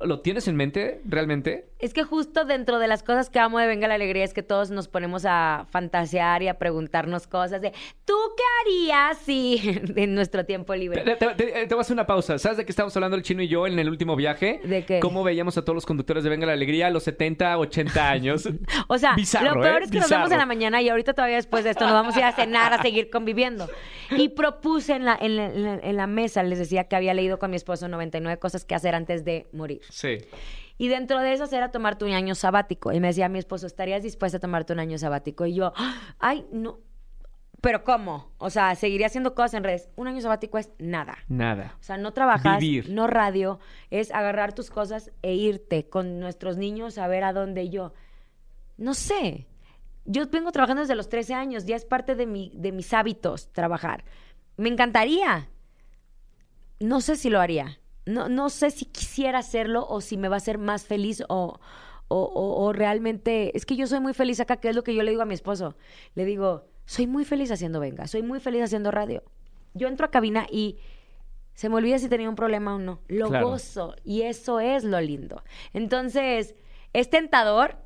¿Lo 0.05 0.21
tienes 0.21 0.47
en 0.47 0.55
mente 0.55 1.01
realmente? 1.05 1.67
Es 1.79 1.93
que 1.93 2.03
justo 2.03 2.45
dentro 2.45 2.77
de 2.79 2.87
las 2.87 3.01
cosas 3.03 3.29
que 3.29 3.39
amo 3.39 3.57
de 3.59 3.67
Venga 3.67 3.87
la 3.87 3.95
Alegría 3.95 4.23
es 4.23 4.33
que 4.33 4.43
todos 4.43 4.69
nos 4.71 4.87
ponemos 4.87 5.23
a 5.25 5.65
fantasear 5.71 6.43
y 6.43 6.47
a 6.47 6.59
preguntarnos 6.59 7.25
cosas 7.27 7.61
de 7.61 7.71
¿tú 8.05 8.13
qué 8.37 8.43
harías 8.61 9.17
si 9.17 9.59
en 9.95 10.13
nuestro 10.15 10.45
tiempo 10.45 10.75
libre? 10.75 11.01
te- 11.03 11.15
te- 11.15 11.35
te 11.35 11.65
voy 11.73 11.77
a 11.79 11.81
hacer 11.81 11.93
una 11.93 12.05
pausa. 12.05 12.37
¿Sabes 12.37 12.57
de 12.57 12.65
qué 12.65 12.71
estábamos 12.71 12.95
hablando 12.95 13.17
el 13.17 13.23
chino 13.23 13.41
y 13.41 13.47
yo 13.47 13.65
en 13.67 13.79
el 13.79 13.89
último 13.89 14.15
viaje? 14.15 14.59
¿De 14.63 14.85
qué? 14.85 14.99
Cómo 14.99 15.23
veíamos 15.23 15.57
a 15.57 15.63
todos 15.63 15.75
los 15.75 15.85
conductores 15.85 16.23
de 16.23 16.29
Venga 16.29 16.45
la 16.45 16.53
Alegría 16.53 16.87
a 16.87 16.89
los 16.89 17.03
70, 17.03 17.57
80 17.57 18.09
años. 18.09 18.47
O 18.87 18.97
sea, 18.97 19.15
Bizarro, 19.15 19.55
lo 19.55 19.61
peor 19.61 19.81
¿eh? 19.81 19.85
es 19.85 19.91
que 19.91 19.99
nos 19.99 20.09
vemos 20.09 20.31
en 20.31 20.37
la 20.37 20.45
mañana 20.45 20.81
y 20.81 20.89
ahorita 20.89 21.13
todavía 21.13 21.37
después 21.37 21.63
de 21.63 21.69
esto 21.71 21.85
nos 21.85 21.93
vamos 21.93 22.15
a 22.15 22.19
ir 22.19 22.25
a 22.25 22.31
cenar, 22.33 22.73
a 22.73 22.81
seguir 22.81 23.09
conviviendo. 23.09 23.69
Y 24.11 24.29
propuse 24.29 24.93
en 24.95 25.05
la, 25.05 25.17
en 25.19 25.37
la, 25.37 25.45
en 25.45 25.63
la- 25.63 25.79
en 25.81 25.97
la 25.97 26.07
mesa, 26.07 26.43
les 26.43 26.59
decía 26.59 26.83
que 26.85 26.95
había 26.97 27.13
leído 27.13 27.39
con 27.39 27.49
mi 27.51 27.55
esposo 27.57 27.87
99 27.87 28.37
cosas 28.39 28.65
que 28.65 28.75
hacer 28.75 28.93
antes 28.95 29.23
de 29.23 29.47
morir. 29.53 29.81
Sí. 29.91 30.17
Y 30.77 30.87
dentro 30.87 31.19
de 31.19 31.33
esas 31.33 31.53
era 31.53 31.69
tomarte 31.69 32.05
un 32.05 32.11
año 32.11 32.33
sabático. 32.33 32.91
Y 32.91 32.99
me 32.99 33.07
decía 33.07 33.29
mi 33.29 33.37
esposo, 33.37 33.67
¿estarías 33.67 34.01
dispuesta 34.01 34.37
a 34.37 34.39
tomarte 34.39 34.73
un 34.73 34.79
año 34.79 34.97
sabático? 34.97 35.45
Y 35.45 35.53
yo, 35.53 35.73
ay, 36.19 36.45
no. 36.51 36.79
¿Pero 37.61 37.83
cómo? 37.83 38.31
O 38.39 38.49
sea, 38.49 38.73
seguiría 38.73 39.05
haciendo 39.05 39.35
cosas 39.35 39.53
en 39.53 39.63
redes. 39.63 39.89
Un 39.95 40.07
año 40.07 40.19
sabático 40.21 40.57
es 40.57 40.71
nada. 40.79 41.19
Nada. 41.27 41.77
O 41.79 41.83
sea, 41.83 41.97
no 41.97 42.11
trabajas, 42.13 42.59
Vivir. 42.59 42.89
no 42.89 43.05
radio, 43.05 43.59
es 43.91 44.09
agarrar 44.11 44.53
tus 44.53 44.71
cosas 44.71 45.11
e 45.21 45.35
irte 45.35 45.87
con 45.87 46.19
nuestros 46.19 46.57
niños 46.57 46.97
a 46.97 47.07
ver 47.07 47.23
a 47.23 47.33
dónde 47.33 47.69
yo. 47.69 47.93
No 48.77 48.95
sé. 48.95 49.45
Yo 50.05 50.25
vengo 50.31 50.51
trabajando 50.51 50.81
desde 50.81 50.95
los 50.95 51.09
13 51.09 51.35
años, 51.35 51.65
ya 51.65 51.75
es 51.75 51.85
parte 51.85 52.15
de, 52.15 52.25
mi, 52.25 52.51
de 52.55 52.71
mis 52.71 52.91
hábitos 52.91 53.53
trabajar. 53.53 54.03
Me 54.57 54.69
encantaría. 54.69 55.47
No 56.79 57.01
sé 57.01 57.15
si 57.15 57.29
lo 57.29 57.39
haría. 57.39 57.77
No, 58.05 58.29
no 58.29 58.49
sé 58.49 58.71
si 58.71 58.85
quisiera 58.85 59.39
hacerlo 59.39 59.85
o 59.87 60.01
si 60.01 60.17
me 60.17 60.27
va 60.27 60.35
a 60.35 60.37
hacer 60.37 60.57
más 60.57 60.85
feliz 60.85 61.23
o, 61.29 61.59
o, 62.07 62.17
o- 62.17 62.63
o 62.65 62.73
realmente... 62.73 63.55
Es 63.55 63.65
que 63.65 63.75
yo 63.75 63.85
soy 63.87 63.99
muy 63.99 64.13
feliz 64.13 64.39
acá, 64.39 64.57
que 64.57 64.69
es 64.69 64.75
lo 64.75 64.83
que 64.83 64.95
yo 64.95 65.03
le 65.03 65.11
digo 65.11 65.21
a 65.21 65.25
mi 65.25 65.33
esposo. 65.35 65.75
Le 66.15 66.25
digo, 66.25 66.65
soy 66.85 67.07
muy 67.07 67.25
feliz 67.25 67.51
haciendo 67.51 67.79
Venga, 67.79 68.07
soy 68.07 68.23
muy 68.23 68.39
feliz 68.39 68.63
haciendo 68.63 68.91
radio. 68.91 69.23
Yo 69.73 69.87
entro 69.87 70.05
a 70.07 70.11
cabina 70.11 70.47
y 70.51 70.77
se 71.53 71.69
me 71.69 71.75
olvida 71.75 71.99
si 71.99 72.09
tenía 72.09 72.27
un 72.29 72.35
problema 72.35 72.75
o 72.75 72.79
no. 72.79 72.99
Lo 73.07 73.29
Claro. 73.29 73.49
gozo 73.49 73.95
y 74.03 74.23
eso 74.23 74.59
es 74.59 74.83
lo 74.83 74.99
lindo. 74.99 75.43
Entonces, 75.73 76.55
es 76.93 77.09
tentador. 77.09 77.77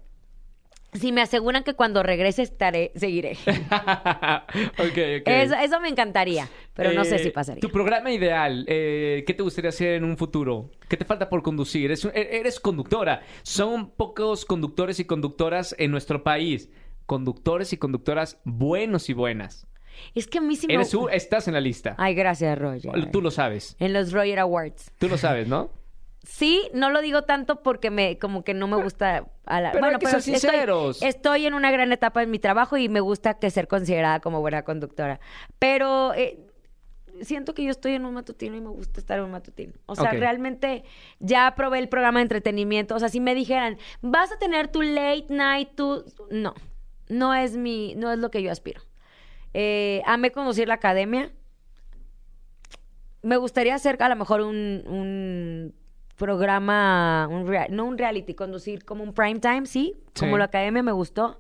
Si 1.00 1.12
me 1.12 1.22
aseguran 1.22 1.64
que 1.64 1.74
cuando 1.74 2.02
regrese 2.04 2.42
estaré, 2.42 2.92
seguiré. 2.96 3.38
Eso, 5.26 5.56
eso 5.56 5.80
me 5.80 5.90
encantaría, 5.90 6.48
pero 6.74 6.92
no 6.94 7.04
sé 7.04 7.16
Eh, 7.16 7.20
si 7.20 7.30
pasaría. 7.32 7.62
Tu 7.62 7.70
programa 7.70 8.12
ideal, 8.12 8.66
eh, 8.68 9.24
¿qué 9.28 9.34
te 9.34 9.44
gustaría 9.44 9.70
hacer 9.70 9.94
en 9.96 10.04
un 10.04 10.18
futuro? 10.18 10.72
¿Qué 10.90 10.98
te 10.98 11.06
falta 11.06 11.30
por 11.30 11.42
conducir? 11.44 11.86
Eres, 11.86 12.06
e- 12.06 12.30
eres 12.40 12.60
conductora. 12.60 13.22
Son 13.44 13.92
pocos 13.92 14.46
conductores 14.46 15.00
y 15.00 15.06
conductoras 15.06 15.76
en 15.78 15.92
nuestro 15.92 16.24
país. 16.24 16.70
Conductores 17.06 17.72
y 17.74 17.78
conductoras 17.78 18.40
buenos 18.46 19.10
y 19.10 19.14
buenas. 19.14 19.68
Es 20.14 20.28
que 20.28 20.40
a 20.40 20.42
mí 20.42 20.56
sí 20.56 20.68
me... 20.68 20.74
Eres 20.74 20.94
estás 21.12 21.48
en 21.48 21.54
la 21.54 21.62
lista. 21.62 21.96
Ay, 21.98 22.16
gracias, 22.16 22.58
Roger. 22.58 23.12
Tú 23.12 23.22
lo 23.22 23.32
sabes. 23.32 23.76
En 23.80 23.94
los 23.94 24.12
Roger 24.12 24.40
Awards. 24.40 24.92
Tú 24.98 25.08
lo 25.08 25.18
sabes, 25.18 25.48
¿no? 25.48 25.70
Sí, 26.28 26.70
no 26.74 26.90
lo 26.90 27.02
digo 27.02 27.22
tanto 27.24 27.62
porque 27.62 27.92
me 27.92 28.18
como 28.18 28.44
que 28.44 28.54
no 28.54 28.68
me 28.68 28.82
gusta 28.82 29.26
a 29.46 29.62
la- 29.62 29.72
Pero 29.72 29.82
bueno, 29.84 29.96
hay 29.98 30.00
que 30.00 30.06
pero 30.08 30.20
ser 30.22 30.34
estoy- 30.36 30.50
sinceros. 30.52 31.02
Estoy, 31.04 31.46
en 31.46 31.54
una 31.54 31.72
gran 31.72 31.92
etapa 31.92 32.24
en 32.24 32.32
mi 32.32 32.40
trabajo 32.40 32.78
y 32.78 32.90
me 32.90 33.00
gusta 33.00 33.36
que 33.36 33.50
ser 33.52 33.68
considerada 33.68 34.20
como 34.22 34.42
buena 34.42 34.64
conductora. 34.64 35.20
Pero 35.60 36.14
eh, 36.16 36.40
siento 37.22 37.54
que 37.54 37.64
yo 37.64 37.70
estoy 37.72 37.94
en 37.94 38.06
un 38.06 38.14
matutino 38.16 38.56
y 38.58 38.62
me 38.62 38.70
gusta 38.70 39.00
estar 39.00 39.20
en 39.20 39.26
un 39.26 39.32
matutino. 39.32 39.74
O 39.86 39.96
sea, 39.96 40.12
realmente 40.12 40.84
ya 41.20 41.54
probé 41.56 41.78
el 41.80 41.90
programa 41.90 42.20
de 42.20 42.24
entretenimiento. 42.24 42.96
O 42.96 43.00
sea, 43.00 43.10
si 43.10 43.20
me 43.20 43.36
dijeran, 43.36 43.78
vas 44.02 44.32
a 44.32 44.38
tener 44.40 44.68
tu 44.70 44.82
late 44.82 45.28
night, 45.30 45.76
tu... 45.76 46.04
No, 46.32 46.56
no 47.08 47.34
es 47.36 47.56
mi, 47.56 47.94
no 47.96 48.12
es 48.12 48.18
lo 48.20 48.32
que 48.32 48.42
yo 48.42 48.52
aspiro. 48.52 48.82
Eh, 49.54 50.02
amé 50.08 50.32
conducir 50.32 50.68
la 50.68 50.74
academia. 50.74 51.32
me 53.22 53.38
gustaría 53.38 53.76
hacer 53.76 54.02
a 54.02 54.10
lo 54.10 54.16
mejor 54.16 54.42
un, 54.42 54.84
un 54.88 55.74
programa, 56.16 57.28
un 57.30 57.48
rea- 57.48 57.68
no 57.70 57.86
un 57.86 57.98
reality, 57.98 58.34
conducir 58.34 58.86
como 58.86 59.04
un 59.04 59.14
prime 59.14 59.40
time, 59.40 59.66
sí, 59.66 59.96
como 60.18 60.38
la 60.38 60.46
academia 60.46 60.84
me 60.84 60.92
gustó. 60.92 61.40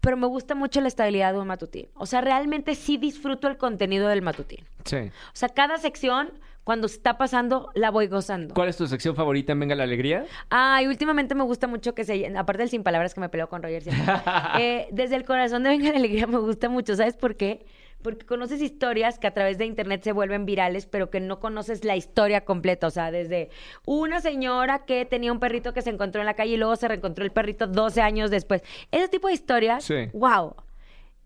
Pero 0.00 0.16
me 0.16 0.26
gusta 0.26 0.56
mucho 0.56 0.80
la 0.80 0.88
estabilidad 0.88 1.32
de 1.32 1.38
un 1.38 1.46
matutín. 1.46 1.88
O 1.94 2.06
sea, 2.06 2.20
realmente 2.20 2.74
sí 2.74 2.96
disfruto 2.96 3.46
el 3.46 3.56
contenido 3.56 4.08
del 4.08 4.20
matutín. 4.20 4.64
Sí. 4.84 4.96
O 4.96 5.32
sea, 5.32 5.48
cada 5.48 5.78
sección, 5.78 6.32
cuando 6.64 6.86
está 6.86 7.16
pasando, 7.18 7.70
la 7.74 7.92
voy 7.92 8.08
gozando. 8.08 8.52
¿Cuál 8.52 8.68
es 8.68 8.76
tu 8.76 8.88
sección 8.88 9.14
favorita 9.14 9.52
en 9.52 9.60
Venga 9.60 9.76
la 9.76 9.84
Alegría? 9.84 10.24
Ah, 10.50 10.80
y 10.82 10.88
últimamente 10.88 11.36
me 11.36 11.44
gusta 11.44 11.68
mucho 11.68 11.94
que 11.94 12.02
se... 12.02 12.26
Aparte 12.36 12.62
del 12.62 12.68
Sin 12.70 12.82
Palabras 12.82 13.14
que 13.14 13.20
me 13.20 13.28
peleo 13.28 13.48
con 13.48 13.62
Roger 13.62 13.84
siempre. 13.84 14.12
eh, 14.58 14.88
desde 14.90 15.14
el 15.14 15.24
corazón 15.24 15.62
de 15.62 15.68
Venga 15.68 15.92
la 15.92 15.98
Alegría 15.98 16.26
me 16.26 16.38
gusta 16.38 16.68
mucho. 16.68 16.96
¿Sabes 16.96 17.16
por 17.16 17.36
qué? 17.36 17.64
Porque 18.02 18.26
conoces 18.26 18.60
historias 18.60 19.18
que 19.18 19.26
a 19.28 19.34
través 19.34 19.58
de 19.58 19.64
internet 19.64 20.02
se 20.02 20.12
vuelven 20.12 20.44
virales, 20.44 20.86
pero 20.86 21.08
que 21.10 21.20
no 21.20 21.38
conoces 21.40 21.84
la 21.84 21.96
historia 21.96 22.44
completa. 22.44 22.86
O 22.88 22.90
sea, 22.90 23.10
desde 23.10 23.48
una 23.86 24.20
señora 24.20 24.84
que 24.84 25.04
tenía 25.04 25.32
un 25.32 25.38
perrito 25.38 25.72
que 25.72 25.82
se 25.82 25.90
encontró 25.90 26.20
en 26.20 26.26
la 26.26 26.34
calle 26.34 26.54
y 26.54 26.56
luego 26.56 26.74
se 26.76 26.88
reencontró 26.88 27.24
el 27.24 27.30
perrito 27.32 27.66
12 27.66 28.00
años 28.02 28.30
después. 28.30 28.62
Ese 28.90 29.08
tipo 29.08 29.28
de 29.28 29.34
historias, 29.34 29.84
Sí. 29.84 30.08
wow. 30.12 30.54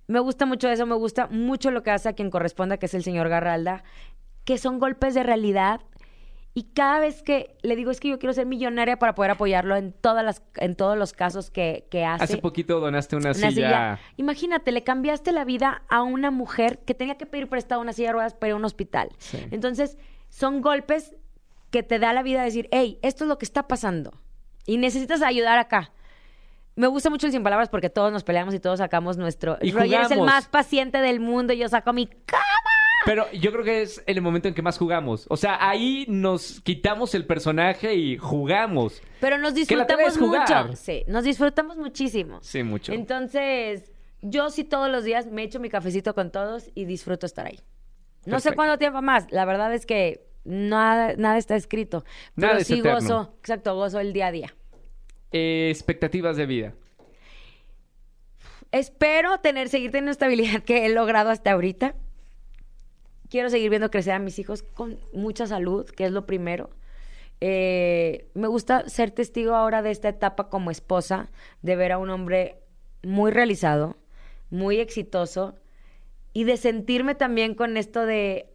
Me 0.09 0.21
gusta 0.21 0.47
mucho 0.47 0.69
eso, 0.69 0.87
me 0.87 0.95
gusta 0.95 1.27
mucho 1.29 1.71
lo 1.73 1.83
que 1.83 1.91
hace 1.91 2.09
a 2.09 2.13
quien 2.13 2.31
corresponda, 2.31 2.77
que 2.77 2.87
es 2.87 2.95
el 2.95 3.03
señor 3.03 3.29
Garralda, 3.29 3.83
que 4.45 4.57
son 4.59 4.79
golpes 4.79 5.15
de 5.15 5.25
realidad. 5.25 5.81
Y 6.59 6.71
cada 6.73 7.01
vez 7.01 7.23
que 7.23 7.55
le 7.61 7.77
digo 7.77 7.91
es 7.91 8.01
que 8.01 8.09
yo 8.09 8.19
quiero 8.19 8.33
ser 8.33 8.47
millonaria 8.47 8.99
para 8.99 9.15
poder 9.15 9.31
apoyarlo 9.33 9.77
en 9.77 9.93
todas 9.93 10.25
las, 10.25 10.43
en 10.55 10.75
todos 10.75 10.97
los 10.97 11.13
casos 11.13 11.51
que, 11.51 11.87
que 11.91 12.03
hace. 12.07 12.25
Hace 12.25 12.39
poquito 12.39 12.81
donaste 12.81 13.15
una, 13.15 13.33
Una 13.33 13.35
silla. 13.35 13.51
silla. 13.51 14.01
Imagínate, 14.17 14.73
le 14.73 14.83
cambiaste 14.83 15.33
la 15.33 15.45
vida 15.45 15.83
a 15.91 16.03
una 16.03 16.31
mujer 16.31 16.79
que 16.79 16.95
tenía 16.95 17.19
que 17.19 17.27
pedir 17.27 17.51
prestado 17.51 17.83
una 17.83 17.93
silla 17.93 18.09
de 18.09 18.13
ruedas 18.15 18.33
para 18.33 18.49
ir 18.49 18.53
a 18.55 18.57
un 18.57 18.65
hospital. 18.65 19.11
Sí. 19.19 19.39
Entonces, 19.51 19.99
son 20.31 20.63
golpes 20.63 21.15
que 21.71 21.83
te 21.83 21.99
da 21.99 22.15
la 22.15 22.23
vida 22.23 22.43
decir, 22.43 22.71
hey, 22.73 22.99
esto 23.03 23.25
es 23.25 23.29
lo 23.29 23.37
que 23.37 23.45
está 23.45 23.69
pasando. 23.69 24.15
Y 24.65 24.79
necesitas 24.79 25.21
ayudar 25.21 25.59
acá. 25.59 25.93
Me 26.75 26.87
gusta 26.87 27.11
mucho 27.11 27.27
el 27.27 27.33
sin 27.33 27.43
palabras 27.43 27.69
porque 27.69 27.91
todos 27.91 28.13
nos 28.13 28.25
peleamos 28.25 28.55
y 28.55 28.61
todos 28.61 28.79
sacamos 28.79 29.19
nuestro. 29.19 29.59
Y 29.61 29.73
Roger 29.73 30.03
es 30.03 30.11
el 30.11 30.23
más 30.23 30.49
paciente 30.49 30.99
del 31.03 31.21
mundo 31.21 31.53
y 31.53 31.59
yo 31.59 31.69
saco 31.69 31.93
mi 31.93 32.07
cama. 32.07 32.43
Pero 33.07 33.31
yo 33.33 33.53
creo 33.53 33.65
que 33.65 33.83
es 33.83 34.03
el 34.07 34.21
momento 34.21 34.49
en 34.49 34.55
que 34.55 34.63
más 34.63 34.77
jugamos. 34.77 35.27
O 35.31 35.37
sea, 35.37 35.67
ahí 35.67 36.05
nos 36.09 36.61
quitamos 36.61 37.15
el 37.15 37.25
personaje 37.25 37.95
y 37.95 38.19
jugamos. 38.19 39.01
Pero 39.21 39.39
nos 39.39 39.55
disfrutamos 39.55 40.19
mucho. 40.19 40.75
Sí, 40.75 41.05
nos 41.07 41.25
disfrutamos 41.25 41.77
muchísimo. 41.77 42.41
Sí, 42.43 42.63
mucho. 42.65 42.93
Entonces, 42.93 43.93
yo 44.23 44.51
sí 44.51 44.65
todos 44.65 44.91
los 44.91 45.05
días 45.05 45.27
me 45.29 45.45
echo 45.45 45.61
mi 45.61 45.71
cafecito 45.71 46.15
con 46.15 46.31
todos 46.33 46.71
y 46.75 46.85
disfruto 46.85 47.27
estar 47.27 47.47
ahí. 47.47 47.61
No 48.25 48.41
sé 48.41 48.55
cuánto 48.55 48.77
tiempo 48.77 49.01
más. 49.03 49.31
La 49.31 49.45
verdad 49.45 49.73
es 49.73 49.87
que 49.87 50.27
nada, 50.45 51.15
nada 51.17 51.39
está 51.39 51.55
escrito. 51.55 52.05
Pero 52.35 52.49
Nada 52.49 52.59
es 52.61 52.67
sí 52.67 52.81
eterno. 52.81 53.01
gozo, 53.01 53.35
exacto, 53.39 53.77
gozo 53.77 54.01
el 54.01 54.13
día 54.13 54.27
a 54.27 54.33
día. 54.33 54.55
Eh, 55.31 55.69
expectativas 55.71 56.37
de 56.37 56.47
vida. 56.47 56.75
Espero 58.73 59.39
tener, 59.39 59.69
seguir 59.69 59.91
teniendo 59.93 60.11
estabilidad 60.11 60.63
que 60.63 60.87
he 60.87 60.89
logrado 60.89 61.31
hasta 61.31 61.53
ahorita. 61.53 61.95
Quiero 63.29 63.51
seguir 63.51 63.71
viendo 63.71 63.91
crecer 63.91 64.15
a 64.15 64.19
mis 64.19 64.39
hijos 64.39 64.63
con 64.63 64.99
mucha 65.13 65.47
salud, 65.47 65.87
que 65.87 66.05
es 66.05 66.13
lo 66.13 66.27
primero. 66.27 66.71
Eh, 67.41 68.31
me 68.35 68.49
gusta 68.49 68.89
ser 68.89 69.11
testigo 69.11 69.55
ahora 69.55 69.83
de 69.83 69.91
esta 69.91 70.09
etapa 70.09 70.49
como 70.49 70.71
esposa, 70.71 71.31
de 71.63 71.77
ver 71.77 71.93
a 71.93 71.99
un 71.99 72.11
hombre 72.11 72.63
muy 73.03 73.31
realizado, 73.31 73.97
muy 74.51 74.79
exitoso 74.79 75.55
y 76.33 76.45
de 76.45 76.57
sentirme 76.57 77.15
también 77.15 77.55
con 77.55 77.77
esto 77.77 78.07
de, 78.07 78.55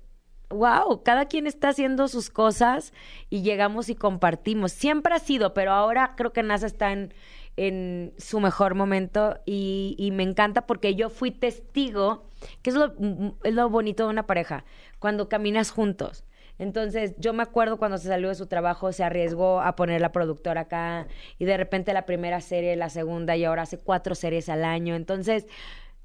wow, 0.50 1.04
cada 1.04 1.26
quien 1.26 1.48
está 1.48 1.70
haciendo 1.70 2.08
sus 2.08 2.30
cosas 2.30 2.94
y 3.30 3.42
llegamos 3.42 3.90
y 3.90 3.96
compartimos. 3.96 4.72
Siempre 4.72 5.14
ha 5.14 5.20
sido, 5.20 5.54
pero 5.54 5.72
ahora 5.72 6.14
creo 6.16 6.34
que 6.34 6.44
NASA 6.44 6.68
está 6.68 6.92
en, 6.92 7.14
en 7.58 8.14
su 8.18 8.40
mejor 8.40 8.76
momento 8.76 9.40
y, 9.46 10.10
me 10.14 10.24
encanta 10.24 10.66
porque 10.66 10.96
yo 10.96 11.10
fui 11.10 11.32
testigo, 11.32 12.26
que 12.62 12.70
es 12.70 12.76
lo, 12.76 13.70
bonito 13.70 14.06
de 14.06 14.10
una 14.10 14.28
pareja, 14.28 14.66
cuando 15.00 15.30
caminas 15.30 15.72
juntos. 15.72 16.24
Entonces, 16.60 17.16
yo 17.18 17.34
me 17.34 17.42
acuerdo 17.42 17.78
cuando 17.78 17.98
se 17.98 18.08
salió 18.08 18.30
de 18.30 18.36
su 18.36 18.46
trabajo, 18.46 18.92
se 18.92 19.04
arriesgó 19.04 19.62
a 19.62 19.76
poner 19.76 20.00
la 20.00 20.12
productora 20.12 20.62
acá 20.62 21.08
y 21.40 21.46
de 21.46 21.58
repente 21.58 21.92
la 21.92 22.06
primera 22.06 22.40
serie, 22.40 22.76
la 22.76 22.90
segunda 22.90 23.36
y 23.36 23.46
ahora 23.46 23.64
hace 23.64 23.80
cuatro 23.80 24.14
series 24.14 24.48
al 24.48 24.64
año. 24.64 24.96
Entonces, 24.96 25.48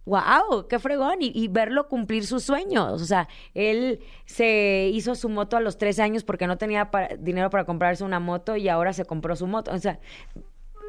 wow, 0.06 0.66
qué 0.68 0.78
fregón 0.78 1.16
y, 1.20 1.48
verlo 1.48 1.88
cumplir 1.88 2.26
sus 2.26 2.44
sueños. 2.44 3.02
O 3.02 3.04
sea, 3.04 3.28
él 3.54 4.00
se 4.24 4.90
hizo 4.94 5.14
su 5.14 5.28
moto 5.28 5.56
a 5.56 5.60
los 5.60 5.76
13 5.78 6.02
años 6.02 6.24
porque 6.24 6.46
no 6.46 6.56
tenía 6.56 6.90
dinero 7.18 7.50
para 7.50 7.64
comprarse 7.64 8.04
una 8.04 8.20
moto 8.20 8.56
y 8.56 8.68
ahora 8.68 8.92
se 8.92 9.04
compró 9.04 9.36
su 9.36 9.46
moto. 9.46 9.72
O 9.72 9.78
sea, 9.78 9.98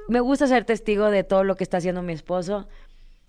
me 0.08 0.20
gusta 0.20 0.48
ser 0.48 0.66
testigo 0.66 1.10
de 1.10 1.24
todo 1.24 1.44
lo 1.44 1.56
que 1.56 1.64
está 1.64 1.78
haciendo 1.78 2.02
mi 2.02 2.14
esposo. 2.14 2.68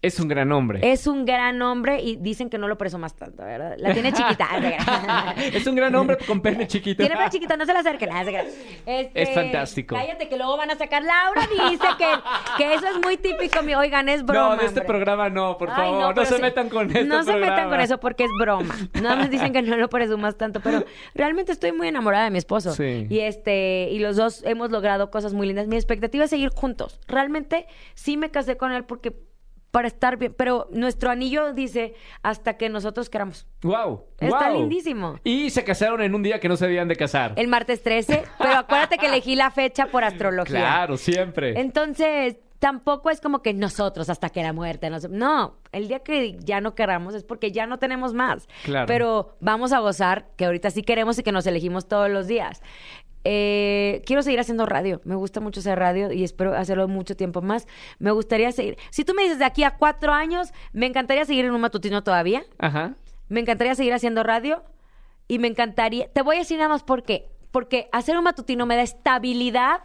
Es 0.01 0.21
un 0.21 0.29
gran 0.29 0.53
hombre. 0.53 0.79
Es 0.93 1.09
un 1.09 1.25
gran 1.25 1.61
hombre 1.61 2.01
y 2.01 2.15
dicen 2.15 2.49
que 2.51 2.57
no 2.57 2.69
lo 2.69 2.79
presumas 2.79 3.17
tanto, 3.17 3.43
¿verdad? 3.43 3.75
La 3.79 3.93
tiene 3.93 4.13
chiquita. 4.13 4.47
es 5.53 5.67
un 5.67 5.75
gran 5.75 5.93
hombre 5.97 6.17
con 6.25 6.41
pene 6.41 6.69
chiquito. 6.69 7.03
Tiene 7.03 7.17
pelo 7.17 7.29
chiquito, 7.29 7.57
no 7.57 7.67
se 7.67 7.73
la 7.73 7.83
gra- 7.83 8.45
Este, 8.87 9.23
Es 9.23 9.35
fantástico. 9.35 9.97
Cállate 9.97 10.29
que 10.29 10.37
luego 10.37 10.57
van 10.57 10.71
a 10.71 10.77
sacar. 10.77 11.03
Laura 11.03 11.49
dice 11.69 11.85
que, 11.99 12.07
que 12.59 12.75
eso 12.75 12.87
es 12.87 13.05
muy 13.05 13.17
típico. 13.17 13.61
mi- 13.65 13.75
Oigan, 13.75 14.09
es 14.09 14.25
broma. 14.25 14.51
no, 14.51 14.57
de 14.61 14.67
este 14.67 14.81
hombre. 14.81 14.87
programa 14.87 15.31
no, 15.31 15.59
por 15.59 15.69
Ay, 15.71 15.75
favor. 15.77 16.01
no 16.01 16.15
pero 16.15 16.27
se 16.29 16.37
sí. 16.37 16.43
metan 16.43 16.69
con 16.69 16.87
este 16.87 17.05
No 17.05 17.25
se 17.25 17.35
metan 17.35 17.69
con 17.69 17.81
eso 17.81 17.99
porque 17.99 18.23
es 18.23 18.31
broma. 18.39 18.77
No 19.03 19.17
me 19.17 19.29
dicen 19.29 19.53
que 19.53 19.63
no 19.63 19.77
lo 19.77 19.89
presumas 19.89 20.37
tanto, 20.39 20.61
pero 20.61 20.85
realmente 21.17 21.51
estoy 21.51 21.73
muy 21.73 21.89
enamorada 21.89 22.23
de 22.25 22.31
mi 22.31 22.39
esposo. 22.39 22.73
Sí. 22.73 23.09
Y 23.11 23.19
este, 23.19 23.89
y 23.91 23.99
los 23.99 24.15
dos 24.15 24.45
hemos 24.45 24.71
logrado 24.71 25.11
cosas 25.11 25.35
muy 25.35 25.49
lindas. 25.49 25.67
Mi 25.67 25.75
expectativa 25.75 26.23
es 26.23 26.31
seguir 26.31 26.51
juntos. 26.51 27.01
Realmente 27.09 27.67
sí 27.95 28.17
me 28.17 28.31
casé 28.31 28.57
con 28.57 28.71
él 28.71 28.85
porque 28.85 29.13
para 29.79 29.87
estar 29.87 30.17
bien, 30.17 30.35
pero 30.37 30.67
nuestro 30.73 31.09
anillo 31.09 31.53
dice 31.53 31.95
hasta 32.25 32.57
que 32.57 32.69
nosotros 32.69 33.09
queramos. 33.09 33.47
Wow. 33.63 34.07
Está 34.19 34.51
wow. 34.51 34.59
lindísimo. 34.59 35.21
Y 35.23 35.51
se 35.51 35.63
casaron 35.63 36.03
en 36.03 36.17
un 36.17 36.25
día 36.25 36.41
que 36.41 36.49
no 36.49 36.57
se 36.57 36.67
debían 36.67 36.89
de 36.89 36.97
casar. 36.97 37.35
El 37.37 37.47
martes 37.47 37.81
13, 37.85 38.25
pero 38.41 38.57
acuérdate 38.57 38.99
que 38.99 39.07
elegí 39.07 39.37
la 39.37 39.53
fecha 39.53 39.87
por 39.87 40.03
astrología. 40.03 40.59
Claro, 40.59 40.97
siempre. 40.97 41.61
Entonces, 41.61 42.39
tampoco 42.59 43.09
es 43.11 43.21
como 43.21 43.41
que 43.41 43.55
nosotros 43.55 44.11
hasta 44.11 44.31
que 44.31 44.43
la 44.43 44.53
muerte 44.53 44.91
nos... 44.91 45.09
No, 45.09 45.59
el 45.71 45.87
día 45.87 46.01
que 46.01 46.37
ya 46.41 46.61
no 46.61 46.75
queramos 46.75 47.15
es 47.15 47.23
porque 47.23 47.53
ya 47.53 47.69
no 47.69 47.79
tenemos 47.79 48.15
más. 48.15 48.49
Claro. 48.65 48.87
Pero 48.89 49.37
vamos 49.39 49.73
a 49.73 49.79
gozar, 49.79 50.27
que 50.35 50.47
ahorita 50.47 50.73
sí 50.73 50.83
queremos 50.83 51.21
y 51.21 51.23
que 51.23 51.31
nos 51.31 51.47
elegimos 51.47 51.87
todos 51.87 52.11
los 52.11 52.27
días. 52.27 52.63
Eh, 53.25 54.03
quiero 54.07 54.23
seguir 54.23 54.41
haciendo 54.41 54.67
radio. 54.67 55.01
Me 55.05 55.15
gusta 55.15 55.41
mucho 55.41 55.61
hacer 55.61 55.79
radio 55.79 56.13
y 56.13 56.25
espero 56.25 56.55
hacerlo 56.55 56.89
mucho 56.89 57.17
tiempo 57.17 57.43
más. 57.43 57.67
Me 57.99 58.11
gustaría 58.11 58.53
seguir... 58.53 58.79
Si 58.91 59.05
tú 59.05 59.15
me 59.15 59.23
dices 59.23 59.39
de 59.39 59.45
aquí 59.45 59.65
a 59.65 59.77
cuatro 59.77 60.13
años, 60.13 60.53
me 60.73 60.87
encantaría 60.87 61.25
seguir 61.25 61.45
en 61.45 61.53
un 61.53 61.61
matutino 61.61 62.03
todavía. 62.03 62.45
Ajá. 62.59 62.95
Me 63.29 63.41
encantaría 63.41 63.75
seguir 63.75 63.93
haciendo 63.93 64.23
radio 64.23 64.65
y 65.27 65.39
me 65.39 65.49
encantaría. 65.49 66.09
Te 66.13 66.23
voy 66.23 66.37
a 66.37 66.39
decir 66.41 66.59
nada 66.59 66.71
más 66.71 66.83
por 66.83 67.03
qué. 67.03 67.29
Porque 67.51 67.89
hacer 67.93 68.17
un 68.17 68.25
matutino 68.25 68.67
me 68.67 68.77
da 68.77 68.83
estabilidad 68.83 69.81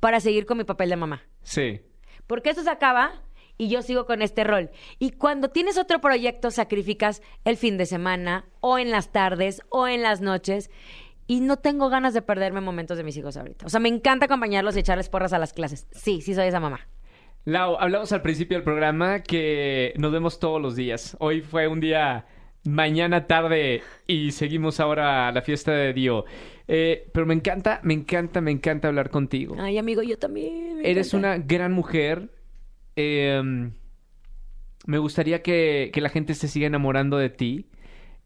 para 0.00 0.20
seguir 0.20 0.46
con 0.46 0.58
mi 0.58 0.64
papel 0.64 0.90
de 0.90 0.96
mamá. 0.96 1.22
Sí. 1.42 1.80
Porque 2.26 2.50
eso 2.50 2.62
se 2.62 2.70
acaba 2.70 3.22
y 3.56 3.68
yo 3.68 3.82
sigo 3.82 4.06
con 4.06 4.22
este 4.22 4.44
rol. 4.44 4.70
Y 4.98 5.10
cuando 5.10 5.50
tienes 5.50 5.78
otro 5.78 6.00
proyecto, 6.00 6.50
sacrificas 6.50 7.22
el 7.44 7.56
fin 7.56 7.76
de 7.76 7.86
semana 7.86 8.46
o 8.60 8.78
en 8.78 8.90
las 8.90 9.10
tardes 9.10 9.62
o 9.68 9.88
en 9.88 10.02
las 10.02 10.20
noches. 10.20 10.70
Y 11.28 11.40
no 11.40 11.58
tengo 11.58 11.90
ganas 11.90 12.14
de 12.14 12.22
perderme 12.22 12.62
momentos 12.62 12.96
de 12.96 13.04
mis 13.04 13.14
hijos 13.18 13.36
ahorita. 13.36 13.66
O 13.66 13.68
sea, 13.68 13.80
me 13.80 13.90
encanta 13.90 14.24
acompañarlos 14.24 14.74
y 14.76 14.80
echarles 14.80 15.10
porras 15.10 15.34
a 15.34 15.38
las 15.38 15.52
clases. 15.52 15.86
Sí, 15.92 16.22
sí 16.22 16.34
soy 16.34 16.46
esa 16.48 16.58
mamá. 16.58 16.88
Lau, 17.44 17.76
hablamos 17.78 18.10
al 18.12 18.22
principio 18.22 18.56
del 18.56 18.64
programa 18.64 19.20
que 19.22 19.92
nos 19.98 20.10
vemos 20.10 20.40
todos 20.40 20.60
los 20.60 20.74
días. 20.74 21.18
Hoy 21.20 21.42
fue 21.42 21.68
un 21.68 21.80
día 21.80 22.24
mañana 22.64 23.26
tarde 23.26 23.82
y 24.06 24.32
seguimos 24.32 24.80
ahora 24.80 25.30
la 25.30 25.42
fiesta 25.42 25.72
de 25.72 25.92
Dio. 25.92 26.24
Eh, 26.66 27.10
pero 27.12 27.26
me 27.26 27.34
encanta, 27.34 27.80
me 27.82 27.92
encanta, 27.92 28.40
me 28.40 28.50
encanta 28.50 28.88
hablar 28.88 29.10
contigo. 29.10 29.54
Ay, 29.58 29.76
amigo, 29.76 30.02
yo 30.02 30.18
también. 30.18 30.80
Eres 30.82 31.12
encanta. 31.12 31.36
una 31.36 31.44
gran 31.46 31.72
mujer. 31.72 32.30
Eh, 32.96 33.70
me 34.86 34.98
gustaría 34.98 35.42
que, 35.42 35.90
que 35.92 36.00
la 36.00 36.08
gente 36.08 36.32
se 36.32 36.48
siga 36.48 36.66
enamorando 36.66 37.18
de 37.18 37.28
ti. 37.28 37.66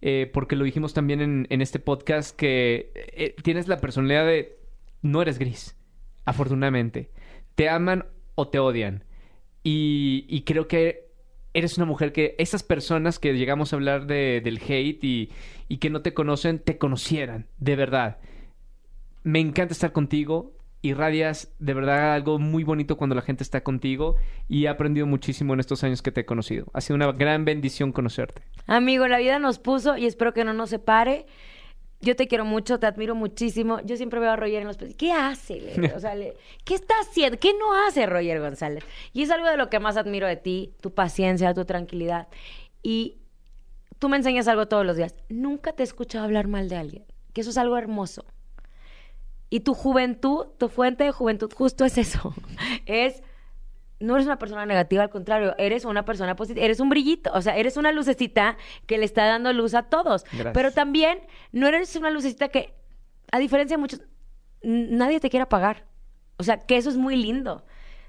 Eh, 0.02 0.28
porque 0.32 0.56
lo 0.56 0.64
dijimos 0.64 0.94
también 0.94 1.20
en, 1.20 1.46
en 1.48 1.62
este 1.62 1.78
podcast 1.78 2.36
que 2.36 2.90
eh, 2.94 3.36
tienes 3.42 3.68
la 3.68 3.78
personalidad 3.78 4.26
de 4.26 4.58
no 5.00 5.22
eres 5.22 5.38
gris, 5.38 5.76
afortunadamente. 6.24 7.10
Te 7.54 7.68
aman 7.68 8.06
o 8.34 8.48
te 8.48 8.58
odian. 8.58 9.04
Y, 9.62 10.26
y 10.28 10.42
creo 10.42 10.66
que 10.66 11.12
eres 11.54 11.76
una 11.76 11.86
mujer 11.86 12.12
que 12.12 12.34
esas 12.38 12.64
personas 12.64 13.18
que 13.20 13.32
llegamos 13.34 13.72
a 13.72 13.76
hablar 13.76 14.06
de, 14.06 14.40
del 14.42 14.58
hate 14.58 15.04
y, 15.04 15.30
y 15.68 15.76
que 15.78 15.90
no 15.90 16.02
te 16.02 16.14
conocen, 16.14 16.58
te 16.58 16.78
conocieran, 16.78 17.46
de 17.58 17.76
verdad. 17.76 18.18
Me 19.22 19.38
encanta 19.38 19.72
estar 19.72 19.92
contigo. 19.92 20.52
Irradias 20.82 21.52
de 21.60 21.74
verdad 21.74 22.12
algo 22.14 22.38
muy 22.40 22.64
bonito 22.64 22.96
cuando 22.96 23.14
la 23.14 23.22
gente 23.22 23.44
está 23.44 23.62
contigo 23.62 24.16
y 24.48 24.64
he 24.64 24.68
aprendido 24.68 25.06
muchísimo 25.06 25.54
en 25.54 25.60
estos 25.60 25.84
años 25.84 26.02
que 26.02 26.10
te 26.10 26.22
he 26.22 26.26
conocido. 26.26 26.66
Ha 26.74 26.80
sido 26.80 26.96
una 26.96 27.10
gran 27.12 27.44
bendición 27.44 27.92
conocerte. 27.92 28.42
Amigo, 28.66 29.06
la 29.06 29.18
vida 29.18 29.38
nos 29.38 29.58
puso 29.60 29.96
y 29.96 30.06
espero 30.06 30.32
que 30.34 30.44
no 30.44 30.52
nos 30.54 30.70
separe. 30.70 31.26
yo 32.00 32.16
te 32.16 32.26
quiero 32.26 32.44
mucho, 32.44 32.80
te 32.80 32.86
admiro 32.86 33.14
muchísimo. 33.14 33.80
Yo 33.84 33.96
siempre 33.96 34.18
veo 34.18 34.32
a 34.32 34.36
Roger 34.36 34.62
en 34.62 34.66
los 34.66 34.76
¿Qué 34.76 35.12
hace? 35.12 35.60
Le- 35.60 35.92
O 35.96 36.00
sea, 36.00 36.16
le- 36.16 36.34
¿qué 36.64 36.74
está 36.74 36.94
haciendo? 37.00 37.38
¿Qué 37.38 37.52
no 37.56 37.86
hace 37.86 38.04
Roger 38.06 38.40
González? 38.40 38.82
Y 39.12 39.22
es 39.22 39.30
algo 39.30 39.46
de 39.48 39.56
lo 39.56 39.70
que 39.70 39.78
más 39.78 39.96
admiro 39.96 40.26
de 40.26 40.34
ti, 40.36 40.74
tu 40.80 40.92
paciencia, 40.92 41.54
tu 41.54 41.64
tranquilidad. 41.64 42.26
Y 42.82 43.18
tú 44.00 44.08
me 44.08 44.16
enseñas 44.16 44.48
algo 44.48 44.66
todos 44.66 44.84
los 44.84 44.96
días. 44.96 45.14
Nunca 45.28 45.74
te 45.74 45.84
he 45.84 45.86
escuchado 45.86 46.24
hablar 46.24 46.48
mal 46.48 46.68
de 46.68 46.74
alguien, 46.74 47.04
que 47.32 47.42
eso 47.42 47.50
es 47.50 47.56
algo 47.58 47.78
hermoso. 47.78 48.24
Y 49.52 49.60
tu 49.60 49.74
juventud, 49.74 50.46
tu 50.56 50.70
fuente 50.70 51.04
de 51.04 51.12
juventud 51.12 51.52
justo 51.54 51.84
es 51.84 51.98
eso. 51.98 52.34
Es 52.86 53.22
no 54.00 54.14
eres 54.14 54.24
una 54.24 54.38
persona 54.38 54.64
negativa, 54.64 55.02
al 55.02 55.10
contrario, 55.10 55.54
eres 55.58 55.84
una 55.84 56.06
persona 56.06 56.34
positiva, 56.34 56.64
eres 56.64 56.80
un 56.80 56.88
brillito, 56.88 57.30
o 57.34 57.42
sea, 57.42 57.56
eres 57.58 57.76
una 57.76 57.92
lucecita 57.92 58.56
que 58.86 58.96
le 58.96 59.04
está 59.04 59.26
dando 59.26 59.52
luz 59.52 59.74
a 59.74 59.82
todos. 59.82 60.24
Gracias. 60.24 60.54
Pero 60.54 60.72
también 60.72 61.20
no 61.52 61.68
eres 61.68 61.94
una 61.96 62.10
lucecita 62.10 62.48
que, 62.48 62.72
a 63.30 63.38
diferencia 63.38 63.76
de 63.76 63.80
muchos, 63.82 64.00
nadie 64.62 65.20
te 65.20 65.28
quiere 65.28 65.42
apagar. 65.42 65.84
O 66.38 66.44
sea, 66.44 66.56
que 66.56 66.78
eso 66.78 66.88
es 66.88 66.96
muy 66.96 67.16
lindo. 67.16 67.66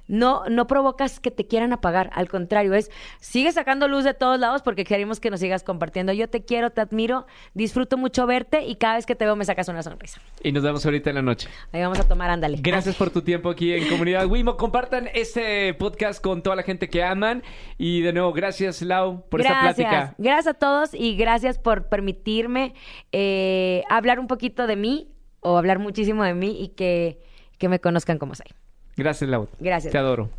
No, 0.07 0.43
no 0.49 0.67
provocas 0.67 1.19
que 1.19 1.31
te 1.31 1.47
quieran 1.47 1.71
apagar, 1.71 2.09
al 2.13 2.27
contrario, 2.27 2.73
es 2.73 2.91
sigue 3.19 3.51
sacando 3.51 3.87
luz 3.87 4.03
de 4.03 4.13
todos 4.13 4.39
lados 4.39 4.61
porque 4.61 4.83
queremos 4.83 5.19
que 5.19 5.29
nos 5.29 5.39
sigas 5.39 5.63
compartiendo. 5.63 6.11
Yo 6.11 6.29
te 6.29 6.43
quiero, 6.43 6.71
te 6.71 6.81
admiro, 6.81 7.25
disfruto 7.53 7.97
mucho 7.97 8.27
verte 8.27 8.63
y 8.65 8.75
cada 8.75 8.95
vez 8.95 9.05
que 9.05 9.15
te 9.15 9.25
veo 9.25 9.35
me 9.35 9.45
sacas 9.45 9.67
una 9.69 9.81
sonrisa. 9.81 10.19
Y 10.41 10.51
nos 10.51 10.63
vemos 10.63 10.85
ahorita 10.85 11.09
en 11.09 11.15
la 11.15 11.21
noche. 11.21 11.47
Ahí 11.71 11.81
vamos 11.81 11.99
a 11.99 12.07
tomar, 12.07 12.29
ándale. 12.29 12.57
Gracias 12.61 12.95
por 12.95 13.09
tu 13.11 13.21
tiempo 13.21 13.49
aquí 13.49 13.73
en 13.73 13.87
Comunidad 13.87 14.25
Wimo. 14.25 14.57
Compartan 14.57 15.09
este 15.13 15.73
podcast 15.75 16.21
con 16.21 16.43
toda 16.43 16.55
la 16.55 16.63
gente 16.63 16.89
que 16.89 17.03
aman. 17.03 17.43
Y 17.77 18.01
de 18.01 18.13
nuevo, 18.13 18.33
gracias, 18.33 18.81
Lau, 18.81 19.23
por 19.29 19.41
esta 19.41 19.61
plática. 19.61 20.15
Gracias 20.17 20.47
a 20.47 20.53
todos 20.53 20.93
y 20.93 21.15
gracias 21.15 21.57
por 21.57 21.87
permitirme 21.87 22.73
eh, 23.11 23.83
hablar 23.89 24.19
un 24.19 24.27
poquito 24.27 24.67
de 24.67 24.75
mí 24.75 25.09
o 25.39 25.57
hablar 25.57 25.79
muchísimo 25.79 26.23
de 26.23 26.33
mí 26.33 26.61
y 26.61 26.69
que, 26.69 27.19
que 27.57 27.69
me 27.69 27.79
conozcan 27.79 28.17
como 28.17 28.35
soy. 28.35 28.47
Gracias, 28.95 29.29
Lau. 29.29 29.47
Gracias. 29.59 29.91
Te 29.91 29.97
adoro. 29.97 30.29